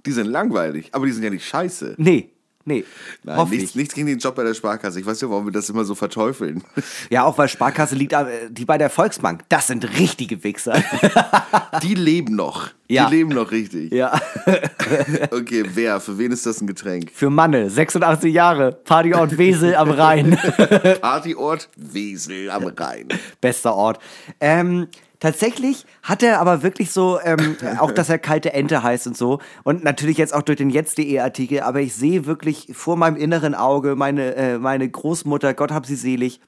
Die 0.06 0.12
sind 0.12 0.26
langweilig, 0.26 0.88
aber 0.92 1.06
die 1.06 1.12
sind 1.12 1.22
ja 1.22 1.30
nicht 1.30 1.46
scheiße. 1.46 1.94
Nee, 1.98 2.30
nee. 2.64 2.84
Nein, 3.22 3.48
nichts, 3.50 3.70
ich. 3.70 3.74
nichts 3.76 3.94
gegen 3.94 4.06
den 4.06 4.18
Job 4.18 4.34
bei 4.34 4.44
der 4.44 4.54
Sparkasse. 4.54 5.00
Ich 5.00 5.06
weiß 5.06 5.20
ja, 5.20 5.30
warum 5.30 5.44
wir 5.46 5.52
das 5.52 5.68
immer 5.68 5.84
so 5.84 5.94
verteufeln. 5.94 6.62
Ja, 7.10 7.24
auch 7.24 7.36
weil 7.36 7.48
Sparkasse 7.48 7.94
liegt, 7.94 8.12
äh, 8.12 8.48
die 8.50 8.64
bei 8.64 8.78
der 8.78 8.90
Volksbank. 8.90 9.42
Das 9.48 9.66
sind 9.66 9.98
richtige 9.98 10.42
Wichser. 10.44 10.82
Die 11.82 11.94
leben 11.94 12.34
noch. 12.36 12.68
Ja. 12.88 13.08
Die 13.08 13.16
leben 13.16 13.30
noch 13.30 13.50
richtig. 13.52 13.92
ja. 13.92 14.20
Okay, 15.30 15.64
wer? 15.74 16.00
Für 16.00 16.18
wen 16.18 16.32
ist 16.32 16.44
das 16.46 16.60
ein 16.60 16.66
Getränk? 16.66 17.10
Für 17.14 17.30
Manne, 17.30 17.70
86 17.70 18.34
Jahre, 18.34 18.72
Partyort 18.72 19.38
Wesel 19.38 19.76
am 19.76 19.90
Rhein. 19.90 20.36
Partyort 21.00 21.68
Wesel 21.76 22.50
am 22.50 22.64
Rhein. 22.64 23.08
Bester 23.40 23.74
Ort. 23.74 24.00
Ähm, 24.40 24.88
tatsächlich 25.20 25.86
hat 26.02 26.22
er 26.22 26.40
aber 26.40 26.62
wirklich 26.62 26.90
so, 26.90 27.20
ähm, 27.22 27.56
auch 27.78 27.92
dass 27.92 28.08
er 28.08 28.18
kalte 28.18 28.52
Ente 28.52 28.82
heißt 28.82 29.06
und 29.06 29.16
so. 29.16 29.38
Und 29.62 29.84
natürlich 29.84 30.18
jetzt 30.18 30.34
auch 30.34 30.42
durch 30.42 30.58
den 30.58 30.70
Jetzt.de-Artikel, 30.70 31.60
aber 31.60 31.80
ich 31.80 31.94
sehe 31.94 32.26
wirklich 32.26 32.68
vor 32.72 32.96
meinem 32.96 33.16
inneren 33.16 33.54
Auge 33.54 33.94
meine, 33.94 34.34
äh, 34.34 34.58
meine 34.58 34.88
Großmutter, 34.88 35.54
Gott 35.54 35.70
hab 35.70 35.86
sie 35.86 35.96
selig, 35.96 36.40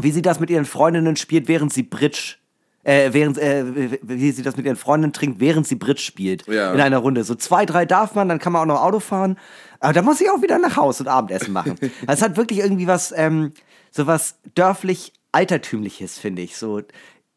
wie 0.00 0.10
sie 0.10 0.22
das 0.22 0.40
mit 0.40 0.50
ihren 0.50 0.64
Freundinnen 0.64 1.16
spielt, 1.16 1.48
während 1.48 1.72
sie 1.72 1.82
Bridge. 1.82 2.36
Äh, 2.82 3.12
während, 3.12 3.36
äh, 3.38 3.98
wie 4.00 4.30
sie 4.30 4.44
das 4.44 4.56
mit 4.56 4.64
ihren 4.64 4.76
Freundinnen 4.76 5.12
trinkt, 5.12 5.40
während 5.40 5.66
sie 5.66 5.74
Bridge 5.74 6.02
spielt. 6.02 6.46
Ja. 6.46 6.72
In 6.72 6.80
einer 6.80 6.98
Runde. 6.98 7.24
So 7.24 7.34
zwei, 7.34 7.66
drei 7.66 7.84
darf 7.84 8.14
man, 8.14 8.28
dann 8.28 8.38
kann 8.38 8.52
man 8.52 8.62
auch 8.62 8.74
noch 8.74 8.80
Auto 8.80 9.00
fahren. 9.00 9.38
Aber 9.80 9.92
da 9.92 10.02
muss 10.02 10.20
ich 10.20 10.30
auch 10.30 10.40
wieder 10.40 10.60
nach 10.60 10.76
Hause 10.76 11.02
und 11.02 11.08
Abendessen 11.08 11.52
machen. 11.52 11.74
Das 12.06 12.22
hat 12.22 12.36
wirklich 12.36 12.60
irgendwie 12.60 12.86
was, 12.86 13.12
ähm, 13.16 13.52
so 13.90 14.06
was 14.06 14.36
dörflich 14.54 15.12
altertümliches, 15.32 16.18
finde 16.18 16.42
ich. 16.42 16.56
So, 16.56 16.80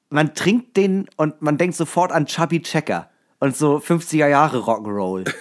man 0.09 0.33
trinkt 0.35 0.75
den 0.77 1.07
und 1.17 1.41
man 1.41 1.57
denkt 1.57 1.75
sofort 1.75 2.11
an 2.11 2.25
Chubby 2.25 2.61
Checker 2.61 3.09
und 3.39 3.55
so 3.55 3.77
50er 3.77 4.27
Jahre 4.27 4.57
Rock'n'Roll. 4.59 5.31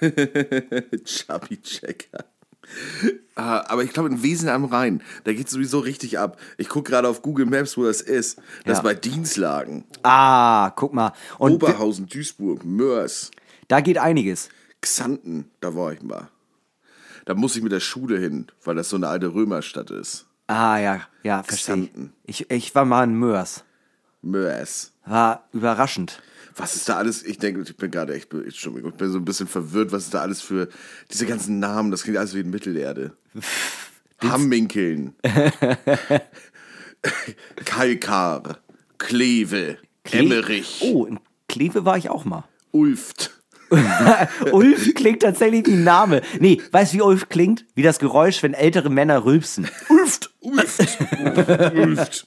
Chubby 1.04 1.60
Checker. 1.60 2.24
Ah, 3.34 3.64
aber 3.68 3.82
ich 3.84 3.92
glaube, 3.92 4.08
in 4.08 4.22
Wesen 4.22 4.48
am 4.48 4.64
Rhein, 4.64 5.02
da 5.24 5.32
geht 5.32 5.48
sowieso 5.48 5.80
richtig 5.80 6.18
ab. 6.18 6.38
Ich 6.56 6.68
gucke 6.68 6.90
gerade 6.90 7.08
auf 7.08 7.20
Google 7.22 7.46
Maps, 7.46 7.76
wo 7.76 7.84
das 7.84 8.00
ist. 8.00 8.38
Das 8.64 8.66
Ja. 8.66 8.72
ist 8.74 8.82
bei 8.82 8.94
Dienstlagen. 8.94 9.84
Ah, 10.02 10.70
guck 10.70 10.94
mal. 10.94 11.12
Und 11.38 11.52
Oberhausen, 11.54 12.06
Duisburg, 12.08 12.64
Mörs, 12.64 13.30
da 13.68 13.80
geht 13.80 13.98
einiges. 13.98 14.48
Xanten, 14.80 15.50
da 15.60 15.74
war 15.74 15.92
ich 15.92 16.02
mal. 16.02 16.28
Da 17.24 17.34
muss 17.34 17.54
ich 17.56 17.62
mit 17.62 17.72
der 17.72 17.80
Schule 17.80 18.18
hin, 18.18 18.46
weil 18.64 18.74
das 18.74 18.88
so 18.88 18.96
eine 18.96 19.08
alte 19.08 19.32
Römerstadt 19.34 19.90
ist. 19.90 20.26
Ah, 20.48 20.78
ja, 20.78 21.00
ja, 21.22 21.42
verstehe. 21.42 21.74
Xanten. 21.76 22.12
ich. 22.24 22.50
Ich 22.50 22.74
war 22.74 22.84
mal 22.84 23.04
in 23.04 23.14
Mörs. 23.14 23.64
Mörs. 24.22 24.92
War 25.04 25.48
überraschend. 25.52 26.22
Was 26.56 26.76
ist 26.76 26.88
da 26.88 26.96
alles? 26.96 27.22
Ich 27.22 27.38
denke, 27.38 27.62
ich 27.62 27.76
bin 27.76 27.90
gerade 27.90 28.14
echt, 28.14 28.32
Entschuldigung, 28.32 28.92
ich 28.92 28.96
bin 28.96 29.10
so 29.10 29.18
ein 29.18 29.24
bisschen 29.24 29.48
verwirrt, 29.48 29.90
was 29.90 30.04
ist 30.04 30.14
da 30.14 30.20
alles 30.20 30.40
für 30.42 30.68
diese 31.10 31.26
ganzen 31.26 31.58
Namen, 31.58 31.90
das 31.90 32.02
klingt 32.02 32.18
alles 32.18 32.34
wie 32.34 32.40
in 32.40 32.50
Mittelerde. 32.50 33.16
Hamminkeln. 34.22 35.14
Kalkar. 37.64 38.58
Kleve. 38.98 39.78
Emmerich. 40.10 40.80
Oh, 40.82 41.06
in 41.06 41.18
Kleve 41.48 41.84
war 41.84 41.98
ich 41.98 42.08
auch 42.08 42.24
mal. 42.24 42.44
Ulft. 42.70 43.30
Ulf 44.52 44.94
klingt 44.94 45.22
tatsächlich 45.22 45.66
wie 45.66 45.72
ein 45.72 45.84
Name. 45.84 46.22
Nee, 46.38 46.60
weißt 46.70 46.92
du, 46.92 46.98
wie 46.98 47.02
Ulf 47.02 47.28
klingt? 47.28 47.64
Wie 47.74 47.82
das 47.82 47.98
Geräusch, 47.98 48.42
wenn 48.42 48.54
ältere 48.54 48.90
Männer 48.90 49.24
rülpsen. 49.24 49.66
Ulft. 49.88 50.30
Ulft. 50.40 50.98
Ulft. 51.74 52.26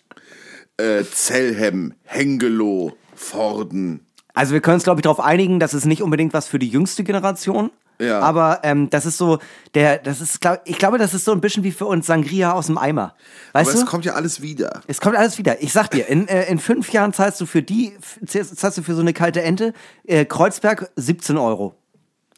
Äh, 0.78 1.04
Zellhem. 1.04 1.94
Hengelo. 2.04 2.94
Vorden. 3.16 4.06
Also 4.34 4.54
wir 4.54 4.62
können 4.62 4.76
uns, 4.76 4.84
glaube 4.84 5.00
ich, 5.00 5.04
darauf 5.04 5.20
einigen, 5.22 5.60
das 5.60 5.74
ist 5.74 5.86
nicht 5.86 6.02
unbedingt 6.02 6.34
was 6.34 6.48
für 6.48 6.60
die 6.60 6.68
jüngste 6.68 7.04
Generation. 7.04 7.72
Ja. 7.98 8.20
Aber 8.20 8.60
ähm, 8.64 8.90
das 8.90 9.06
ist 9.06 9.18
so, 9.18 9.40
der, 9.74 10.00
das 10.00 10.20
ist, 10.20 10.42
glaub, 10.42 10.60
ich 10.66 10.78
glaube, 10.78 10.98
das 10.98 11.14
ist 11.14 11.24
so 11.24 11.32
ein 11.32 11.40
bisschen 11.40 11.64
wie 11.64 11.72
für 11.72 11.86
uns 11.86 12.06
Sangria 12.08 12.52
aus 12.52 12.66
dem 12.66 12.78
Eimer. 12.78 13.16
Weißt 13.54 13.70
Aber 13.70 13.78
du? 13.80 13.84
es 13.86 13.90
kommt 13.90 14.04
ja 14.04 14.16
alles 14.16 14.42
wieder. 14.42 14.82
Es 14.88 15.00
kommt 15.00 15.16
alles 15.16 15.38
wieder. 15.38 15.64
Ich 15.64 15.72
sag 15.72 15.90
dir, 15.92 16.10
in, 16.10 16.28
äh, 16.28 16.44
in 16.52 16.60
fünf 16.60 16.92
Jahren 16.92 17.14
zahlst 17.14 17.40
du 17.40 17.46
für 17.46 17.62
die, 17.62 17.94
zahlst 18.26 18.78
du 18.78 18.84
für 18.84 18.96
so 18.96 19.00
eine 19.00 19.14
kalte 19.14 19.42
Ente, 19.44 19.74
äh, 20.04 20.26
Kreuzberg 20.26 20.92
17 20.98 21.38
Euro. 21.38 21.74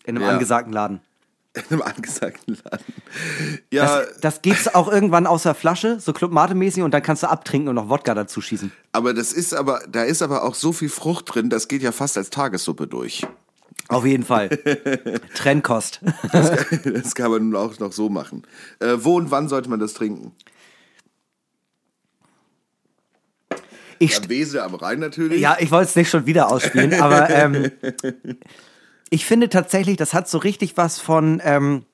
In 0.05 0.15
einem 0.17 0.25
Ja. 0.27 0.33
angesagten 0.33 0.71
Laden. 0.71 1.01
In 1.57 1.63
einem 1.71 1.81
angesagten 1.81 2.57
Laden. 2.63 2.85
Ja, 3.71 4.01
Das, 4.01 4.19
das 4.19 4.41
gibt's 4.41 4.73
auch 4.73 4.91
irgendwann 4.91 5.25
aus 5.25 5.43
der 5.43 5.55
Flasche, 5.55 5.99
so 5.99 6.13
Club 6.13 6.31
Mate 6.31 6.55
mäßig, 6.55 6.83
und 6.83 6.91
dann 6.91 7.01
kannst 7.01 7.23
du 7.23 7.29
abtrinken 7.29 7.69
und 7.69 7.75
noch 7.75 7.89
Wodka 7.89 8.13
dazu 8.13 8.41
schießen. 8.41 8.71
aber 8.91 9.13
das 9.13 9.33
ist 9.33 9.53
aber, 9.53 9.81
da 9.89 10.03
ist 10.03 10.21
aber 10.21 10.43
auch 10.43 10.55
so 10.55 10.71
viel 10.71 10.89
Frucht 10.89 11.33
drin, 11.33 11.49
das 11.49 11.67
geht 11.67 11.81
ja 11.81 11.91
fast 11.91 12.17
als 12.17 12.29
Tagessuppe 12.29 12.87
durch. 12.87 13.25
Auf 13.89 14.05
jeden 14.05 14.23
Fall. 14.23 14.49
Trennkost. 15.33 16.01
Das 16.83 17.15
kann 17.15 17.31
man 17.31 17.49
nun 17.49 17.55
auch 17.55 17.79
noch 17.79 17.93
so 17.93 18.09
machen. 18.09 18.43
Äh, 18.79 18.97
wo 18.99 19.15
und 19.15 19.31
wann 19.31 19.47
sollte 19.47 19.69
man 19.69 19.79
das 19.79 19.93
trinken? 19.93 20.33
Ich, 23.99 24.21
Am 24.21 24.29
Wesel 24.29 24.59
am 24.59 24.75
Rhein 24.75 24.99
natürlich. 24.99 25.41
Ja, 25.41 25.57
ich 25.59 25.71
wollte 25.71 25.89
es 25.89 25.95
nicht 25.95 26.09
schon 26.09 26.25
wieder 26.25 26.51
ausspielen, 26.51 26.93
aber 27.01 27.29
ähm, 27.29 27.71
ich 29.09 29.25
finde 29.25 29.49
tatsächlich, 29.49 29.97
das 29.97 30.13
hat 30.13 30.27
so 30.29 30.37
richtig 30.37 30.77
was 30.77 30.99
von, 30.99 31.41
ähm, 31.43 31.85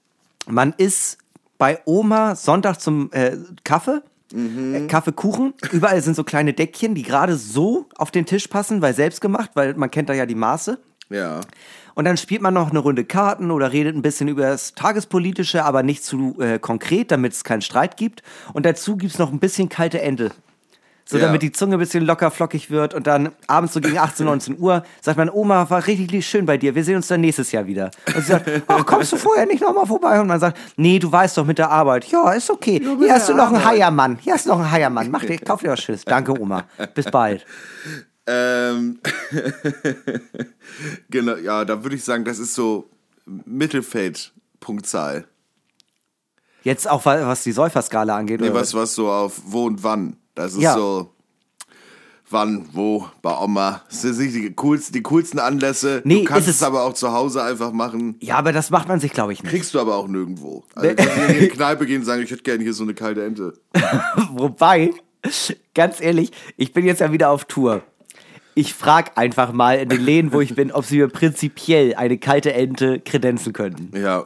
man 0.47 0.73
ist 0.77 1.17
bei 1.57 1.79
Oma 1.85 2.35
Sonntag 2.35 2.79
zum 2.79 3.11
äh, 3.11 3.37
Kaffee, 3.63 4.01
äh, 4.33 4.87
Kaffeekuchen. 4.87 5.53
Überall 5.71 6.01
sind 6.01 6.15
so 6.15 6.23
kleine 6.23 6.53
Deckchen, 6.53 6.95
die 6.95 7.03
gerade 7.03 7.35
so 7.35 7.87
auf 7.95 8.11
den 8.11 8.25
Tisch 8.25 8.47
passen, 8.47 8.81
weil 8.81 8.93
selbst 8.93 9.21
gemacht, 9.21 9.51
weil 9.53 9.73
man 9.75 9.91
kennt 9.91 10.09
da 10.09 10.13
ja 10.13 10.25
die 10.25 10.35
Maße. 10.35 10.79
Ja. 11.09 11.41
Und 11.95 12.05
dann 12.05 12.17
spielt 12.17 12.41
man 12.41 12.55
noch 12.55 12.71
eine 12.71 12.79
Runde 12.79 13.05
Karten 13.05 13.51
oder 13.51 13.71
redet 13.71 13.95
ein 13.95 14.01
bisschen 14.01 14.27
über 14.27 14.43
das 14.43 14.73
Tagespolitische, 14.73 15.63
aber 15.63 15.83
nicht 15.83 16.03
zu 16.03 16.35
äh, 16.39 16.57
konkret, 16.57 17.11
damit 17.11 17.33
es 17.33 17.43
keinen 17.43 17.61
Streit 17.61 17.97
gibt. 17.97 18.23
Und 18.53 18.65
dazu 18.65 18.97
gibt's 18.97 19.19
noch 19.19 19.31
ein 19.31 19.39
bisschen 19.39 19.69
kalte 19.69 20.01
Ente. 20.01 20.31
So, 21.05 21.17
Ja. 21.17 21.25
damit 21.25 21.41
die 21.41 21.51
Zunge 21.51 21.75
ein 21.75 21.79
bisschen 21.79 22.05
locker 22.05 22.31
flockig 22.31 22.71
wird. 22.71 22.93
Und 22.93 23.07
dann 23.07 23.31
abends 23.47 23.73
so 23.73 23.81
gegen 23.81 23.97
18, 23.97 24.25
19 24.25 24.57
Uhr 24.59 24.83
sagt 25.01 25.17
man, 25.17 25.29
Oma, 25.29 25.69
war 25.69 25.85
richtig 25.85 26.25
schön 26.25 26.45
bei 26.45 26.57
dir. 26.57 26.75
Wir 26.75 26.83
sehen 26.85 26.95
uns 26.95 27.07
dann 27.07 27.19
nächstes 27.21 27.51
Jahr 27.51 27.65
wieder. 27.67 27.91
Und 28.07 28.15
sie 28.23 28.31
sagt, 28.31 28.49
ach, 28.67 28.85
kommst 28.85 29.11
du 29.11 29.17
vorher 29.17 29.45
nicht 29.45 29.61
nochmal 29.61 29.85
vorbei? 29.85 30.21
Und 30.21 30.27
man 30.27 30.39
sagt, 30.39 30.57
nee, 30.77 30.99
du 30.99 31.11
weißt 31.11 31.37
doch 31.37 31.45
mit 31.45 31.57
der 31.57 31.69
Arbeit. 31.69 32.05
Ja, 32.05 32.31
ist 32.31 32.49
okay. 32.49 32.81
Hier 32.99 33.13
hast 33.13 33.27
du 33.27 33.33
noch 33.33 33.51
einen 33.51 33.65
Heiermann. 33.65 34.17
Hier 34.21 34.33
hast 34.33 34.45
du 34.45 34.51
noch 34.51 34.59
einen 34.59 34.71
Heiermann. 34.71 35.11
Mach 35.11 35.25
dir, 35.25 35.37
kauf 35.39 35.59
dir 35.61 35.71
was 35.71 35.81
Schönes. 35.81 36.05
Danke, 36.05 36.39
Oma. 36.39 36.63
Bis 36.93 37.05
bald. 37.11 37.45
Ähm, 38.25 39.01
genau, 41.09 41.35
ja, 41.35 41.65
da 41.65 41.83
würde 41.83 41.97
ich 41.97 42.03
sagen, 42.05 42.23
das 42.23 42.39
ist 42.39 42.55
so 42.55 42.89
Mittelfeld-Punktzahl. 43.25 45.25
Jetzt 46.63 46.89
auch, 46.89 47.03
wa- 47.05 47.27
was 47.27 47.43
die 47.43 47.51
Säuferskala 47.51 48.15
angeht. 48.15 48.39
Nee, 48.39 48.49
oder 48.49 48.61
was, 48.61 48.73
was 48.73 48.95
so 48.95 49.11
auf 49.11 49.41
wo 49.45 49.65
und 49.65 49.83
wann. 49.83 50.15
Das 50.35 50.53
ist 50.53 50.61
Ja. 50.61 50.73
so 50.75 51.09
wann, 52.29 52.65
wo, 52.73 53.05
bei 53.21 53.37
Oma. 53.37 53.83
Das 53.89 54.01
sind 54.01 54.17
nicht 54.17 54.33
die 54.35 54.51
coolsten, 54.55 54.93
die 54.93 55.03
coolsten 55.03 55.37
Anlässe. 55.39 56.01
Nee, 56.03 56.19
du 56.21 56.23
kannst 56.25 56.47
es 56.47 56.55
es- 56.55 56.63
aber 56.63 56.81
auch 56.83 56.93
zu 56.93 57.11
Hause 57.13 57.43
einfach 57.43 57.71
machen. 57.73 58.15
Ja, 58.21 58.37
aber 58.37 58.51
das 58.51 58.71
macht 58.71 58.87
man 58.87 58.99
sich, 58.99 59.11
glaube 59.13 59.33
ich, 59.33 59.43
nicht. 59.43 59.51
Kriegst 59.51 59.73
du 59.75 59.79
aber 59.79 59.95
auch 59.95 60.07
nirgendwo. 60.07 60.63
Also, 60.73 60.89
in 60.89 61.39
die 61.39 61.47
Kneipe 61.49 61.85
gehen 61.85 61.99
und 61.99 62.05
sagen, 62.05 62.23
ich 62.23 62.31
hätte 62.31 62.41
gerne 62.41 62.63
hier 62.63 62.73
so 62.73 62.83
eine 62.83 62.95
kalte 62.95 63.23
Ente. 63.23 63.53
Wobei, 64.31 64.91
ganz 65.75 66.01
ehrlich, 66.01 66.31
ich 66.57 66.73
bin 66.73 66.85
jetzt 66.85 67.01
ja 67.01 67.11
wieder 67.11 67.29
auf 67.29 67.45
Tour. 67.45 67.83
Ich 68.55 68.73
frage 68.73 69.17
einfach 69.17 69.51
mal 69.51 69.79
in 69.79 69.89
den 69.89 70.01
Läden, 70.01 70.31
wo 70.31 70.41
ich 70.41 70.53
bin, 70.53 70.71
ob 70.71 70.85
sie 70.85 70.97
mir 70.97 71.07
prinzipiell 71.07 71.95
eine 71.95 72.17
kalte 72.17 72.53
Ente 72.53 72.99
kredenzen 72.99 73.51
könnten. 73.51 73.97
Ja, 73.97 74.25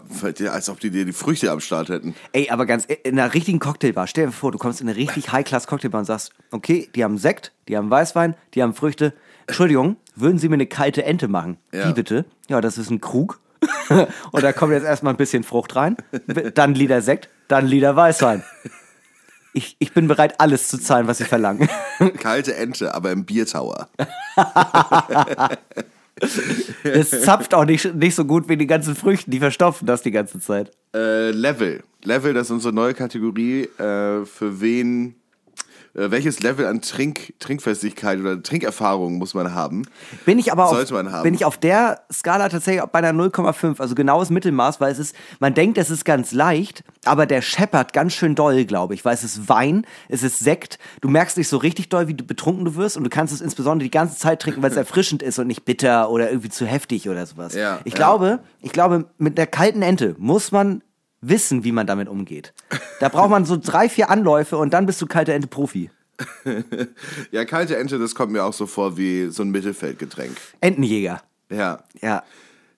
als 0.52 0.70
ob 0.70 0.80
die 0.80 0.92
dir 0.92 1.06
die 1.06 1.14
Früchte 1.14 1.50
am 1.52 1.60
Start 1.62 1.90
hätten. 1.90 2.14
Ey, 2.34 2.50
aber 2.50 2.66
ganz 2.66 2.86
in 2.86 3.18
einer 3.18 3.34
richtigen 3.34 3.60
Cocktailbar, 3.60 4.08
stell 4.08 4.26
dir 4.26 4.32
vor, 4.32 4.52
du 4.52 4.58
kommst 4.58 4.82
in 4.82 4.90
eine 4.90 4.98
richtig 4.98 5.32
High-Class-Cocktailbar 5.32 6.00
und 6.00 6.06
sagst, 6.06 6.34
okay, 6.52 6.90
die 6.94 7.04
haben 7.04 7.18
Sekt, 7.18 7.54
die 7.68 7.78
haben 7.78 7.90
Weißwein, 7.90 8.36
die 8.54 8.64
haben 8.64 8.74
Früchte. 8.74 9.14
Entschuldigung, 9.48 9.96
würden 10.16 10.40
Sie 10.40 10.50
mir 10.50 10.56
eine 10.56 10.68
kalte 10.68 11.06
Ente 11.06 11.28
machen? 11.30 11.58
Ja. 11.72 11.88
Wie 11.88 11.94
bitte? 11.94 12.26
Ja, 12.50 12.60
das 12.60 12.78
ist 12.78 12.90
ein 12.90 13.00
Krug. 13.00 13.40
und 14.32 14.44
da 14.44 14.52
kommt 14.52 14.74
jetzt 14.74 14.86
erstmal 14.86 15.14
ein 15.14 15.18
bisschen 15.18 15.44
Frucht 15.44 15.76
rein, 15.76 15.98
dann 16.54 16.76
Liter 16.76 17.02
Sekt, 17.02 17.30
dann 17.48 17.66
Liter 17.66 17.96
Weißwein. 17.96 18.44
Ich, 19.54 19.76
ich 19.80 19.94
bin 19.94 20.08
bereit, 20.08 20.40
alles 20.40 20.68
zu 20.68 20.78
zahlen, 20.78 21.08
was 21.08 21.18
Sie 21.18 21.24
verlangen. 21.24 21.68
Kalte 22.20 22.56
Ente, 22.56 22.94
aber 22.94 23.12
im 23.12 23.26
Biertower. 23.26 23.90
Es 26.84 27.12
zapft 27.22 27.54
auch 27.54 27.66
nicht, 27.66 27.94
nicht 27.94 28.16
so 28.16 28.26
gut 28.26 28.50
wie 28.50 28.58
die 28.58 28.66
ganzen 28.66 28.96
Früchten, 28.96 29.30
die 29.30 29.40
verstopfen 29.40 29.86
das 29.86 30.02
die 30.02 30.12
ganze 30.12 30.40
Zeit. 30.40 30.72
Äh, 30.94 31.30
Level. 31.30 31.84
Level, 32.04 32.34
das 32.34 32.48
ist 32.48 32.52
unsere 32.52 32.74
neue 32.74 32.94
Kategorie. 32.94 33.64
Äh, 33.78 34.26
für 34.26 34.60
wen, 34.60 35.16
welches 35.98 36.42
Level 36.42 36.68
an 36.68 36.82
Trink, 36.82 37.34
Trinkfestigkeit 37.40 38.20
oder 38.20 38.42
Trinkerfahrung 38.42 39.18
muss 39.18 39.34
man 39.34 39.56
haben? 39.56 39.84
Bin 40.26 40.38
ich 40.38 40.52
aber 40.52 40.66
auf, 40.66 40.76
Sollte 40.76 40.94
man 40.94 41.12
haben. 41.12 41.24
bin 41.24 41.34
ich 41.34 41.44
auf 41.44 41.58
der 41.58 42.02
Skala 42.14 42.50
tatsächlich 42.50 42.84
bei 42.86 43.00
einer 43.00 43.12
0,5, 43.12 43.80
also 43.80 43.96
genaues 43.96 44.30
Mittelmaß, 44.30 44.80
weil 44.80 44.92
es 44.92 45.00
ist, 45.00 45.16
man 45.40 45.56
denkt, 45.56 45.80
es 45.80 45.90
ist 45.90 46.06
ganz 46.06 46.32
leicht, 46.34 46.84
aber 47.04 47.26
der 47.26 47.42
scheppert 47.42 47.94
ganz 47.94 48.14
schön 48.14 48.36
doll, 48.36 48.66
glaube 48.66 48.94
ich, 48.94 49.06
weil 49.06 49.16
es 49.16 49.24
ist 49.24 49.50
Wein, 49.50 49.88
es 50.08 50.22
ist 50.22 50.38
Sekt, 50.40 50.78
du 51.02 51.10
merkst 51.10 51.36
nicht 51.36 51.48
so 51.48 51.58
richtig 51.58 51.90
doll, 51.90 52.08
wie 52.08 52.14
du 52.14 52.24
betrunken 52.24 52.66
du 52.66 52.76
wirst 52.76 52.96
und 52.96 53.04
du 53.04 53.10
kannst 53.10 53.34
es 53.34 53.42
insbesondere 53.42 53.86
die 53.86 53.92
ganze 53.92 54.18
Zeit 54.18 54.40
trinken, 54.40 54.62
weil 54.62 54.72
es 54.72 54.78
erfrischend 54.78 55.24
ist 55.24 55.40
und 55.40 55.48
nicht 55.48 55.66
bitter 55.66 56.12
oder 56.12 56.30
irgendwie 56.30 56.50
zu 56.50 56.68
heftig 56.68 57.10
oder 57.10 57.26
sowas. 57.26 57.56
Ja, 57.56 57.80
ich 57.86 57.94
ja. 57.94 57.98
glaube, 57.98 58.40
ich 58.62 58.72
glaube, 58.72 59.06
mit 59.18 59.38
der 59.40 59.48
kalten 59.48 59.82
Ente 59.82 60.16
muss 60.20 60.52
man 60.52 60.84
wissen, 61.22 61.64
wie 61.64 61.72
man 61.72 61.88
damit 61.88 62.08
umgeht. 62.08 62.54
Da 63.00 63.10
braucht 63.10 63.30
man 63.30 63.46
so 63.46 63.58
drei, 63.58 63.90
vier 63.90 64.10
Anläufe 64.10 64.58
und 64.58 64.74
dann 64.74 64.86
bist 64.86 65.02
du 65.02 65.08
kalte 65.08 65.34
Ente 65.34 65.48
Profi. 65.48 65.90
Ja, 67.32 67.46
kalte 67.46 67.78
Ente, 67.78 68.00
das 68.00 68.16
kommt 68.16 68.32
mir 68.32 68.44
auch 68.44 68.54
so 68.54 68.66
vor 68.66 68.98
wie 68.98 69.28
so 69.30 69.44
ein 69.44 69.50
Mittelfeldgetränk. 69.50 70.36
Entenjäger. 70.62 71.22
Ja, 71.50 71.84
Ja. 72.02 72.24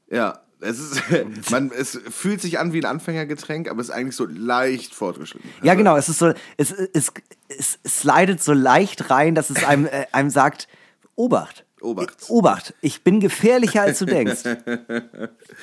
ja. 0.10 0.40
Es, 0.62 0.78
ist, 0.78 1.02
man, 1.52 1.72
es 1.72 1.98
fühlt 2.10 2.42
sich 2.42 2.60
an 2.60 2.74
wie 2.74 2.82
ein 2.82 2.86
Anfängergetränk, 2.86 3.70
aber 3.70 3.80
es 3.80 3.88
ist 3.88 3.96
eigentlich 3.96 4.18
so 4.18 4.26
leicht 4.26 4.94
fortgeschritten. 4.94 5.50
Ja, 5.64 5.74
genau. 5.76 5.96
Es 5.96 6.10
ist 6.10 6.20
so, 6.20 6.34
es, 6.58 6.72
es, 6.72 7.14
es 7.48 7.80
slidet 7.88 8.44
so 8.44 8.52
leicht 8.52 9.10
rein, 9.10 9.36
dass 9.36 9.50
es 9.50 9.64
einem, 9.64 9.86
äh, 9.86 10.06
einem 10.12 10.30
sagt, 10.30 10.68
Obacht. 11.16 11.66
Obacht. 11.82 12.30
Obacht, 12.30 12.74
ich 12.82 13.04
bin 13.04 13.20
gefährlicher 13.20 13.82
als 13.82 14.00
du 14.00 14.06
denkst. 14.06 14.44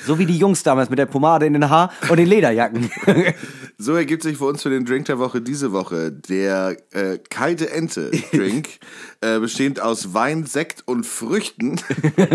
so 0.06 0.18
wie 0.18 0.26
die 0.26 0.38
Jungs 0.38 0.62
damals 0.62 0.90
mit 0.90 0.98
der 0.98 1.06
Pomade 1.06 1.46
in 1.46 1.52
den 1.52 1.68
Haar 1.68 1.92
und 2.08 2.16
den 2.16 2.28
Lederjacken. 2.28 2.90
So 3.78 3.94
ergibt 3.94 4.22
sich 4.22 4.38
für 4.38 4.46
uns 4.46 4.62
für 4.62 4.70
den 4.70 4.86
Drink 4.86 5.04
der 5.04 5.18
Woche 5.18 5.42
diese 5.42 5.70
Woche 5.70 6.10
der 6.10 6.78
äh, 6.92 7.18
kalte 7.18 7.70
Ente 7.70 8.10
Drink, 8.32 8.68
äh, 9.20 9.38
bestehend 9.38 9.80
aus 9.80 10.14
Wein, 10.14 10.46
Sekt 10.46 10.82
und 10.86 11.04
Früchten. 11.04 11.78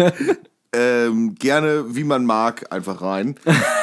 ähm, 0.73 1.33
gerne, 1.33 1.95
wie 1.95 2.03
man 2.03 2.25
mag, 2.25 2.71
einfach 2.71 3.01
rein. 3.01 3.35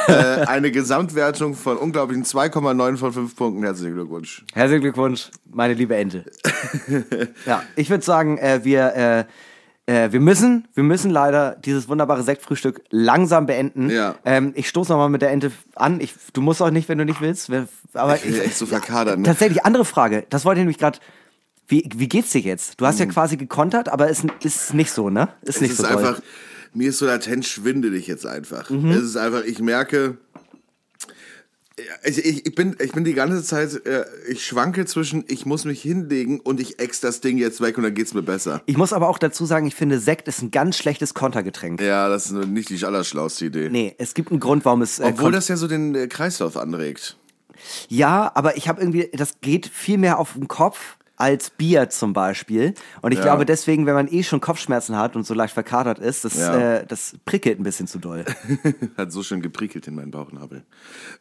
äh, 0.06 0.12
eine 0.12 0.70
Gesamtwertung 0.70 1.54
von 1.54 1.78
unglaublichen 1.78 2.24
2,9 2.24 2.96
von 2.96 3.12
5 3.12 3.34
Punkten. 3.34 3.64
Herzlichen 3.64 3.94
Glückwunsch. 3.94 4.44
Herzlichen 4.54 4.82
Glückwunsch, 4.82 5.30
meine 5.50 5.74
liebe 5.74 5.96
Ente. 5.96 6.24
ja, 7.44 7.64
ich 7.74 7.90
würde 7.90 8.04
sagen, 8.04 8.38
äh, 8.38 8.60
wir, 8.62 8.94
äh, 8.94 9.24
äh, 9.88 10.12
wir 10.12 10.20
müssen, 10.20 10.68
wir 10.74 10.84
müssen 10.84 11.10
leider 11.10 11.56
dieses 11.64 11.88
wunderbare 11.88 12.22
Sektfrühstück 12.22 12.82
langsam 12.90 13.46
beenden. 13.46 13.88
Ja. 13.88 14.16
Ähm, 14.24 14.52
ich 14.54 14.68
stoße 14.68 14.92
nochmal 14.92 15.08
mit 15.08 15.22
der 15.22 15.30
Ente 15.30 15.50
an. 15.74 16.00
Ich, 16.00 16.14
du 16.34 16.42
musst 16.42 16.60
auch 16.60 16.70
nicht, 16.70 16.88
wenn 16.90 16.98
du 16.98 17.06
nicht 17.06 17.22
willst. 17.22 17.50
Aber 17.94 18.16
Ich 18.16 18.22
bin 18.22 18.38
echt 18.40 18.56
so 18.58 18.66
verkadert. 18.66 19.18
Ne? 19.18 19.24
Tatsächlich, 19.24 19.64
andere 19.64 19.86
Frage. 19.86 20.26
Das 20.28 20.44
wollte 20.44 20.60
ich 20.60 20.62
nämlich 20.62 20.78
gerade. 20.78 20.98
Wie, 21.66 21.88
wie 21.94 22.08
geht's 22.08 22.30
dir 22.32 22.40
jetzt? 22.40 22.80
Du 22.80 22.86
hast 22.86 22.98
ja 22.98 23.06
quasi 23.06 23.36
gekontert, 23.36 23.88
aber 23.90 24.08
ist, 24.08 24.24
ist 24.42 24.72
nicht 24.72 24.90
so, 24.90 25.10
ne? 25.10 25.28
Ist 25.42 25.56
Es 25.56 25.60
nicht 25.60 25.70
ist 25.72 25.76
so 25.78 25.82
toll. 25.84 25.96
einfach, 25.98 26.22
mir 26.72 26.88
ist 26.90 26.98
so 26.98 27.06
latent 27.06 27.44
schwindelig 27.46 28.06
jetzt 28.06 28.26
einfach. 28.26 28.70
Mhm. 28.70 28.90
Es 28.90 29.02
ist 29.02 29.16
einfach, 29.16 29.44
ich 29.44 29.58
merke, 29.58 30.16
ich, 32.04 32.18
ich, 32.18 32.46
ich, 32.46 32.54
bin, 32.54 32.76
ich 32.80 32.92
bin 32.92 33.04
die 33.04 33.14
ganze 33.14 33.42
Zeit, 33.42 33.86
äh, 33.86 34.04
ich 34.28 34.44
schwanke 34.44 34.86
zwischen, 34.86 35.24
ich 35.28 35.46
muss 35.46 35.64
mich 35.64 35.82
hinlegen 35.82 36.40
und 36.40 36.60
ich 36.60 36.78
ex 36.78 37.00
das 37.00 37.20
Ding 37.20 37.38
jetzt 37.38 37.60
weg 37.60 37.78
und 37.78 37.84
dann 37.84 37.94
geht's 37.94 38.14
mir 38.14 38.22
besser. 38.22 38.62
Ich 38.66 38.76
muss 38.76 38.92
aber 38.92 39.08
auch 39.08 39.18
dazu 39.18 39.46
sagen, 39.46 39.66
ich 39.66 39.74
finde, 39.74 39.98
Sekt 39.98 40.28
ist 40.28 40.42
ein 40.42 40.50
ganz 40.50 40.76
schlechtes 40.76 41.14
Kontergetränk. 41.14 41.80
Ja, 41.80 42.08
das 42.08 42.26
ist 42.26 42.32
nicht 42.32 42.68
die 42.68 42.84
allerschlauste 42.84 43.46
Idee. 43.46 43.68
Nee, 43.70 43.94
es 43.98 44.14
gibt 44.14 44.30
einen 44.30 44.40
Grund, 44.40 44.64
warum 44.64 44.82
es. 44.82 44.98
Äh, 44.98 45.04
Obwohl 45.04 45.32
das 45.32 45.48
ja 45.48 45.56
so 45.56 45.68
den 45.68 45.94
äh, 45.94 46.06
Kreislauf 46.08 46.56
anregt. 46.56 47.16
ja, 47.88 48.30
aber 48.34 48.56
ich 48.56 48.68
habe 48.68 48.80
irgendwie, 48.80 49.10
das 49.12 49.40
geht 49.40 49.66
viel 49.66 49.98
mehr 49.98 50.18
auf 50.18 50.34
den 50.34 50.48
Kopf 50.48 50.97
als 51.18 51.50
Bier 51.50 51.90
zum 51.90 52.12
Beispiel. 52.12 52.74
Und 53.02 53.12
ich 53.12 53.18
Ja. 53.18 53.24
glaube 53.24 53.44
deswegen, 53.44 53.86
wenn 53.86 53.94
man 53.94 54.06
eh 54.08 54.22
schon 54.22 54.40
Kopfschmerzen 54.40 54.96
hat 54.96 55.16
und 55.16 55.26
so 55.26 55.34
leicht 55.34 55.52
verkatert 55.52 55.98
ist, 55.98 56.24
das, 56.24 56.36
Ja. 56.38 56.76
äh, 56.78 56.86
das 56.86 57.16
prickelt 57.24 57.58
ein 57.58 57.64
bisschen 57.64 57.86
zu 57.88 57.98
doll. 57.98 58.24
Hat 58.96 59.10
so 59.12 59.22
schön 59.24 59.42
geprickelt 59.42 59.86
in 59.88 59.96
meinen 59.96 60.12
Bauchnabel. 60.12 60.62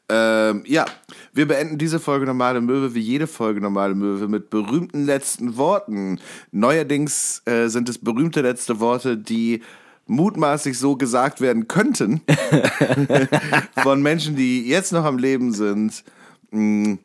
Ähm, 0.07 0.63
ja, 0.67 0.85
wir 1.33 1.47
beenden 1.47 1.77
diese 1.79 1.99
Folge 1.99 2.25
Normale 2.27 2.61
Möwe 2.61 2.93
wie 2.93 2.99
jede 2.99 3.25
Folge 3.27 3.59
Normale 3.59 3.95
Möwe 3.95 4.27
mit 4.27 4.49
berühmten 4.51 5.03
letzten 5.05 5.57
Worten. 5.57 6.19
Neuerdings 6.51 7.41
äh, 7.45 7.67
sind 7.67 7.89
es 7.89 7.97
berühmte 7.97 8.41
letzte 8.41 8.79
Worte, 8.79 9.17
die 9.17 9.61
mutmaßlich 10.05 10.77
so 10.79 10.95
gesagt 10.95 11.41
werden 11.41 11.67
könnten 11.67 12.21
von 13.83 14.01
Menschen, 14.01 14.35
die 14.35 14.67
jetzt 14.67 14.93
noch 14.93 15.03
am 15.05 15.17
Leben 15.17 15.53
sind. 15.53 16.03
Mm, 16.51 16.95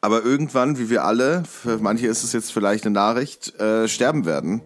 Aber 0.00 0.24
irgendwann, 0.24 0.78
wie 0.78 0.90
wir 0.90 1.04
alle, 1.04 1.44
für 1.44 1.78
manche 1.78 2.06
ist 2.06 2.24
es 2.24 2.32
jetzt 2.32 2.52
vielleicht 2.52 2.86
eine 2.86 2.94
Nachricht, 2.94 3.58
äh, 3.60 3.86
sterben 3.88 4.24
werden. 4.24 4.62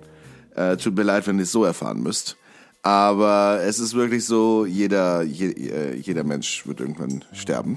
Äh, 0.55 0.77
tut 0.77 0.97
mir 0.97 1.03
leid, 1.03 1.27
wenn 1.27 1.37
ihr 1.37 1.43
es 1.43 1.53
so 1.53 1.65
erfahren 1.65 2.03
müsst. 2.03 2.37
Aber 2.83 3.61
es 3.65 3.81
ist 3.81 3.95
wirklich 3.95 4.25
so, 4.25 4.65
jeder, 4.65 5.23
je, 5.23 5.49
äh, 5.49 5.97
jeder 5.97 6.23
Mensch 6.23 6.67
wird 6.69 6.81
irgendwann 6.81 7.25
sterben. 7.33 7.77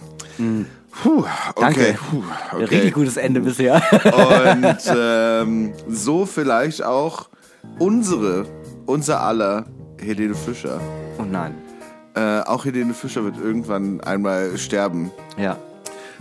Puh, 1.01 1.25
okay. 1.55 1.59
Danke. 1.59 1.97
Puh, 2.09 2.23
okay. 2.53 2.63
Richtig 2.65 2.93
gutes 2.93 3.17
Ende 3.17 3.41
bisher. 3.41 3.81
Und 4.03 4.77
ähm, 4.95 5.73
so 5.89 6.27
vielleicht 6.27 6.83
auch 6.83 7.29
unsere, 7.79 8.45
unser 8.85 9.21
aller 9.21 9.65
Helene 9.99 10.35
Fischer. 10.35 10.79
oh 11.17 11.23
nein. 11.23 11.55
Äh, 12.13 12.41
auch 12.41 12.65
Helene 12.65 12.93
Fischer 12.93 13.23
wird 13.23 13.37
irgendwann 13.37 14.01
einmal 14.01 14.57
sterben. 14.57 15.11
Ja. 15.37 15.57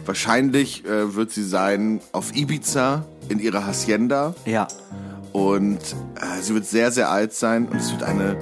Wahrscheinlich 0.06 0.84
äh, 0.84 1.14
wird 1.14 1.30
sie 1.32 1.44
sein 1.44 2.00
auf 2.12 2.34
Ibiza 2.34 3.04
in 3.28 3.38
ihrer 3.40 3.66
Hacienda 3.66 4.34
Ja. 4.46 4.68
und 5.32 5.78
äh, 5.78 6.40
sie 6.42 6.54
wird 6.54 6.66
sehr, 6.66 6.90
sehr 6.92 7.10
alt 7.10 7.34
sein 7.34 7.66
und 7.68 7.76
es 7.76 7.90
wird 7.92 8.02
eine, 8.02 8.36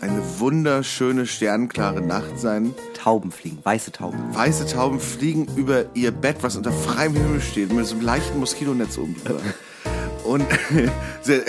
eine 0.00 0.22
wunderschöne, 0.38 1.26
sternklare 1.26 2.02
Nacht 2.02 2.38
sein. 2.38 2.74
Tauben 2.94 3.30
fliegen, 3.30 3.58
weiße 3.62 3.92
Tauben. 3.92 4.18
Weiße 4.34 4.66
Tauben 4.66 5.00
fliegen 5.00 5.46
über 5.56 5.84
ihr 5.94 6.10
Bett, 6.10 6.36
was 6.42 6.56
unter 6.56 6.72
freiem 6.72 7.14
Himmel 7.14 7.40
steht, 7.40 7.72
mit 7.72 7.86
so 7.86 7.94
einem 7.94 8.04
leichten 8.04 8.38
Moskitonetz 8.38 8.98
oben 8.98 9.16
drüber. 9.24 9.40
Und 10.24 10.44
sie, 11.22 11.40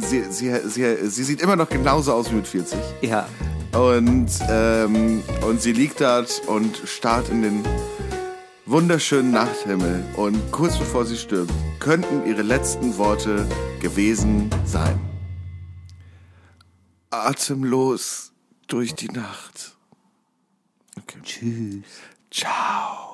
sie, 0.00 0.24
sie, 0.30 0.58
sie, 0.68 0.96
sie 1.08 1.24
sieht 1.24 1.40
immer 1.40 1.54
noch 1.56 1.68
genauso 1.68 2.12
aus 2.14 2.30
wie 2.32 2.36
mit 2.36 2.48
40. 2.48 2.76
Ja. 3.02 3.28
Und, 3.74 4.30
ähm, 4.48 5.22
und 5.42 5.60
sie 5.60 5.72
liegt 5.72 6.00
dort 6.00 6.42
und 6.46 6.76
starrt 6.86 7.28
in 7.28 7.42
den 7.42 7.64
wunderschönen 8.66 9.32
Nachthimmel. 9.32 10.04
Und 10.16 10.52
kurz 10.52 10.78
bevor 10.78 11.04
sie 11.04 11.16
stirbt, 11.16 11.52
könnten 11.80 12.24
ihre 12.24 12.42
letzten 12.42 12.96
Worte 12.98 13.46
gewesen 13.80 14.48
sein. 14.64 14.98
Atemlos 17.10 18.32
durch 18.68 18.94
die 18.94 19.08
Nacht. 19.08 19.76
Okay. 20.96 21.18
Tschüss. 21.22 21.84
Ciao. 22.30 23.13